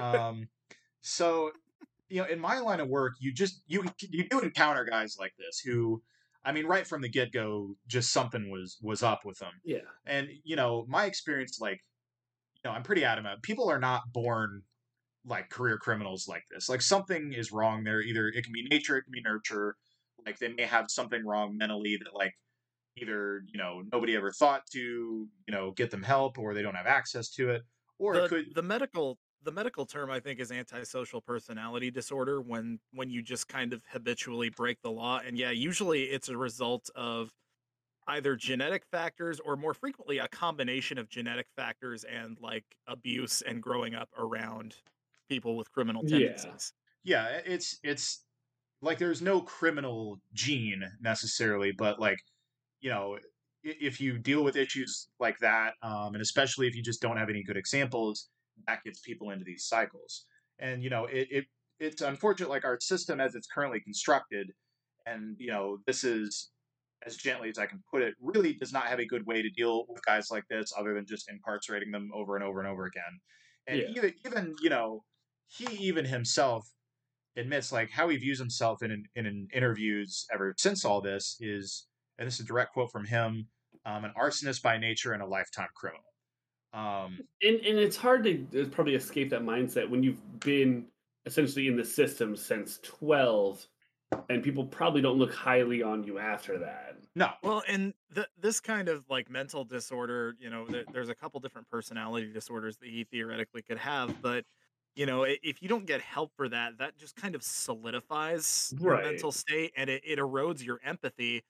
Um, 0.00 0.48
so 1.00 1.52
you 2.08 2.20
know, 2.20 2.28
in 2.28 2.38
my 2.38 2.58
line 2.58 2.80
of 2.80 2.88
work, 2.88 3.14
you 3.20 3.32
just 3.32 3.62
you 3.66 3.84
you 4.00 4.28
do 4.28 4.40
encounter 4.40 4.84
guys 4.84 5.16
like 5.18 5.34
this 5.38 5.60
who, 5.60 6.02
I 6.44 6.52
mean, 6.52 6.66
right 6.66 6.86
from 6.86 7.02
the 7.02 7.08
get 7.08 7.32
go, 7.32 7.76
just 7.86 8.12
something 8.12 8.50
was 8.50 8.78
was 8.82 9.02
up 9.02 9.24
with 9.24 9.38
them. 9.38 9.52
Yeah. 9.64 9.78
And 10.06 10.28
you 10.44 10.56
know, 10.56 10.84
my 10.88 11.06
experience, 11.06 11.58
like, 11.60 11.80
you 12.62 12.70
know, 12.70 12.76
I'm 12.76 12.82
pretty 12.82 13.04
adamant. 13.04 13.42
People 13.42 13.70
are 13.70 13.78
not 13.78 14.12
born 14.12 14.62
like 15.26 15.48
career 15.50 15.78
criminals 15.78 16.28
like 16.28 16.44
this. 16.50 16.68
Like 16.68 16.82
something 16.82 17.32
is 17.32 17.50
wrong 17.52 17.84
there. 17.84 18.00
Either 18.00 18.28
it 18.28 18.44
can 18.44 18.52
be 18.52 18.66
nature, 18.70 18.96
it 18.96 19.02
can 19.04 19.12
be 19.12 19.22
nurture. 19.22 19.76
Like 20.26 20.38
they 20.38 20.48
may 20.48 20.64
have 20.64 20.86
something 20.90 21.24
wrong 21.24 21.56
mentally 21.56 21.98
that 22.02 22.14
like 22.14 22.34
either 22.96 23.42
you 23.52 23.58
know 23.58 23.82
nobody 23.92 24.16
ever 24.16 24.32
thought 24.32 24.62
to 24.72 24.78
you 24.78 25.28
know 25.50 25.72
get 25.72 25.90
them 25.90 26.02
help 26.02 26.38
or 26.38 26.54
they 26.54 26.62
don't 26.62 26.76
have 26.76 26.86
access 26.86 27.28
to 27.28 27.50
it 27.50 27.62
or 27.98 28.14
the, 28.14 28.24
it 28.24 28.28
could 28.28 28.44
the 28.54 28.62
medical 28.62 29.18
the 29.44 29.52
medical 29.52 29.86
term 29.86 30.10
I 30.10 30.20
think 30.20 30.40
is 30.40 30.50
antisocial 30.50 31.20
personality 31.20 31.90
disorder 31.90 32.40
when 32.40 32.80
when 32.92 33.10
you 33.10 33.22
just 33.22 33.46
kind 33.48 33.72
of 33.72 33.82
habitually 33.90 34.48
break 34.48 34.80
the 34.82 34.90
law 34.90 35.20
and 35.24 35.38
yeah 35.38 35.50
usually 35.50 36.04
it's 36.04 36.28
a 36.28 36.36
result 36.36 36.90
of 36.94 37.30
either 38.06 38.36
genetic 38.36 38.84
factors 38.90 39.40
or 39.40 39.56
more 39.56 39.74
frequently 39.74 40.18
a 40.18 40.28
combination 40.28 40.98
of 40.98 41.08
genetic 41.08 41.46
factors 41.56 42.04
and 42.04 42.38
like 42.40 42.64
abuse 42.86 43.42
and 43.42 43.62
growing 43.62 43.94
up 43.94 44.08
around 44.18 44.76
people 45.28 45.56
with 45.56 45.70
criminal 45.72 46.02
tendencies. 46.02 46.72
yeah 47.04 47.26
yeah 47.26 47.40
it's 47.44 47.78
it's 47.82 48.24
like 48.82 48.98
there's 48.98 49.22
no 49.22 49.40
criminal 49.40 50.20
gene 50.32 50.84
necessarily 51.00 51.72
but 51.72 51.98
like 51.98 52.18
you 52.80 52.90
know 52.90 53.18
if 53.62 53.98
you 53.98 54.18
deal 54.18 54.44
with 54.44 54.56
issues 54.56 55.08
like 55.18 55.38
that 55.38 55.72
um, 55.82 56.12
and 56.12 56.20
especially 56.20 56.66
if 56.66 56.76
you 56.76 56.82
just 56.82 57.00
don't 57.00 57.16
have 57.16 57.30
any 57.30 57.42
good 57.42 57.56
examples 57.56 58.28
that 58.66 58.82
gets 58.84 59.00
people 59.00 59.30
into 59.30 59.44
these 59.44 59.66
cycles. 59.66 60.26
And 60.58 60.82
you 60.82 60.90
know 60.90 61.06
it, 61.06 61.28
it 61.30 61.44
it's 61.80 62.02
unfortunate 62.02 62.48
like 62.48 62.64
our 62.64 62.78
system 62.80 63.20
as 63.20 63.34
it's 63.34 63.46
currently 63.46 63.80
constructed 63.80 64.50
and 65.06 65.36
you 65.38 65.50
know 65.50 65.78
this 65.86 66.04
is 66.04 66.50
as 67.04 67.16
gently 67.16 67.48
as 67.48 67.58
i 67.58 67.66
can 67.66 67.82
put 67.90 68.00
it 68.00 68.14
really 68.20 68.54
does 68.54 68.72
not 68.72 68.86
have 68.86 68.98
a 68.98 69.04
good 69.06 69.26
way 69.26 69.42
to 69.42 69.50
deal 69.50 69.84
with 69.88 70.04
guys 70.04 70.28
like 70.30 70.44
this 70.48 70.72
other 70.78 70.94
than 70.94 71.04
just 71.06 71.28
incarcerating 71.30 71.90
them 71.90 72.10
over 72.14 72.36
and 72.36 72.44
over 72.44 72.60
and 72.60 72.68
over 72.68 72.86
again. 72.86 73.20
And 73.66 73.78
Yeah. 73.78 73.88
even 73.88 74.14
even 74.24 74.54
you 74.62 74.70
know 74.70 75.04
he 75.46 75.66
even 75.76 76.04
himself 76.04 76.66
admits 77.36 77.72
like 77.72 77.90
how 77.90 78.08
he 78.08 78.16
views 78.16 78.38
himself 78.38 78.82
in 78.82 78.90
in, 78.90 79.26
in 79.26 79.48
interviews 79.52 80.26
ever 80.32 80.54
since 80.56 80.84
all 80.84 81.00
this 81.00 81.36
is 81.40 81.86
and 82.18 82.26
this 82.26 82.34
is 82.34 82.40
a 82.40 82.44
direct 82.44 82.72
quote 82.72 82.90
from 82.92 83.06
him 83.06 83.48
um, 83.86 84.04
an 84.04 84.12
arsonist 84.20 84.62
by 84.62 84.78
nature 84.78 85.12
and 85.12 85.22
a 85.22 85.26
lifetime 85.26 85.68
criminal 85.74 86.13
um, 86.74 87.26
and 87.42 87.56
and 87.56 87.78
it's 87.78 87.96
hard 87.96 88.24
to 88.24 88.68
probably 88.72 88.94
escape 88.94 89.30
that 89.30 89.42
mindset 89.42 89.88
when 89.88 90.02
you've 90.02 90.40
been 90.40 90.90
essentially 91.26 91.68
in 91.68 91.76
the 91.76 91.84
system 91.84 92.36
since 92.36 92.78
12 92.82 93.66
and 94.28 94.42
people 94.42 94.66
probably 94.66 95.00
don't 95.00 95.18
look 95.18 95.32
highly 95.32 95.82
on 95.82 96.04
you 96.04 96.18
after 96.18 96.58
that. 96.58 96.98
No. 97.16 97.32
Well, 97.42 97.62
and 97.68 97.94
th- 98.14 98.26
this 98.36 98.60
kind 98.60 98.88
of 98.88 99.08
like 99.08 99.30
mental 99.30 99.64
disorder, 99.64 100.34
you 100.38 100.50
know, 100.50 100.66
th- 100.66 100.86
there's 100.90 101.08
a 101.08 101.14
couple 101.14 101.38
different 101.40 101.68
personality 101.68 102.32
disorders 102.32 102.76
that 102.78 102.88
he 102.88 103.04
theoretically 103.04 103.62
could 103.62 103.78
have, 103.78 104.20
but 104.20 104.44
you 104.96 105.06
know, 105.06 105.24
if 105.24 105.60
you 105.62 105.68
don't 105.68 105.86
get 105.86 106.00
help 106.00 106.32
for 106.36 106.48
that, 106.48 106.78
that 106.78 106.96
just 106.96 107.16
kind 107.16 107.34
of 107.34 107.42
solidifies 107.42 108.74
your 108.84 108.96
Right. 108.96 108.98
mental 108.98 109.32
state 109.32 109.72
and 109.76 109.90
it, 109.90 110.02
it 110.04 110.18
erodes 110.20 110.64
your 110.64 110.80
empathy 110.84 111.42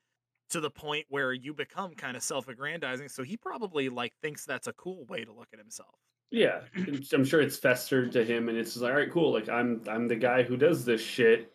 to 0.54 0.60
the 0.60 0.70
point 0.70 1.04
where 1.10 1.32
you 1.32 1.52
become 1.52 1.94
kind 1.94 2.16
of 2.16 2.22
self-aggrandizing. 2.22 3.10
So 3.10 3.22
he 3.22 3.36
probably 3.36 3.88
like 3.88 4.12
thinks 4.22 4.44
that's 4.44 4.66
a 4.66 4.72
cool 4.74 5.04
way 5.06 5.24
to 5.24 5.32
look 5.32 5.48
at 5.52 5.58
himself. 5.58 5.94
yeah 6.30 6.60
i'm 7.12 7.24
sure 7.24 7.40
it's 7.40 7.56
festered 7.56 8.10
to 8.12 8.24
him 8.24 8.48
and 8.48 8.56
it's 8.58 8.72
just 8.72 8.82
like 8.82 8.92
all 8.92 8.98
right 8.98 9.12
cool 9.12 9.32
like 9.32 9.48
i'm 9.48 9.82
i'm 9.88 10.08
the 10.08 10.16
guy 10.16 10.42
who 10.42 10.56
does 10.56 10.84
this 10.84 11.00
shit 11.00 11.52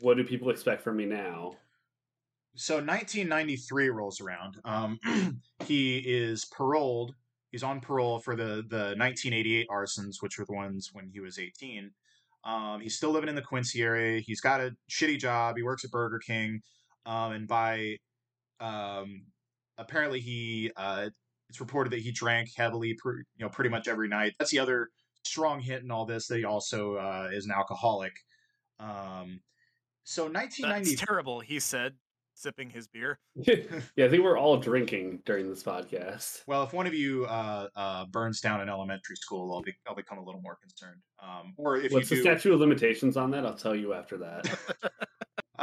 what 0.00 0.16
do 0.16 0.22
people 0.24 0.50
expect 0.50 0.82
from 0.82 0.96
me 0.96 1.06
now 1.06 1.52
so 2.56 2.74
1993 2.74 3.88
rolls 3.88 4.20
around 4.20 4.56
um, 4.64 4.98
he 5.66 5.98
is 5.98 6.44
paroled 6.44 7.14
he's 7.50 7.64
on 7.64 7.80
parole 7.80 8.18
for 8.20 8.36
the 8.36 8.62
the 8.68 8.94
1988 8.98 9.66
arsons 9.68 10.16
which 10.20 10.38
were 10.38 10.44
the 10.44 10.52
ones 10.52 10.90
when 10.92 11.08
he 11.12 11.20
was 11.20 11.38
18 11.38 11.90
um, 12.44 12.80
he's 12.80 12.96
still 12.96 13.10
living 13.10 13.28
in 13.30 13.34
the 13.34 13.42
quincy 13.42 13.82
area 13.82 14.20
he's 14.20 14.40
got 14.40 14.60
a 14.60 14.70
shitty 14.90 15.18
job 15.18 15.56
he 15.56 15.62
works 15.64 15.84
at 15.84 15.90
burger 15.90 16.20
king 16.20 16.60
um, 17.06 17.32
and 17.32 17.48
by 17.48 17.96
um, 18.60 19.22
apparently 19.78 20.20
he 20.20 20.70
uh, 20.76 21.08
it's 21.48 21.60
reported 21.60 21.92
that 21.92 22.00
he 22.00 22.12
drank 22.12 22.50
heavily 22.56 22.94
pr- 22.94 23.18
you 23.36 23.44
know 23.44 23.48
pretty 23.48 23.70
much 23.70 23.88
every 23.88 24.08
night. 24.08 24.34
That's 24.38 24.50
the 24.50 24.58
other 24.58 24.88
strong 25.24 25.60
hint 25.60 25.82
in 25.82 25.90
all 25.90 26.06
this 26.06 26.26
that 26.28 26.38
he 26.38 26.44
also 26.44 26.96
uh, 26.96 27.30
is 27.32 27.46
an 27.46 27.52
alcoholic. 27.52 28.12
Um, 28.78 29.40
so 30.04 30.28
That's 30.28 30.60
1990 30.60 30.96
terrible, 30.96 31.40
he 31.40 31.58
said, 31.60 31.94
sipping 32.34 32.70
his 32.70 32.88
beer. 32.88 33.18
yeah 33.36 33.54
i 33.98 34.08
think 34.08 34.22
we're 34.22 34.38
all 34.38 34.58
drinking 34.58 35.22
during 35.24 35.48
this 35.48 35.62
podcast. 35.62 36.42
Well, 36.46 36.62
if 36.64 36.72
one 36.72 36.86
of 36.86 36.94
you 36.94 37.24
uh, 37.24 37.68
uh, 37.74 38.04
burns 38.06 38.40
down 38.40 38.60
an 38.60 38.68
elementary 38.68 39.16
school, 39.16 39.54
I'll, 39.54 39.62
be, 39.62 39.74
I'll 39.88 39.94
become 39.94 40.18
a 40.18 40.24
little 40.24 40.42
more 40.42 40.56
concerned. 40.60 41.00
Um, 41.22 41.54
or 41.56 41.78
if 41.78 41.92
what's 41.92 42.10
you 42.10 42.18
the 42.18 42.22
statute 42.22 42.52
of 42.52 42.60
limitations 42.60 43.16
on 43.16 43.30
that? 43.30 43.46
I'll 43.46 43.56
tell 43.56 43.74
you 43.74 43.94
after 43.94 44.18
that 44.18 44.92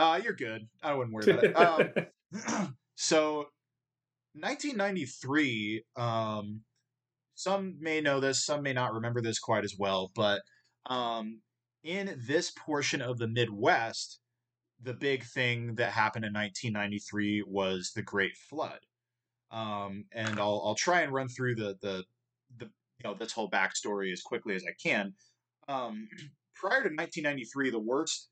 uh, 0.01 0.19
you're 0.23 0.33
good. 0.33 0.67
I 0.81 0.93
wouldn't 0.93 1.13
worry 1.13 1.31
about 1.31 1.81
it. 1.81 2.13
Um, 2.47 2.75
so, 2.95 3.47
1993. 4.33 5.83
Um, 5.95 6.61
some 7.35 7.77
may 7.79 8.01
know 8.01 8.19
this, 8.19 8.45
some 8.45 8.61
may 8.61 8.73
not 8.73 8.93
remember 8.93 9.21
this 9.21 9.39
quite 9.39 9.63
as 9.63 9.75
well, 9.77 10.11
but 10.15 10.41
um, 10.85 11.41
in 11.83 12.19
this 12.27 12.51
portion 12.51 13.01
of 13.01 13.17
the 13.17 13.27
Midwest, 13.27 14.19
the 14.81 14.93
big 14.93 15.23
thing 15.23 15.75
that 15.75 15.91
happened 15.91 16.25
in 16.25 16.33
1993 16.33 17.43
was 17.47 17.91
the 17.95 18.01
Great 18.01 18.35
Flood. 18.35 18.79
Um, 19.51 20.05
and 20.11 20.39
I'll 20.39 20.61
I'll 20.65 20.75
try 20.75 21.01
and 21.01 21.11
run 21.11 21.27
through 21.27 21.55
the 21.55 21.77
the 21.81 22.03
the 22.57 22.65
you 22.65 23.03
know 23.03 23.13
this 23.13 23.33
whole 23.33 23.49
backstory 23.49 24.11
as 24.13 24.21
quickly 24.21 24.55
as 24.55 24.63
I 24.63 24.73
can. 24.81 25.13
Um, 25.67 26.07
prior 26.55 26.83
to 26.83 26.89
1993, 26.89 27.71
the 27.71 27.79
worst 27.79 28.29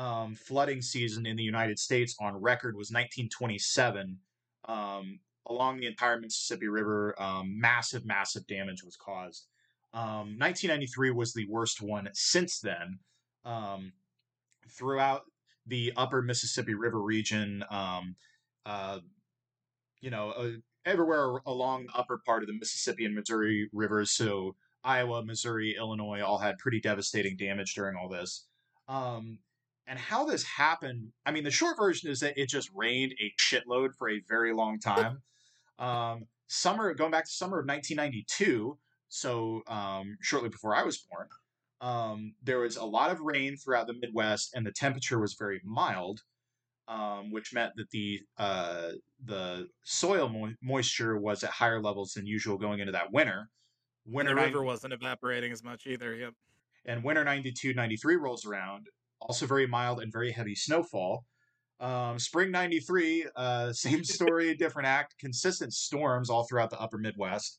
um, 0.00 0.34
flooding 0.34 0.80
season 0.80 1.26
in 1.26 1.36
the 1.36 1.42
United 1.42 1.78
States 1.78 2.16
on 2.20 2.34
record 2.40 2.74
was 2.74 2.90
1927. 2.90 4.16
Um, 4.64 5.20
along 5.46 5.78
the 5.78 5.86
entire 5.86 6.18
Mississippi 6.18 6.68
River, 6.68 7.14
um, 7.20 7.60
massive, 7.60 8.06
massive 8.06 8.46
damage 8.46 8.82
was 8.82 8.96
caused. 8.96 9.46
Um, 9.92 10.38
1993 10.38 11.10
was 11.10 11.34
the 11.34 11.46
worst 11.50 11.82
one 11.82 12.08
since 12.14 12.60
then. 12.60 12.98
Um, 13.44 13.92
throughout 14.70 15.24
the 15.66 15.92
upper 15.98 16.22
Mississippi 16.22 16.74
River 16.74 17.02
region, 17.02 17.62
um, 17.70 18.16
uh, 18.64 19.00
you 20.00 20.08
know, 20.10 20.30
uh, 20.30 20.50
everywhere 20.86 21.40
along 21.44 21.86
the 21.86 21.94
upper 21.94 22.22
part 22.24 22.42
of 22.42 22.46
the 22.46 22.54
Mississippi 22.58 23.04
and 23.04 23.14
Missouri 23.14 23.68
rivers, 23.74 24.12
so 24.12 24.56
Iowa, 24.82 25.22
Missouri, 25.22 25.76
Illinois, 25.76 26.22
all 26.22 26.38
had 26.38 26.56
pretty 26.56 26.80
devastating 26.80 27.36
damage 27.36 27.74
during 27.74 27.96
all 27.96 28.08
this. 28.08 28.46
Um, 28.88 29.38
and 29.90 29.98
how 29.98 30.24
this 30.24 30.44
happened, 30.44 31.08
I 31.26 31.32
mean, 31.32 31.42
the 31.42 31.50
short 31.50 31.76
version 31.76 32.08
is 32.08 32.20
that 32.20 32.38
it 32.38 32.48
just 32.48 32.70
rained 32.72 33.12
a 33.20 33.32
shitload 33.40 33.96
for 33.98 34.08
a 34.08 34.22
very 34.28 34.54
long 34.54 34.78
time. 34.78 35.20
Um, 35.80 36.26
summer, 36.46 36.94
going 36.94 37.10
back 37.10 37.24
to 37.24 37.30
summer 37.30 37.58
of 37.58 37.66
1992, 37.66 38.78
so 39.08 39.62
um, 39.66 40.16
shortly 40.20 40.48
before 40.48 40.76
I 40.76 40.84
was 40.84 40.98
born, 40.98 41.26
um, 41.80 42.34
there 42.40 42.60
was 42.60 42.76
a 42.76 42.84
lot 42.84 43.10
of 43.10 43.18
rain 43.18 43.56
throughout 43.56 43.88
the 43.88 43.94
Midwest, 43.94 44.54
and 44.54 44.64
the 44.64 44.70
temperature 44.70 45.18
was 45.18 45.34
very 45.34 45.60
mild, 45.64 46.20
um, 46.86 47.32
which 47.32 47.52
meant 47.52 47.72
that 47.76 47.90
the 47.90 48.20
uh, 48.38 48.90
the 49.24 49.66
soil 49.82 50.28
mo- 50.28 50.54
moisture 50.62 51.18
was 51.18 51.42
at 51.42 51.50
higher 51.50 51.82
levels 51.82 52.12
than 52.12 52.26
usual 52.26 52.58
going 52.58 52.78
into 52.78 52.92
that 52.92 53.12
winter. 53.12 53.48
Winter 54.06 54.36
the 54.36 54.40
river 54.40 54.62
wasn't 54.62 54.92
evaporating 54.92 55.50
as 55.50 55.64
much 55.64 55.88
either. 55.88 56.14
Yep. 56.14 56.34
and 56.86 57.02
winter 57.02 57.24
92 57.24 57.74
93 57.74 58.16
rolls 58.16 58.46
around 58.46 58.86
also 59.20 59.46
very 59.46 59.66
mild 59.66 60.00
and 60.00 60.12
very 60.12 60.30
heavy 60.32 60.54
snowfall 60.54 61.24
um, 61.80 62.18
spring 62.18 62.50
93 62.50 63.26
uh, 63.36 63.72
same 63.74 64.04
story 64.04 64.54
different 64.54 64.86
act 64.86 65.16
consistent 65.18 65.72
storms 65.72 66.30
all 66.30 66.44
throughout 66.44 66.70
the 66.70 66.80
upper 66.80 66.98
midwest 66.98 67.58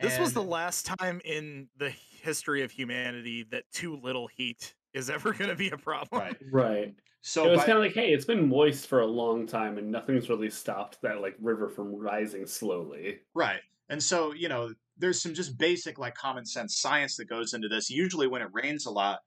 This 0.00 0.18
was 0.18 0.32
the 0.32 0.42
last 0.42 0.86
time 0.98 1.20
in 1.24 1.68
the 1.76 1.90
history 2.22 2.62
of 2.62 2.70
humanity 2.70 3.44
that 3.50 3.64
too 3.72 3.96
little 3.96 4.26
heat 4.26 4.74
is 4.94 5.10
ever 5.10 5.32
going 5.38 5.50
to 5.50 5.56
be 5.56 5.70
a 5.70 5.78
problem. 5.78 6.20
right 6.20 6.36
right 6.50 6.94
so 7.24 7.46
it 7.46 7.50
was 7.52 7.60
kind 7.60 7.72
of 7.72 7.78
like 7.78 7.94
hey 7.94 8.12
it's 8.12 8.24
been 8.24 8.48
moist 8.48 8.88
for 8.88 9.00
a 9.00 9.06
long 9.06 9.46
time 9.46 9.78
and 9.78 9.90
nothing's 9.90 10.28
really 10.28 10.50
stopped 10.50 11.00
that 11.02 11.20
like 11.20 11.36
river 11.40 11.68
from 11.68 11.94
rising 11.94 12.46
slowly 12.46 13.20
Right. 13.34 13.60
And 13.88 14.02
so, 14.02 14.32
you 14.32 14.48
know, 14.48 14.72
there's 14.96 15.20
some 15.20 15.34
just 15.34 15.58
basic 15.58 15.98
like 15.98 16.14
common 16.14 16.46
sense 16.46 16.78
science 16.78 17.16
that 17.16 17.26
goes 17.26 17.52
into 17.52 17.68
this. 17.68 17.90
Usually 17.90 18.26
when 18.26 18.40
it 18.42 18.48
rains 18.52 18.86
a 18.86 18.90
lot, 18.90 19.20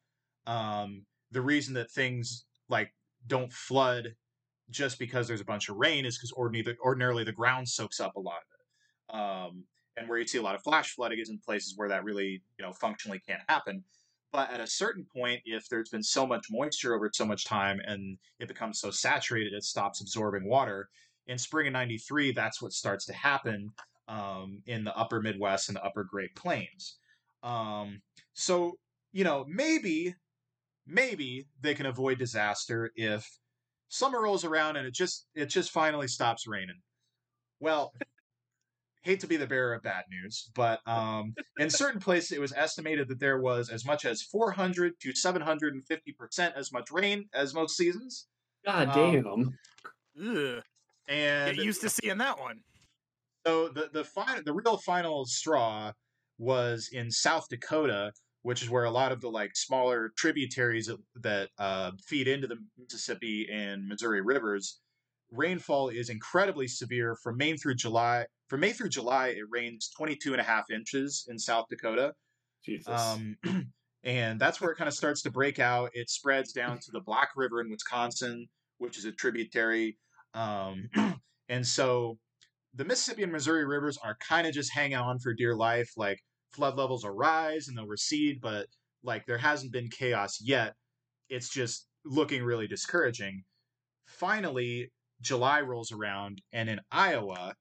um, 0.47 1.05
the 1.35 1.41
reason 1.41 1.73
that 1.73 1.91
things 1.91 2.45
like 2.69 2.93
don't 3.27 3.51
flood 3.51 4.15
just 4.69 4.97
because 4.97 5.27
there's 5.27 5.41
a 5.41 5.45
bunch 5.45 5.67
of 5.67 5.75
rain 5.75 6.05
is 6.05 6.17
because 6.17 6.31
ordinarily, 6.31 6.77
ordinarily 6.81 7.23
the 7.25 7.31
ground 7.31 7.67
soaks 7.67 7.99
up 7.99 8.15
a 8.15 8.19
lot 8.19 8.37
of 8.37 8.53
it. 8.53 9.19
Um, 9.19 9.63
and 9.97 10.07
where 10.07 10.17
you 10.17 10.25
see 10.25 10.37
a 10.37 10.41
lot 10.41 10.55
of 10.55 10.63
flash 10.63 10.95
flooding 10.95 11.19
is 11.19 11.29
in 11.29 11.37
places 11.37 11.73
where 11.75 11.89
that 11.89 12.05
really, 12.05 12.41
you 12.57 12.65
know, 12.65 12.71
functionally 12.71 13.21
can't 13.27 13.41
happen. 13.49 13.83
But 14.31 14.49
at 14.49 14.61
a 14.61 14.67
certain 14.67 15.05
point, 15.13 15.41
if 15.45 15.67
there's 15.67 15.89
been 15.89 16.03
so 16.03 16.25
much 16.25 16.47
moisture 16.49 16.95
over 16.95 17.09
so 17.13 17.25
much 17.25 17.45
time 17.45 17.79
and 17.85 18.17
it 18.39 18.47
becomes 18.47 18.79
so 18.79 18.91
saturated 18.91 19.53
it 19.53 19.63
stops 19.63 19.99
absorbing 19.99 20.47
water, 20.47 20.87
in 21.27 21.37
spring 21.37 21.67
of 21.67 21.73
93, 21.73 22.31
that's 22.31 22.61
what 22.61 22.71
starts 22.71 23.05
to 23.07 23.13
happen 23.13 23.71
um, 24.07 24.61
in 24.67 24.85
the 24.85 24.95
upper 24.95 25.21
Midwest 25.21 25.67
and 25.67 25.75
the 25.75 25.83
upper 25.83 26.05
Great 26.05 26.33
Plains. 26.35 26.97
Um, 27.43 28.01
so, 28.33 28.77
you 29.11 29.23
know, 29.23 29.45
maybe, 29.47 30.15
maybe 30.87 31.47
they 31.61 31.73
can 31.73 31.85
avoid 31.85 32.17
disaster 32.17 32.91
if 32.95 33.27
summer 33.89 34.21
rolls 34.21 34.43
around 34.43 34.75
and 34.75 34.87
it 34.87 34.93
just 34.93 35.27
it 35.35 35.47
just 35.47 35.71
finally 35.71 36.07
stops 36.07 36.47
raining. 36.47 36.81
Well, 37.59 37.93
hate 39.03 39.19
to 39.21 39.27
be 39.27 39.37
the 39.37 39.47
bearer 39.47 39.73
of 39.73 39.83
bad 39.83 40.03
news, 40.09 40.49
but 40.55 40.79
um, 40.87 41.33
in 41.59 41.69
certain 41.69 42.01
places 42.01 42.31
it 42.31 42.41
was 42.41 42.53
estimated 42.53 43.07
that 43.07 43.19
there 43.19 43.39
was 43.39 43.69
as 43.69 43.85
much 43.85 44.03
as 44.05 44.21
400 44.21 44.93
to 45.01 45.15
750 45.15 46.11
percent 46.13 46.55
as 46.57 46.71
much 46.71 46.91
rain 46.91 47.25
as 47.33 47.53
most 47.53 47.77
seasons. 47.77 48.27
god 48.65 48.89
Um, 48.89 49.11
damn 49.11 49.57
Ugh. 50.17 50.63
and 51.07 51.55
Get 51.55 51.65
used 51.65 51.81
to 51.81 51.89
seeing 51.89 52.17
that 52.17 52.39
one. 52.39 52.61
So 53.45 53.69
the 53.69 53.89
the 53.93 54.03
final, 54.03 54.41
the 54.43 54.53
real 54.53 54.77
final 54.77 55.25
straw 55.25 55.91
was 56.37 56.89
in 56.91 57.11
South 57.11 57.47
Dakota, 57.49 58.11
which 58.45 58.61
is 58.61 58.69
where 58.69 58.83
a 58.83 58.91
lot 58.91 59.11
of 59.11 59.21
the 59.21 59.27
like 59.27 59.55
smaller 59.55 60.13
tributaries 60.15 60.87
that, 61.15 61.49
uh, 61.57 61.89
feed 62.05 62.27
into 62.27 62.45
the 62.45 62.57
Mississippi 62.77 63.47
and 63.51 63.87
Missouri 63.87 64.21
rivers. 64.21 64.81
Rainfall 65.31 65.89
is 65.89 66.11
incredibly 66.11 66.67
severe 66.67 67.15
from 67.23 67.37
May 67.37 67.57
through 67.57 67.73
July. 67.73 68.27
From 68.47 68.59
May 68.59 68.71
through 68.71 68.89
July, 68.89 69.29
it 69.29 69.45
rains 69.49 69.89
22 69.97 70.33
and 70.33 70.39
a 70.39 70.43
half 70.43 70.69
inches 70.69 71.25
in 71.27 71.39
South 71.39 71.65
Dakota. 71.71 72.13
Jesus. 72.63 72.87
Um, 72.87 73.35
and 74.03 74.39
that's 74.39 74.61
where 74.61 74.69
it 74.69 74.77
kind 74.77 74.89
of 74.89 74.93
starts 74.93 75.23
to 75.23 75.31
break 75.31 75.57
out. 75.57 75.89
It 75.95 76.11
spreads 76.11 76.53
down 76.53 76.77
to 76.77 76.91
the 76.91 77.01
Black 77.01 77.29
River 77.35 77.61
in 77.61 77.71
Wisconsin, 77.71 78.45
which 78.77 78.99
is 78.99 79.05
a 79.05 79.11
tributary. 79.11 79.97
Um, 80.35 80.91
and 81.49 81.65
so 81.65 82.19
the 82.75 82.85
Mississippi 82.85 83.23
and 83.23 83.31
Missouri 83.31 83.65
rivers 83.65 83.97
are 84.03 84.17
kind 84.29 84.45
of 84.45 84.53
just 84.53 84.71
hanging 84.71 84.97
on 84.97 85.17
for 85.17 85.33
dear 85.33 85.55
life. 85.55 85.93
Like 85.97 86.19
flood 86.55 86.77
levels 86.77 87.03
will 87.03 87.11
rise 87.11 87.67
and 87.67 87.77
they'll 87.77 87.85
recede, 87.87 88.39
but 88.41 88.67
like 89.03 89.25
there 89.25 89.37
hasn't 89.37 89.71
been 89.71 89.89
chaos 89.89 90.39
yet. 90.41 90.73
It's 91.29 91.49
just 91.49 91.87
looking 92.05 92.43
really 92.43 92.67
discouraging. 92.67 93.43
Finally, 94.07 94.91
July 95.21 95.61
rolls 95.61 95.91
around, 95.91 96.41
and 96.53 96.69
in 96.69 96.79
Iowa, 96.91 97.53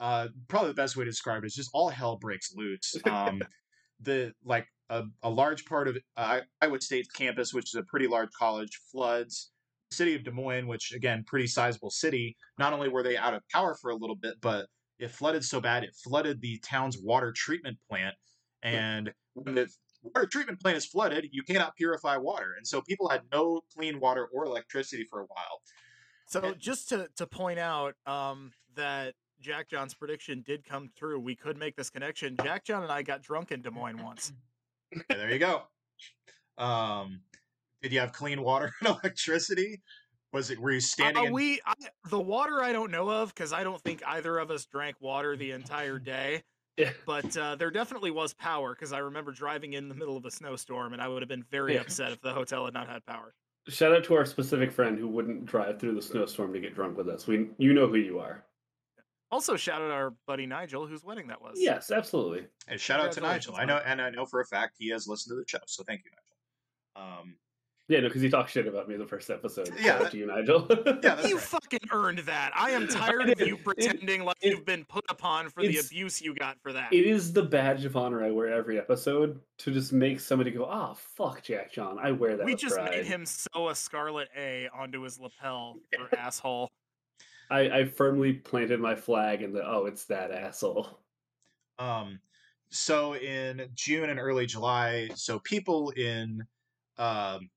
uh, 0.00 0.28
probably 0.48 0.70
the 0.70 0.74
best 0.74 0.96
way 0.96 1.04
to 1.04 1.10
describe 1.10 1.42
it 1.42 1.46
is 1.46 1.54
just 1.54 1.70
all 1.72 1.88
hell 1.88 2.16
breaks 2.16 2.52
loose. 2.54 2.96
Um, 3.10 3.42
the 4.00 4.32
like 4.44 4.66
a, 4.90 5.04
a 5.22 5.30
large 5.30 5.64
part 5.64 5.86
of 5.86 5.96
uh, 6.16 6.40
Iowa 6.60 6.80
State's 6.80 7.10
campus, 7.12 7.54
which 7.54 7.66
is 7.66 7.76
a 7.76 7.84
pretty 7.84 8.08
large 8.08 8.30
college, 8.36 8.80
floods. 8.90 9.52
The 9.90 9.96
city 9.96 10.14
of 10.14 10.24
Des 10.24 10.32
Moines, 10.32 10.66
which 10.66 10.92
again, 10.92 11.24
pretty 11.26 11.46
sizable 11.46 11.90
city. 11.90 12.36
Not 12.58 12.72
only 12.72 12.88
were 12.88 13.02
they 13.02 13.16
out 13.16 13.34
of 13.34 13.42
power 13.52 13.76
for 13.80 13.90
a 13.90 13.96
little 13.96 14.16
bit, 14.16 14.34
but 14.40 14.66
it 15.02 15.10
flooded 15.10 15.44
so 15.44 15.60
bad 15.60 15.82
it 15.84 15.94
flooded 15.94 16.40
the 16.40 16.58
town's 16.58 16.96
water 16.96 17.32
treatment 17.32 17.76
plant. 17.88 18.14
And 18.62 19.12
when 19.34 19.56
the 19.56 19.68
water 20.02 20.26
treatment 20.26 20.60
plant 20.60 20.76
is 20.76 20.86
flooded, 20.86 21.28
you 21.32 21.42
cannot 21.42 21.74
purify 21.76 22.16
water, 22.16 22.54
and 22.56 22.66
so 22.66 22.80
people 22.80 23.08
had 23.08 23.22
no 23.32 23.62
clean 23.76 23.98
water 23.98 24.26
or 24.32 24.44
electricity 24.44 25.04
for 25.10 25.20
a 25.20 25.24
while. 25.24 25.60
So 26.26 26.40
And- 26.40 26.58
just 26.58 26.88
to 26.90 27.08
to 27.16 27.26
point 27.26 27.58
out 27.58 27.94
um, 28.06 28.52
that 28.76 29.14
Jack 29.40 29.68
John's 29.68 29.94
prediction 29.94 30.42
did 30.46 30.64
come 30.64 30.90
true, 30.96 31.18
we 31.18 31.34
could 31.34 31.58
make 31.58 31.74
this 31.74 31.90
connection. 31.90 32.36
Jack 32.40 32.64
John 32.64 32.84
and 32.84 32.92
I 32.92 33.02
got 33.02 33.22
drunk 33.22 33.50
in 33.50 33.60
Des 33.60 33.70
Moines 33.70 34.00
once. 34.02 34.32
Yeah, 34.94 35.02
there 35.08 35.30
you 35.32 35.38
go. 35.40 35.62
Um, 36.58 37.22
did 37.82 37.92
you 37.92 37.98
have 37.98 38.12
clean 38.12 38.42
water 38.42 38.72
and 38.80 38.90
electricity? 38.90 39.80
Was 40.32 40.50
it 40.50 40.58
were 40.58 40.72
you 40.72 40.80
standing? 40.80 41.24
Uh, 41.24 41.26
in, 41.26 41.32
we 41.32 41.60
I, 41.66 41.74
the 42.08 42.20
water 42.20 42.62
I 42.62 42.72
don't 42.72 42.90
know 42.90 43.10
of 43.10 43.34
because 43.34 43.52
I 43.52 43.62
don't 43.64 43.80
think 43.82 44.02
either 44.06 44.38
of 44.38 44.50
us 44.50 44.64
drank 44.66 44.96
water 45.00 45.36
the 45.36 45.50
entire 45.52 45.98
day. 45.98 46.42
Yeah. 46.78 46.92
But 47.04 47.36
uh, 47.36 47.56
there 47.56 47.70
definitely 47.70 48.10
was 48.10 48.32
power 48.32 48.74
because 48.74 48.94
I 48.94 48.98
remember 48.98 49.30
driving 49.32 49.74
in 49.74 49.90
the 49.90 49.94
middle 49.94 50.16
of 50.16 50.24
a 50.24 50.30
snowstorm 50.30 50.94
and 50.94 51.02
I 51.02 51.08
would 51.08 51.20
have 51.20 51.28
been 51.28 51.44
very 51.50 51.74
Yeah. 51.74 51.82
upset 51.82 52.12
if 52.12 52.20
the 52.22 52.32
hotel 52.32 52.64
had 52.64 52.72
not 52.72 52.88
had 52.88 53.04
power. 53.04 53.34
Shout 53.68 53.92
out 53.94 54.04
to 54.04 54.14
our 54.14 54.24
specific 54.24 54.72
friend 54.72 54.98
who 54.98 55.06
wouldn't 55.06 55.44
drive 55.44 55.78
through 55.78 55.94
the 55.94 56.02
snowstorm 56.02 56.52
to 56.54 56.60
get 56.60 56.74
drunk 56.74 56.96
with 56.96 57.08
us. 57.08 57.26
We, 57.26 57.50
you 57.58 57.74
know 57.74 57.86
who 57.86 57.96
you 57.96 58.18
are. 58.18 58.44
Also, 59.30 59.54
shout 59.56 59.80
out 59.80 59.90
our 59.90 60.14
buddy 60.26 60.46
Nigel, 60.46 60.86
whose 60.86 61.04
wedding 61.04 61.26
that 61.28 61.40
was. 61.40 61.54
Yes, 61.56 61.90
absolutely. 61.90 62.46
and 62.68 62.80
shout 62.80 63.00
out 63.00 63.12
to 63.12 63.20
Nigel. 63.20 63.54
I 63.56 63.64
know, 63.64 63.80
and 63.84 64.00
I 64.00 64.10
know 64.10 64.26
for 64.26 64.40
a 64.40 64.46
fact 64.46 64.76
he 64.78 64.88
has 64.90 65.06
listened 65.06 65.32
to 65.32 65.36
the 65.36 65.44
show. 65.46 65.58
So 65.66 65.84
thank 65.84 66.02
you, 66.04 66.10
Nigel. 66.10 67.20
Um, 67.20 67.36
Yeah, 67.92 68.00
no, 68.00 68.08
because 68.08 68.22
he 68.22 68.30
talked 68.30 68.50
shit 68.50 68.66
about 68.66 68.88
me 68.88 68.96
the 68.96 69.06
first 69.06 69.28
episode. 69.28 69.68
Yeah, 69.76 69.82
Shout 69.84 70.00
that- 70.00 70.10
to 70.12 70.16
you, 70.16 70.26
Nigel. 70.26 70.66
yeah, 71.02 71.26
you 71.26 71.36
right. 71.36 71.44
fucking 71.44 71.80
earned 71.90 72.20
that. 72.20 72.52
I 72.56 72.70
am 72.70 72.88
tired 72.88 73.28
of 73.28 73.36
did. 73.36 73.46
you 73.46 73.56
It- 73.56 73.64
pretending 73.64 74.24
like 74.24 74.36
it- 74.40 74.50
you've 74.50 74.64
been 74.64 74.84
put 74.86 75.04
upon 75.10 75.50
for 75.50 75.60
the 75.62 75.76
abuse 75.78 76.22
you 76.22 76.34
got 76.34 76.56
for 76.62 76.72
that. 76.72 76.92
it 76.92 77.04
is 77.06 77.32
the 77.32 77.42
badge 77.42 77.84
of 77.84 77.96
honor 77.96 78.24
I 78.24 78.30
wear 78.30 78.52
every 78.52 78.78
episode 78.78 79.38
to 79.58 79.70
just 79.70 79.92
make 79.92 80.20
somebody 80.20 80.50
go, 80.50 80.64
"Ah, 80.64 80.94
fuck 80.94 81.42
Jack 81.42 81.70
John." 81.72 81.98
I 82.02 82.12
wear 82.12 82.36
that. 82.36 82.46
we 82.46 82.54
just 82.54 82.74
pride. 82.76 82.90
made 82.90 83.04
him 83.06 83.26
sew 83.26 83.68
a 83.68 83.74
scarlet 83.74 84.28
A 84.36 84.68
onto 84.74 85.02
his 85.02 85.18
lapel 85.20 85.76
for 85.96 86.16
asshole. 86.18 86.70
I, 87.50 87.60
I 87.80 87.84
firmly 87.84 88.32
planted 88.32 88.80
my 88.80 88.94
flag 88.94 89.42
in 89.42 89.52
the. 89.52 89.62
Oh, 89.62 89.84
it's 89.84 90.04
that 90.06 90.30
asshole. 90.30 90.98
Um, 91.78 92.20
so 92.70 93.14
in 93.16 93.68
June 93.74 94.08
and 94.08 94.18
early 94.18 94.46
July, 94.46 95.10
so 95.14 95.38
people 95.40 95.90
in 95.90 96.42
um, 96.96 97.50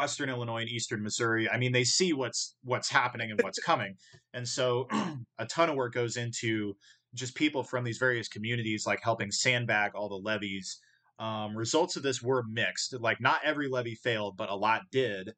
Western 0.00 0.30
Illinois 0.30 0.62
and 0.62 0.70
Eastern 0.70 1.02
Missouri, 1.02 1.46
I 1.50 1.58
mean, 1.58 1.72
they 1.72 1.84
see 1.84 2.14
what's 2.14 2.56
what's 2.64 2.88
happening 2.88 3.30
and 3.30 3.40
what's 3.42 3.58
coming, 3.70 3.96
and 4.32 4.48
so 4.48 4.88
a 5.38 5.44
ton 5.46 5.68
of 5.68 5.76
work 5.76 5.92
goes 5.92 6.16
into 6.16 6.74
just 7.14 7.34
people 7.34 7.62
from 7.62 7.84
these 7.84 7.98
various 7.98 8.26
communities, 8.26 8.86
like 8.86 9.00
helping 9.02 9.30
sandbag 9.30 9.92
all 9.94 10.08
the 10.08 10.14
levees. 10.14 10.80
Um, 11.18 11.54
results 11.54 11.96
of 11.96 12.02
this 12.02 12.22
were 12.22 12.44
mixed. 12.50 12.98
Like, 12.98 13.20
not 13.20 13.42
every 13.44 13.68
levee 13.68 13.94
failed, 13.94 14.38
but 14.38 14.48
a 14.48 14.56
lot 14.56 14.82
did. 14.90 15.34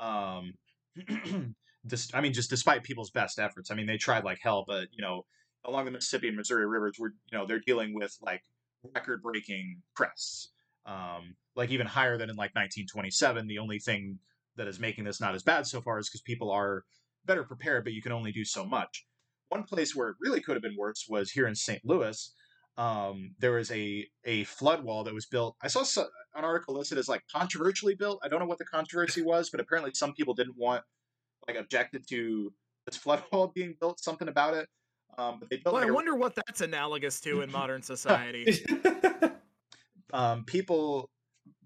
Um, 0.00 0.54
dis- 1.86 2.10
I 2.14 2.22
mean, 2.22 2.32
just 2.32 2.48
despite 2.48 2.82
people's 2.82 3.10
best 3.10 3.38
efforts. 3.38 3.70
I 3.70 3.74
mean, 3.74 3.86
they 3.86 3.98
tried 3.98 4.24
like 4.24 4.38
hell, 4.40 4.64
but 4.66 4.88
you 4.90 5.02
know, 5.02 5.26
along 5.66 5.84
the 5.84 5.90
Mississippi 5.90 6.28
and 6.28 6.36
Missouri 6.36 6.66
rivers, 6.66 6.96
we're 6.98 7.12
you 7.30 7.38
know 7.38 7.46
they're 7.46 7.60
dealing 7.60 7.94
with 7.94 8.16
like 8.22 8.42
record-breaking 8.94 9.82
crests, 9.94 10.50
um, 10.86 11.34
like 11.58 11.70
even 11.70 11.86
higher 11.86 12.16
than 12.16 12.30
in 12.30 12.36
like 12.36 12.54
1927. 12.54 13.46
The 13.48 13.58
only 13.58 13.80
thing 13.80 14.18
that 14.56 14.68
is 14.68 14.78
making 14.80 15.04
this 15.04 15.20
not 15.20 15.34
as 15.34 15.42
bad 15.42 15.66
so 15.66 15.80
far 15.82 15.98
is 15.98 16.08
because 16.08 16.22
people 16.22 16.50
are 16.50 16.84
better 17.26 17.44
prepared, 17.44 17.84
but 17.84 17.92
you 17.92 18.00
can 18.00 18.12
only 18.12 18.32
do 18.32 18.44
so 18.44 18.64
much. 18.64 19.04
One 19.50 19.64
place 19.64 19.94
where 19.94 20.08
it 20.10 20.16
really 20.20 20.40
could 20.40 20.54
have 20.54 20.62
been 20.62 20.76
worse 20.78 21.06
was 21.08 21.30
here 21.32 21.46
in 21.46 21.54
St. 21.54 21.80
Louis. 21.84 22.32
Um, 22.76 23.34
there 23.40 23.52
was 23.52 23.70
a 23.72 24.06
a 24.24 24.44
flood 24.44 24.84
wall 24.84 25.02
that 25.04 25.12
was 25.12 25.26
built. 25.26 25.56
I 25.60 25.66
saw 25.68 25.82
so, 25.82 26.06
an 26.36 26.44
article 26.44 26.74
listed 26.74 26.96
as 26.96 27.08
like 27.08 27.22
controversially 27.34 27.96
built. 27.96 28.20
I 28.22 28.28
don't 28.28 28.38
know 28.38 28.46
what 28.46 28.58
the 28.58 28.64
controversy 28.64 29.22
was, 29.22 29.50
but 29.50 29.58
apparently 29.60 29.92
some 29.94 30.12
people 30.14 30.32
didn't 30.34 30.56
want 30.56 30.84
like 31.48 31.56
objected 31.56 32.06
to 32.10 32.52
this 32.86 32.96
flood 33.02 33.22
wall 33.32 33.50
being 33.52 33.74
built. 33.80 33.98
Something 33.98 34.28
about 34.28 34.54
it. 34.54 34.68
Um, 35.16 35.38
but 35.40 35.50
they 35.50 35.56
built 35.56 35.72
Well, 35.74 35.82
I 35.82 35.86
like, 35.86 35.90
a- 35.90 35.94
wonder 35.94 36.14
what 36.14 36.36
that's 36.36 36.60
analogous 36.60 37.20
to 37.22 37.40
in 37.40 37.50
modern 37.50 37.82
society. 37.94 38.64
um, 40.12 40.44
people 40.44 41.10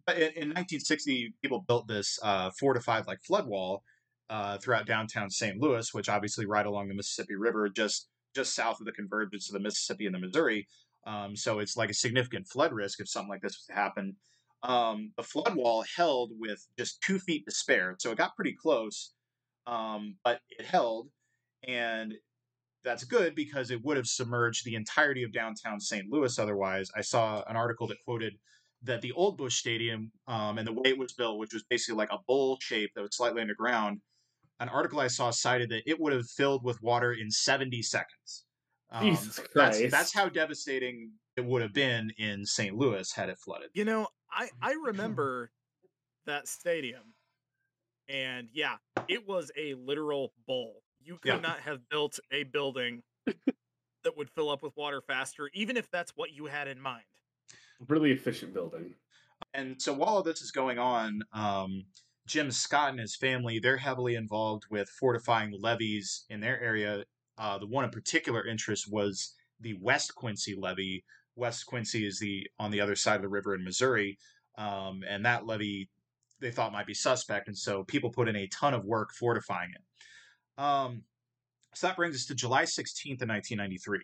in, 0.08 0.22
in 0.22 0.48
1960 0.48 1.34
people 1.42 1.64
built 1.66 1.86
this 1.88 2.18
uh, 2.22 2.50
fortified 2.58 3.06
like 3.06 3.22
flood 3.22 3.46
wall 3.46 3.82
uh, 4.30 4.58
throughout 4.58 4.86
downtown 4.86 5.30
St. 5.30 5.60
Louis, 5.60 5.92
which 5.92 6.08
obviously 6.08 6.46
right 6.46 6.66
along 6.66 6.88
the 6.88 6.94
Mississippi 6.94 7.36
River, 7.36 7.68
just 7.68 8.08
just 8.34 8.54
south 8.54 8.80
of 8.80 8.86
the 8.86 8.92
convergence 8.92 9.48
of 9.48 9.52
the 9.52 9.60
Mississippi 9.60 10.06
and 10.06 10.14
the 10.14 10.18
Missouri. 10.18 10.66
Um, 11.06 11.36
so 11.36 11.58
it's 11.58 11.76
like 11.76 11.90
a 11.90 11.94
significant 11.94 12.48
flood 12.48 12.72
risk 12.72 13.00
if 13.00 13.08
something 13.08 13.28
like 13.28 13.42
this 13.42 13.58
was 13.58 13.66
to 13.66 13.74
happen. 13.74 14.16
Um, 14.62 15.12
the 15.16 15.22
flood 15.22 15.54
wall 15.54 15.84
held 15.96 16.30
with 16.38 16.66
just 16.78 17.02
two 17.02 17.18
feet 17.18 17.44
to 17.46 17.50
spare, 17.50 17.96
so 17.98 18.10
it 18.10 18.18
got 18.18 18.36
pretty 18.36 18.54
close, 18.54 19.12
um, 19.66 20.16
but 20.24 20.40
it 20.50 20.64
held, 20.64 21.08
and 21.66 22.14
that's 22.84 23.04
good 23.04 23.34
because 23.34 23.70
it 23.70 23.84
would 23.84 23.96
have 23.96 24.06
submerged 24.06 24.64
the 24.64 24.76
entirety 24.76 25.24
of 25.24 25.32
downtown 25.32 25.80
St. 25.80 26.10
Louis 26.10 26.38
otherwise. 26.38 26.90
I 26.96 27.00
saw 27.00 27.42
an 27.48 27.56
article 27.56 27.86
that 27.88 27.98
quoted 28.04 28.34
that 28.82 29.00
the 29.02 29.12
old 29.12 29.36
Busch 29.38 29.56
Stadium 29.58 30.12
um, 30.26 30.58
and 30.58 30.66
the 30.66 30.72
way 30.72 30.90
it 30.90 30.98
was 30.98 31.12
built, 31.12 31.38
which 31.38 31.52
was 31.52 31.64
basically 31.64 31.96
like 31.98 32.12
a 32.12 32.18
bowl 32.26 32.58
shape 32.60 32.90
that 32.94 33.02
was 33.02 33.16
slightly 33.16 33.40
underground, 33.40 34.00
an 34.60 34.68
article 34.68 35.00
I 35.00 35.08
saw 35.08 35.30
cited 35.30 35.70
that 35.70 35.88
it 35.88 36.00
would 36.00 36.12
have 36.12 36.28
filled 36.28 36.64
with 36.64 36.80
water 36.82 37.12
in 37.12 37.30
70 37.30 37.82
seconds. 37.82 38.46
Um, 38.90 39.12
Jesus 39.12 39.38
that's, 39.38 39.50
Christ. 39.52 39.90
that's 39.90 40.12
how 40.14 40.28
devastating 40.28 41.12
it 41.36 41.44
would 41.44 41.62
have 41.62 41.72
been 41.72 42.10
in 42.18 42.44
St. 42.44 42.76
Louis 42.76 43.10
had 43.12 43.28
it 43.28 43.38
flooded. 43.38 43.70
You 43.74 43.84
know, 43.84 44.08
I 44.30 44.50
I 44.60 44.72
remember 44.84 45.50
that 46.26 46.48
stadium, 46.48 47.14
and 48.08 48.48
yeah, 48.52 48.76
it 49.08 49.26
was 49.26 49.50
a 49.56 49.74
literal 49.74 50.32
bowl. 50.46 50.82
You 51.00 51.18
could 51.18 51.32
Yeah. 51.32 51.38
not 51.40 51.60
have 51.60 51.88
built 51.88 52.20
a 52.30 52.44
building 52.44 53.02
that 54.04 54.16
would 54.16 54.30
fill 54.30 54.50
up 54.50 54.62
with 54.62 54.76
water 54.76 55.00
faster, 55.00 55.50
even 55.54 55.76
if 55.76 55.90
that's 55.90 56.12
what 56.16 56.32
you 56.32 56.46
had 56.46 56.68
in 56.68 56.80
mind. 56.80 57.04
Really 57.88 58.12
efficient 58.12 58.54
building. 58.54 58.94
and 59.54 59.80
so 59.80 59.92
while 59.92 60.22
this 60.22 60.40
is 60.40 60.50
going 60.50 60.78
on, 60.78 61.22
um, 61.32 61.84
Jim 62.26 62.50
Scott 62.50 62.90
and 62.90 63.00
his 63.00 63.16
family 63.16 63.58
they're 63.58 63.76
heavily 63.76 64.14
involved 64.14 64.64
with 64.70 64.88
fortifying 64.88 65.52
levees 65.60 66.24
in 66.30 66.40
their 66.40 66.60
area. 66.60 67.04
Uh, 67.38 67.58
the 67.58 67.66
one 67.66 67.84
of 67.84 67.92
particular 67.92 68.46
interest 68.46 68.86
was 68.90 69.34
the 69.60 69.74
West 69.80 70.14
Quincy 70.14 70.54
levee. 70.56 71.04
West 71.34 71.66
Quincy 71.66 72.06
is 72.06 72.18
the 72.18 72.46
on 72.58 72.70
the 72.70 72.80
other 72.80 72.94
side 72.94 73.16
of 73.16 73.22
the 73.22 73.28
river 73.28 73.54
in 73.54 73.64
Missouri, 73.64 74.18
um, 74.58 75.02
and 75.08 75.24
that 75.24 75.46
levee 75.46 75.88
they 76.40 76.50
thought 76.50 76.72
might 76.72 76.86
be 76.86 76.94
suspect, 76.94 77.48
and 77.48 77.56
so 77.56 77.84
people 77.84 78.10
put 78.10 78.28
in 78.28 78.36
a 78.36 78.48
ton 78.48 78.74
of 78.74 78.84
work 78.84 79.12
fortifying 79.12 79.70
it. 79.70 80.62
Um, 80.62 81.04
so 81.74 81.86
that 81.86 81.96
brings 81.96 82.16
us 82.16 82.26
to 82.26 82.34
July 82.34 82.64
16th 82.64 83.22
of 83.22 83.28
1993. 83.28 84.00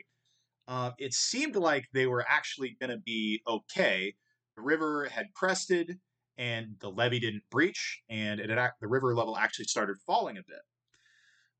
Uh, 0.68 0.92
it 0.98 1.14
seemed 1.14 1.56
like 1.56 1.86
they 1.94 2.06
were 2.06 2.26
actually 2.28 2.76
going 2.80 2.90
to 2.90 2.98
be 2.98 3.42
okay 3.48 4.14
the 4.56 4.62
river 4.62 5.06
had 5.06 5.32
crested 5.34 6.00
and 6.38 6.76
the 6.80 6.90
levee 6.90 7.20
didn't 7.20 7.44
breach 7.50 8.02
and 8.10 8.40
it 8.40 8.50
had, 8.50 8.72
the 8.80 8.88
river 8.88 9.14
level 9.14 9.38
actually 9.38 9.66
started 9.66 9.96
falling 10.06 10.36
a 10.38 10.42
bit 10.42 10.62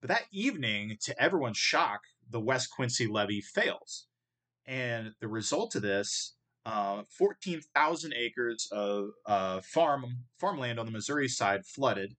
But 0.02 0.08
that 0.10 0.24
evening, 0.32 0.98
to 1.02 1.22
everyone's 1.22 1.58
shock, 1.58 2.02
the 2.30 2.40
West 2.40 2.70
Quincy 2.70 3.06
levee 3.08 3.40
fails. 3.42 4.08
And 4.66 5.12
the 5.20 5.28
result 5.28 5.76
of 5.76 5.82
this, 5.82 6.36
uh, 6.66 7.04
14,000 7.18 8.14
acres 8.14 8.68
of 8.72 9.10
uh, 9.26 9.60
farm 9.62 10.06
farmland 10.40 10.80
on 10.80 10.86
the 10.86 10.92
Missouri 10.92 11.28
side 11.28 11.66
flooded. 11.66 12.16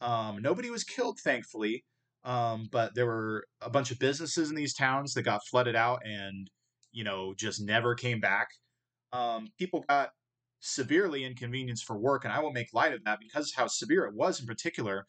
Um, 0.00 0.42
nobody 0.42 0.70
was 0.70 0.84
killed, 0.84 1.20
thankfully, 1.20 1.84
um, 2.24 2.68
but 2.70 2.94
there 2.94 3.06
were 3.06 3.44
a 3.60 3.70
bunch 3.70 3.90
of 3.90 3.98
businesses 3.98 4.50
in 4.50 4.56
these 4.56 4.74
towns 4.74 5.14
that 5.14 5.22
got 5.22 5.40
flooded 5.50 5.74
out 5.74 6.00
and, 6.04 6.48
you 6.92 7.04
know, 7.04 7.34
just 7.36 7.60
never 7.60 7.94
came 7.94 8.20
back. 8.20 8.48
Um, 9.12 9.48
people 9.58 9.84
got 9.88 10.10
severely 10.60 11.24
inconvenienced 11.24 11.84
for 11.84 11.98
work, 11.98 12.24
and 12.24 12.32
I 12.32 12.40
will 12.40 12.52
make 12.52 12.68
light 12.72 12.92
of 12.92 13.04
that 13.04 13.18
because 13.20 13.52
how 13.54 13.66
severe 13.66 14.04
it 14.04 14.14
was 14.14 14.40
in 14.40 14.46
particular. 14.46 15.06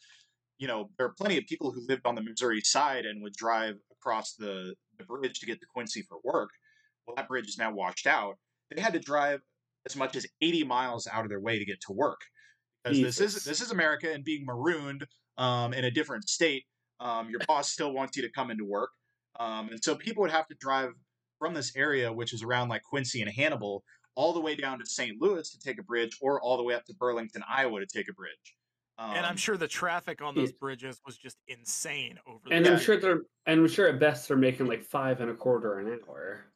You 0.58 0.68
know, 0.68 0.90
there 0.98 1.08
are 1.08 1.14
plenty 1.18 1.38
of 1.38 1.46
people 1.46 1.72
who 1.72 1.86
lived 1.88 2.06
on 2.06 2.16
the 2.16 2.22
Missouri 2.22 2.62
side 2.62 3.06
and 3.06 3.22
would 3.22 3.34
drive 3.34 3.76
across 3.92 4.34
the, 4.34 4.76
the 4.98 5.04
bridge 5.06 5.40
to 5.40 5.46
get 5.46 5.60
to 5.60 5.66
Quincy 5.74 6.04
for 6.08 6.18
work. 6.24 6.50
Well, 7.06 7.16
that 7.16 7.28
bridge 7.28 7.48
is 7.48 7.58
now 7.58 7.72
washed 7.74 8.08
out. 8.08 8.36
They 8.72 8.82
had 8.82 8.94
to 8.94 9.00
drive 9.00 9.42
as 9.86 9.96
much 9.96 10.16
as 10.16 10.26
80 10.42 10.64
miles 10.64 11.08
out 11.12 11.26
of 11.26 11.30
their 11.30 11.42
way 11.42 11.60
to 11.60 11.66
get 11.66 11.82
to 11.88 11.94
work. 11.94 12.22
Because 12.84 13.18
this 13.18 13.22
is 13.22 13.44
this 13.44 13.62
is 13.62 13.72
America 13.72 14.12
and 14.12 14.24
being 14.24 14.46
marooned 14.46 15.06
um, 15.38 15.74
in 15.74 15.86
a 15.86 15.92
different 15.92 16.28
state, 16.28 16.66
um, 17.04 17.30
your 17.30 17.42
boss 17.48 17.70
still 17.70 17.94
wants 17.94 18.18
you 18.18 18.24
to 18.24 18.32
come 18.32 18.50
into 18.50 18.66
work. 18.66 18.90
Um, 19.40 19.70
and 19.70 19.84
so 19.84 19.96
people 19.96 20.22
would 20.22 20.32
have 20.32 20.48
to 20.48 20.56
drive 20.60 20.94
from 21.40 21.54
this 21.54 21.76
area, 21.76 22.12
which 22.12 22.34
is 22.34 22.42
around 22.44 22.70
like 22.70 22.82
Quincy 22.84 23.22
and 23.22 23.30
Hannibal, 23.32 23.84
all 24.16 24.32
the 24.34 24.40
way 24.42 24.56
down 24.56 24.80
to 24.80 24.86
St. 24.86 25.20
Louis 25.22 25.50
to 25.52 25.60
take 25.60 25.80
a 25.80 25.84
bridge, 25.84 26.18
or 26.22 26.42
all 26.42 26.56
the 26.58 26.64
way 26.64 26.74
up 26.76 26.86
to 26.86 26.94
Burlington, 26.96 27.44
Iowa 27.48 27.80
to 27.80 27.86
take 27.88 28.08
a 28.10 28.14
bridge. 28.14 28.56
and 28.98 29.26
I'm 29.26 29.32
Um, 29.32 29.38
sure 29.38 29.58
the 29.58 29.68
traffic 29.68 30.22
on 30.22 30.36
those 30.36 30.54
bridges 30.54 31.02
was 31.06 31.18
just 31.18 31.38
insane 31.48 32.20
over 32.28 32.40
And 32.52 32.66
there. 32.66 32.74
I'm 32.74 32.80
sure 32.80 32.98
they're 32.98 33.22
and 33.46 33.60
I'm 33.62 33.68
sure 33.68 33.88
at 33.88 34.00
best 34.00 34.28
they're 34.28 34.38
making 34.38 34.68
like 34.68 34.84
five 34.84 35.20
and 35.20 35.32
a 35.32 35.36
quarter 35.36 35.80
an 35.80 36.00
hour. 36.08 36.54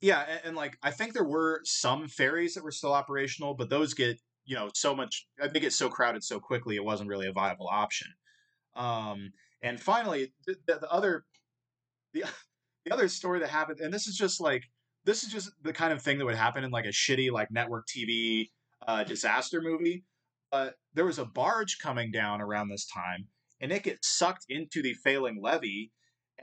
Yeah, 0.00 0.20
and, 0.22 0.40
and 0.44 0.56
like 0.56 0.78
I 0.82 0.90
think 0.90 1.12
there 1.14 1.24
were 1.24 1.60
some 1.64 2.08
ferries 2.08 2.54
that 2.54 2.64
were 2.64 2.72
still 2.72 2.92
operational, 2.92 3.54
but 3.54 3.70
those 3.70 3.94
get 3.94 4.20
you 4.44 4.56
know 4.56 4.70
so 4.74 4.94
much. 4.94 5.26
They 5.52 5.60
get 5.60 5.72
so 5.72 5.88
crowded 5.88 6.24
so 6.24 6.40
quickly, 6.40 6.76
it 6.76 6.84
wasn't 6.84 7.08
really 7.08 7.26
a 7.28 7.32
viable 7.32 7.68
option. 7.68 8.08
Um, 8.74 9.30
and 9.62 9.80
finally, 9.80 10.32
the, 10.46 10.56
the, 10.66 10.78
the 10.80 10.90
other 10.90 11.24
the 12.14 12.24
the 12.84 12.92
other 12.92 13.08
story 13.08 13.40
that 13.40 13.48
happened, 13.48 13.80
and 13.80 13.92
this 13.92 14.06
is 14.06 14.16
just 14.16 14.40
like 14.40 14.64
this 15.04 15.22
is 15.24 15.32
just 15.32 15.50
the 15.62 15.72
kind 15.72 15.92
of 15.92 16.00
thing 16.02 16.18
that 16.18 16.24
would 16.24 16.34
happen 16.36 16.64
in 16.64 16.70
like 16.70 16.84
a 16.84 16.88
shitty 16.88 17.30
like 17.30 17.50
network 17.50 17.86
TV 17.88 18.48
uh, 18.86 19.04
disaster 19.04 19.60
movie. 19.60 20.04
But 20.50 20.74
there 20.94 21.04
was 21.06 21.18
a 21.18 21.24
barge 21.24 21.78
coming 21.78 22.10
down 22.10 22.42
around 22.42 22.68
this 22.68 22.86
time, 22.86 23.26
and 23.60 23.72
it 23.72 23.82
gets 23.84 24.08
sucked 24.08 24.44
into 24.50 24.82
the 24.82 24.94
failing 24.94 25.40
levee 25.42 25.90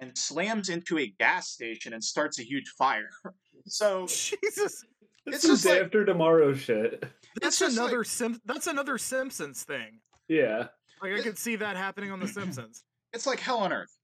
and 0.01 0.17
slams 0.17 0.69
into 0.69 0.97
a 0.97 1.07
gas 1.19 1.49
station 1.49 1.93
and 1.93 2.03
starts 2.03 2.39
a 2.39 2.43
huge 2.43 2.69
fire. 2.77 3.09
So 3.65 4.07
Jesus, 4.07 4.39
It's 4.41 4.83
It's 5.25 5.41
some 5.41 5.51
just 5.51 5.63
day 5.65 5.73
like- 5.73 5.83
after 5.83 6.05
tomorrow 6.05 6.53
shit. 6.55 7.03
that's 7.41 7.59
just 7.59 7.77
like- 7.77 7.87
another 7.89 8.03
Sim- 8.05 8.39
that's 8.45 8.67
another 8.67 8.97
Simpsons 8.97 9.63
thing. 9.63 9.99
Yeah. 10.29 10.67
Like 11.03 11.11
I 11.11 11.15
It- 11.17 11.23
could 11.23 11.37
see 11.37 11.57
that 11.57 11.75
happening 11.75 12.09
on 12.11 12.19
The 12.21 12.27
Simpsons. 12.29 12.83
It's 13.13 13.25
like 13.27 13.39
hell 13.39 13.59
on 13.59 13.73
earth. 13.73 13.95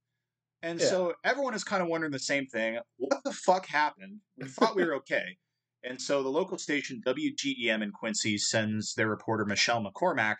And 0.62 0.80
Yeah. 0.80 0.88
so 0.88 1.14
everyone 1.24 1.54
is 1.54 1.64
kind 1.64 1.82
of 1.84 1.90
wondering 1.90 2.12
the 2.12 2.20
same 2.20 2.48
thing. 2.48 2.80
What 2.98 3.24
the 3.24 3.32
fuck 3.34 3.66
happened? 3.68 4.20
We 4.38 4.48
thought 4.48 4.76
we 4.76 4.84
were 4.84 4.96
okay. 5.04 5.38
And 5.84 6.02
so 6.02 6.24
the 6.24 6.30
local 6.30 6.58
station 6.58 7.02
WGEM 7.06 7.84
in 7.84 7.92
Quincy 7.92 8.38
sends 8.38 8.96
their 8.96 9.08
reporter 9.08 9.46
Michelle 9.46 9.84
McCormack 9.84 10.38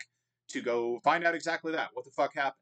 to 0.48 0.60
go 0.60 1.00
find 1.04 1.24
out 1.24 1.34
exactly 1.34 1.72
that. 1.72 1.90
What 1.94 2.04
the 2.04 2.10
fuck 2.10 2.34
happened? 2.34 2.54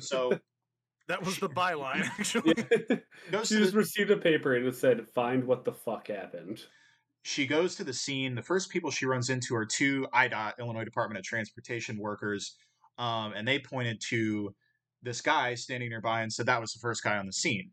So 0.00 0.38
That 1.08 1.24
was 1.24 1.38
the 1.38 1.48
byline, 1.48 2.02
actually. 2.18 2.54
yeah. 3.30 3.44
she 3.44 3.58
just 3.58 3.72
the, 3.72 3.78
received 3.78 4.10
a 4.10 4.16
paper 4.16 4.56
and 4.56 4.66
it 4.66 4.74
said, 4.74 5.06
"Find 5.14 5.44
what 5.44 5.64
the 5.64 5.72
fuck 5.72 6.08
happened." 6.08 6.64
she 7.22 7.46
goes 7.46 7.74
to 7.76 7.84
the 7.84 7.92
scene. 7.92 8.34
The 8.34 8.42
first 8.42 8.70
people 8.70 8.90
she 8.90 9.06
runs 9.06 9.30
into 9.30 9.54
are 9.54 9.64
two 9.66 10.06
IDOT, 10.14 10.58
Illinois 10.60 10.84
Department 10.84 11.18
of 11.18 11.24
Transportation 11.24 11.96
workers, 11.98 12.56
um, 12.98 13.32
and 13.36 13.46
they 13.46 13.58
pointed 13.60 14.00
to 14.10 14.52
this 15.06 15.22
guy 15.22 15.54
standing 15.54 15.88
nearby 15.88 16.20
and 16.20 16.32
said 16.32 16.46
that 16.46 16.60
was 16.60 16.72
the 16.72 16.80
first 16.80 17.02
guy 17.02 17.16
on 17.16 17.26
the 17.26 17.32
scene. 17.32 17.70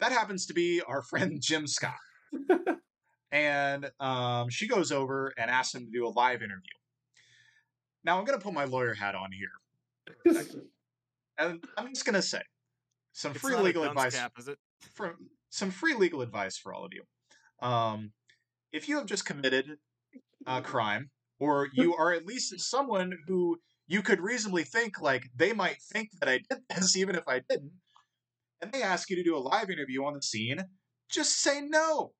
That 0.00 0.10
happens 0.10 0.46
to 0.46 0.54
be 0.54 0.82
our 0.82 1.02
friend 1.10 1.40
Jim 1.40 1.66
Scott. 1.66 1.94
and 3.30 3.90
um, 4.00 4.48
she 4.50 4.66
goes 4.66 4.90
over 4.90 5.32
and 5.38 5.50
asks 5.50 5.74
him 5.74 5.86
to 5.86 5.90
do 5.92 6.06
a 6.06 6.10
live 6.10 6.42
interview. 6.42 6.76
Now 8.04 8.18
I'm 8.18 8.24
going 8.24 8.38
to 8.38 8.44
put 8.44 8.54
my 8.54 8.64
lawyer 8.64 8.94
hat 8.94 9.14
on 9.14 9.30
here, 9.32 10.36
and 11.38 11.64
I'm 11.76 11.88
just 11.88 12.04
going 12.04 12.14
to 12.14 12.22
say 12.22 12.40
some 13.12 13.32
It's 13.32 13.40
free 13.40 13.56
legal 13.56 13.82
advice 13.82 14.14
cap, 14.14 14.32
is 14.38 14.46
it? 14.46 14.58
from 14.94 15.14
some 15.50 15.72
free 15.72 15.94
legal 15.94 16.22
advice 16.22 16.56
for 16.56 16.72
all 16.72 16.84
of 16.84 16.92
you. 16.92 17.02
Um, 17.66 18.12
if 18.72 18.88
you 18.88 18.96
have 18.96 19.06
just 19.06 19.26
committed 19.26 19.78
a 20.46 20.62
crime, 20.62 21.10
or 21.40 21.68
you 21.72 21.96
are 21.96 22.12
at 22.12 22.26
least 22.26 22.58
someone 22.60 23.12
who 23.26 23.58
you 23.86 24.02
could 24.02 24.20
reasonably 24.20 24.64
think 24.64 25.00
like 25.00 25.30
they 25.36 25.52
might 25.52 25.80
think 25.80 26.10
that 26.20 26.28
I 26.28 26.40
did 26.50 26.60
this, 26.70 26.96
even 26.96 27.14
if 27.14 27.26
I 27.26 27.40
didn't, 27.48 27.72
and 28.60 28.72
they 28.72 28.82
ask 28.82 29.10
you 29.10 29.16
to 29.16 29.22
do 29.22 29.36
a 29.36 29.38
live 29.38 29.70
interview 29.70 30.04
on 30.04 30.14
the 30.14 30.22
scene, 30.22 30.64
just 31.10 31.40
say 31.40 31.60
no. 31.60 32.12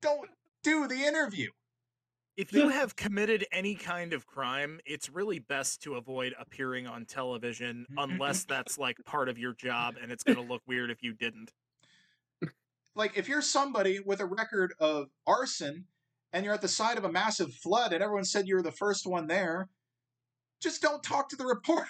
Don't 0.00 0.30
do 0.62 0.88
the 0.88 1.04
interview. 1.04 1.50
If 2.36 2.52
you 2.52 2.70
have 2.70 2.96
committed 2.96 3.46
any 3.52 3.74
kind 3.74 4.14
of 4.14 4.26
crime, 4.26 4.80
it's 4.86 5.10
really 5.10 5.38
best 5.38 5.82
to 5.82 5.96
avoid 5.96 6.34
appearing 6.40 6.86
on 6.86 7.04
television 7.04 7.86
unless 7.98 8.44
that's 8.48 8.78
like 8.78 8.96
part 9.04 9.28
of 9.28 9.38
your 9.38 9.52
job 9.52 9.96
and 10.02 10.10
it's 10.10 10.24
going 10.24 10.36
to 10.36 10.42
look 10.42 10.62
weird 10.66 10.90
if 10.90 11.02
you 11.02 11.12
didn't. 11.12 11.52
Like 12.94 13.16
if 13.16 13.28
you're 13.28 13.42
somebody 13.42 14.00
with 14.00 14.20
a 14.20 14.26
record 14.26 14.74
of 14.78 15.08
arson 15.26 15.84
and 16.32 16.44
you're 16.44 16.54
at 16.54 16.62
the 16.62 16.68
side 16.68 16.98
of 16.98 17.04
a 17.04 17.12
massive 17.12 17.52
flood 17.52 17.92
and 17.92 18.02
everyone 18.02 18.24
said 18.24 18.48
you 18.48 18.56
were 18.56 18.62
the 18.62 18.72
first 18.72 19.06
one 19.06 19.26
there, 19.26 19.68
just 20.62 20.80
don't 20.82 21.02
talk 21.02 21.28
to 21.30 21.36
the 21.36 21.44
reporter. 21.44 21.86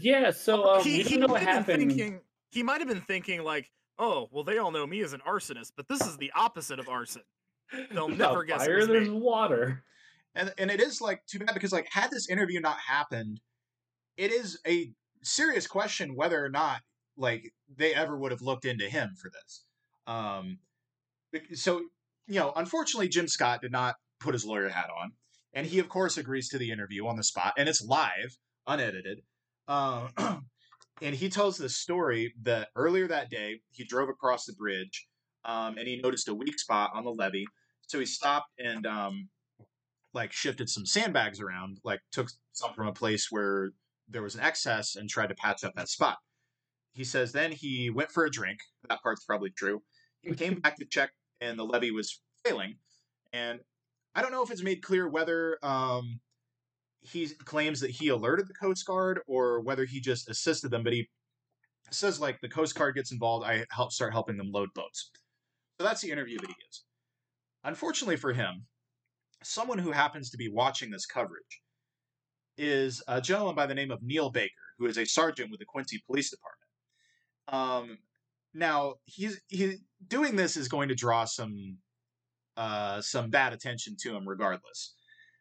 yeah. 0.00 0.30
So 0.30 0.64
um, 0.76 0.82
he 0.82 1.02
he 1.02 1.16
don't 1.16 1.20
know 1.20 1.26
what 1.28 1.42
might 1.42 1.48
have 1.48 1.66
been 1.66 1.80
happened. 1.80 1.90
thinking 1.90 2.20
he 2.50 2.62
might 2.62 2.80
have 2.80 2.88
been 2.88 3.00
thinking 3.00 3.42
like, 3.42 3.70
"Oh, 3.98 4.28
well 4.30 4.44
they 4.44 4.58
all 4.58 4.70
know 4.70 4.86
me 4.86 5.00
as 5.02 5.12
an 5.12 5.20
arsonist, 5.26 5.72
but 5.76 5.88
this 5.88 6.00
is 6.02 6.16
the 6.18 6.32
opposite 6.36 6.78
of 6.78 6.88
arson." 6.88 7.22
They'll 7.92 8.08
never 8.24 8.44
not 8.44 8.46
guess 8.46 8.66
fire. 8.66 8.86
There's 8.86 9.08
me. 9.08 9.18
water. 9.18 9.82
and 10.34 10.52
and 10.58 10.70
it 10.70 10.80
is 10.80 11.00
like 11.00 11.24
too 11.26 11.38
bad 11.38 11.54
because 11.54 11.72
like 11.72 11.88
had 11.90 12.10
this 12.10 12.28
interview 12.28 12.60
not 12.60 12.76
happened 12.78 13.40
it 14.16 14.30
is 14.32 14.58
a 14.66 14.90
serious 15.22 15.66
question 15.66 16.14
whether 16.14 16.44
or 16.44 16.48
not 16.48 16.80
like 17.16 17.52
they 17.76 17.94
ever 17.94 18.16
would 18.18 18.30
have 18.32 18.42
looked 18.42 18.64
into 18.64 18.88
him 18.88 19.14
for 19.20 19.30
this 19.30 19.64
um 20.06 20.58
so 21.54 21.78
you 22.26 22.38
know 22.40 22.52
unfortunately 22.56 23.08
jim 23.08 23.26
scott 23.28 23.60
did 23.62 23.72
not 23.72 23.94
put 24.20 24.34
his 24.34 24.44
lawyer 24.44 24.68
hat 24.68 24.90
on 25.00 25.12
and 25.54 25.66
he 25.66 25.78
of 25.78 25.88
course 25.88 26.16
agrees 26.16 26.48
to 26.48 26.58
the 26.58 26.70
interview 26.70 27.06
on 27.06 27.16
the 27.16 27.24
spot 27.24 27.52
and 27.56 27.68
it's 27.68 27.84
live 27.84 28.36
unedited 28.66 29.20
um 29.68 30.08
and 31.02 31.14
he 31.14 31.28
tells 31.28 31.56
the 31.56 31.68
story 31.68 32.32
that 32.42 32.68
earlier 32.76 33.08
that 33.08 33.30
day 33.30 33.60
he 33.70 33.84
drove 33.84 34.08
across 34.08 34.44
the 34.44 34.52
bridge 34.54 35.06
um, 35.46 35.76
and 35.76 35.86
he 35.86 35.96
noticed 35.96 36.28
a 36.28 36.34
weak 36.34 36.58
spot 36.58 36.90
on 36.94 37.04
the 37.04 37.10
levee 37.10 37.46
so 37.86 37.98
he 37.98 38.06
stopped 38.06 38.50
and 38.58 38.86
um, 38.86 39.28
like 40.14 40.32
shifted 40.32 40.70
some 40.70 40.86
sandbags 40.86 41.40
around, 41.40 41.78
like 41.84 42.00
took 42.12 42.30
some 42.52 42.72
from 42.72 42.86
a 42.86 42.92
place 42.92 43.28
where 43.30 43.70
there 44.08 44.22
was 44.22 44.34
an 44.34 44.40
excess 44.40 44.96
and 44.96 45.10
tried 45.10 45.28
to 45.28 45.34
patch 45.34 45.64
up 45.64 45.74
that 45.74 45.88
spot. 45.88 46.18
He 46.92 47.04
says 47.04 47.32
then 47.32 47.52
he 47.52 47.90
went 47.90 48.10
for 48.10 48.24
a 48.24 48.30
drink. 48.30 48.60
That 48.88 49.02
part's 49.02 49.24
probably 49.24 49.50
true. 49.50 49.82
He 50.20 50.32
came 50.34 50.54
back 50.60 50.76
to 50.76 50.86
check, 50.86 51.10
and 51.40 51.58
the 51.58 51.64
levee 51.64 51.90
was 51.90 52.20
failing. 52.44 52.76
And 53.32 53.60
I 54.14 54.22
don't 54.22 54.32
know 54.32 54.42
if 54.42 54.50
it's 54.50 54.62
made 54.62 54.82
clear 54.82 55.08
whether 55.08 55.58
um, 55.62 56.20
he 57.00 57.28
claims 57.44 57.80
that 57.80 57.90
he 57.90 58.08
alerted 58.08 58.48
the 58.48 58.54
Coast 58.54 58.86
Guard 58.86 59.20
or 59.26 59.60
whether 59.60 59.84
he 59.84 60.00
just 60.00 60.28
assisted 60.30 60.70
them. 60.70 60.84
But 60.84 60.92
he 60.92 61.08
says 61.90 62.20
like 62.20 62.40
the 62.40 62.48
Coast 62.48 62.74
Guard 62.74 62.94
gets 62.94 63.12
involved, 63.12 63.46
I 63.46 63.64
help 63.70 63.92
start 63.92 64.12
helping 64.12 64.36
them 64.36 64.52
load 64.52 64.70
boats. 64.74 65.10
So 65.78 65.86
that's 65.86 66.00
the 66.00 66.10
interview 66.10 66.38
that 66.38 66.48
he 66.48 66.54
gives. 66.62 66.84
Unfortunately 67.64 68.16
for 68.16 68.32
him, 68.32 68.66
someone 69.42 69.78
who 69.78 69.90
happens 69.92 70.30
to 70.30 70.36
be 70.36 70.48
watching 70.48 70.90
this 70.90 71.06
coverage 71.06 71.62
is 72.56 73.02
a 73.08 73.20
gentleman 73.20 73.56
by 73.56 73.66
the 73.66 73.74
name 73.74 73.90
of 73.90 74.02
Neil 74.02 74.30
Baker, 74.30 74.52
who 74.78 74.86
is 74.86 74.96
a 74.96 75.04
sergeant 75.04 75.50
with 75.50 75.60
the 75.60 75.66
Quincy 75.66 76.00
Police 76.06 76.30
Department. 76.30 76.60
Um, 77.48 77.98
now 78.54 78.94
he's 79.04 79.40
he 79.48 79.78
doing 80.06 80.36
this 80.36 80.56
is 80.56 80.68
going 80.68 80.88
to 80.88 80.94
draw 80.94 81.24
some 81.24 81.78
uh, 82.56 83.00
some 83.00 83.30
bad 83.30 83.52
attention 83.52 83.96
to 84.00 84.14
him, 84.14 84.28
regardless. 84.28 84.94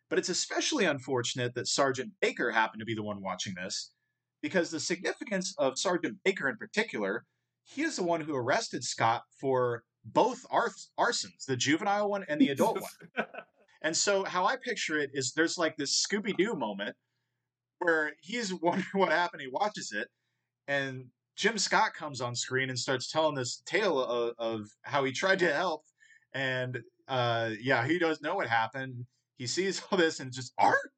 But 0.10 0.19
it's 0.19 0.30
especially 0.30 0.85
unfortunate 0.85 1.56
that 1.56 1.68
Sergeant 1.68 2.11
Baker 2.22 2.52
happened 2.52 2.81
to 2.81 2.85
be 2.85 2.95
the 2.95 3.03
one 3.03 3.22
watching 3.22 3.53
this, 3.56 3.91
because 4.41 4.69
the 4.69 4.80
significance 4.80 5.53
of 5.57 5.80
Sergeant 5.80 6.18
Baker 6.23 6.49
in 6.49 6.57
particular, 6.57 7.26
he 7.64 7.81
is 7.81 7.95
the 7.95 8.03
one 8.03 8.22
who 8.22 8.35
arrested 8.35 8.84
Scott 8.84 9.23
for 9.40 9.84
both 10.06 10.45
ars- 10.52 10.91
arsons, 10.99 11.45
the 11.48 11.56
juvenile 11.56 12.10
one 12.10 12.26
and 12.27 12.40
the 12.40 12.49
adult 12.49 12.81
one. 12.81 13.26
And 13.84 13.95
so 13.95 14.23
how 14.23 14.45
I 14.45 14.56
picture 14.56 14.98
it 14.98 15.11
is 15.14 15.34
there's 15.34 15.57
like 15.57 15.76
this 15.76 16.03
Scooby 16.03 16.35
Doo 16.38 16.56
moment 16.56 16.95
where 17.80 18.14
he's 18.22 18.53
wondering 18.61 18.85
what 18.94 19.11
happened. 19.11 19.41
He 19.41 19.49
watches 19.52 19.91
it, 19.91 20.07
and 20.68 21.06
Jim 21.35 21.57
Scott 21.57 21.94
comes 21.94 22.22
on 22.22 22.35
screen 22.35 22.69
and 22.69 22.80
starts 22.80 23.11
telling 23.11 23.35
this 23.35 23.61
tale 23.65 24.02
of, 24.02 24.34
of 24.40 24.69
how 24.84 25.03
he 25.03 25.11
tried 25.11 25.40
to 25.40 25.53
help, 25.53 25.84
and 26.34 26.80
uh, 27.08 27.52
yeah, 27.62 27.86
he 27.88 28.00
doesn't 28.00 28.24
know 28.24 28.36
what 28.36 28.48
happened. 28.48 29.06
He 29.38 29.48
sees 29.48 29.82
all 29.92 29.98
this 29.98 30.20
and 30.20 30.32
just 30.32 30.54
art, 30.58 30.92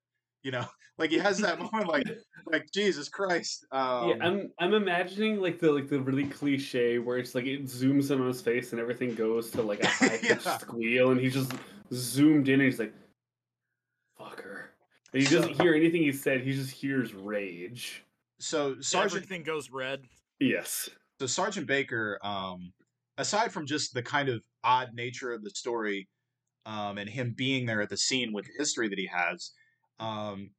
you 0.44 0.52
know, 0.52 0.66
like 0.98 1.10
he 1.10 1.18
has 1.18 1.38
that 1.40 1.60
moment, 1.72 1.88
like 1.88 2.06
like 2.52 2.68
Jesus 2.74 3.10
Christ. 3.10 3.66
Um, 3.72 4.10
yeah, 4.10 4.16
I'm 4.22 4.52
I'm 4.60 4.74
imagining 4.74 5.42
like 5.42 5.60
the 5.60 5.72
like 5.72 5.88
the 5.90 6.00
really 6.00 6.26
cliche 6.26 7.00
where 7.00 7.18
it's 7.18 7.34
like 7.36 7.46
it 7.46 7.66
zooms 7.66 8.12
in 8.12 8.22
on 8.22 8.28
his 8.28 8.42
face 8.42 8.72
and 8.72 8.80
everything 8.82 9.16
goes 9.16 9.50
to 9.52 9.62
like 9.62 9.84
a 9.84 9.88
high 10.00 10.18
pitched 10.18 10.46
Yeah. 10.46 10.58
squeal 10.58 11.12
and 11.12 11.20
he's 11.20 11.34
just 11.34 11.52
zoomed 11.94 12.48
in 12.50 12.56
and 12.56 12.64
he's 12.64 12.80
like, 12.80 12.94
"Fucker." 14.20 14.66
And 15.14 15.24
he 15.24 15.34
doesn't 15.34 15.60
hear 15.62 15.74
anything 15.74 16.02
he 16.02 16.12
said. 16.12 16.42
He 16.42 16.54
just 16.54 16.72
hears 16.72 17.14
rage. 17.14 18.04
so 18.40 18.76
Sergeant 18.82 19.24
Everything 19.24 19.44
goes 19.44 19.70
red. 19.72 20.04
Yes. 20.40 20.90
so 21.20 21.26
Sergeant 21.26 21.68
Baker, 21.68 22.20
um, 22.22 22.74
aside 23.18 23.52
from 23.52 23.66
just 23.66 23.94
the 23.94 24.04
kind 24.04 24.30
of 24.30 24.42
odd 24.64 24.90
nature 24.94 25.32
of 25.32 25.44
the 25.44 25.50
story, 25.52 26.08
um, 26.66 26.98
and 26.98 27.10
him 27.10 27.34
being 27.36 27.66
there 27.66 27.82
at 27.82 27.90
the 27.90 27.98
scene 27.98 28.34
with 28.34 28.46
the 28.46 28.52
history 28.58 28.90
that 28.90 28.98
he 28.98 29.08
has, 29.08 29.52
um, 30.00 30.50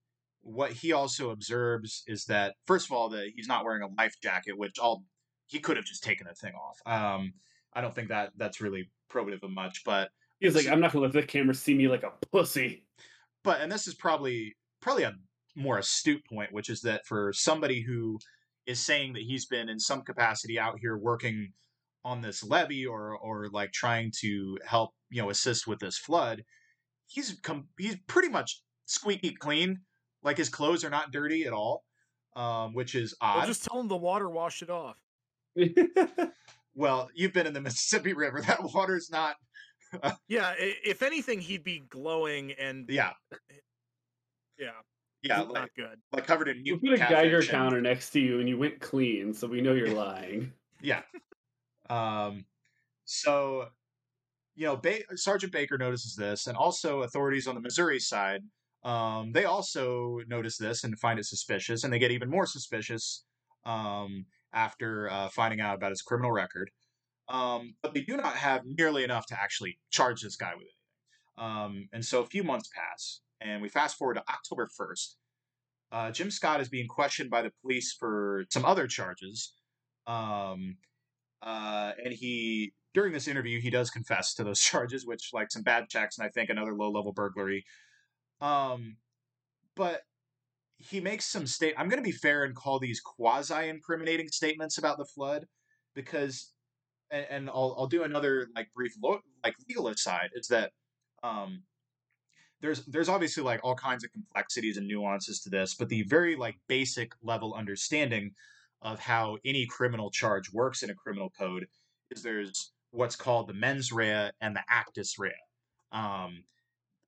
what 0.43 0.73
he 0.73 0.93
also 0.93 1.31
observes 1.31 2.05
is 2.07 2.25
that 2.27 2.55
first 2.67 2.87
of 2.87 2.93
all 2.93 3.09
that 3.09 3.31
he's 3.35 3.49
not 3.49 3.65
wearing 3.65 3.83
a 3.83 4.01
life 4.01 4.15
jacket, 4.23 4.57
which 4.57 4.79
all 4.79 5.05
he 5.47 5.59
could 5.59 5.77
have 5.77 5.85
just 5.85 6.05
taken 6.05 6.27
the 6.29 6.35
thing 6.35 6.55
off. 6.55 6.79
Um, 6.87 7.33
I 7.73 7.81
don't 7.81 7.95
think 7.95 8.09
that 8.09 8.31
that's 8.37 8.61
really 8.61 8.91
probative 9.11 9.43
of 9.43 9.51
much, 9.51 9.83
but 9.85 10.11
He's 10.41 10.55
like, 10.55 10.67
"I'm 10.67 10.81
not 10.81 10.93
gonna 10.93 11.05
let 11.05 11.13
the 11.13 11.23
camera 11.23 11.55
see 11.55 11.75
me 11.75 11.89
like 11.89 12.03
a 12.03 12.13
pussy." 12.31 12.85
but 13.43 13.61
and 13.61 13.71
this 13.71 13.87
is 13.87 13.95
probably 13.95 14.57
probably 14.81 15.05
a 15.05 15.15
more 15.55 15.79
astute 15.79 16.23
point, 16.27 16.53
which 16.53 16.69
is 16.69 16.83
that 16.83 17.07
for 17.07 17.33
somebody 17.33 17.81
who 17.81 18.19
is 18.67 18.85
saying 18.85 19.15
that 19.15 19.23
he's 19.23 19.47
been 19.47 19.69
in 19.69 19.79
some 19.79 20.03
capacity 20.03 20.59
out 20.59 20.79
here 20.81 20.99
working 20.99 21.53
on 22.07 22.21
this 22.23 22.45
levee 22.45 22.87
or 22.87 23.17
or 23.19 23.49
like 23.51 23.73
trying 23.73 24.13
to 24.21 24.57
help 24.65 24.93
you 25.11 25.21
know 25.21 25.31
assist 25.31 25.67
with 25.67 25.81
this 25.81 25.99
flood, 25.99 26.45
he's 27.07 27.39
com- 27.43 27.69
he's 27.79 27.97
pretty 28.07 28.29
much 28.29 28.63
squeaky 28.87 29.33
clean. 29.35 29.81
Like 30.23 30.37
his 30.39 30.49
clothes 30.49 30.85
are 30.85 30.91
not 30.91 31.11
dirty 31.11 31.45
at 31.45 31.53
all, 31.53 31.83
um, 32.37 32.75
which 32.75 32.95
is 32.95 33.15
odd. 33.21 33.39
Well, 33.39 33.47
just 33.47 33.65
tell 33.65 33.81
him 33.81 33.89
the 33.89 33.97
water 33.97 34.31
washed 34.31 34.63
it 34.63 34.71
off. 34.71 34.97
Well, 36.79 37.09
you've 37.15 37.33
been 37.33 37.47
in 37.47 37.55
the 37.55 37.61
Mississippi 37.69 38.13
River. 38.13 38.43
That 38.43 38.63
water's 38.63 39.09
not. 39.11 39.37
Yeah, 40.29 40.53
if 40.59 41.01
anything, 41.03 41.41
he'd 41.41 41.65
be 41.65 41.85
glowing 41.89 42.53
and 42.53 42.85
Yeah, 42.91 43.13
yeah, 44.59 44.71
yeah, 45.23 45.45
not 45.51 45.71
good. 45.75 45.99
like 46.13 46.27
covered 46.27 46.49
in 46.49 46.67
you 46.67 46.77
put 46.79 46.93
a 46.95 46.97
Geiger 46.99 47.15
catfish 47.39 47.49
and- 47.49 47.51
counter 47.51 47.81
next 47.81 48.11
to 48.11 48.21
you 48.21 48.41
and 48.41 48.49
you 48.49 48.59
went 48.59 48.79
clean, 48.81 49.33
so 49.33 49.47
we 49.47 49.63
know 49.63 49.73
you're 49.73 49.95
lying. 49.95 50.53
Yeah. 50.83 51.01
Um, 51.89 52.45
so, 53.05 53.69
you 54.55 54.67
know, 54.67 54.77
ba- 54.77 55.17
Sergeant 55.17 55.53
Baker 55.53 55.79
notices 55.79 56.17
this, 56.17 56.47
and 56.47 56.57
also 56.57 57.03
authorities 57.03 57.47
on 57.47 57.55
the 57.55 57.61
Missouri 57.61 58.01
side, 58.01 58.43
um, 58.85 59.33
they 59.33 59.45
also 59.45 60.21
notice 60.29 60.57
this 60.59 60.85
and 60.85 60.99
find 60.99 61.19
it 61.19 61.27
suspicious, 61.27 61.85
and 61.85 61.93
they 61.93 61.99
get 61.99 62.13
even 62.13 62.31
more 62.31 62.47
suspicious 62.47 63.25
um, 63.65 64.27
after 64.53 65.11
uh, 65.11 65.29
finding 65.29 65.61
out 65.61 65.75
about 65.75 65.91
his 65.91 66.03
criminal 66.03 66.31
record. 66.31 66.71
Um, 67.29 67.75
but 67.83 67.95
they 67.95 68.03
do 68.03 68.17
not 68.17 68.37
have 68.37 68.63
nearly 68.65 69.03
enough 69.03 69.27
to 69.27 69.41
actually 69.41 69.79
charge 69.91 70.23
this 70.23 70.37
guy 70.37 70.53
with 70.55 70.63
anything. 70.63 70.73
Um, 71.39 71.89
and 71.93 72.05
so 72.05 72.23
a 72.23 72.27
few 72.27 72.45
months 72.45 72.71
pass, 72.75 73.21
and 73.41 73.61
we 73.61 73.69
fast 73.69 73.97
forward 73.97 74.15
to 74.15 74.25
October 74.29 74.69
1st. 74.81 75.15
Uh, 75.93 76.11
Jim 76.11 76.31
Scott 76.31 76.61
is 76.61 76.69
being 76.69 76.89
questioned 76.89 77.31
by 77.31 77.43
the 77.43 77.53
police 77.63 77.93
for 77.93 78.45
some 78.51 78.65
other 78.65 78.87
charges. 78.87 79.53
Um, 80.07 80.77
uh, 81.47 81.93
and 82.05 82.13
he, 82.13 82.73
during 82.93 83.13
this 83.13 83.29
interview, 83.29 83.61
he 83.61 83.71
does 83.71 83.89
confess 83.89 84.35
to 84.35 84.45
those 84.45 84.61
charges, 84.61 85.07
which 85.07 85.31
like 85.33 85.51
some 85.51 85.63
bad 85.63 85.89
checks 85.89 86.19
and 86.19 86.27
I 86.27 86.31
think 86.31 86.51
another 86.51 86.75
low 86.75 86.91
level 86.91 87.13
burglary. 87.13 87.65
Um, 88.41 88.97
but 89.77 90.03
he 90.79 91.01
makes 91.01 91.25
some 91.25 91.47
state. 91.47 91.75
I'm 91.79 91.89
going 91.89 92.03
to 92.03 92.07
be 92.07 92.13
fair 92.13 92.45
and 92.45 92.55
call 92.55 92.79
these 92.79 93.01
quasi 93.01 93.69
incriminating 93.69 94.29
statements 94.29 94.77
about 94.77 94.99
the 94.99 95.05
flood 95.05 95.47
because, 95.95 96.53
and, 97.11 97.27
and 97.31 97.49
I'll 97.49 97.75
I'll 97.79 97.87
do 97.87 98.03
another 98.03 98.49
like 98.55 98.69
brief 98.75 98.93
lo- 99.03 99.21
like 99.45 99.55
legal 99.69 99.89
aside 99.89 100.31
is 100.35 100.49
that 100.49 100.73
um 101.23 101.63
there's 102.61 102.85
there's 102.87 103.09
obviously 103.09 103.43
like 103.43 103.61
all 103.63 103.75
kinds 103.75 104.05
of 104.05 104.13
complexities 104.13 104.77
and 104.77 104.87
nuances 104.87 105.41
to 105.43 105.51
this, 105.51 105.75
but 105.75 105.89
the 105.89 106.03
very 106.03 106.37
like 106.37 106.57
basic 106.69 107.13
level 107.23 107.55
understanding 107.55 108.33
of 108.83 108.99
how 108.99 109.39
any 109.45 109.67
criminal 109.67 110.11
charge 110.11 110.53
works 110.53 110.83
in 110.83 110.91
a 110.91 110.95
criminal 110.95 111.31
code 111.39 111.67
is 112.11 112.23
there's 112.23 112.73
what's 112.91 113.17
called 113.17 113.49
the 113.49 113.55
mens 113.55 113.93
rea 113.93 114.31
and 114.41 114.55
the 114.55 114.63
actus 114.69 115.19
rea. 115.19 115.33
Um, 115.93 116.45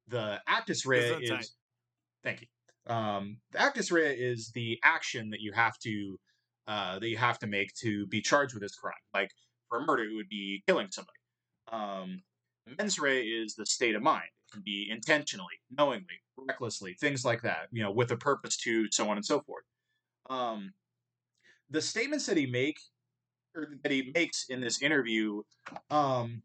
the 0.08 0.40
actus 0.46 0.86
rea 0.86 1.14
is 1.20 1.54
thank 2.22 2.42
you. 2.42 2.46
Um, 2.92 3.38
the 3.52 3.60
actus 3.60 3.90
rea 3.90 4.12
is 4.12 4.50
the 4.54 4.78
action 4.82 5.30
that 5.30 5.40
you 5.40 5.52
have 5.52 5.78
to 5.80 6.18
uh, 6.66 6.98
that 6.98 7.08
you 7.08 7.16
have 7.16 7.38
to 7.38 7.46
make 7.46 7.72
to 7.74 8.06
be 8.06 8.20
charged 8.20 8.54
with 8.54 8.62
this 8.62 8.76
crime. 8.76 8.94
Like 9.14 9.30
for 9.68 9.84
murder, 9.84 10.04
it 10.04 10.14
would 10.14 10.28
be 10.28 10.62
killing 10.66 10.88
somebody. 10.90 11.18
Um, 11.70 12.22
the 12.66 12.74
mens 12.76 12.98
rea 12.98 13.22
is 13.22 13.54
the 13.54 13.66
state 13.66 13.94
of 13.94 14.02
mind. 14.02 14.28
It 14.48 14.52
can 14.52 14.62
be 14.64 14.88
intentionally, 14.90 15.60
knowingly, 15.70 16.22
recklessly, 16.36 16.94
things 17.00 17.24
like 17.24 17.42
that. 17.42 17.68
You 17.72 17.82
know, 17.82 17.90
with 17.90 18.10
a 18.10 18.16
purpose 18.16 18.56
to, 18.58 18.86
so 18.90 19.08
on 19.08 19.16
and 19.16 19.24
so 19.24 19.40
forth. 19.40 19.64
Um, 20.30 20.72
the 21.70 21.82
statements 21.82 22.26
that 22.26 22.36
he 22.36 22.46
make 22.46 22.78
or 23.54 23.68
that 23.82 23.92
he 23.92 24.10
makes 24.14 24.46
in 24.48 24.60
this 24.60 24.82
interview, 24.82 25.42
um, 25.90 26.42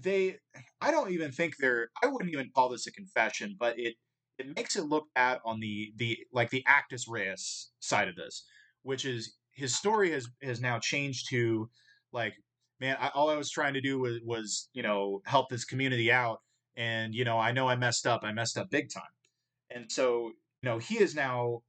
they 0.00 0.38
I 0.80 0.90
don't 0.90 1.10
even 1.10 1.30
think 1.30 1.54
they're 1.58 1.88
I 2.02 2.06
wouldn't 2.06 2.32
even 2.32 2.50
call 2.54 2.68
this 2.68 2.86
a 2.86 2.92
confession, 2.92 3.56
but 3.58 3.78
it 3.78 3.94
it 4.38 4.54
makes 4.56 4.76
it 4.76 4.84
look 4.84 5.06
at 5.14 5.40
on 5.44 5.60
the 5.60 5.92
the 5.96 6.18
like 6.32 6.50
the 6.50 6.64
actus 6.66 7.06
reus 7.08 7.70
side 7.80 8.08
of 8.08 8.16
this, 8.16 8.44
which 8.82 9.04
is 9.04 9.36
his 9.52 9.74
story 9.74 10.10
has 10.10 10.28
has 10.42 10.60
now 10.60 10.78
changed 10.78 11.28
to 11.30 11.68
like 12.12 12.34
man, 12.80 12.96
I, 13.00 13.08
all 13.14 13.30
I 13.30 13.36
was 13.36 13.50
trying 13.50 13.74
to 13.74 13.80
do 13.80 13.98
was 13.98 14.20
was 14.24 14.68
you 14.72 14.82
know 14.82 15.22
help 15.24 15.48
this 15.48 15.64
community 15.64 16.10
out, 16.10 16.40
and 16.76 17.14
you 17.14 17.24
know 17.24 17.38
I 17.38 17.52
know 17.52 17.68
I 17.68 17.76
messed 17.76 18.06
up, 18.06 18.22
I 18.24 18.32
messed 18.32 18.58
up 18.58 18.70
big 18.70 18.90
time, 18.92 19.02
and 19.70 19.90
so 19.90 20.32
you 20.62 20.68
know 20.68 20.78
he 20.78 20.98
is 20.98 21.14
now 21.14 21.62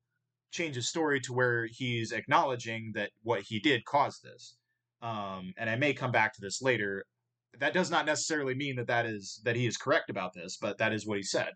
changed 0.55 0.75
his 0.75 0.89
story 0.89 1.19
to 1.21 1.33
where 1.33 1.67
he's 1.67 2.11
acknowledging 2.11 2.91
that 2.95 3.11
what 3.23 3.41
he 3.41 3.59
did 3.59 3.85
caused 3.85 4.23
this. 4.23 4.55
Um, 5.01 5.53
and 5.57 5.69
I 5.69 5.75
may 5.75 5.93
come 5.93 6.11
back 6.11 6.33
to 6.33 6.41
this 6.41 6.61
later. 6.61 7.05
That 7.59 7.73
does 7.73 7.91
not 7.91 8.05
necessarily 8.05 8.55
mean 8.55 8.75
that 8.77 8.87
that 8.87 9.05
is 9.05 9.41
that 9.43 9.55
he 9.55 9.65
is 9.65 9.77
correct 9.77 10.09
about 10.09 10.33
this, 10.33 10.57
but 10.57 10.77
that 10.79 10.93
is 10.93 11.05
what 11.05 11.17
he 11.17 11.23
said. 11.23 11.51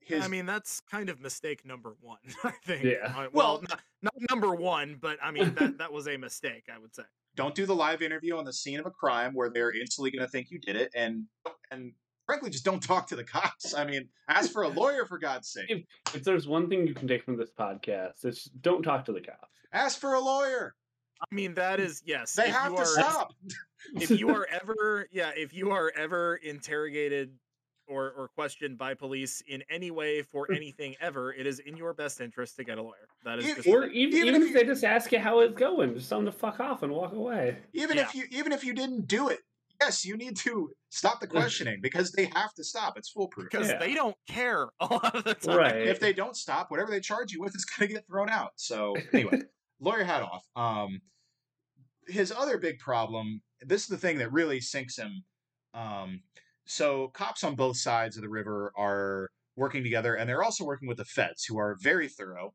His, 0.00 0.24
I 0.24 0.28
mean, 0.28 0.46
that's 0.46 0.80
kind 0.90 1.08
of 1.08 1.20
mistake 1.20 1.64
number 1.64 1.96
one. 2.00 2.18
I 2.44 2.52
think. 2.64 2.84
Yeah. 2.84 3.06
Uh, 3.06 3.28
Well- 3.32 3.60
well, 3.60 3.62
not, 3.68 3.80
not 4.02 4.14
number 4.30 4.54
one, 4.54 4.98
but 5.00 5.18
I 5.22 5.30
mean 5.30 5.54
that 5.54 5.78
that 5.78 5.92
was 5.92 6.08
a 6.08 6.16
mistake. 6.16 6.64
I 6.72 6.78
would 6.78 6.94
say. 6.94 7.04
don't 7.34 7.54
do 7.54 7.66
the 7.66 7.74
live 7.74 8.02
interview 8.02 8.36
on 8.36 8.44
the 8.44 8.52
scene 8.52 8.78
of 8.78 8.86
a 8.86 8.90
crime 8.90 9.32
where 9.34 9.50
they're 9.50 9.72
instantly 9.72 10.10
going 10.10 10.24
to 10.24 10.30
think 10.30 10.50
you 10.50 10.58
did 10.58 10.76
it, 10.76 10.90
and 10.94 11.24
and 11.70 11.92
frankly, 12.32 12.48
just 12.50 12.64
don't 12.64 12.82
talk 12.82 13.06
to 13.08 13.16
the 13.16 13.24
cops. 13.24 13.74
I 13.74 13.84
mean, 13.84 14.08
ask 14.28 14.50
for 14.50 14.62
a 14.62 14.68
lawyer 14.68 15.04
for 15.04 15.18
God's 15.18 15.48
sake. 15.48 15.86
If 16.14 16.24
there's 16.24 16.48
one 16.48 16.68
thing 16.68 16.86
you 16.86 16.94
can 16.94 17.06
take 17.06 17.22
from 17.24 17.36
this 17.36 17.50
podcast, 17.50 18.24
it's 18.24 18.44
don't 18.44 18.82
talk 18.82 19.04
to 19.04 19.12
the 19.12 19.20
cops. 19.20 19.48
Ask 19.72 19.98
for 19.98 20.14
a 20.14 20.20
lawyer. 20.20 20.74
I 21.20 21.34
mean, 21.34 21.54
that 21.54 21.78
is 21.78 22.02
yes. 22.06 22.34
They 22.34 22.44
if 22.44 22.54
have 22.54 22.70
you 22.72 22.76
to 22.78 22.82
are, 22.82 22.86
stop. 22.86 23.34
if 24.00 24.10
you 24.10 24.30
are 24.30 24.46
ever 24.50 25.08
yeah 25.12 25.32
if 25.36 25.52
you 25.52 25.70
are 25.72 25.92
ever 25.94 26.36
interrogated 26.36 27.34
or 27.86 28.12
or 28.12 28.28
questioned 28.28 28.78
by 28.78 28.94
police 28.94 29.42
in 29.46 29.62
any 29.68 29.90
way 29.90 30.22
for 30.22 30.46
hmm. 30.46 30.54
anything 30.54 30.94
ever 31.00 31.32
it 31.32 31.46
is 31.46 31.58
in 31.58 31.76
your 31.76 31.92
best 31.92 32.20
interest 32.20 32.56
to 32.56 32.64
get 32.64 32.78
a 32.78 32.82
lawyer 32.82 33.08
that 33.24 33.40
is 33.40 33.46
You- 33.46 33.54
just 33.56 33.68
Or 33.68 33.86
even, 33.86 34.18
Even 34.18 34.28
even, 34.28 34.42
if 34.42 34.48
if 34.48 34.54
they 34.54 34.64
just 34.64 34.84
ask 34.84 35.10
you 35.12 35.18
how 35.18 35.40
it's 35.40 35.54
going, 35.58 35.94
just 35.94 36.08
tell 36.08 36.18
them 36.18 36.26
to 36.26 36.32
fuck 36.32 36.60
off 36.60 36.82
and 36.82 36.92
walk 36.92 37.12
away. 37.12 37.58
Even 37.72 37.98
if 37.98 38.14
you 38.14 38.24
even 38.30 38.52
if 38.52 38.64
you 38.64 38.72
didn't 38.72 39.06
do 39.08 39.28
it, 39.28 39.40
yes, 39.84 40.04
you 40.04 40.16
need 40.16 40.36
to 40.36 40.70
stop 40.90 41.20
the 41.20 41.26
questioning 41.26 41.78
because 41.82 42.12
they 42.12 42.26
have 42.34 42.52
to 42.54 42.64
stop. 42.64 42.96
It's 42.96 43.10
foolproof. 43.10 43.48
because 43.50 43.68
Yeah. 43.68 43.78
they 43.78 43.94
don't 43.94 44.16
care 44.28 44.68
a 44.80 44.86
lot 44.86 45.14
of 45.16 45.24
the 45.24 45.34
time 45.34 45.56
Right. 45.58 45.76
if 45.88 45.98
they 46.00 46.12
don't 46.12 46.36
stop, 46.36 46.70
whatever 46.70 46.90
they 46.90 47.00
charge 47.00 47.32
you 47.32 47.40
with 47.40 47.54
is 47.54 47.64
going 47.64 47.88
to 47.88 47.94
get 47.94 48.06
thrown 48.06 48.28
out. 48.30 48.52
So 48.56 48.94
anyway, 49.12 49.42
lawyer 49.80 50.04
hat 50.04 50.22
off. 50.22 50.44
Um, 50.56 51.00
his 52.06 52.32
other 52.32 52.58
big 52.58 52.78
problem. 52.78 53.42
This 53.60 53.82
is 53.82 53.88
the 53.88 53.96
thing 53.98 54.18
that 54.18 54.32
really 54.32 54.60
sinks 54.60 54.96
him. 54.98 55.24
Um, 55.74 56.22
so 56.66 57.08
cops 57.08 57.44
on 57.44 57.54
both 57.54 57.76
sides 57.76 58.16
of 58.16 58.22
the 58.22 58.28
river 58.28 58.72
are 58.76 59.30
working 59.56 59.82
together, 59.82 60.14
and 60.14 60.28
they're 60.28 60.42
also 60.42 60.64
working 60.64 60.88
with 60.88 60.96
the 60.98 61.04
feds, 61.04 61.44
who 61.44 61.58
are 61.58 61.76
very 61.80 62.08
thorough. 62.08 62.54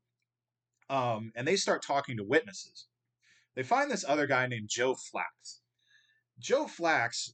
Um, 0.90 1.32
and 1.36 1.48
they 1.48 1.56
start 1.56 1.82
talking 1.82 2.18
to 2.18 2.24
witnesses. 2.24 2.88
They 3.56 3.64
find 3.64 3.90
this 3.90 4.06
other 4.08 4.28
guy 4.28 4.48
named 4.48 4.70
Joe 4.70 4.96
Flax. 4.96 5.62
Joe 6.40 6.68
Flax 6.68 7.34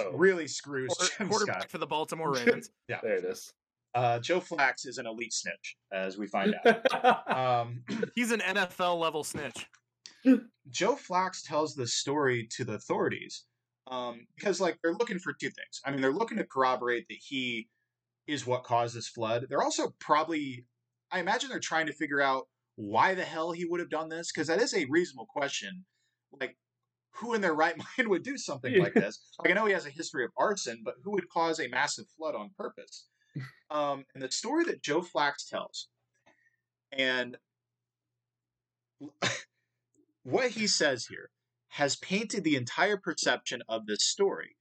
Oh. 0.00 0.10
really 0.12 0.46
screws 0.48 0.88
Quarter- 0.94 1.14
Jim 1.18 1.28
quarterback 1.28 1.56
Scott. 1.62 1.70
for 1.70 1.78
the 1.78 1.86
baltimore 1.86 2.32
ravens 2.32 2.70
yeah, 2.88 3.00
There 3.02 3.16
it 3.16 3.24
is. 3.24 3.52
Uh, 3.94 4.18
Joe 4.18 4.38
Flax 4.40 4.84
is 4.84 4.98
an 4.98 5.06
elite 5.06 5.32
snitch, 5.32 5.76
as 5.92 6.18
we 6.18 6.26
find 6.26 6.54
out. 6.66 7.26
Um, 7.34 7.84
he's 8.14 8.30
an 8.32 8.40
nfl 8.40 8.98
level 8.98 9.24
snitch 9.24 9.66
Joe 10.70 10.94
Flax 10.96 11.42
tells 11.42 11.74
the 11.74 11.86
story 11.86 12.46
to 12.50 12.64
the 12.64 12.74
authorities 12.74 13.44
um, 13.90 14.26
because, 14.36 14.60
like, 14.60 14.78
they're 14.82 14.92
looking 14.94 15.18
for 15.18 15.32
two 15.32 15.48
things. 15.48 15.80
I 15.86 15.90
mean, 15.90 16.02
they're 16.02 16.12
looking 16.12 16.36
to 16.38 16.44
corroborate 16.44 17.06
that 17.08 17.18
he 17.20 17.68
is 18.26 18.46
what 18.46 18.64
caused 18.64 18.94
this 18.94 19.08
flood. 19.08 19.46
They're 19.48 19.62
also 19.62 19.94
probably, 20.00 20.66
I 21.10 21.20
imagine, 21.20 21.48
they're 21.48 21.60
trying 21.60 21.86
to 21.86 21.92
figure 21.94 22.20
out 22.20 22.46
why 22.76 23.14
the 23.14 23.24
hell 23.24 23.52
he 23.52 23.64
would 23.64 23.80
have 23.80 23.88
done 23.88 24.10
this 24.10 24.30
because 24.30 24.48
that 24.48 24.60
is 24.60 24.74
a 24.74 24.84
reasonable 24.90 25.26
question. 25.26 25.86
Like, 26.38 26.56
who 27.10 27.34
in 27.34 27.40
their 27.40 27.54
right 27.54 27.76
mind 27.98 28.08
would 28.08 28.22
do 28.22 28.36
something 28.38 28.72
Yeah. 28.72 28.82
like 28.82 28.94
this? 28.94 29.20
Like, 29.38 29.50
I 29.50 29.54
know 29.54 29.66
he 29.66 29.72
has 29.72 29.86
a 29.86 29.90
history 29.90 30.24
of 30.24 30.30
arson, 30.36 30.82
but 30.84 30.94
who 31.02 31.12
would 31.12 31.28
cause 31.28 31.60
a 31.60 31.68
massive 31.68 32.06
flood 32.16 32.34
on 32.34 32.50
purpose? 32.56 33.06
Um, 33.70 34.04
and 34.14 34.22
the 34.22 34.30
story 34.30 34.64
that 34.64 34.82
Joe 34.82 35.02
Flax 35.02 35.46
tells, 35.48 35.88
and 36.92 37.36
what 40.22 40.50
he 40.50 40.66
says 40.66 41.06
here 41.06 41.30
has 41.68 41.96
painted 41.96 42.44
the 42.44 42.56
entire 42.56 42.96
perception 42.96 43.62
of 43.68 43.86
this 43.86 44.02
story. 44.02 44.56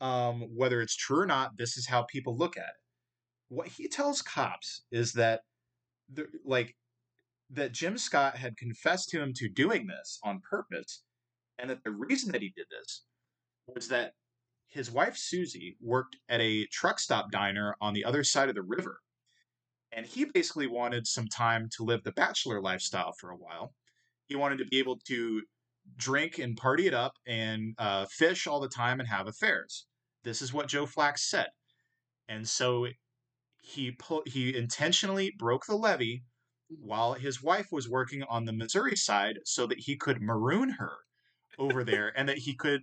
Um, 0.00 0.42
whether 0.54 0.80
it's 0.80 0.96
true 0.96 1.20
or 1.20 1.26
not, 1.26 1.56
this 1.56 1.76
is 1.76 1.86
how 1.86 2.02
people 2.02 2.36
look 2.36 2.56
at 2.56 2.64
it. 2.64 2.80
What 3.48 3.68
he 3.68 3.88
tells 3.88 4.20
cops 4.20 4.82
is 4.90 5.12
that, 5.12 5.42
the, 6.12 6.26
like, 6.44 6.76
that 7.50 7.72
Jim 7.72 7.96
Scott 7.98 8.36
had 8.36 8.56
confessed 8.56 9.10
to 9.10 9.20
him 9.20 9.32
to 9.36 9.48
doing 9.48 9.86
this 9.86 10.18
on 10.24 10.40
purpose, 10.48 11.02
and 11.62 11.70
that 11.70 11.84
the 11.84 11.92
reason 11.92 12.32
that 12.32 12.42
he 12.42 12.52
did 12.54 12.66
this 12.70 13.04
was 13.68 13.88
that 13.88 14.12
his 14.66 14.90
wife 14.90 15.16
Susie 15.16 15.76
worked 15.80 16.16
at 16.28 16.40
a 16.40 16.66
truck 16.66 16.98
stop 16.98 17.30
diner 17.30 17.76
on 17.80 17.94
the 17.94 18.04
other 18.04 18.24
side 18.24 18.48
of 18.48 18.56
the 18.56 18.62
river, 18.62 18.98
and 19.92 20.04
he 20.04 20.24
basically 20.24 20.66
wanted 20.66 21.06
some 21.06 21.28
time 21.28 21.68
to 21.76 21.84
live 21.84 22.02
the 22.02 22.12
bachelor 22.12 22.60
lifestyle 22.60 23.12
for 23.12 23.30
a 23.30 23.36
while. 23.36 23.74
He 24.26 24.34
wanted 24.34 24.58
to 24.58 24.64
be 24.64 24.78
able 24.78 24.98
to 25.06 25.42
drink 25.96 26.38
and 26.38 26.56
party 26.56 26.86
it 26.86 26.94
up 26.94 27.12
and 27.26 27.74
uh, 27.78 28.06
fish 28.06 28.46
all 28.46 28.60
the 28.60 28.68
time 28.68 28.98
and 28.98 29.08
have 29.08 29.28
affairs. 29.28 29.86
This 30.24 30.42
is 30.42 30.52
what 30.52 30.68
Joe 30.68 30.86
Flax 30.86 31.30
said, 31.30 31.48
and 32.28 32.48
so 32.48 32.88
he 33.60 33.96
he 34.26 34.56
intentionally 34.56 35.32
broke 35.38 35.66
the 35.66 35.76
levee 35.76 36.24
while 36.68 37.12
his 37.12 37.40
wife 37.42 37.68
was 37.70 37.88
working 37.88 38.24
on 38.24 38.46
the 38.46 38.52
Missouri 38.52 38.96
side 38.96 39.38
so 39.44 39.66
that 39.66 39.80
he 39.80 39.96
could 39.96 40.20
maroon 40.20 40.70
her 40.70 40.96
over 41.58 41.84
there 41.84 42.12
and 42.16 42.28
that 42.28 42.38
he 42.38 42.54
could 42.54 42.82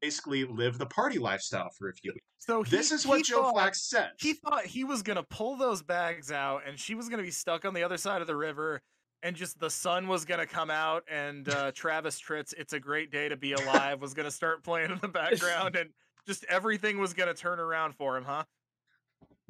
basically 0.00 0.44
live 0.44 0.78
the 0.78 0.86
party 0.86 1.18
lifestyle 1.18 1.70
for 1.78 1.88
a 1.88 1.94
few 1.94 2.12
weeks. 2.12 2.26
So 2.38 2.62
he, 2.62 2.70
This 2.76 2.90
is 2.90 3.06
what 3.06 3.24
Joe 3.24 3.42
thought- 3.42 3.52
Flax 3.54 3.82
says. 3.88 4.10
He 4.18 4.32
thought 4.34 4.66
he 4.66 4.82
was 4.84 5.02
gonna 5.02 5.22
pull 5.22 5.56
those 5.56 5.82
bags 5.82 6.32
out, 6.32 6.62
and 6.66 6.78
she 6.78 6.94
was 6.94 7.08
gonna 7.08 7.22
be 7.22 7.30
stuck 7.30 7.64
on 7.64 7.72
the 7.74 7.84
other 7.84 7.96
side 7.96 8.20
of 8.20 8.26
the 8.26 8.34
river, 8.36 8.82
and 9.22 9.36
just 9.36 9.60
the 9.60 9.70
sun 9.70 10.08
was 10.08 10.24
gonna 10.24 10.46
come 10.46 10.70
out, 10.70 11.04
and 11.08 11.48
uh, 11.48 11.70
Travis 11.74 12.18
Tritt's 12.18 12.52
"It's 12.54 12.72
a 12.72 12.80
Great 12.80 13.12
Day 13.12 13.28
to 13.28 13.36
Be 13.36 13.52
Alive" 13.52 14.00
was 14.00 14.12
gonna 14.12 14.30
start 14.32 14.64
playing 14.64 14.90
in 14.90 14.98
the 15.00 15.06
background, 15.22 15.76
and 15.76 15.90
just 16.26 16.44
everything 16.48 16.98
was 16.98 17.14
gonna 17.14 17.34
turn 17.34 17.60
around 17.60 17.94
for 17.94 18.16
him, 18.16 18.24
huh? 18.24 18.42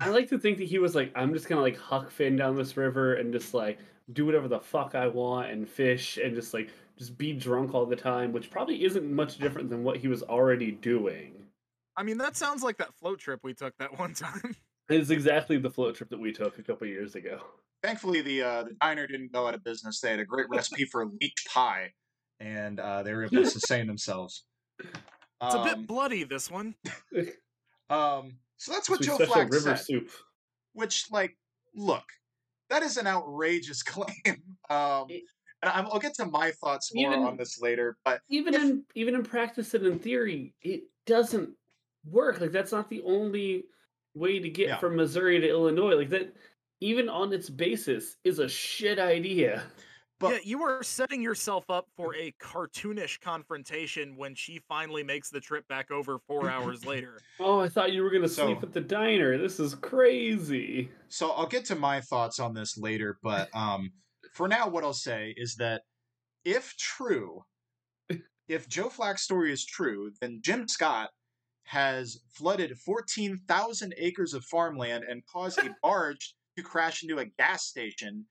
I 0.01 0.09
like 0.09 0.29
to 0.31 0.39
think 0.39 0.59
that 0.59 0.65
he 0.69 0.79
was 0.79 0.95
like, 0.95 1.13
I'm 1.15 1.33
just 1.33 1.49
gonna 1.49 1.61
like 1.63 1.79
Huck 1.79 2.11
Finn 2.11 2.37
down 2.37 2.57
this 2.57 2.77
river 2.77 3.15
and 3.15 3.33
just 3.33 3.55
like 3.55 3.79
do 4.13 4.27
whatever 4.27 4.49
the 4.49 4.61
fuck 4.61 4.95
I 4.95 5.07
want 5.07 5.51
and 5.51 5.67
fish 5.69 6.19
and 6.23 6.35
just 6.35 6.53
like 6.53 6.71
just 6.99 7.17
be 7.19 7.33
drunk 7.33 7.75
all 7.75 7.87
the 7.87 7.97
time, 7.97 8.33
which 8.33 8.51
probably 8.51 8.85
isn't 8.85 9.11
much 9.13 9.39
different 9.39 9.71
than 9.71 9.83
what 9.85 9.97
he 9.97 10.09
was 10.09 10.23
already 10.23 10.71
doing. 10.73 11.35
I 11.97 12.03
mean, 12.03 12.19
that 12.19 12.37
sounds 12.37 12.63
like 12.63 12.79
that 12.79 12.95
float 12.95 13.19
trip 13.19 13.41
we 13.43 13.55
took 13.55 13.77
that 13.79 13.99
one 13.99 14.15
time. 14.15 14.57
It's 14.89 15.11
exactly 15.11 15.59
the 15.59 15.71
float 15.71 15.95
trip 15.97 16.11
that 16.11 16.21
we 16.21 16.33
took 16.33 16.59
a 16.59 16.63
couple 16.63 16.87
years 16.87 17.15
ago. 17.15 17.41
Thankfully, 17.83 18.21
the 18.23 18.43
uh, 18.43 18.63
the 18.65 18.75
diner 18.81 19.07
didn't 19.07 19.33
go 19.33 19.47
out 19.49 19.55
of 19.55 19.65
business. 19.65 20.01
They 20.01 20.11
had 20.11 20.21
a 20.21 20.25
great 20.25 20.49
recipe 20.49 20.85
for 20.85 21.07
leech 21.07 21.45
pie, 21.49 21.93
and 22.39 22.79
uh, 22.79 23.03
they 23.03 23.13
were 23.13 23.25
able 23.25 23.37
to 23.43 23.47
sustain 23.51 23.87
themselves. 23.87 24.45
It's 24.81 24.91
a 25.41 25.59
Um, 25.59 25.65
bit 25.65 25.87
bloody, 25.89 26.23
this 26.25 26.51
one. 26.51 26.75
um, 27.91 28.39
so 28.59 28.73
that's 28.73 28.89
what 28.89 28.99
Sweet 28.99 29.07
Joe 29.07 29.15
special 29.17 29.33
Flax 29.35 29.51
river 29.51 29.77
said. 29.77 29.85
soup. 29.85 30.11
Which, 30.75 31.07
like, 31.11 31.37
look, 31.75 32.05
that 32.71 32.83
is 32.83 32.97
an 32.97 33.07
outrageous 33.07 33.83
claim. 33.83 34.43
Um, 34.71 35.07
It- 35.63 35.67
and 35.69 35.73
I'm, 35.73 35.87
I'll 35.93 35.99
get 35.99 36.15
to 36.15 36.27
my 36.27 36.51
thoughts 36.53 36.95
more 36.95 37.13
Even- 37.13 37.25
on 37.25 37.37
this 37.37 37.61
later. 37.61 37.97
But 38.05 38.21
Even 38.29 38.55
If- 38.55 38.63
in 38.63 38.85
even 38.95 39.15
in 39.15 39.23
practice 39.23 39.75
and 39.75 39.87
in 39.87 39.99
theory, 39.99 40.55
it 40.63 40.85
doesn't 41.07 41.51
work. 42.11 42.41
Like 42.41 42.53
that's 42.53 42.73
not 42.73 42.89
the 42.89 43.03
only 43.03 43.65
way 44.15 44.39
to 44.39 44.49
get 44.49 44.69
Yeah. 44.69 44.79
from 44.79 44.97
Missouri 44.97 45.41
to 45.41 45.49
Illinois. 45.49 45.95
Like 45.95 46.11
that 46.11 46.35
even 46.81 47.09
on 47.09 47.33
its 47.33 47.49
basis 47.49 48.17
is 48.25 48.39
a 48.41 48.49
shit 48.49 48.99
idea. 48.99 49.63
but 50.19 50.35
yeah, 50.35 50.39
you 50.45 50.63
are 50.63 50.85
setting 50.85 51.21
yourself 51.21 51.69
up 51.69 51.89
for 51.97 52.15
a 52.15 52.33
cartoonish 52.41 53.21
confrontation 53.21 54.17
when 54.17 54.37
she 54.37 54.61
finally 54.69 55.03
makes 55.03 55.31
the 55.31 55.41
trip 55.41 55.67
back 55.67 55.91
over 55.91 56.17
four 56.29 56.49
hours 56.49 56.85
later. 56.87 57.19
Oh, 57.41 57.59
I 57.59 57.69
thought 57.69 57.93
you 57.93 58.03
were 58.05 58.11
gonna 58.11 58.29
sleep 58.29 58.59
So- 58.61 58.67
at 58.67 58.73
the 58.73 58.81
diner. 58.81 59.37
This 59.39 59.59
is 59.59 59.75
crazy. 59.75 60.91
So 61.09 61.31
I'll 61.33 61.47
get 61.49 61.65
to 61.67 61.75
my 61.75 62.01
thoughts 62.01 62.39
on 62.39 62.55
this 62.55 62.79
later, 62.79 63.19
but 63.23 63.49
um, 63.55 63.91
for 64.33 64.49
now, 64.49 64.69
what 64.69 64.85
I'll 64.85 64.93
say 64.93 65.35
is 65.37 65.57
that 65.57 65.83
if 66.45 66.75
true, 66.77 67.45
if 68.49 68.69
Joe 68.69 68.89
Flax's 68.89 69.25
story 69.25 69.53
is 69.53 69.65
true, 69.65 70.11
then 70.21 70.41
Jim 70.43 70.67
Scott 70.69 71.11
has 71.65 72.19
flooded 72.35 72.77
14,000 72.79 73.95
acres 73.97 74.35
of 74.35 74.45
farmland 74.45 75.05
and 75.09 75.23
caused 75.33 75.59
a 75.59 75.71
barge 75.83 76.35
to 76.57 76.63
crash 76.63 77.03
into 77.03 77.19
a 77.19 77.25
gas 77.27 77.65
station. 77.67 78.27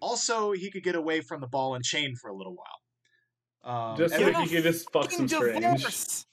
Also, 0.00 0.52
he 0.52 0.70
could 0.70 0.82
get 0.84 0.94
away 0.94 1.20
from 1.20 1.40
the 1.40 1.46
ball 1.46 1.74
and 1.74 1.84
chain 1.84 2.14
for 2.14 2.30
a 2.30 2.34
little 2.34 2.54
while. 2.56 3.90
Um, 3.92 3.96
Just 3.96 4.14
so 4.14 4.20
Get 4.20 4.32
that 4.32 4.40
a 4.40 4.44
you 4.44 4.48
can 4.50 4.62
just 4.62 4.90
fuck 4.92 5.10
some 5.10 5.28
Fucking 5.28 5.60
strange. 5.60 5.76
divorce! 5.76 6.26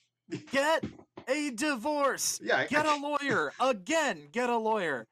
Get 0.52 0.84
a 1.28 1.50
divorce! 1.52 2.40
yeah, 2.44 2.66
Get 2.68 2.86
a 2.86 2.96
lawyer! 3.02 3.52
Again, 3.60 4.30
get 4.32 4.50
a 4.50 4.58
lawyer! 4.58 5.08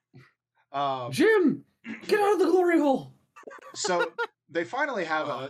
um, 0.71 1.11
Jim, 1.11 1.63
get 2.07 2.19
out 2.19 2.33
of 2.33 2.39
the 2.39 2.45
glory 2.45 2.79
hole. 2.79 3.13
So 3.75 4.11
they 4.49 4.63
finally 4.63 5.05
have 5.05 5.27
a 5.27 5.49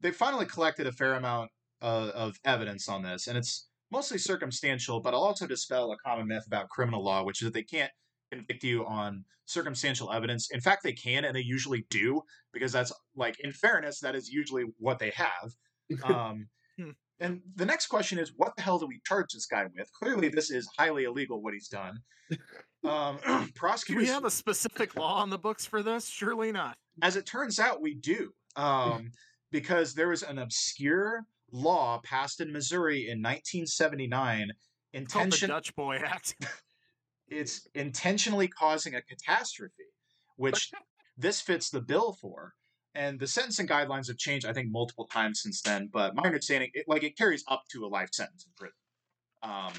they 0.00 0.10
finally 0.10 0.46
collected 0.46 0.86
a 0.86 0.92
fair 0.92 1.14
amount 1.14 1.50
uh, 1.82 2.10
of 2.14 2.38
evidence 2.44 2.88
on 2.88 3.02
this 3.02 3.26
and 3.26 3.36
it's 3.38 3.68
mostly 3.90 4.18
circumstantial 4.18 5.00
but 5.00 5.14
i'll 5.14 5.20
also 5.20 5.46
dispel 5.46 5.92
a 5.92 5.96
common 5.98 6.26
myth 6.26 6.44
about 6.46 6.68
criminal 6.68 7.02
law 7.02 7.22
which 7.22 7.42
is 7.42 7.46
that 7.46 7.54
they 7.54 7.62
can't 7.62 7.92
convict 8.30 8.62
you 8.62 8.84
on 8.86 9.24
circumstantial 9.46 10.12
evidence 10.12 10.50
in 10.50 10.60
fact 10.60 10.82
they 10.82 10.92
can 10.92 11.24
and 11.24 11.34
they 11.34 11.40
usually 11.40 11.86
do 11.88 12.20
because 12.52 12.72
that's 12.72 12.92
like 13.16 13.38
in 13.40 13.52
fairness 13.52 14.00
that 14.00 14.14
is 14.14 14.28
usually 14.28 14.64
what 14.78 14.98
they 14.98 15.10
have 15.10 15.52
um, 16.04 16.46
Hmm. 16.78 16.90
and 17.18 17.40
the 17.56 17.66
next 17.66 17.88
question 17.88 18.20
is 18.20 18.32
what 18.36 18.54
the 18.54 18.62
hell 18.62 18.78
do 18.78 18.86
we 18.86 19.00
charge 19.04 19.32
this 19.34 19.46
guy 19.46 19.66
with 19.76 19.90
clearly 19.92 20.28
this 20.28 20.48
is 20.48 20.68
highly 20.78 21.04
illegal 21.04 21.42
what 21.42 21.52
he's 21.52 21.66
done 21.66 21.98
um, 22.84 23.18
Do 23.86 23.96
we 23.96 24.06
have 24.06 24.24
a 24.24 24.30
specific 24.30 24.94
law 24.94 25.20
on 25.20 25.30
the 25.30 25.38
books 25.38 25.66
for 25.66 25.82
this? 25.82 26.06
Surely 26.06 26.52
not. 26.52 26.76
As 27.02 27.16
it 27.16 27.26
turns 27.26 27.58
out, 27.58 27.80
we 27.80 27.94
do. 27.94 28.32
Um, 28.56 29.10
because 29.50 29.94
there 29.94 30.08
was 30.08 30.22
an 30.22 30.38
obscure 30.38 31.24
law 31.52 32.00
passed 32.04 32.40
in 32.40 32.52
Missouri 32.52 33.08
in 33.08 33.22
1979 33.22 34.38
Called 34.48 34.52
the 34.92 34.98
intention 34.98 35.50
Dutch 35.50 35.74
Boy 35.76 35.96
Act. 36.04 36.34
it's 37.28 37.66
intentionally 37.74 38.48
causing 38.48 38.94
a 38.94 39.02
catastrophe, 39.02 39.84
which 40.36 40.70
this 41.18 41.40
fits 41.40 41.70
the 41.70 41.80
bill 41.80 42.16
for. 42.20 42.54
And 42.94 43.20
the 43.20 43.26
sentencing 43.26 43.68
guidelines 43.68 44.08
have 44.08 44.16
changed, 44.16 44.46
I 44.46 44.52
think, 44.52 44.70
multiple 44.70 45.06
times 45.06 45.42
since 45.42 45.60
then. 45.60 45.88
But 45.92 46.14
my 46.14 46.22
understanding, 46.24 46.70
it, 46.74 46.86
like, 46.88 47.04
it 47.04 47.16
carries 47.16 47.44
up 47.48 47.62
to 47.72 47.84
a 47.84 47.88
life 47.88 48.08
sentence 48.12 48.46
in 48.46 48.52
prison. 48.56 48.74
Um, 49.42 49.72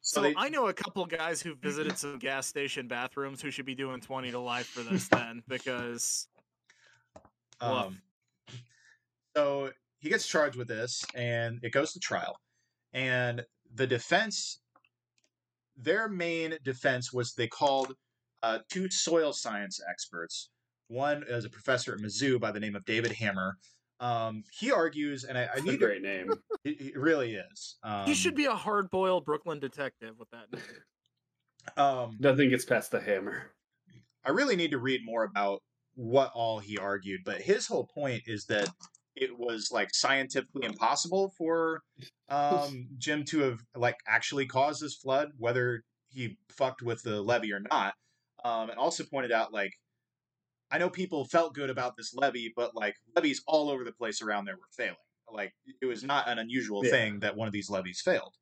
So 0.00 0.22
they- 0.22 0.34
I 0.36 0.48
know 0.48 0.68
a 0.68 0.72
couple 0.72 1.04
guys 1.04 1.42
who 1.42 1.56
visited 1.56 1.98
some 1.98 2.18
gas 2.18 2.46
station 2.46 2.86
bathrooms 2.86 3.42
who 3.42 3.50
should 3.50 3.66
be 3.66 3.74
doing 3.74 4.00
20 4.00 4.30
to 4.30 4.38
life 4.38 4.68
for 4.68 4.82
this 4.82 5.08
then 5.08 5.42
because. 5.48 6.28
Um, 7.60 8.00
so 9.36 9.70
he 9.98 10.08
gets 10.08 10.26
charged 10.26 10.56
with 10.56 10.68
this, 10.68 11.04
and 11.14 11.58
it 11.62 11.72
goes 11.72 11.92
to 11.92 12.00
trial. 12.00 12.36
And 12.92 13.44
the 13.74 13.86
defense, 13.86 14.60
their 15.76 16.08
main 16.08 16.56
defense 16.64 17.12
was 17.12 17.34
they 17.34 17.48
called 17.48 17.94
uh, 18.42 18.60
two 18.70 18.90
soil 18.90 19.32
science 19.32 19.80
experts. 19.88 20.50
One 20.88 21.24
is 21.28 21.44
a 21.44 21.50
professor 21.50 21.92
at 21.94 22.00
Mizzou 22.00 22.40
by 22.40 22.52
the 22.52 22.60
name 22.60 22.76
of 22.76 22.84
David 22.84 23.12
Hammer. 23.12 23.56
Um, 23.98 24.44
he 24.52 24.70
argues, 24.70 25.24
and 25.24 25.36
I, 25.38 25.42
I 25.42 25.46
That's 25.46 25.60
a 25.60 25.64
need 25.64 25.70
to, 25.72 25.78
great 25.78 26.02
name. 26.02 26.30
it, 26.64 26.80
it 26.80 26.96
really 26.96 27.34
is. 27.34 27.76
Um, 27.82 28.06
he 28.06 28.14
should 28.14 28.34
be 28.34 28.44
a 28.44 28.54
hard-boiled 28.54 29.24
Brooklyn 29.24 29.58
detective 29.58 30.18
with 30.18 30.28
that. 30.30 30.52
name. 30.52 30.62
Um, 31.76 32.16
Nothing 32.20 32.50
gets 32.50 32.64
past 32.64 32.92
the 32.92 33.00
hammer. 33.00 33.50
I 34.24 34.30
really 34.30 34.54
need 34.54 34.70
to 34.72 34.78
read 34.78 35.00
more 35.04 35.24
about 35.24 35.62
what 35.96 36.30
all 36.34 36.60
he 36.60 36.78
argued, 36.78 37.22
but 37.24 37.40
his 37.40 37.66
whole 37.66 37.86
point 37.92 38.22
is 38.26 38.44
that 38.46 38.68
it 39.16 39.36
was 39.38 39.70
like 39.72 39.88
scientifically 39.94 40.64
impossible 40.66 41.32
for 41.36 41.82
um, 42.28 42.88
Jim 42.98 43.24
to 43.24 43.40
have 43.40 43.60
like 43.74 43.96
actually 44.06 44.46
caused 44.46 44.82
this 44.82 44.94
flood, 44.94 45.30
whether 45.38 45.82
he 46.08 46.36
fucked 46.50 46.82
with 46.82 47.02
the 47.02 47.20
levee 47.22 47.52
or 47.52 47.60
not. 47.60 47.94
Um, 48.44 48.70
and 48.70 48.78
also 48.78 49.02
pointed 49.04 49.32
out 49.32 49.52
like 49.52 49.72
I 50.70 50.78
know 50.78 50.90
people 50.90 51.24
felt 51.24 51.54
good 51.54 51.70
about 51.70 51.94
this 51.96 52.12
levee, 52.14 52.52
but 52.54 52.74
like 52.74 52.94
levees 53.14 53.42
all 53.46 53.70
over 53.70 53.82
the 53.84 53.92
place 53.92 54.20
around 54.22 54.44
there 54.44 54.56
were 54.56 54.68
failing. 54.76 54.96
like 55.32 55.52
it 55.82 55.86
was 55.86 56.04
not 56.04 56.28
an 56.28 56.38
unusual 56.38 56.84
Yeah. 56.84 56.90
thing 56.92 57.20
that 57.20 57.36
one 57.36 57.48
of 57.48 57.52
these 57.52 57.68
levees 57.70 58.00
failed. 58.04 58.34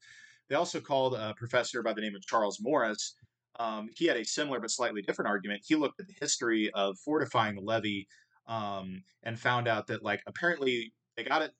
They 0.48 0.54
also 0.54 0.80
called 0.80 1.14
a 1.14 1.34
professor 1.38 1.82
by 1.82 1.94
the 1.94 2.02
name 2.02 2.14
of 2.14 2.22
Charles 2.26 2.58
Morris. 2.60 3.14
Um, 3.58 3.88
he 3.94 4.06
had 4.06 4.16
a 4.16 4.24
similar 4.24 4.60
but 4.60 4.70
slightly 4.70 5.02
different 5.02 5.28
argument. 5.28 5.62
He 5.64 5.76
looked 5.76 6.00
at 6.00 6.06
the 6.06 6.14
history 6.20 6.70
of 6.72 6.98
fortifying 6.98 7.54
the 7.54 7.60
levee 7.62 8.08
um, 8.46 9.02
and 9.22 9.38
found 9.38 9.68
out 9.68 9.86
that 9.88 10.02
like 10.02 10.22
apparently 10.26 10.92
they 11.16 11.24
got 11.24 11.42
it, 11.42 11.52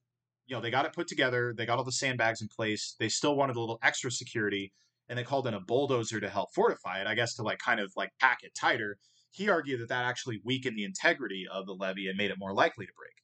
you 0.47 0.57
know, 0.57 0.61
they 0.61 0.71
got 0.71 0.87
it 0.87 0.93
put 0.93 1.07
together. 1.07 1.55
They 1.57 1.67
got 1.67 1.79
all 1.79 1.85
the 1.85 1.93
sandbags 1.93 2.43
in 2.43 2.49
place. 2.49 2.97
They 2.99 3.09
still 3.09 3.37
wanted 3.37 3.57
a 3.57 3.61
little 3.61 3.79
extra 3.83 4.11
security, 4.11 4.73
and 5.09 5.19
they 5.19 5.25
called 5.25 5.47
in 5.47 5.55
a 5.55 5.61
bulldozer 5.61 6.21
to 6.21 6.29
help 6.29 6.53
fortify 6.55 7.01
it. 7.01 7.07
I 7.07 7.15
guess 7.15 7.35
to 7.37 7.43
like 7.43 7.59
kind 7.59 7.81
of 7.81 7.93
like 7.97 8.11
pack 8.21 8.39
it 8.43 8.53
tighter. 8.55 8.99
He 9.31 9.49
argued 9.49 9.81
that 9.81 9.89
that 9.89 10.05
actually 10.05 10.41
weakened 10.45 10.77
the 10.79 10.85
integrity 10.85 11.47
of 11.51 11.67
the 11.67 11.73
levee 11.73 12.09
and 12.09 12.17
made 12.17 12.31
it 12.31 12.39
more 12.39 12.55
likely 12.55 12.87
to 12.87 12.93
break. 12.97 13.15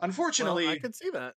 Unfortunately, 0.00 0.64
well, 0.64 0.74
I 0.74 0.78
can 0.78 0.92
see 0.92 1.10
that. 1.10 1.34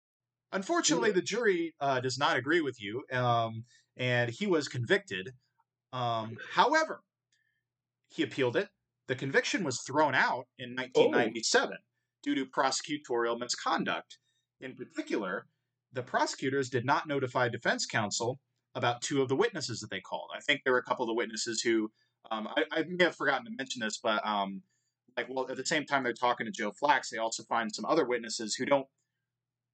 Unfortunately, 0.52 1.12
the 1.12 1.22
jury 1.22 1.76
uh, 1.80 2.00
does 2.00 2.18
not 2.18 2.38
agree 2.38 2.62
with 2.62 2.82
you, 2.82 3.04
um, 3.12 3.66
and 3.98 4.30
he 4.30 4.48
was 4.48 4.68
convicted. 4.68 5.32
Um, 5.96 6.38
however, 6.52 7.02
he 8.10 8.24
appealed 8.24 8.58
it. 8.58 8.68
The 9.08 9.16
conviction 9.16 9.64
was 9.64 9.82
thrown 9.82 10.14
out 10.14 10.46
in 10.60 10.76
1997 10.76 11.78
due 12.22 12.36
to 12.36 12.46
prosecutorial 12.46 13.40
misconduct. 13.40 14.18
In 14.60 14.76
particular, 14.76 15.48
the 15.94 16.04
prosecutors 16.04 16.70
did 16.70 16.86
not 16.86 17.08
notify 17.08 17.48
defense 17.48 17.86
counsel 17.86 18.40
about 18.74 19.02
two 19.02 19.22
of 19.22 19.30
the 19.30 19.36
witnesses 19.38 19.80
that 19.80 19.90
they 19.90 20.02
called. 20.02 20.30
I 20.36 20.42
think 20.42 20.62
there 20.64 20.74
were 20.74 20.80
a 20.80 20.84
couple 20.84 21.04
of 21.04 21.08
the 21.08 21.14
witnesses 21.14 21.62
who 21.62 21.90
um, 22.30 22.50
I, 22.58 22.64
I 22.72 22.84
may 22.90 23.06
have 23.06 23.16
forgotten 23.16 23.46
to 23.46 23.52
mention 23.56 23.80
this, 23.80 24.00
but 24.04 24.26
um, 24.28 24.62
like, 25.16 25.28
well, 25.30 25.50
at 25.50 25.56
the 25.56 25.66
same 25.66 25.86
time 25.86 26.04
they're 26.04 26.14
talking 26.14 26.46
to 26.46 26.52
Joe 26.52 26.72
Flax, 26.72 27.10
they 27.10 27.20
also 27.20 27.44
find 27.44 27.74
some 27.74 27.86
other 27.86 28.06
witnesses 28.06 28.56
who 28.56 28.66
don't 28.66 28.88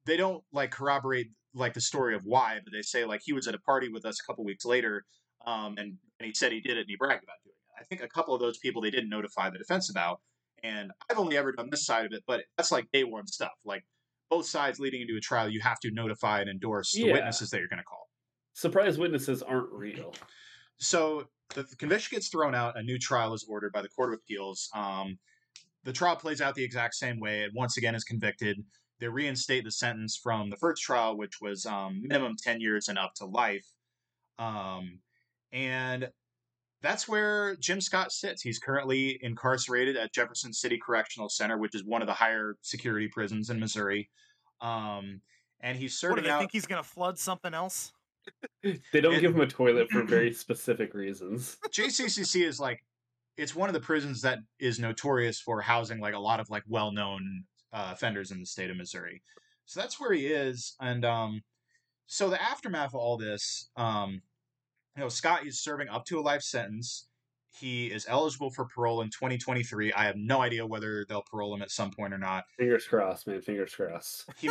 they 0.06 0.18
don't 0.18 0.44
like 0.52 0.72
corroborate 0.72 1.32
like 1.54 1.74
the 1.74 1.82
story 1.82 2.16
of 2.16 2.26
why, 2.26 2.60
but 2.64 2.74
they 2.74 2.82
say 2.82 3.06
like 3.06 3.22
he 3.24 3.34
was 3.34 3.48
at 3.48 3.56
a 3.56 3.60
party 3.60 3.90
with 3.90 4.06
us 4.06 4.20
a 4.20 4.26
couple 4.26 4.44
weeks 4.44 4.66
later, 4.66 5.06
um, 5.46 5.76
and 5.78 5.98
and 6.20 6.28
he 6.28 6.34
said 6.34 6.52
he 6.52 6.62
did 6.62 6.78
it 6.78 6.82
and 6.82 6.90
he 6.90 6.96
bragged 6.96 7.24
about 7.24 7.38
doing 7.44 7.56
it. 7.56 7.82
I 7.82 7.84
think 7.86 8.02
a 8.04 8.08
couple 8.08 8.34
of 8.36 8.42
those 8.42 8.58
people 8.60 8.82
they 8.82 8.92
didn't 8.92 9.10
notify 9.10 9.50
the 9.50 9.58
defense 9.58 9.90
about, 9.90 10.22
and 10.64 10.92
I've 11.10 11.20
only 11.20 11.38
ever 11.38 11.52
done 11.52 11.70
this 11.72 11.86
side 11.86 12.06
of 12.06 12.14
it, 12.14 12.24
but 12.28 12.42
that's 12.58 12.72
like 12.72 12.92
day 12.92 13.04
one 13.04 13.28
stuff. 13.28 13.54
Like 13.66 13.84
both 14.30 14.46
sides 14.46 14.80
leading 14.80 15.02
into 15.02 15.18
a 15.18 15.20
trial, 15.20 15.50
you 15.50 15.60
have 15.62 15.80
to 15.82 15.92
notify 15.92 16.42
and 16.42 16.50
endorse 16.50 16.92
the 16.94 17.02
Yeah. 17.02 17.14
witnesses 17.14 17.50
that 17.50 17.60
you're 17.60 17.68
going 17.68 17.80
to 17.80 17.84
call. 17.84 18.10
Surprise 18.54 18.98
witnesses 18.98 19.42
aren't 19.42 19.72
real. 19.72 20.14
So 20.78 21.28
the, 21.54 21.64
conviction 21.78 22.16
gets 22.16 22.30
thrown 22.30 22.56
out. 22.56 22.78
A 22.78 22.84
new 22.84 22.98
trial 22.98 23.34
is 23.34 23.46
ordered 23.48 23.74
by 23.74 23.82
the 23.82 23.90
Court 23.90 24.14
of 24.14 24.20
Appeals. 24.20 24.70
Um, 24.74 25.18
the 25.84 25.92
trial 25.94 26.16
plays 26.16 26.42
out 26.42 26.56
the 26.56 26.64
exact 26.64 26.96
same 26.96 27.20
way. 27.20 27.42
It 27.44 27.52
once 27.54 27.78
again 27.78 27.96
is 27.96 28.04
convicted. 28.04 28.64
They 29.00 29.08
reinstate 29.08 29.64
the 29.64 29.72
sentence 29.72 30.16
from 30.22 30.50
the 30.50 30.58
first 30.58 30.82
trial, 30.84 31.18
which 31.18 31.42
was 31.42 31.66
um, 31.66 32.02
minimum 32.04 32.36
10 32.42 32.62
years 32.62 32.88
and 32.88 32.98
up 33.00 33.14
to 33.16 33.26
life. 33.26 33.66
Um, 34.38 35.00
and 35.52 36.10
that's 36.82 37.08
where 37.08 37.56
Jim 37.58 37.80
Scott 37.82 38.12
sits. 38.12 38.42
He's 38.42 38.58
currently 38.60 39.20
incarcerated 39.22 39.96
at 39.98 40.14
Jefferson 40.14 40.52
City 40.54 40.80
Correctional 40.84 41.30
Center, 41.30 41.58
which 41.58 41.76
is 41.76 41.84
one 41.84 42.02
of 42.02 42.08
the 42.08 42.14
higher 42.14 42.56
security 42.62 43.08
prisons 43.08 43.50
in 43.52 43.60
Missouri. 43.60 44.10
Um, 44.62 45.22
and 45.60 45.78
he's 45.78 46.02
What 46.02 46.10
do 46.10 46.16
serving 46.16 46.24
they 46.24 46.30
out. 46.32 46.40
think 46.40 46.52
he's 46.52 46.66
gonna 46.66 46.82
flood 46.84 47.20
something 47.20 47.54
else? 47.54 47.92
They 48.64 49.02
don't 49.02 49.16
It- 49.16 49.22
give 49.22 49.34
him 49.36 49.42
a 49.42 49.48
toilet 49.48 49.90
for 49.92 50.04
very 50.04 50.32
specific 50.34 50.94
reasons. 50.94 51.58
JCCC 51.72 52.44
is 52.46 52.60
like 52.60 52.84
it's 53.38 53.56
one 53.56 53.70
of 53.70 53.74
the 53.74 53.80
prisons 53.80 54.22
that 54.22 54.40
is 54.60 54.78
notorious 54.80 55.40
for 55.40 55.62
housing 55.62 56.00
like 56.00 56.14
a 56.14 56.20
lot 56.20 56.40
of 56.40 56.50
like 56.50 56.64
well-known 56.68 57.46
uh, 57.74 57.90
offenders 57.94 58.32
in 58.32 58.40
the 58.40 58.46
state 58.46 58.70
of 58.70 58.78
Missouri. 58.78 59.22
So 59.66 59.80
that's 59.80 60.00
where 60.00 60.12
he 60.14 60.28
is, 60.28 60.76
and 60.82 61.06
um, 61.06 61.42
so 62.08 62.30
the 62.30 62.42
aftermath 62.42 62.90
of 62.90 62.96
all 62.96 63.18
this, 63.18 63.70
um, 63.78 64.22
you 64.96 65.02
know, 65.02 65.10
Scott 65.10 65.46
is 65.46 65.62
serving 65.62 65.90
up 65.90 66.06
to 66.06 66.20
a 66.20 66.22
life 66.22 66.42
sentence. 66.42 67.08
He 67.60 67.88
is 67.88 68.06
eligible 68.08 68.50
for 68.50 68.66
parole 68.66 69.02
in 69.02 69.10
2023. 69.10 69.92
I 69.94 70.06
have 70.06 70.16
no 70.16 70.42
idea 70.42 70.66
whether 70.66 71.06
they'll 71.08 71.24
parole 71.30 71.54
him 71.54 71.62
at 71.62 71.70
some 71.70 71.92
point 71.92 72.14
or 72.14 72.18
not. 72.18 72.46
Fingers 72.58 72.86
crossed, 72.86 73.28
man. 73.28 73.42
Fingers 73.42 73.74
crossed. 73.76 74.26
He 74.38 74.50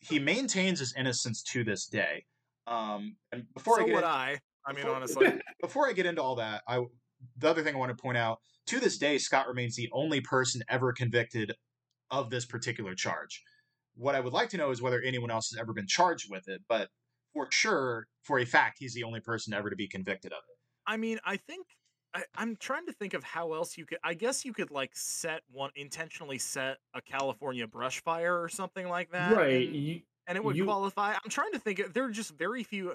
he 0.00 0.18
maintains 0.18 0.78
his 0.78 0.94
innocence 0.96 1.42
to 1.44 1.64
this 1.64 1.86
day. 1.86 2.24
Um, 2.66 3.16
and 3.32 3.44
before 3.54 3.76
so 3.76 3.82
I 3.82 3.86
get 3.86 3.94
would 3.94 4.04
in- 4.04 4.10
I. 4.10 4.38
I 4.66 4.72
mean, 4.72 4.82
before- 4.82 4.94
honestly, 4.96 5.40
before 5.62 5.88
I 5.88 5.92
get 5.92 6.06
into 6.06 6.22
all 6.22 6.36
that, 6.36 6.62
I 6.68 6.80
the 7.38 7.48
other 7.48 7.62
thing 7.62 7.74
I 7.74 7.78
want 7.78 7.96
to 7.96 8.00
point 8.00 8.18
out 8.18 8.38
to 8.66 8.80
this 8.80 8.98
day, 8.98 9.16
Scott 9.18 9.48
remains 9.48 9.74
the 9.74 9.88
only 9.92 10.20
person 10.20 10.62
ever 10.68 10.92
convicted 10.92 11.54
of 12.10 12.28
this 12.30 12.44
particular 12.44 12.94
charge. 12.94 13.42
What 13.94 14.14
I 14.14 14.20
would 14.20 14.32
like 14.32 14.50
to 14.50 14.56
know 14.58 14.70
is 14.70 14.82
whether 14.82 15.00
anyone 15.00 15.30
else 15.30 15.50
has 15.50 15.58
ever 15.60 15.72
been 15.72 15.86
charged 15.86 16.30
with 16.30 16.48
it, 16.48 16.60
but 16.68 16.88
for 17.32 17.48
sure, 17.50 18.06
for 18.22 18.38
a 18.38 18.44
fact, 18.44 18.78
he's 18.78 18.94
the 18.94 19.04
only 19.04 19.20
person 19.20 19.52
ever 19.54 19.70
to 19.70 19.76
be 19.76 19.88
convicted 19.88 20.32
of 20.32 20.38
it. 20.48 20.56
I 20.86 20.96
mean, 20.96 21.18
I 21.24 21.36
think 21.36 21.66
I, 22.14 22.24
I'm 22.36 22.56
trying 22.56 22.86
to 22.86 22.92
think 22.92 23.14
of 23.14 23.24
how 23.24 23.52
else 23.54 23.78
you 23.78 23.86
could. 23.86 23.98
I 24.04 24.14
guess 24.14 24.44
you 24.44 24.52
could 24.52 24.70
like 24.70 24.90
set 24.94 25.42
one 25.50 25.70
intentionally 25.76 26.38
set 26.38 26.78
a 26.94 27.00
California 27.00 27.66
brush 27.66 28.02
fire 28.02 28.40
or 28.42 28.48
something 28.48 28.88
like 28.88 29.10
that, 29.12 29.34
right. 29.36 29.66
And, 29.68 29.76
You, 29.76 30.00
and 30.26 30.36
it 30.36 30.44
would 30.44 30.56
you- 30.56 30.64
qualify. 30.64 31.12
I'm 31.14 31.30
trying 31.30 31.52
to 31.52 31.58
think. 31.58 31.78
of- 31.78 31.94
There 31.94 32.04
are 32.04 32.10
just 32.10 32.36
very 32.36 32.62
few. 32.64 32.94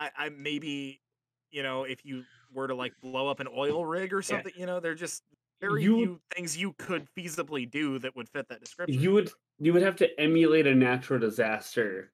I, 0.00 0.10
I 0.16 0.28
maybe 0.30 1.00
you 1.50 1.62
know 1.62 1.84
if 1.84 2.04
you 2.04 2.24
were 2.54 2.68
to 2.68 2.74
like 2.74 2.92
blow 3.02 3.28
up 3.28 3.40
an 3.40 3.48
oil 3.54 3.84
rig 3.84 4.12
or 4.14 4.22
something, 4.22 4.52
you 4.56 4.64
know, 4.66 4.80
they're 4.80 4.94
just 4.94 5.22
very 5.60 5.82
You- 5.82 5.96
few 5.96 6.20
things 6.34 6.56
you 6.56 6.72
could 6.78 7.06
feasibly 7.18 7.68
do 7.70 7.98
that 7.98 8.14
would 8.16 8.28
fit 8.28 8.48
that 8.48 8.60
description. 8.60 8.98
you 9.02 9.12
would 9.12 9.30
you 9.58 9.72
would 9.72 9.82
have 9.82 9.96
to 9.96 10.20
emulate 10.20 10.66
a 10.68 10.74
natural 10.74 11.18
disaster, 11.18 12.12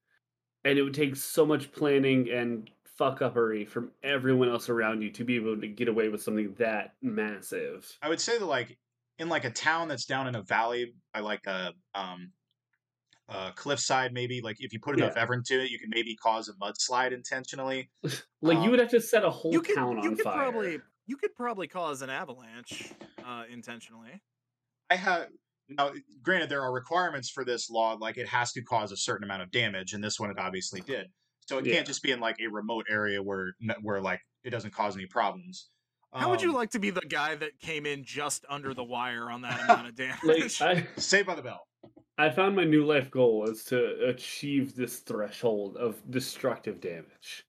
and 0.65 0.79
it 0.79 0.83
would 0.83 0.95
take 0.95 1.17
so 1.17 1.45
much 1.47 1.73
planning 1.73 2.31
and 2.31 2.71
fuck 2.85 3.21
uppery 3.21 3.67
from 3.69 3.91
everyone 4.03 4.49
else 4.49 4.69
around 4.69 5.03
you 5.03 5.11
to 5.11 5.25
be 5.25 5.37
able 5.37 5.61
to 5.61 5.67
get 5.69 5.89
away 5.89 6.09
with 6.09 6.23
something 6.23 6.55
that 6.59 6.95
massive. 7.03 7.99
I 8.03 8.09
would 8.09 8.21
say 8.21 8.39
that 8.39 8.47
like 8.47 8.79
in 9.19 9.29
like 9.29 9.45
a 9.45 9.51
town 9.51 9.89
that's 9.89 10.07
down 10.07 10.27
in 10.29 10.35
a 10.37 10.43
valley 10.43 10.95
by 11.13 11.21
like 11.21 11.47
a 11.47 11.73
um 11.95 12.33
a 13.29 13.53
cliffside 13.57 14.13
maybe 14.13 14.41
like 14.43 14.57
if 14.61 14.73
you 14.73 14.79
put 14.81 14.97
enough 14.99 15.15
Yeah. 15.17 15.23
effort 15.23 15.35
into 15.35 15.59
it 15.63 15.71
you 15.71 15.79
can 15.79 15.89
maybe 15.89 16.15
cause 16.15 16.49
a 16.49 16.53
mudslide 16.55 17.13
intentionally 17.13 17.91
Like 18.43 18.59
Um, 18.59 18.65
you 18.65 18.71
would 18.71 18.81
have 18.81 18.91
to 18.91 19.01
set 19.01 19.25
a 19.25 19.31
whole 19.31 19.53
you 19.53 19.63
could 19.63 19.75
town 19.77 19.97
you 20.03 20.11
on 20.11 20.17
could 20.17 20.25
fire. 20.25 20.37
probably 20.53 20.81
you 21.07 21.17
could 21.17 21.35
probably 21.35 21.67
cause 21.67 22.03
an 22.03 22.11
avalanche 22.11 22.93
uh, 23.25 23.45
intentionally. 23.51 24.21
I 24.91 24.97
have 24.97 25.29
now. 25.69 25.93
Granted, 26.23 26.49
there 26.49 26.63
are 26.63 26.73
requirements 26.73 27.31
for 27.31 27.45
this 27.45 27.71
law, 27.71 27.95
like 28.01 28.17
it 28.17 28.29
has 28.29 28.53
to 28.53 28.63
cause 28.63 28.93
a 28.93 28.97
certain 28.97 29.25
amount 29.25 29.43
of 29.43 29.51
damage, 29.51 29.93
and 29.93 30.03
this 30.03 30.19
one 30.21 30.31
it 30.31 30.39
obviously 30.39 30.81
did. 30.83 31.07
So 31.47 31.59
it 31.59 31.67
Yeah. 31.67 31.75
can't 31.75 31.87
just 31.87 32.03
be 32.03 32.11
in 32.11 32.21
like 32.21 32.37
a 32.41 32.47
remote 32.49 32.87
area 32.89 33.23
where 33.23 33.55
where 33.83 34.01
like 34.01 34.21
it 34.45 34.51
doesn't 34.51 34.73
cause 34.73 34.95
any 34.97 35.07
problems. 35.07 35.71
How 36.13 36.31
would 36.31 36.41
you 36.41 36.51
Um, 36.51 36.55
like 36.55 36.71
to 36.71 36.79
be 36.79 36.91
the 36.91 37.01
guy 37.01 37.35
that 37.35 37.59
came 37.61 37.87
in 37.87 38.05
just 38.05 38.45
under 38.49 38.73
the 38.73 38.85
wire 38.85 39.31
on 39.31 39.43
that 39.43 39.61
amount 39.65 39.89
of 39.89 39.95
damage? 39.97 40.61
Like 40.61 40.77
I, 40.79 40.87
Saved 41.01 41.27
by 41.27 41.35
the 41.35 41.43
Bell. 41.43 41.67
I 42.17 42.31
found 42.31 42.55
my 42.55 42.63
new 42.65 42.85
life 42.87 43.11
goal 43.11 43.49
is 43.51 43.65
to 43.65 44.07
achieve 44.09 44.77
this 44.77 45.01
threshold 45.01 45.77
of 45.77 46.01
destructive 46.11 46.81
damage. 46.81 47.45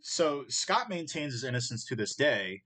So 0.00 0.44
Scott 0.48 0.88
maintains 0.88 1.32
his 1.32 1.44
innocence 1.44 1.84
to 1.86 1.94
this 1.96 2.16
day. 2.16 2.62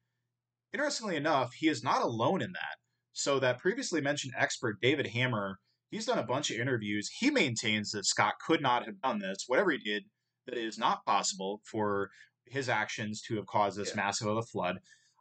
Interestingly 0.72 1.16
enough, 1.16 1.52
he 1.52 1.68
is 1.68 1.84
not 1.84 2.02
alone 2.02 2.40
in 2.42 2.52
that. 2.52 2.76
So 3.19 3.40
that 3.40 3.59
previously 3.59 4.01
mentioned 4.01 4.35
expert 4.39 4.81
David 4.81 5.09
Hammer, 5.09 5.59
he's 5.90 6.07
done 6.07 6.20
a 6.20 6.23
bunch 6.23 6.53
of 6.53 6.61
interviews. 6.61 7.11
He 7.19 7.31
maintains 7.31 7.90
that 7.90 8.07
Scott 8.07 8.35
could 8.47 8.62
not 8.62 8.86
have 8.86 9.01
done 9.01 9.19
this, 9.19 9.39
whatever 9.49 9.73
he 9.73 9.78
did, 9.78 10.05
that 10.47 10.57
it 10.57 10.65
is 10.65 10.78
not 10.78 11.05
possible 11.05 11.61
for 11.65 12.11
his 12.47 12.69
actions 12.69 13.20
to 13.23 13.35
have 13.35 13.47
caused 13.47 13.77
this 13.77 13.89
Yeah. 13.89 13.97
massive 13.97 14.28
of 14.28 14.36
a 14.36 14.43
flood. 14.43 14.78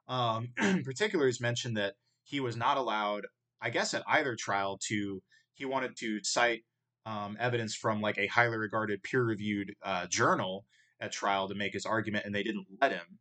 Um, 0.08 0.50
in 0.62 0.84
particular, 0.84 1.26
he's 1.26 1.42
mentioned 1.42 1.76
that 1.78 1.96
he 2.24 2.40
was 2.40 2.56
not 2.56 2.78
allowed, 2.78 3.26
I 3.62 3.72
guess, 3.72 3.96
at 3.96 4.04
either 4.08 4.36
trial 4.36 4.78
to. 4.90 5.24
He 5.56 5.66
wanted 5.66 5.98
to 5.98 6.24
cite 6.24 6.62
um, 7.08 7.36
evidence 7.40 7.74
from 7.74 8.00
like 8.00 8.20
a 8.20 8.28
highly 8.28 8.58
regarded 8.58 9.02
peer-reviewed 9.02 9.74
uh, 9.82 10.06
journal 10.06 10.66
at 11.00 11.12
trial 11.12 11.48
to 11.48 11.56
make 11.56 11.74
his 11.74 11.88
argument, 11.88 12.28
and 12.28 12.36
they 12.36 12.44
didn't 12.44 12.68
let 12.80 12.92
him. 12.92 13.18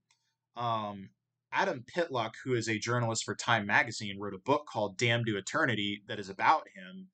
Um, 0.55 1.11
Adam 1.57 1.83
Pitluk, 1.91 2.35
who 2.45 2.55
is 2.55 2.69
a 2.69 2.79
journalist 2.79 3.25
for 3.25 3.35
Time 3.35 3.67
Magazine, 3.67 4.19
wrote 4.21 4.35
a 4.35 4.39
book 4.39 4.67
called 4.67 4.99
"Damned 4.99 5.27
to 5.27 5.39
Eternity" 5.39 6.03
that 6.07 6.19
is 6.19 6.29
about 6.29 6.69
him, 6.75 7.09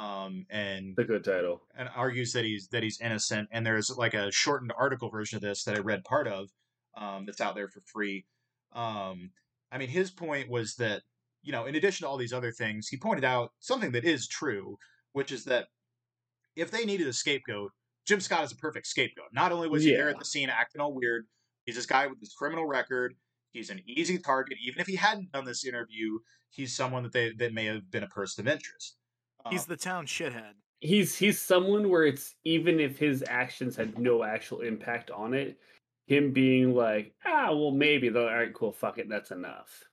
um, 0.00 0.46
and 0.50 0.94
The 0.96 1.04
good 1.04 1.24
title. 1.24 1.62
and 1.74 1.88
argues 1.96 2.32
that 2.32 2.44
he's 2.44 2.68
that 2.68 2.84
he's 2.84 3.00
innocent. 3.00 3.48
And 3.50 3.66
there's 3.66 3.90
like 3.90 4.14
a 4.14 4.30
shortened 4.30 4.72
article 4.78 5.10
version 5.10 5.34
of 5.36 5.42
this 5.42 5.64
that 5.64 5.76
I 5.76 5.80
read 5.80 6.04
part 6.04 6.28
of 6.28 6.48
um, 6.96 7.26
that's 7.26 7.40
out 7.40 7.56
there 7.56 7.68
for 7.68 7.80
free. 7.80 8.24
Um, 8.72 9.32
I 9.72 9.78
mean, 9.78 9.88
his 9.88 10.12
point 10.12 10.48
was 10.48 10.76
that 10.76 11.02
you 11.42 11.50
know, 11.50 11.66
in 11.66 11.74
addition 11.74 12.04
to 12.04 12.08
all 12.08 12.16
these 12.16 12.32
other 12.32 12.52
things, 12.52 12.88
he 12.88 12.96
pointed 12.96 13.24
out 13.24 13.52
something 13.58 13.92
that 13.92 14.04
is 14.04 14.28
true, 14.28 14.78
which 15.12 15.32
is 15.32 15.44
that 15.44 15.68
if 16.54 16.70
they 16.70 16.84
needed 16.84 17.08
a 17.08 17.12
scapegoat, 17.12 17.72
Jim 18.06 18.20
Scott 18.20 18.44
is 18.44 18.52
a 18.52 18.56
perfect 18.56 18.86
scapegoat. 18.86 19.28
Not 19.32 19.50
only 19.50 19.68
was 19.68 19.82
he 19.82 19.92
there 19.92 20.08
at 20.08 20.18
the 20.18 20.24
scene 20.24 20.50
acting 20.50 20.80
all 20.80 20.92
weird, 20.92 21.26
he's 21.64 21.76
this 21.76 21.86
guy 21.86 22.06
with 22.06 22.20
this 22.20 22.34
criminal 22.34 22.66
record. 22.66 23.14
He's 23.52 23.70
an 23.70 23.82
easy 23.86 24.18
target. 24.18 24.58
Even 24.62 24.80
if 24.80 24.86
he 24.86 24.96
hadn't 24.96 25.32
done 25.32 25.44
this 25.44 25.64
interview, 25.64 26.18
he's 26.50 26.74
someone 26.76 27.02
that 27.04 27.12
they 27.12 27.32
that 27.34 27.52
may 27.52 27.64
have 27.66 27.90
been 27.90 28.04
a 28.04 28.08
person 28.08 28.46
of 28.46 28.52
interest. 28.52 28.98
He's 29.50 29.64
Um, 29.64 29.68
the 29.68 29.76
town 29.76 30.06
shithead. 30.06 30.54
he's 30.80 31.16
he's 31.16 31.40
someone 31.40 31.88
where 31.88 32.04
it's 32.06 32.34
even 32.44 32.80
if 32.80 32.98
his 32.98 33.24
actions 33.28 33.76
had 33.76 33.98
no 33.98 34.24
actual 34.24 34.60
impact 34.60 35.10
on 35.10 35.34
it, 35.34 35.60
him 36.06 36.32
being 36.32 36.74
like, 36.74 37.14
ah, 37.24 37.52
well, 37.54 37.70
maybe. 37.72 38.08
Though, 38.08 38.28
all 38.28 38.34
right, 38.34 38.54
cool, 38.54 38.72
fuck 38.72 38.98
it, 38.98 39.08
that's 39.08 39.30
enough. 39.30 39.84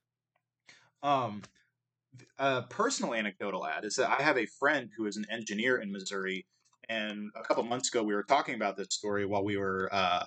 Um, 1.02 1.42
a 2.38 2.62
personal 2.64 3.14
anecdotal 3.14 3.66
ad 3.66 3.84
is 3.84 3.96
that 3.96 4.10
I 4.10 4.22
have 4.22 4.38
a 4.38 4.46
friend 4.46 4.90
who 4.96 5.06
is 5.06 5.16
an 5.16 5.26
engineer 5.30 5.78
in 5.78 5.92
Missouri, 5.92 6.46
and 6.88 7.30
a 7.36 7.42
couple 7.42 7.62
months 7.64 7.88
ago 7.88 8.02
we 8.02 8.14
were 8.14 8.24
talking 8.24 8.54
about 8.54 8.76
this 8.76 8.88
story 8.90 9.26
while 9.26 9.44
we 9.44 9.56
were 9.58 9.88
uh, 9.92 10.26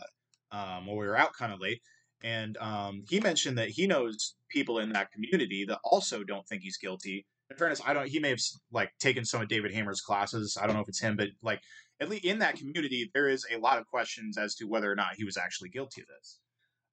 um, 0.51 0.85
while 0.87 0.97
we 0.97 1.07
were 1.07 1.17
out 1.17 1.33
kind 1.33 1.53
of 1.53 1.59
late, 1.61 1.81
and 2.23 2.57
um, 2.57 3.03
he 3.09 3.19
mentioned 3.19 3.57
that 3.57 3.69
he 3.69 3.87
knows 3.87 4.35
people 4.49 4.79
in 4.79 4.93
that 4.93 5.11
community 5.11 5.65
that 5.65 5.79
also 5.83 6.23
don't 6.23 6.47
think 6.47 6.61
he's 6.61 6.77
guilty. 6.77 7.25
In 7.49 7.57
fairness, 7.57 7.81
I 7.85 7.93
don't. 7.93 8.07
He 8.07 8.19
may 8.19 8.29
have 8.29 8.39
like 8.71 8.91
taken 8.99 9.25
some 9.25 9.41
of 9.41 9.47
David 9.47 9.73
Hammer's 9.73 10.01
classes. 10.01 10.57
I 10.61 10.67
don't 10.67 10.75
know 10.75 10.81
if 10.81 10.89
it's 10.89 11.01
him, 11.01 11.15
but 11.15 11.29
like 11.41 11.61
at 11.99 12.09
least 12.09 12.25
in 12.25 12.39
that 12.39 12.57
community, 12.57 13.09
there 13.13 13.27
is 13.27 13.45
a 13.51 13.57
lot 13.57 13.79
of 13.79 13.87
questions 13.87 14.37
as 14.37 14.55
to 14.55 14.65
whether 14.65 14.91
or 14.91 14.95
not 14.95 15.15
he 15.15 15.23
was 15.23 15.37
actually 15.37 15.69
guilty 15.69 16.01
of 16.01 16.07
this. 16.07 16.39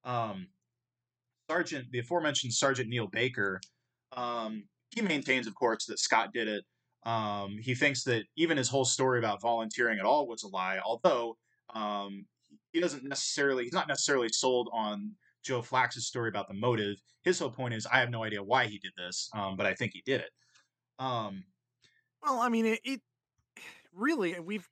Um, 0.03 0.47
Sergeant, 1.49 1.91
the 1.91 1.99
aforementioned 1.99 2.53
Sergeant 2.53 2.89
Neil 2.89 3.07
Baker, 3.07 3.61
um, 4.13 4.63
he 4.93 5.01
maintains, 5.01 5.47
of 5.47 5.55
course, 5.55 5.85
that 5.85 5.99
Scott 5.99 6.33
did 6.33 6.47
it. 6.47 6.65
Um, 7.05 7.57
he 7.61 7.73
thinks 7.73 8.03
that 8.03 8.23
even 8.35 8.57
his 8.57 8.67
whole 8.67 8.83
story 8.83 9.19
about 9.19 9.41
volunteering 9.41 9.99
at 9.99 10.05
all 10.05 10.27
was 10.27 10.43
a 10.43 10.47
lie, 10.47 10.79
although 10.83 11.37
um, 11.73 12.25
he 12.77 12.81
doesn't 12.81 13.03
necessarily, 13.03 13.63
he's 13.63 13.73
not 13.73 13.87
necessarily 13.87 14.29
sold 14.29 14.69
on 14.71 15.11
Joe 15.43 15.63
Flax's 15.63 16.05
story 16.05 16.29
about 16.29 16.47
the 16.47 16.53
motive. 16.53 17.01
His 17.23 17.39
whole 17.39 17.49
point 17.49 17.73
is, 17.73 17.87
I 17.87 17.99
have 17.99 18.11
no 18.11 18.23
idea 18.23 18.43
why 18.43 18.67
he 18.67 18.77
did 18.77 18.91
this, 18.95 19.31
um, 19.33 19.57
but 19.57 19.65
I 19.65 19.73
think 19.73 19.93
he 19.93 20.03
did 20.05 20.21
it. 20.21 20.29
Um, 20.99 21.43
well, 22.21 22.39
I 22.39 22.49
mean, 22.49 22.67
it, 22.67 22.79
it 22.83 23.01
really, 23.95 24.39
we've 24.39 24.69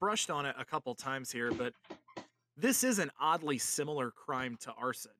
brushed 0.00 0.30
on 0.30 0.46
it 0.46 0.54
a 0.56 0.64
couple 0.64 0.94
times 0.94 1.32
here, 1.32 1.50
but 1.50 1.72
this 2.56 2.84
is 2.84 3.00
an 3.00 3.10
oddly 3.20 3.58
similar 3.58 4.12
crime 4.12 4.56
to 4.60 4.72
arson. 4.72 5.10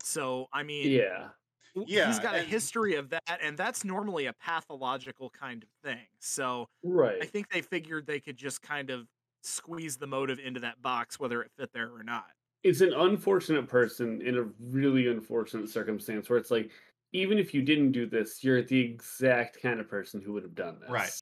So, 0.00 0.46
I 0.52 0.62
mean, 0.62 0.92
yeah, 0.92 1.30
yeah, 1.74 2.06
he's 2.06 2.20
got 2.20 2.36
and... 2.36 2.46
a 2.46 2.48
history 2.48 2.94
of 2.94 3.10
that, 3.10 3.40
and 3.42 3.58
that's 3.58 3.84
normally 3.84 4.26
a 4.26 4.32
pathological 4.32 5.28
kind 5.30 5.64
of 5.64 5.68
thing. 5.82 6.06
So, 6.20 6.68
right, 6.84 7.18
I 7.20 7.26
think 7.26 7.50
they 7.50 7.62
figured 7.62 8.06
they 8.06 8.20
could 8.20 8.36
just 8.36 8.62
kind 8.62 8.90
of 8.90 9.08
squeeze 9.42 9.96
the 9.96 10.06
motive 10.06 10.38
into 10.38 10.60
that 10.60 10.80
box, 10.82 11.18
whether 11.18 11.42
it 11.42 11.50
fit 11.56 11.72
there 11.72 11.90
or 11.94 12.02
not. 12.02 12.26
It's 12.64 12.80
an 12.80 12.92
unfortunate 12.92 13.68
person 13.68 14.20
in 14.22 14.36
a 14.38 14.46
really 14.60 15.08
unfortunate 15.08 15.68
circumstance 15.68 16.28
where 16.28 16.38
it's 16.38 16.50
like, 16.50 16.70
even 17.12 17.38
if 17.38 17.54
you 17.54 17.62
didn't 17.62 17.92
do 17.92 18.06
this, 18.06 18.42
you're 18.42 18.62
the 18.62 18.80
exact 18.80 19.62
kind 19.62 19.80
of 19.80 19.88
person 19.88 20.20
who 20.20 20.32
would 20.32 20.42
have 20.42 20.54
done 20.54 20.78
this. 20.80 20.90
Right. 20.90 21.20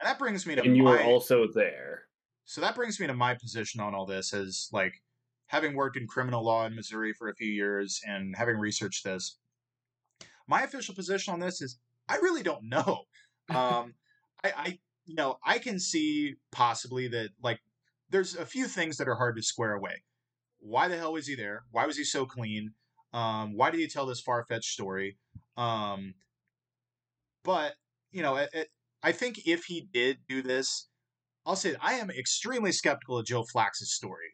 And 0.00 0.08
that 0.08 0.18
brings 0.18 0.46
me 0.46 0.54
to 0.54 0.62
and 0.62 0.76
you 0.76 0.84
my... 0.84 0.92
were 0.92 1.02
also 1.02 1.46
there. 1.52 2.04
So 2.44 2.60
that 2.60 2.74
brings 2.74 2.98
me 2.98 3.06
to 3.06 3.14
my 3.14 3.34
position 3.34 3.80
on 3.80 3.94
all 3.94 4.06
this 4.06 4.32
as 4.32 4.70
like 4.72 4.94
having 5.48 5.74
worked 5.74 5.96
in 5.96 6.06
criminal 6.06 6.44
law 6.44 6.64
in 6.66 6.74
Missouri 6.74 7.12
for 7.12 7.28
a 7.28 7.34
few 7.34 7.50
years 7.50 8.00
and 8.06 8.34
having 8.36 8.56
researched 8.56 9.04
this. 9.04 9.36
My 10.46 10.62
official 10.62 10.94
position 10.94 11.34
on 11.34 11.40
this 11.40 11.60
is 11.60 11.78
I 12.08 12.16
really 12.16 12.42
don't 12.42 12.64
know. 12.64 13.02
Um, 13.50 13.94
I, 14.44 14.52
I, 14.54 14.78
you 15.08 15.14
know, 15.14 15.38
I 15.42 15.58
can 15.58 15.80
see 15.80 16.34
possibly 16.52 17.08
that 17.08 17.30
like 17.42 17.60
there's 18.10 18.36
a 18.36 18.44
few 18.44 18.66
things 18.66 18.98
that 18.98 19.08
are 19.08 19.14
hard 19.14 19.36
to 19.36 19.42
square 19.42 19.72
away. 19.72 20.02
Why 20.60 20.86
the 20.88 20.98
hell 20.98 21.14
was 21.14 21.26
he 21.26 21.34
there? 21.34 21.64
Why 21.70 21.86
was 21.86 21.96
he 21.96 22.04
so 22.04 22.26
clean? 22.26 22.74
Um, 23.14 23.56
why 23.56 23.70
did 23.70 23.80
he 23.80 23.88
tell 23.88 24.04
this 24.04 24.20
far 24.20 24.44
fetched 24.44 24.70
story? 24.70 25.16
Um, 25.56 26.14
but 27.42 27.72
you 28.12 28.20
know, 28.22 28.36
it, 28.36 28.50
it, 28.52 28.68
I 29.02 29.12
think 29.12 29.46
if 29.46 29.64
he 29.64 29.88
did 29.92 30.18
do 30.28 30.42
this, 30.42 30.88
I'll 31.48 31.56
say 31.56 31.74
I 31.80 31.94
am 31.94 32.10
extremely 32.10 32.72
skeptical 32.72 33.16
of 33.16 33.24
Joe 33.24 33.42
Flax's 33.42 33.94
story. 33.94 34.26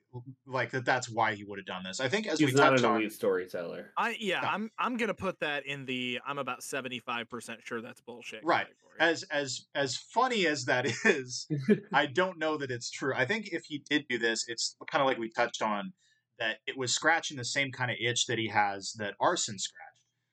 Like 0.49 0.73
that 0.73 0.85
that's 0.85 1.09
why 1.09 1.36
he 1.36 1.45
would 1.45 1.61
have 1.61 1.66
done 1.66 1.85
this. 1.85 2.01
I 2.01 2.09
think 2.09 2.27
as 2.27 2.41
He's 2.41 2.53
we 2.53 2.61
not 2.61 2.70
touched 2.70 2.85
an 2.85 2.91
on 2.91 3.11
storyteller. 3.11 3.93
I 3.97 4.16
yeah, 4.19 4.41
no. 4.41 4.49
I'm 4.49 4.70
I'm 4.81 4.97
gonna 4.97 5.15
put 5.15 5.39
that 5.39 5.65
in 5.65 5.86
the 5.86 6.19
I'm 6.27 6.39
about 6.39 6.62
75% 6.62 7.59
sure 7.65 7.81
that's 7.81 8.01
bullshit. 8.01 8.45
Right. 8.45 8.66
Category. 8.66 8.97
As 8.99 9.23
as 9.31 9.66
as 9.77 9.97
funny 9.97 10.49
as 10.49 10.65
that 10.65 10.86
is, 11.05 11.47
I 11.93 12.07
don't 12.12 12.36
know 12.36 12.57
that 12.57 12.73
it's 12.73 12.91
true. 12.91 13.15
I 13.15 13.27
think 13.27 13.47
if 13.53 13.65
he 13.66 13.85
did 13.89 14.07
do 14.09 14.19
this, 14.19 14.47
it's 14.49 14.77
kind 14.91 15.01
of 15.01 15.07
like 15.07 15.19
we 15.19 15.31
touched 15.31 15.62
on 15.62 15.93
that 16.41 16.57
it 16.66 16.77
was 16.77 16.93
scratching 16.93 17.36
the 17.36 17.45
same 17.45 17.70
kind 17.70 17.93
of 17.93 17.97
itch 18.05 18.27
that 18.27 18.39
he 18.39 18.49
has 18.49 18.93
that 18.99 19.15
arson 19.20 19.57
scratched. 19.61 19.91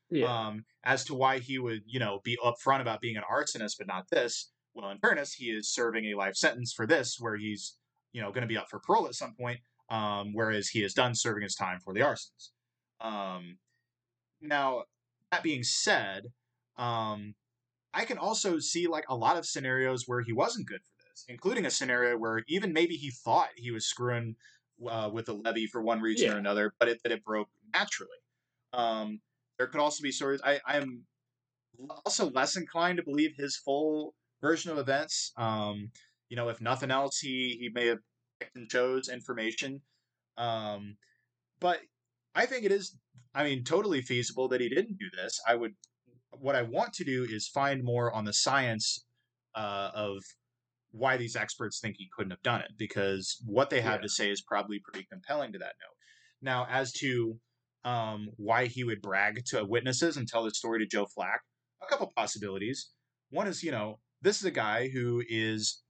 Yeah. 0.09 0.47
Um, 0.47 0.65
as 0.83 1.05
to 1.05 1.13
why 1.13 1.37
he 1.37 1.59
would, 1.59 1.83
you 1.85 1.99
know, 1.99 2.21
be 2.23 2.39
upfront 2.43 2.81
about 2.81 3.01
being 3.01 3.17
an 3.17 3.23
arsonist, 3.31 3.75
but 3.77 3.85
not 3.85 4.09
this 4.11 4.49
well, 4.73 4.89
in 4.89 4.99
fairness, 4.99 5.33
he 5.33 5.45
is 5.45 5.69
serving 5.69 6.05
a 6.05 6.15
life 6.15 6.35
sentence 6.35 6.73
for 6.73 6.87
this, 6.87 7.17
where 7.19 7.35
he's 7.35 7.77
you 8.13 8.21
know 8.21 8.31
going 8.31 8.41
to 8.41 8.47
be 8.47 8.57
up 8.57 8.69
for 8.69 8.79
parole 8.79 9.07
at 9.07 9.15
some 9.15 9.33
point, 9.39 9.59
um, 9.89 10.33
whereas 10.33 10.69
he 10.69 10.83
is 10.83 10.93
done 10.93 11.15
serving 11.15 11.43
his 11.43 11.55
time 11.55 11.79
for 11.79 11.93
the 11.93 12.01
arsons. 12.01 12.49
Um, 12.99 13.57
now, 14.41 14.83
that 15.31 15.43
being 15.43 15.63
said, 15.63 16.27
um, 16.77 17.35
I 17.93 18.05
can 18.05 18.17
also 18.17 18.59
see 18.59 18.87
like 18.87 19.05
a 19.09 19.15
lot 19.15 19.37
of 19.37 19.45
scenarios 19.45 20.07
where 20.07 20.21
he 20.21 20.33
wasn't 20.33 20.67
good 20.67 20.81
for 20.81 21.09
this, 21.09 21.25
including 21.27 21.65
a 21.65 21.71
scenario 21.71 22.17
where 22.17 22.43
even 22.47 22.73
maybe 22.73 22.95
he 22.95 23.11
thought 23.11 23.49
he 23.55 23.71
was 23.71 23.85
screwing 23.85 24.35
uh, 24.89 25.09
with 25.11 25.25
the 25.25 25.33
levee 25.33 25.67
for 25.67 25.81
one 25.81 26.01
reason 26.01 26.27
yeah. 26.27 26.35
or 26.35 26.37
another, 26.37 26.73
but 26.79 26.87
it, 26.87 27.01
that 27.03 27.11
it 27.11 27.23
broke 27.23 27.49
naturally. 27.73 28.09
Um, 28.73 29.19
there 29.57 29.67
could 29.67 29.81
also 29.81 30.01
be 30.01 30.11
stories. 30.11 30.41
I, 30.43 30.59
I 30.65 30.77
am 30.77 31.03
also 32.05 32.29
less 32.31 32.55
inclined 32.55 32.97
to 32.97 33.03
believe 33.03 33.35
his 33.35 33.57
full 33.57 34.15
version 34.41 34.71
of 34.71 34.77
events. 34.77 35.31
Um, 35.37 35.91
you 36.29 36.35
know, 36.35 36.49
if 36.49 36.61
nothing 36.61 36.91
else, 36.91 37.19
he 37.19 37.57
he 37.59 37.69
may 37.73 37.87
have 37.87 37.99
picked 38.39 38.55
and 38.55 38.69
chose 38.69 39.09
information. 39.09 39.81
Um, 40.37 40.97
but 41.59 41.79
I 42.33 42.45
think 42.45 42.65
it 42.65 42.71
is, 42.71 42.97
I 43.35 43.43
mean, 43.43 43.63
totally 43.63 44.01
feasible 44.01 44.47
that 44.49 44.61
he 44.61 44.69
didn't 44.69 44.97
do 44.97 45.09
this. 45.21 45.39
I 45.47 45.55
would, 45.55 45.73
what 46.31 46.55
I 46.55 46.61
want 46.61 46.93
to 46.93 47.03
do 47.03 47.25
is 47.29 47.47
find 47.47 47.83
more 47.83 48.11
on 48.11 48.25
the 48.25 48.33
science 48.33 49.05
uh, 49.53 49.91
of 49.93 50.23
why 50.91 51.17
these 51.17 51.35
experts 51.35 51.79
think 51.79 51.97
he 51.97 52.09
couldn't 52.15 52.31
have 52.31 52.41
done 52.41 52.61
it, 52.61 52.71
because 52.77 53.37
what 53.45 53.69
they 53.69 53.81
have 53.81 53.99
yeah. 53.99 54.03
to 54.03 54.09
say 54.09 54.31
is 54.31 54.41
probably 54.41 54.79
pretty 54.83 55.05
compelling 55.11 55.51
to 55.53 55.59
that 55.59 55.75
note. 55.81 55.97
Now, 56.41 56.65
as 56.69 56.91
to 56.93 57.37
um, 57.83 58.29
why 58.37 58.67
he 58.67 58.83
would 58.83 59.01
brag 59.01 59.43
to 59.47 59.65
witnesses 59.65 60.17
and 60.17 60.27
tell 60.27 60.43
the 60.43 60.51
story 60.51 60.79
to 60.79 60.85
Joe 60.85 61.05
Flack, 61.05 61.41
a 61.83 61.87
couple 61.87 62.11
possibilities. 62.15 62.91
One 63.29 63.47
is, 63.47 63.63
you 63.63 63.71
know, 63.71 63.99
this 64.21 64.37
is 64.37 64.45
a 64.45 64.51
guy 64.51 64.89
who 64.89 65.23
is, 65.27 65.81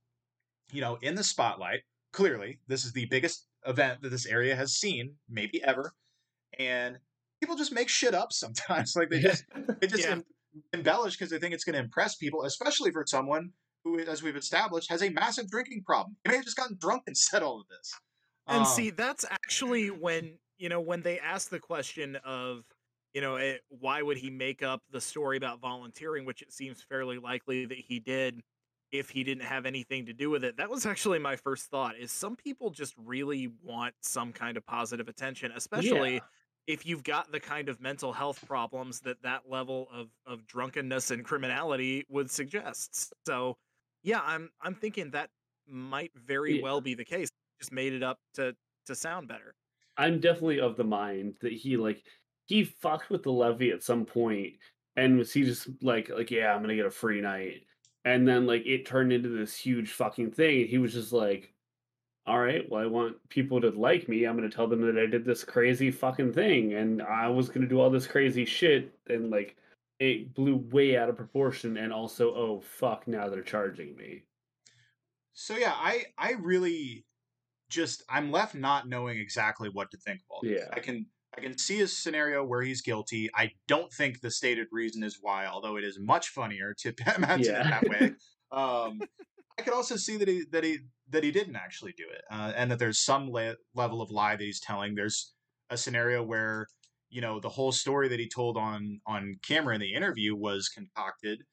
you 0.72 0.82
know, 0.82 0.98
in 1.02 1.16
the 1.16 1.24
spotlight. 1.24 1.82
Clearly, 2.14 2.60
this 2.68 2.86
is 2.86 2.94
the 2.94 3.06
biggest 3.06 3.48
event 3.66 4.02
that 4.02 4.10
this 4.10 4.26
area 4.26 4.56
has 4.56 4.74
seen, 4.74 5.16
maybe 5.30 5.64
ever. 5.64 5.94
And 6.60 6.98
people 7.40 7.56
just 7.56 7.74
make 7.74 7.90
shit 7.90 8.14
up 8.14 8.34
sometimes. 8.34 8.94
like 8.98 9.10
they 9.10 9.20
just 9.20 9.46
they 9.80 9.88
just 9.88 10.04
yeah. 10.04 10.20
embellish 10.74 11.18
because 11.18 11.30
they 11.30 11.40
think 11.40 11.54
it's 11.54 11.64
going 11.64 11.76
to 11.76 11.80
impress 11.82 12.16
people, 12.16 12.44
especially 12.44 12.92
for 12.92 13.06
someone 13.06 13.52
who, 13.84 14.00
as 14.00 14.22
we've 14.22 14.36
established, 14.36 14.90
has 14.90 15.02
a 15.02 15.10
massive 15.10 15.50
drinking 15.50 15.84
problem. 15.86 16.16
He 16.24 16.30
may 16.30 16.38
have 16.38 16.46
just 16.46 16.58
gotten 16.58 16.78
drunk 16.80 17.04
and 17.08 17.18
said 17.18 17.44
all 17.44 17.60
of 17.62 17.68
this. 17.68 17.94
And 18.48 18.60
um, 18.60 18.66
see, 18.66 18.90
that's 18.90 19.26
actually 19.30 19.90
when 19.90 20.38
you 20.58 20.70
know 20.70 20.82
when 20.82 21.02
they 21.02 21.20
ask 21.20 21.50
the 21.50 21.60
question 21.60 22.18
of 22.26 22.64
you 23.14 23.22
know, 23.22 23.36
it, 23.36 23.62
why 23.70 24.02
would 24.02 24.18
he 24.18 24.30
make 24.30 24.64
up 24.64 24.82
the 24.92 25.02
story 25.02 25.38
about 25.38 25.60
volunteering, 25.60 26.26
which 26.26 26.42
it 26.42 26.54
seems 26.54 26.82
fairly 26.82 27.18
likely 27.18 27.66
that 27.66 27.78
he 27.78 28.00
did 28.00 28.42
if 28.92 29.10
he 29.10 29.24
didn't 29.24 29.44
have 29.44 29.66
anything 29.66 30.06
to 30.06 30.14
do 30.14 30.30
with 30.30 30.44
it? 30.44 30.58
That 30.58 30.70
was 30.70 30.86
actually 30.86 31.20
my 31.20 31.36
first 31.36 31.66
thought 31.66 31.98
is 31.98 32.12
some 32.12 32.36
people 32.36 32.70
just 32.70 32.94
really 32.98 33.52
want 33.64 33.94
some 34.02 34.32
kind 34.32 34.58
of 34.58 34.66
positive 34.66 35.10
attention, 35.10 35.52
especially 35.56 36.16
yeah. 36.16 36.20
if 36.68 36.86
you've 36.86 37.04
got 37.04 37.32
the 37.32 37.40
kind 37.40 37.68
of 37.68 37.82
mental 37.82 38.14
health 38.14 38.46
problems 38.48 39.02
that 39.02 39.22
that 39.24 39.42
level 39.50 39.88
of, 39.94 40.08
of 40.26 40.48
drunkenness 40.48 41.12
and 41.12 41.26
criminality 41.26 42.06
would 42.10 42.32
suggest. 42.32 43.14
So, 43.26 43.58
yeah, 44.04 44.22
I'm 44.24 44.50
I'm 44.62 44.76
thinking 44.76 45.12
that 45.12 45.30
might 45.68 46.12
very 46.16 46.58
yeah. 46.58 46.64
well 46.64 46.82
be 46.82 46.94
the 46.94 47.06
case. 47.06 47.30
Just 47.60 47.74
made 47.74 47.94
it 47.94 48.04
up 48.04 48.20
to 48.36 48.56
to 48.86 48.96
sound 48.96 49.28
better. 49.28 49.54
I'm 49.98 50.20
definitely 50.20 50.60
of 50.60 50.78
the 50.78 50.84
mind 50.84 51.36
that 51.42 51.52
he 51.52 51.78
like 51.78 52.02
he 52.52 52.66
fucked 52.66 53.10
with 53.10 53.24
the 53.24 53.32
levee 53.32 53.72
at 53.72 53.82
some 53.82 54.04
point 54.06 54.54
and 54.98 55.18
was 55.18 55.32
he 55.32 55.44
just 55.44 55.70
like 55.82 56.10
like 56.10 56.30
yeah 56.30 56.54
i'm 56.54 56.62
gonna 56.62 56.76
get 56.76 56.86
a 56.86 56.92
free 56.92 57.22
night. 57.22 57.64
And 58.04 58.28
then 58.28 58.46
like 58.46 58.66
it 58.66 58.86
turned 58.86 59.14
into 59.14 59.30
this 59.30 59.56
huge 59.56 59.92
fucking 59.92 60.32
thing 60.32 60.62
and 60.62 60.70
he 60.70 60.78
was 60.78 60.94
just 60.94 61.14
like 61.14 61.54
all 62.28 62.40
right 62.40 62.70
well 62.70 62.84
i 62.84 62.86
want 62.86 63.16
people 63.30 63.62
to 63.62 63.70
like 63.70 64.10
me. 64.10 64.26
I'm 64.26 64.36
gonna 64.36 64.50
tell 64.50 64.68
them 64.68 64.82
that 64.82 65.02
i 65.02 65.06
did 65.06 65.24
this 65.24 65.46
crazy 65.46 65.92
fucking 65.92 66.34
thing 66.34 66.74
and 66.74 67.02
i 67.02 67.30
was 67.30 67.48
gonna 67.48 67.68
do 67.68 67.80
all 67.80 67.90
this 67.90 68.08
crazy 68.08 68.44
shit 68.44 68.94
and 69.08 69.30
like 69.30 69.56
it 70.00 70.34
blew 70.34 70.58
way 70.58 70.98
out 70.98 71.08
of 71.08 71.16
proportion 71.16 71.78
and 71.78 71.94
also 71.94 72.36
oh 72.36 72.60
fuck 72.60 73.08
now 73.08 73.30
they're 73.30 73.42
charging 73.44 73.96
me. 73.96 74.24
So 75.32 75.56
yeah 75.56 75.74
i 75.74 76.04
i 76.18 76.34
really 76.34 77.06
just 77.70 78.04
i'm 78.10 78.30
left 78.30 78.56
not 78.56 78.90
knowing 78.90 79.18
exactly 79.20 79.70
what 79.70 79.90
to 79.92 79.98
think 79.98 80.20
of 80.20 80.26
all 80.30 80.42
this. 80.44 80.60
yeah. 80.60 80.76
I 80.76 80.82
can 80.82 81.06
I 81.38 81.42
can 81.42 81.58
see 81.58 81.82
a 81.82 81.88
scenario 81.88 82.44
where 82.44 82.62
he's 82.62 82.82
guilty. 82.82 83.30
I 83.34 83.52
don't 83.68 83.92
think 83.92 84.20
the 84.20 84.32
stated 84.32 84.68
reason 84.72 85.04
is 85.04 85.20
why, 85.22 85.46
although 85.46 85.78
it 85.78 85.84
is 85.84 85.98
much 86.00 86.30
funnier 86.30 86.74
to 86.80 86.94
imagine 87.16 87.54
yeah. 87.54 87.68
it 87.68 87.70
that 87.70 87.90
way. 87.90 88.12
Um, 88.54 89.00
I 89.58 89.62
could 89.62 89.74
also 89.74 89.96
see 89.96 90.18
that 90.18 90.28
he 90.28 90.44
that 90.52 90.66
he 90.66 90.80
that 91.10 91.24
he 91.24 91.32
didn't 91.32 91.56
actually 91.56 91.94
do 91.96 92.04
it, 92.12 92.22
uh, 92.30 92.52
and 92.54 92.70
that 92.70 92.80
there's 92.80 93.00
some 93.00 93.32
le- 93.32 93.56
level 93.74 94.02
of 94.02 94.12
lie 94.12 94.36
that 94.36 94.44
he's 94.44 94.60
telling. 94.60 94.94
There's 94.94 95.34
a 95.70 95.78
scenario 95.78 96.22
where 96.22 96.68
you 97.10 97.22
know 97.22 97.40
the 97.40 97.48
whole 97.48 97.72
story 97.72 98.10
that 98.10 98.20
he 98.20 98.28
told 98.28 98.58
on 98.58 99.00
on 99.08 99.38
camera 99.42 99.74
in 99.74 99.80
the 99.80 99.94
interview 99.94 100.36
was 100.36 100.68
concocted, 100.68 101.44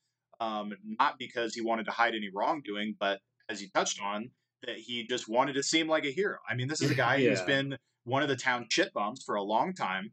um, 0.40 0.72
not 0.82 1.20
because 1.20 1.54
he 1.54 1.60
wanted 1.60 1.84
to 1.84 1.92
hide 1.92 2.16
any 2.16 2.30
wrongdoing, 2.34 2.96
but 2.98 3.20
as 3.48 3.62
you 3.62 3.68
touched 3.72 4.02
on, 4.02 4.30
that 4.66 4.76
he 4.76 5.06
just 5.06 5.28
wanted 5.28 5.52
to 5.52 5.62
seem 5.62 5.88
like 5.88 6.04
a 6.04 6.10
hero. 6.10 6.38
I 6.48 6.56
mean, 6.56 6.66
this 6.66 6.82
is 6.82 6.90
a 6.90 6.96
guy 6.96 7.16
yeah. 7.16 7.30
who's 7.30 7.42
been 7.42 7.76
one 8.08 8.22
of 8.22 8.28
the 8.28 8.36
town 8.36 8.66
shit 8.70 8.92
bums 8.92 9.22
for 9.24 9.36
a 9.36 9.42
long 9.42 9.74
time. 9.74 10.10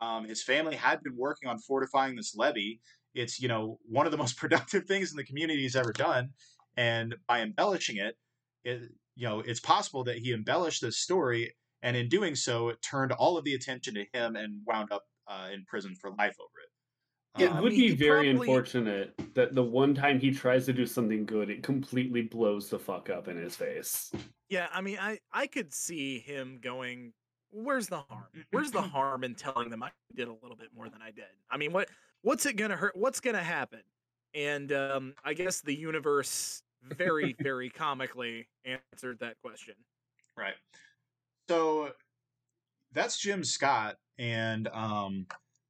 Um, 0.00 0.28
his 0.28 0.42
family 0.42 0.76
had 0.76 1.02
been 1.02 1.16
working 1.16 1.48
on 1.48 1.58
fortifying 1.58 2.14
this 2.14 2.36
levee. 2.36 2.80
It's 3.14 3.40
you 3.40 3.48
know 3.48 3.78
one 3.88 4.06
of 4.06 4.12
the 4.12 4.18
most 4.24 4.36
productive 4.36 4.84
things 4.84 5.10
in 5.10 5.16
the 5.16 5.24
community 5.24 5.62
he's 5.62 5.76
ever 5.76 5.92
done, 5.92 6.30
and 6.76 7.16
by 7.26 7.40
embellishing 7.40 7.96
it, 7.96 8.16
it 8.64 8.82
you 9.16 9.28
know 9.28 9.40
it's 9.40 9.60
possible 9.60 10.04
that 10.04 10.18
he 10.18 10.32
embellished 10.32 10.82
this 10.82 10.98
story, 10.98 11.54
and 11.82 11.96
in 11.96 12.08
doing 12.08 12.34
so, 12.34 12.68
it 12.68 12.82
turned 12.82 13.12
all 13.12 13.36
of 13.36 13.44
the 13.44 13.54
attention 13.54 13.94
to 13.94 14.04
him 14.12 14.36
and 14.36 14.60
wound 14.66 14.92
up 14.92 15.04
uh, 15.26 15.48
in 15.52 15.64
prison 15.66 15.94
for 15.94 16.10
life 16.10 16.36
over 16.40 16.60
it. 16.62 16.68
It 17.38 17.52
um, 17.52 17.62
would 17.62 17.70
be 17.70 17.94
very 17.94 18.30
probably... 18.30 18.48
unfortunate 18.48 19.14
that 19.34 19.54
the 19.54 19.62
one 19.62 19.94
time 19.94 20.18
he 20.18 20.32
tries 20.32 20.66
to 20.66 20.72
do 20.72 20.86
something 20.86 21.24
good, 21.24 21.50
it 21.50 21.62
completely 21.62 22.22
blows 22.22 22.68
the 22.68 22.78
fuck 22.78 23.10
up 23.10 23.28
in 23.28 23.36
his 23.36 23.54
face. 23.54 24.10
Yeah, 24.48 24.66
I 24.72 24.80
mean, 24.80 24.98
I 25.00 25.18
I 25.32 25.46
could 25.46 25.72
see 25.72 26.18
him 26.18 26.58
going, 26.62 27.12
"Where's 27.50 27.88
the 27.88 28.00
harm? 28.00 28.26
Where's 28.50 28.70
the 28.70 28.82
harm 28.96 29.24
in 29.24 29.34
telling 29.34 29.70
them 29.70 29.82
I 29.82 29.90
did 30.14 30.28
a 30.28 30.32
little 30.42 30.56
bit 30.56 30.68
more 30.74 30.88
than 30.88 31.02
I 31.02 31.10
did? 31.10 31.24
I 31.50 31.56
mean, 31.56 31.72
what 31.72 31.88
what's 32.22 32.46
it 32.46 32.56
gonna 32.56 32.76
hurt? 32.76 32.96
What's 32.96 33.20
gonna 33.20 33.42
happen?" 33.42 33.80
And 34.34 34.72
um, 34.72 35.14
I 35.24 35.34
guess 35.34 35.60
the 35.60 35.74
universe 35.74 36.62
very 36.82 37.34
very 37.40 37.70
comically 37.70 38.48
answered 38.64 39.18
that 39.20 39.40
question. 39.42 39.74
Right. 40.36 40.54
So 41.48 41.90
that's 42.92 43.18
Jim 43.18 43.42
Scott, 43.42 43.96
and 44.18 44.68
um, 44.68 45.26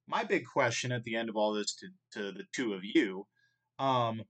my 0.06 0.24
big 0.24 0.44
question 0.46 0.92
at 0.92 1.04
the 1.04 1.16
end 1.16 1.28
of 1.28 1.36
all 1.36 1.52
this 1.52 1.74
to, 1.76 1.86
to 2.12 2.32
the 2.32 2.44
two 2.52 2.74
of 2.74 2.84
you 2.84 3.26
um, 3.78 4.22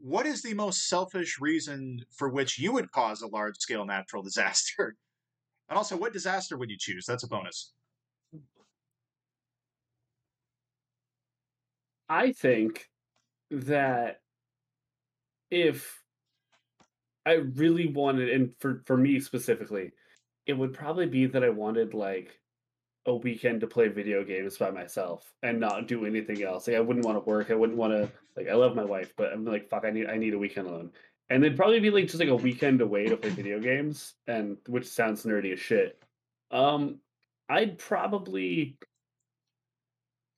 what 0.00 0.26
is 0.26 0.42
the 0.42 0.54
most 0.54 0.88
selfish 0.88 1.38
reason 1.40 2.00
for 2.16 2.28
which 2.28 2.58
you 2.58 2.72
would 2.72 2.90
cause 2.92 3.22
a 3.22 3.28
large 3.28 3.58
scale 3.58 3.84
natural 3.84 4.22
disaster 4.28 4.96
and 5.68 5.76
also 5.76 5.96
what 5.96 6.12
disaster 6.12 6.56
would 6.56 6.70
you 6.70 6.76
choose 6.78 7.04
that's 7.06 7.24
a 7.24 7.28
bonus 7.28 7.72
i 12.08 12.32
think 12.32 12.88
that 13.50 14.20
if 15.50 16.02
i 17.26 17.32
really 17.32 17.88
wanted 17.88 18.28
and 18.28 18.52
for 18.58 18.82
for 18.86 18.96
me 18.96 19.20
specifically 19.20 19.92
it 20.46 20.52
would 20.52 20.72
probably 20.72 21.06
be 21.06 21.26
that 21.26 21.44
i 21.44 21.48
wanted 21.48 21.94
like 21.94 22.40
a 23.08 23.16
weekend 23.16 23.60
to 23.60 23.66
play 23.66 23.88
video 23.88 24.22
games 24.22 24.58
by 24.58 24.70
myself 24.70 25.32
and 25.42 25.58
not 25.58 25.88
do 25.88 26.04
anything 26.04 26.42
else. 26.42 26.68
Like 26.68 26.76
I 26.76 26.80
wouldn't 26.80 27.06
want 27.06 27.16
to 27.16 27.28
work. 27.28 27.50
I 27.50 27.54
wouldn't 27.54 27.78
want 27.78 27.92
to 27.94 28.10
like 28.36 28.48
I 28.48 28.54
love 28.54 28.76
my 28.76 28.84
wife, 28.84 29.14
but 29.16 29.32
I'm 29.32 29.44
like 29.44 29.68
fuck. 29.68 29.84
I 29.84 29.90
need 29.90 30.08
I 30.08 30.18
need 30.18 30.34
a 30.34 30.38
weekend 30.38 30.68
alone. 30.68 30.90
And 31.30 31.44
it'd 31.44 31.58
probably 31.58 31.80
be 31.80 31.90
like 31.90 32.06
just 32.06 32.20
like 32.20 32.28
a 32.28 32.36
weekend 32.36 32.80
away 32.80 33.06
to 33.06 33.16
play 33.16 33.30
video 33.30 33.60
games, 33.60 34.14
and 34.26 34.56
which 34.66 34.86
sounds 34.86 35.24
nerdy 35.24 35.52
as 35.52 35.60
shit. 35.60 36.02
Um, 36.50 37.00
I'd 37.48 37.78
probably. 37.78 38.78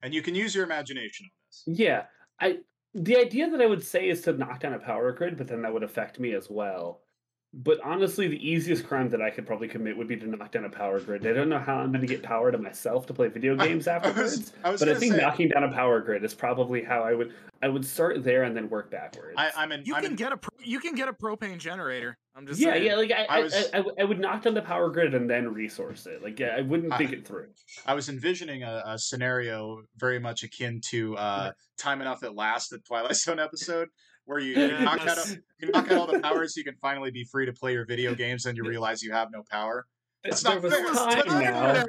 And 0.03 0.13
you 0.13 0.23
can 0.23 0.35
use 0.35 0.55
your 0.55 0.65
imagination 0.65 1.27
on 1.27 1.31
this. 1.49 1.79
Yeah, 1.79 2.05
I. 2.41 2.59
The 2.95 3.17
idea 3.17 3.49
that 3.49 3.61
I 3.61 3.67
would 3.67 3.85
say 3.85 4.09
is 4.09 4.23
to 4.23 4.33
knock 4.33 4.61
down 4.61 4.73
a 4.73 4.79
power 4.81 5.13
grid, 5.13 5.37
but 5.37 5.47
then 5.47 5.63
that 5.63 5.73
would 5.73 5.85
affect 5.85 6.19
me 6.19 6.35
as 6.35 6.51
well. 6.51 7.03
But 7.53 7.81
honestly, 7.83 8.29
the 8.29 8.49
easiest 8.49 8.87
crime 8.87 9.09
that 9.09 9.21
I 9.21 9.31
could 9.31 9.45
probably 9.45 9.67
commit 9.67 9.97
would 9.97 10.07
be 10.07 10.17
to 10.17 10.27
knock 10.27 10.53
down 10.53 10.65
a 10.65 10.71
power 10.71 11.01
grid. 11.01 11.27
I 11.27 11.33
don't 11.33 11.49
know 11.49 11.59
how 11.59 11.79
I'm 11.79 11.91
going 11.91 12.01
to 12.01 12.07
get 12.07 12.23
power 12.23 12.53
to 12.53 12.59
myself 12.59 13.07
to 13.07 13.15
play 13.15 13.27
video 13.27 13.57
games 13.57 13.89
I, 13.89 13.97
afterwards. 13.97 14.19
I 14.19 14.21
was, 14.21 14.53
I 14.63 14.71
was 14.71 14.81
but 14.81 14.89
I 14.89 14.95
think 14.95 15.15
say, 15.15 15.21
knocking 15.21 15.49
down 15.49 15.65
a 15.65 15.73
power 15.73 16.01
grid 16.01 16.23
is 16.23 16.33
probably 16.33 16.85
how 16.85 17.03
I 17.03 17.13
would. 17.15 17.35
I 17.63 17.69
would 17.69 17.85
start 17.85 18.23
there 18.23 18.45
and 18.45 18.57
then 18.57 18.71
work 18.71 18.91
backwards. 18.91 19.35
I, 19.37 19.51
am 19.57 19.73
in. 19.73 19.85
You 19.85 19.95
I'm 19.97 20.03
can 20.03 20.13
in, 20.13 20.17
get 20.17 20.33
a 20.33 20.39
you 20.63 20.79
can 20.79 20.95
get 20.95 21.09
a 21.09 21.13
propane 21.13 21.59
generator. 21.59 22.17
I'm 22.35 22.47
just 22.47 22.59
yeah 22.61 22.73
saying. 22.73 22.87
yeah 22.87 22.95
like 22.95 23.11
I 23.11 23.27
I, 23.29 23.41
was, 23.43 23.55
I, 23.75 23.85
I, 24.01 24.05
would 24.05 24.19
knock 24.19 24.45
down 24.45 24.55
the 24.55 24.63
power 24.63 24.89
grid 24.89 25.15
and 25.15 25.29
then 25.29 25.53
resource 25.53 26.07
it. 26.07 26.23
Like 26.23 26.39
yeah, 26.39 26.55
I 26.57 26.63
wouldn't 26.63 26.97
think 26.97 27.13
it 27.13 27.27
through. 27.27 27.49
I 27.85 27.93
was 27.93 28.09
envisioning 28.09 28.63
a, 28.63 28.83
a 28.87 28.99
scenario 28.99 29.83
very 29.97 30.21
much 30.21 30.43
akin 30.43 30.81
to 30.91 31.17
uh, 31.19 31.51
"Time 31.77 32.01
Enough 32.01 32.23
at 32.23 32.35
Last," 32.35 32.71
the 32.71 32.79
Twilight 32.79 33.17
Zone 33.17 33.41
episode 33.41 33.89
where 34.31 34.39
you, 34.39 34.55
you 34.55 34.79
knock 34.85 35.05
out 35.07 35.37
you 35.59 35.71
knock 35.73 35.91
out 35.91 35.99
all 35.99 36.07
the 36.07 36.21
power 36.23 36.47
so 36.47 36.59
you 36.59 36.65
can 36.65 36.77
finally 36.81 37.11
be 37.11 37.25
free 37.25 37.45
to 37.47 37.53
play 37.53 37.73
your 37.73 37.85
video 37.85 38.15
games, 38.15 38.47
and 38.47 38.57
you 38.57 38.63
realize 38.63 39.03
you 39.03 39.11
have 39.11 39.29
no 39.33 39.43
power. 39.51 39.87
It's 40.23 40.45
not 40.45 40.63
fair. 40.63 40.95
Time 40.95 41.23
now. 41.43 41.85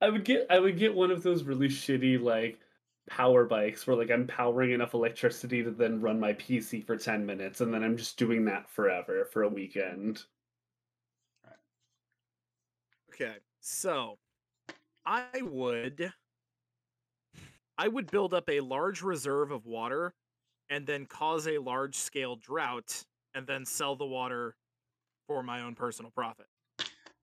I 0.00 0.08
would 0.08 0.24
get 0.24 0.46
I 0.48 0.58
would 0.58 0.78
get 0.78 0.94
one 0.94 1.10
of 1.10 1.22
those 1.22 1.42
really 1.44 1.68
shitty 1.68 2.22
like 2.22 2.58
power 3.10 3.44
bikes 3.44 3.86
where 3.86 3.96
like 3.96 4.10
I'm 4.10 4.26
powering 4.26 4.70
enough 4.70 4.94
electricity 4.94 5.62
to 5.62 5.70
then 5.70 6.00
run 6.00 6.18
my 6.18 6.32
PC 6.32 6.86
for 6.86 6.96
10 6.96 7.26
minutes 7.26 7.60
and 7.60 7.72
then 7.74 7.84
I'm 7.84 7.98
just 7.98 8.16
doing 8.16 8.46
that 8.46 8.70
forever 8.70 9.28
for 9.30 9.42
a 9.42 9.48
weekend. 9.48 10.22
Okay. 13.12 13.34
So, 13.60 14.18
I 15.04 15.26
would 15.42 16.12
I 17.76 17.88
would 17.88 18.10
build 18.10 18.32
up 18.32 18.48
a 18.48 18.60
large 18.60 19.02
reserve 19.02 19.50
of 19.50 19.66
water 19.66 20.14
and 20.70 20.86
then 20.86 21.06
cause 21.06 21.46
a 21.46 21.58
large 21.58 21.94
scale 21.94 22.36
drought 22.36 23.04
and 23.34 23.46
then 23.46 23.64
sell 23.64 23.96
the 23.96 24.06
water 24.06 24.56
for 25.26 25.42
my 25.42 25.62
own 25.62 25.74
personal 25.74 26.10
profit. 26.10 26.46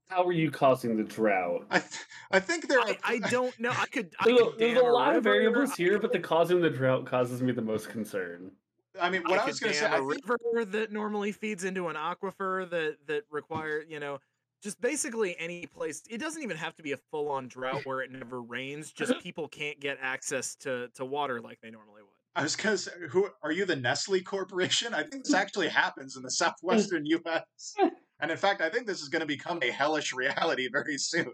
How 0.09 0.25
are 0.25 0.33
you 0.33 0.51
causing 0.51 0.97
the 0.97 1.03
drought? 1.03 1.65
I, 1.71 1.79
th- 1.79 1.91
I 2.31 2.39
think 2.41 2.67
there. 2.67 2.81
I, 2.81 2.97
I, 3.03 3.19
don't 3.29 3.57
know. 3.59 3.71
I 3.71 3.85
could. 3.85 4.13
I 4.19 4.25
there's, 4.25 4.39
could 4.39 4.59
there's 4.59 4.77
a 4.77 4.83
lot 4.83 5.15
of 5.15 5.23
variables 5.23 5.73
here, 5.75 5.99
but 5.99 6.11
the 6.11 6.19
causing 6.19 6.59
the 6.61 6.69
drought 6.69 7.05
causes 7.05 7.41
me 7.41 7.53
the 7.53 7.61
most 7.61 7.87
concern. 7.87 8.51
I 8.99 9.09
mean, 9.09 9.21
what 9.23 9.39
I, 9.39 9.43
I 9.43 9.45
was 9.45 9.59
going 9.61 9.71
to 9.71 9.79
say, 9.79 9.85
a 9.85 10.05
think... 10.05 10.27
river 10.27 10.65
that 10.65 10.91
normally 10.91 11.31
feeds 11.31 11.63
into 11.63 11.87
an 11.87 11.95
aquifer 11.95 12.69
that 12.69 12.97
that 13.07 13.23
require 13.31 13.85
you 13.87 14.01
know 14.01 14.19
just 14.61 14.81
basically 14.81 15.35
any 15.39 15.65
place. 15.65 16.03
It 16.09 16.17
doesn't 16.17 16.43
even 16.43 16.57
have 16.57 16.75
to 16.75 16.83
be 16.83 16.91
a 16.91 16.97
full 16.97 17.29
on 17.29 17.47
drought 17.47 17.85
where 17.85 18.01
it 18.01 18.11
never 18.11 18.41
rains. 18.41 18.91
Just 18.91 19.17
people 19.23 19.47
can't 19.47 19.79
get 19.79 19.97
access 20.01 20.55
to 20.57 20.89
to 20.95 21.05
water 21.05 21.39
like 21.39 21.61
they 21.61 21.71
normally 21.71 22.01
would. 22.01 22.20
I 22.35 22.43
was 22.43 22.55
because 22.55 22.87
who 23.09 23.27
are 23.43 23.51
you? 23.51 23.65
The 23.65 23.75
Nestle 23.75 24.21
Corporation? 24.21 24.93
I 24.93 25.03
think 25.03 25.25
this 25.25 25.33
actually 25.33 25.67
happens 25.67 26.15
in 26.15 26.23
the 26.23 26.31
southwestern 26.31 27.05
U.S. 27.05 27.75
And 28.21 28.31
in 28.31 28.37
fact, 28.37 28.61
I 28.61 28.69
think 28.69 28.87
this 28.87 29.01
is 29.01 29.09
going 29.09 29.19
to 29.21 29.25
become 29.25 29.59
a 29.61 29.71
hellish 29.71 30.13
reality 30.13 30.69
very 30.71 30.97
soon. 30.97 31.31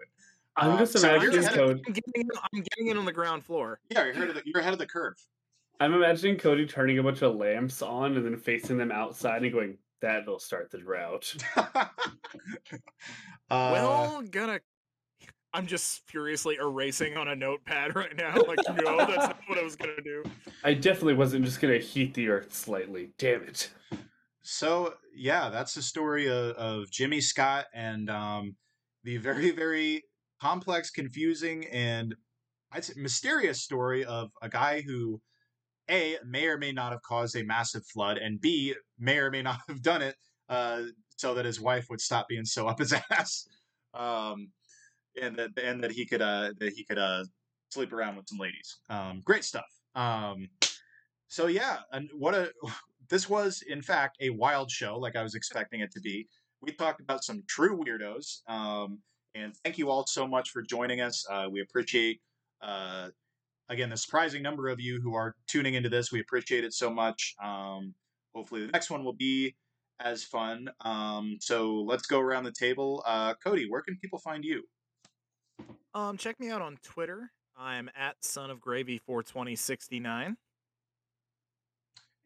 I'm 0.56 0.72
uh, 0.72 0.80
just 0.80 0.96
imagining 0.96 1.44
so 1.44 1.50
Cody. 1.50 1.84
I'm 1.86 1.94
getting, 1.94 2.30
I'm 2.54 2.64
getting 2.64 2.88
it 2.88 2.98
on 2.98 3.06
the 3.06 3.14
ground 3.14 3.46
floor. 3.46 3.80
Yeah, 3.90 4.06
you're 4.06 4.14
ahead 4.14 4.30
of 4.30 4.36
the, 4.36 4.42
you're 4.46 4.60
ahead 4.60 4.74
of 4.74 4.80
the 4.80 4.88
curve. 4.88 5.16
I'm 5.80 5.94
imagining 5.94 6.38
Cody 6.38 6.66
turning 6.66 6.98
a 6.98 7.04
bunch 7.04 7.22
of 7.22 7.36
lamps 7.36 7.84
on 7.84 8.18
and 8.18 8.26
then 8.26 8.36
facing 8.36 8.78
them 8.78 8.92
outside 8.92 9.44
and 9.44 9.54
going, 9.54 9.78
"That'll 10.02 10.40
start 10.40 10.72
the 10.72 10.80
drought." 10.80 11.32
uh, 11.58 11.86
well, 13.50 14.24
gonna 14.24 14.60
I'm 15.54 15.66
just 15.66 16.02
furiously 16.08 16.56
erasing 16.56 17.18
on 17.18 17.28
a 17.28 17.36
notepad 17.36 17.96
right 17.96 18.16
now. 18.16 18.36
Like, 18.48 18.60
no, 18.82 18.98
that's 18.98 19.28
not 19.28 19.40
what 19.48 19.58
I 19.58 19.64
was 19.64 19.76
gonna 19.76 20.02
do. 20.04 20.24
I 20.64 20.74
definitely 20.74 21.16
wasn't 21.16 21.46
just 21.46 21.60
gonna 21.60 21.80
heat 21.80 22.14
the 22.14 22.30
earth 22.30 22.54
slightly. 22.54 23.12
Damn 23.18 23.44
it. 23.44 23.70
So 24.42 24.94
yeah, 25.14 25.50
that's 25.50 25.74
the 25.74 25.82
story 25.82 26.28
of, 26.28 26.52
of 26.56 26.92
Jimmy 26.92 27.20
Scott 27.20 27.66
and 27.74 28.10
um, 28.10 28.56
the 29.04 29.18
very, 29.18 29.52
very 29.52 30.04
complex, 30.42 30.90
confusing, 30.90 31.66
and 31.68 32.16
I'd 32.72 32.86
say 32.86 32.94
mysterious 32.96 33.64
story 33.64 34.06
of 34.06 34.30
a 34.42 34.50
guy 34.50 34.82
who 34.82 35.22
a 35.90 36.18
may 36.26 36.48
or 36.48 36.58
may 36.58 36.72
not 36.72 36.92
have 36.92 37.02
caused 37.02 37.36
a 37.36 37.44
massive 37.44 37.86
flood, 37.86 38.18
and 38.18 38.40
b 38.40 38.76
may 39.00 39.18
or 39.18 39.32
may 39.32 39.42
not 39.42 39.60
have 39.68 39.82
done 39.82 40.02
it 40.02 40.16
uh, 40.50 40.84
so 41.16 41.34
that 41.34 41.46
his 41.46 41.60
wife 41.60 41.88
would 41.90 42.02
stop 42.02 42.28
being 42.28 42.46
so 42.46 42.68
up 42.68 42.80
his 42.80 42.94
ass. 43.12 43.48
Um, 43.94 44.50
and 45.22 45.36
that 45.38 45.52
and 45.62 45.84
that 45.84 45.92
he 45.92 46.06
could 46.06 46.22
uh 46.22 46.54
that 46.60 46.74
he 46.74 46.84
could 46.84 46.98
uh 46.98 47.24
sleep 47.72 47.94
around 47.94 48.16
with 48.16 48.28
some 48.28 48.40
ladies. 48.40 48.78
Um, 48.90 49.22
great 49.24 49.44
stuff. 49.44 49.66
Um, 49.96 50.50
so 51.28 51.48
yeah, 51.48 51.80
and 51.92 52.10
what 52.14 52.36
a 52.36 52.52
this 53.10 53.30
was 53.30 53.64
in 53.68 53.82
fact 53.82 54.18
a 54.22 54.30
wild 54.32 54.72
show, 54.72 54.98
like 54.98 55.16
I 55.16 55.24
was 55.24 55.36
expecting 55.36 55.82
it 55.82 55.92
to 55.92 56.00
be. 56.00 56.28
We 56.62 56.72
talked 56.72 57.02
about 57.02 57.24
some 57.24 57.44
true 57.48 57.78
weirdos, 57.78 58.42
um, 58.50 59.00
and 59.36 59.54
thank 59.64 59.78
you 59.78 59.90
all 59.90 60.06
so 60.08 60.28
much 60.28 60.50
for 60.50 60.62
joining 60.62 61.02
us. 61.02 61.26
Uh, 61.30 61.48
we 61.52 61.62
appreciate 61.62 62.20
uh, 62.62 63.10
again 63.70 63.90
the 63.90 63.98
surprising 63.98 64.42
number 64.42 64.68
of 64.68 64.80
you 64.80 65.00
who 65.02 65.16
are 65.16 65.36
tuning 65.48 65.76
into 65.76 65.90
this. 65.90 66.12
We 66.12 66.20
appreciate 66.20 66.64
it 66.64 66.74
so 66.74 66.90
much. 66.90 67.36
Um, 67.44 67.94
hopefully, 68.34 68.66
the 68.66 68.72
next 68.72 68.90
one 68.90 69.04
will 69.04 69.14
be 69.14 69.56
as 70.00 70.24
fun. 70.24 70.70
Um, 70.82 71.38
so 71.40 71.82
let's 71.88 72.06
go 72.06 72.20
around 72.20 72.44
the 72.44 72.52
table. 72.52 73.04
Uh, 73.06 73.34
Cody, 73.44 73.68
where 73.70 73.82
can 73.82 73.98
people 73.98 74.20
find 74.20 74.44
you? 74.44 74.64
Um, 75.98 76.16
check 76.16 76.40
me 76.40 76.52
out 76.52 76.62
on 76.62 76.78
Twitter. 76.84 77.32
I'm 77.58 77.90
at 77.98 78.24
son 78.24 78.52
of 78.52 78.62
gravy 78.62 79.00
42069. 79.00 80.38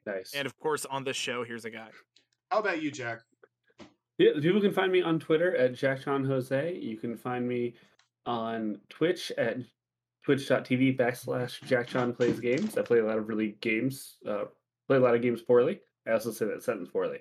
Nice. 0.06 0.34
And 0.36 0.46
of 0.46 0.60
course, 0.60 0.86
on 0.86 1.06
this 1.06 1.16
show, 1.16 1.46
here's 1.46 1.64
a 1.64 1.70
guy. 1.70 1.88
How 2.50 2.60
about 2.60 2.82
you, 2.82 2.92
Jack? 2.92 3.20
Yeah, 4.18 4.32
people 4.42 4.60
can 4.60 4.74
find 4.74 4.92
me 4.92 5.02
on 5.02 5.20
Twitter 5.20 5.56
at 5.56 5.74
Jack 5.74 6.04
John 6.04 6.26
Jose. 6.26 6.76
You 6.82 6.98
can 6.98 7.16
find 7.16 7.48
me 7.48 7.76
on 8.26 8.78
Twitch 8.90 9.32
at 9.38 9.60
twitch.tv 10.26 11.00
backslash 11.00 11.64
Jack 11.64 11.88
John 11.88 12.14
plays 12.14 12.42
games. 12.42 12.78
I 12.78 12.82
play 12.82 13.00
a 13.00 13.06
lot 13.06 13.18
of 13.18 13.30
really 13.30 13.56
games, 13.62 14.18
uh, 14.28 14.46
play 14.88 14.98
a 14.98 15.00
lot 15.00 15.16
of 15.16 15.22
games 15.22 15.42
poorly. 15.44 15.80
I 16.06 16.12
also 16.12 16.32
say 16.32 16.46
that 16.48 16.62
sentence 16.62 16.90
poorly. 16.92 17.20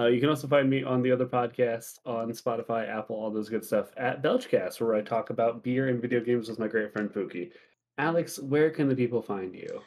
Uh, 0.00 0.06
you 0.06 0.18
can 0.18 0.30
also 0.30 0.48
find 0.48 0.70
me 0.70 0.82
on 0.82 1.02
the 1.02 1.12
other 1.12 1.26
podcasts 1.26 1.98
on 2.06 2.30
Spotify, 2.30 2.88
Apple, 2.88 3.16
all 3.16 3.30
those 3.30 3.50
good 3.50 3.64
stuff 3.64 3.90
at 3.98 4.22
Belchcast, 4.22 4.80
where 4.80 4.94
I 4.94 5.02
talk 5.02 5.28
about 5.28 5.62
beer 5.62 5.88
and 5.88 6.00
video 6.00 6.20
games 6.20 6.48
with 6.48 6.58
my 6.58 6.68
great 6.68 6.90
friend 6.90 7.12
Pookie. 7.12 7.50
Alex, 7.98 8.38
where 8.38 8.70
can 8.70 8.88
the 8.88 8.96
people 8.96 9.20
find 9.20 9.54
you? 9.54 9.82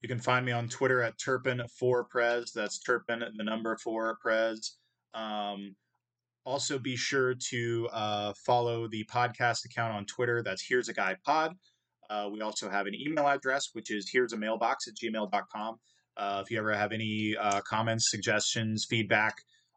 You 0.00 0.08
can 0.08 0.20
find 0.20 0.46
me 0.46 0.52
on 0.52 0.68
Twitter 0.68 1.02
at 1.02 1.18
Turpin4Prez. 1.18 2.52
That's 2.54 2.78
Turpin, 2.78 3.22
the 3.36 3.44
number 3.44 3.76
four 3.76 4.16
Prez. 4.22 4.76
Um, 5.12 5.76
also, 6.46 6.78
be 6.78 6.96
sure 6.96 7.34
to 7.50 7.88
uh, 7.92 8.32
follow 8.46 8.88
the 8.88 9.04
podcast 9.12 9.66
account 9.66 9.92
on 9.92 10.06
Twitter. 10.06 10.42
That's 10.42 10.64
Here's 10.66 10.88
a 10.88 10.94
Guy 10.94 11.14
Pod. 11.26 11.54
Uh, 12.08 12.30
we 12.32 12.40
also 12.40 12.70
have 12.70 12.86
an 12.86 12.94
email 12.94 13.26
address, 13.26 13.68
which 13.74 13.90
is 13.90 14.08
here's 14.10 14.32
a 14.32 14.36
mailbox 14.38 14.88
at 14.88 14.94
gmail.com. 14.94 15.76
Uh, 16.16 16.42
if 16.42 16.50
you 16.50 16.58
ever 16.58 16.74
have 16.74 16.92
any 16.92 17.36
uh, 17.38 17.60
comments, 17.60 18.10
suggestions, 18.10 18.86
feedback, 18.88 19.34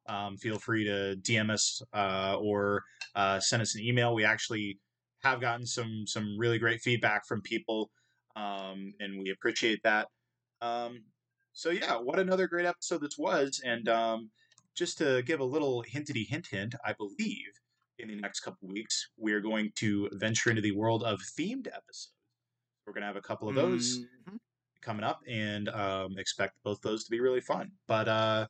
um, 0.08 0.38
feel 0.38 0.58
free 0.60 0.84
to 0.86 1.16
DM 1.22 1.50
us 1.52 1.82
uh, 1.94 2.38
or 2.40 2.84
uh, 3.16 3.40
send 3.40 3.62
us 3.62 3.76
an 3.76 3.82
email. 3.82 4.14
We 4.14 4.24
actually 4.26 4.80
have 5.24 5.42
gotten 5.42 5.66
some 5.66 6.04
some 6.08 6.38
really 6.38 6.58
great 6.60 6.82
feedback 6.82 7.26
from 7.28 7.42
people, 7.42 7.92
um, 8.36 8.94
and 9.00 9.22
we 9.22 9.30
appreciate 9.32 9.82
that. 9.84 10.08
Um, 10.62 11.04
so 11.54 11.70
yeah, 11.70 11.96
what 11.98 12.20
another 12.20 12.48
great 12.48 12.66
episode 12.66 13.02
this 13.02 13.18
was, 13.18 13.62
and 13.64 13.88
um, 13.90 14.32
just 14.76 14.98
to 15.00 15.22
give 15.24 15.40
a 15.40 15.46
little 15.46 15.84
hintity 15.84 16.28
hint 16.28 16.48
hint, 16.48 16.76
I 16.86 16.94
believe 16.94 17.52
in 18.00 18.08
the 18.08 18.16
next 18.16 18.40
couple 18.40 18.68
weeks 18.68 19.10
we 19.18 19.34
are 19.34 19.42
going 19.42 19.72
to 19.76 20.10
venture 20.14 20.50
into 20.50 20.62
the 20.62 20.72
world 20.72 21.04
of 21.04 21.20
themed 21.38 21.68
episodes. 21.68 22.14
We're 22.88 22.94
going 22.94 23.02
to 23.02 23.08
have 23.08 23.16
a 23.16 23.22
couple 23.22 23.48
of 23.48 23.54
those 23.56 24.00
Mhm. 24.28 24.38
coming 24.82 25.04
up 25.04 25.20
and 25.28 25.70
um, 25.70 26.18
expect 26.18 26.56
both 26.64 26.82
those 26.82 27.04
to 27.04 27.12
be 27.12 27.20
really 27.20 27.42
fun. 27.42 27.72
But 27.88 28.08
uh, 28.08 28.48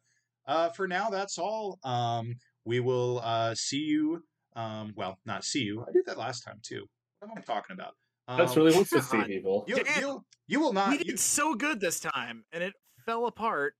uh, 0.51 0.69
for 0.69 0.87
now, 0.87 1.09
that's 1.09 1.37
all. 1.37 1.79
Um, 1.83 2.35
we 2.65 2.79
will 2.79 3.19
uh, 3.23 3.55
see 3.55 3.79
you. 3.79 4.23
Um, 4.55 4.93
well, 4.97 5.17
not 5.25 5.43
see 5.45 5.61
you. 5.61 5.83
I 5.87 5.91
did 5.91 6.05
that 6.07 6.17
last 6.17 6.41
time 6.41 6.59
too. 6.61 6.85
What 7.19 7.31
am 7.31 7.37
I 7.37 7.41
talking 7.41 7.73
about? 7.73 7.93
That's 8.27 8.51
Um, 8.55 8.63
really 8.63 8.75
wants 8.75 8.89
to 8.91 9.01
see 9.01 9.23
people. 9.23 9.65
you, 9.67 9.75
Damn. 9.75 10.01
you, 10.01 10.21
you 10.47 10.59
will 10.59 10.69
We 10.71 10.75
not. 10.75 10.97
did 10.97 11.07
You, 11.07 11.17
so 11.17 11.55
good 11.55 11.79
this 11.79 11.99
time, 11.99 12.43
and 12.51 12.63
it 12.63 12.73
fell 13.05 13.25
apart 13.27 13.73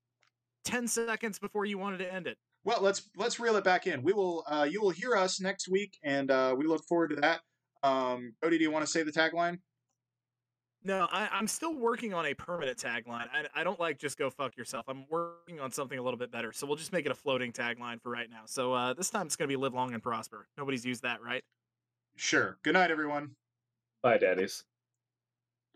ten 0.66 0.88
seconds 0.88 1.40
before 1.40 1.66
you 1.66 1.78
wanted 1.78 1.98
to 2.00 2.12
end 2.14 2.28
it. 2.28 2.38
well, 2.64 2.82
let's 2.82 3.10
let's 3.18 3.40
reel 3.40 3.56
it 3.58 3.64
back 3.64 3.88
in. 3.88 4.02
We 4.04 4.14
will. 4.14 4.44
Uh, 4.48 4.68
you 4.70 4.82
will 4.82 4.90
hear 4.92 5.16
us 5.16 5.40
next 5.42 5.68
week, 5.70 5.98
and 6.04 6.32
uh, 6.32 6.56
we 6.58 6.66
look 6.66 6.84
forward 6.88 7.10
to 7.10 7.16
that. 7.18 7.42
Um, 7.84 8.34
Cody, 8.42 8.58
do 8.58 8.64
you 8.64 8.72
want 8.72 8.86
to 8.86 8.92
say 8.92 9.04
the 9.04 9.12
tagline? 9.12 9.58
No, 10.84 11.08
I, 11.12 11.30
I'm 11.32 11.48
still 11.48 11.76
working 11.76 12.14
on 12.14 12.26
a 12.26 12.34
permanent 12.34 12.78
tagline. 12.78 13.28
I, 13.32 13.46
I 13.54 13.64
don't 13.64 13.80
like 13.80 14.00
just 14.00 14.18
go 14.18 14.32
fuck 14.32 14.58
yourself. 14.58 14.86
I'm 14.88 15.06
working 15.10 15.60
on 15.60 15.72
something 15.72 16.00
a 16.00 16.02
little 16.02 16.18
bit 16.18 16.32
better. 16.32 16.52
So 16.52 16.66
we'll 16.66 16.76
just 16.76 16.92
make 16.92 17.06
it 17.06 17.12
a 17.12 17.16
floating 17.16 17.52
tagline 17.52 18.02
for 18.02 18.10
right 18.10 18.30
now. 18.30 18.42
So 18.46 18.74
uh, 18.74 18.94
this 18.94 19.12
time 19.12 19.28
it's 19.28 19.36
going 19.36 19.48
to 19.48 19.52
be 19.52 19.62
live 19.62 19.76
long 19.76 19.94
and 19.94 20.02
prosper. 20.02 20.48
Nobody's 20.58 20.84
used 20.84 21.04
that, 21.04 21.22
right? 21.22 21.44
Sure. 22.16 22.58
Good 22.64 22.74
night, 22.74 22.90
everyone. 22.90 23.32
Bye, 24.02 24.18
daddies. 24.18 24.64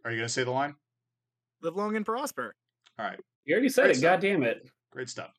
Are 0.04 0.12
you 0.12 0.18
going 0.18 0.28
to 0.28 0.34
say 0.34 0.44
the 0.44 0.52
line? 0.52 0.76
Live 1.62 1.76
long 1.76 1.96
and 1.96 2.06
prosper. 2.06 2.56
All 2.98 3.06
right. 3.06 3.20
You 3.46 3.54
already 3.54 3.70
said 3.70 3.84
Great 3.84 3.92
it. 3.92 4.00
stuff. 4.00 4.12
God 4.14 4.22
damn 4.22 4.44
it. 4.44 4.70
Great 4.92 5.10
stuff. 5.10 5.32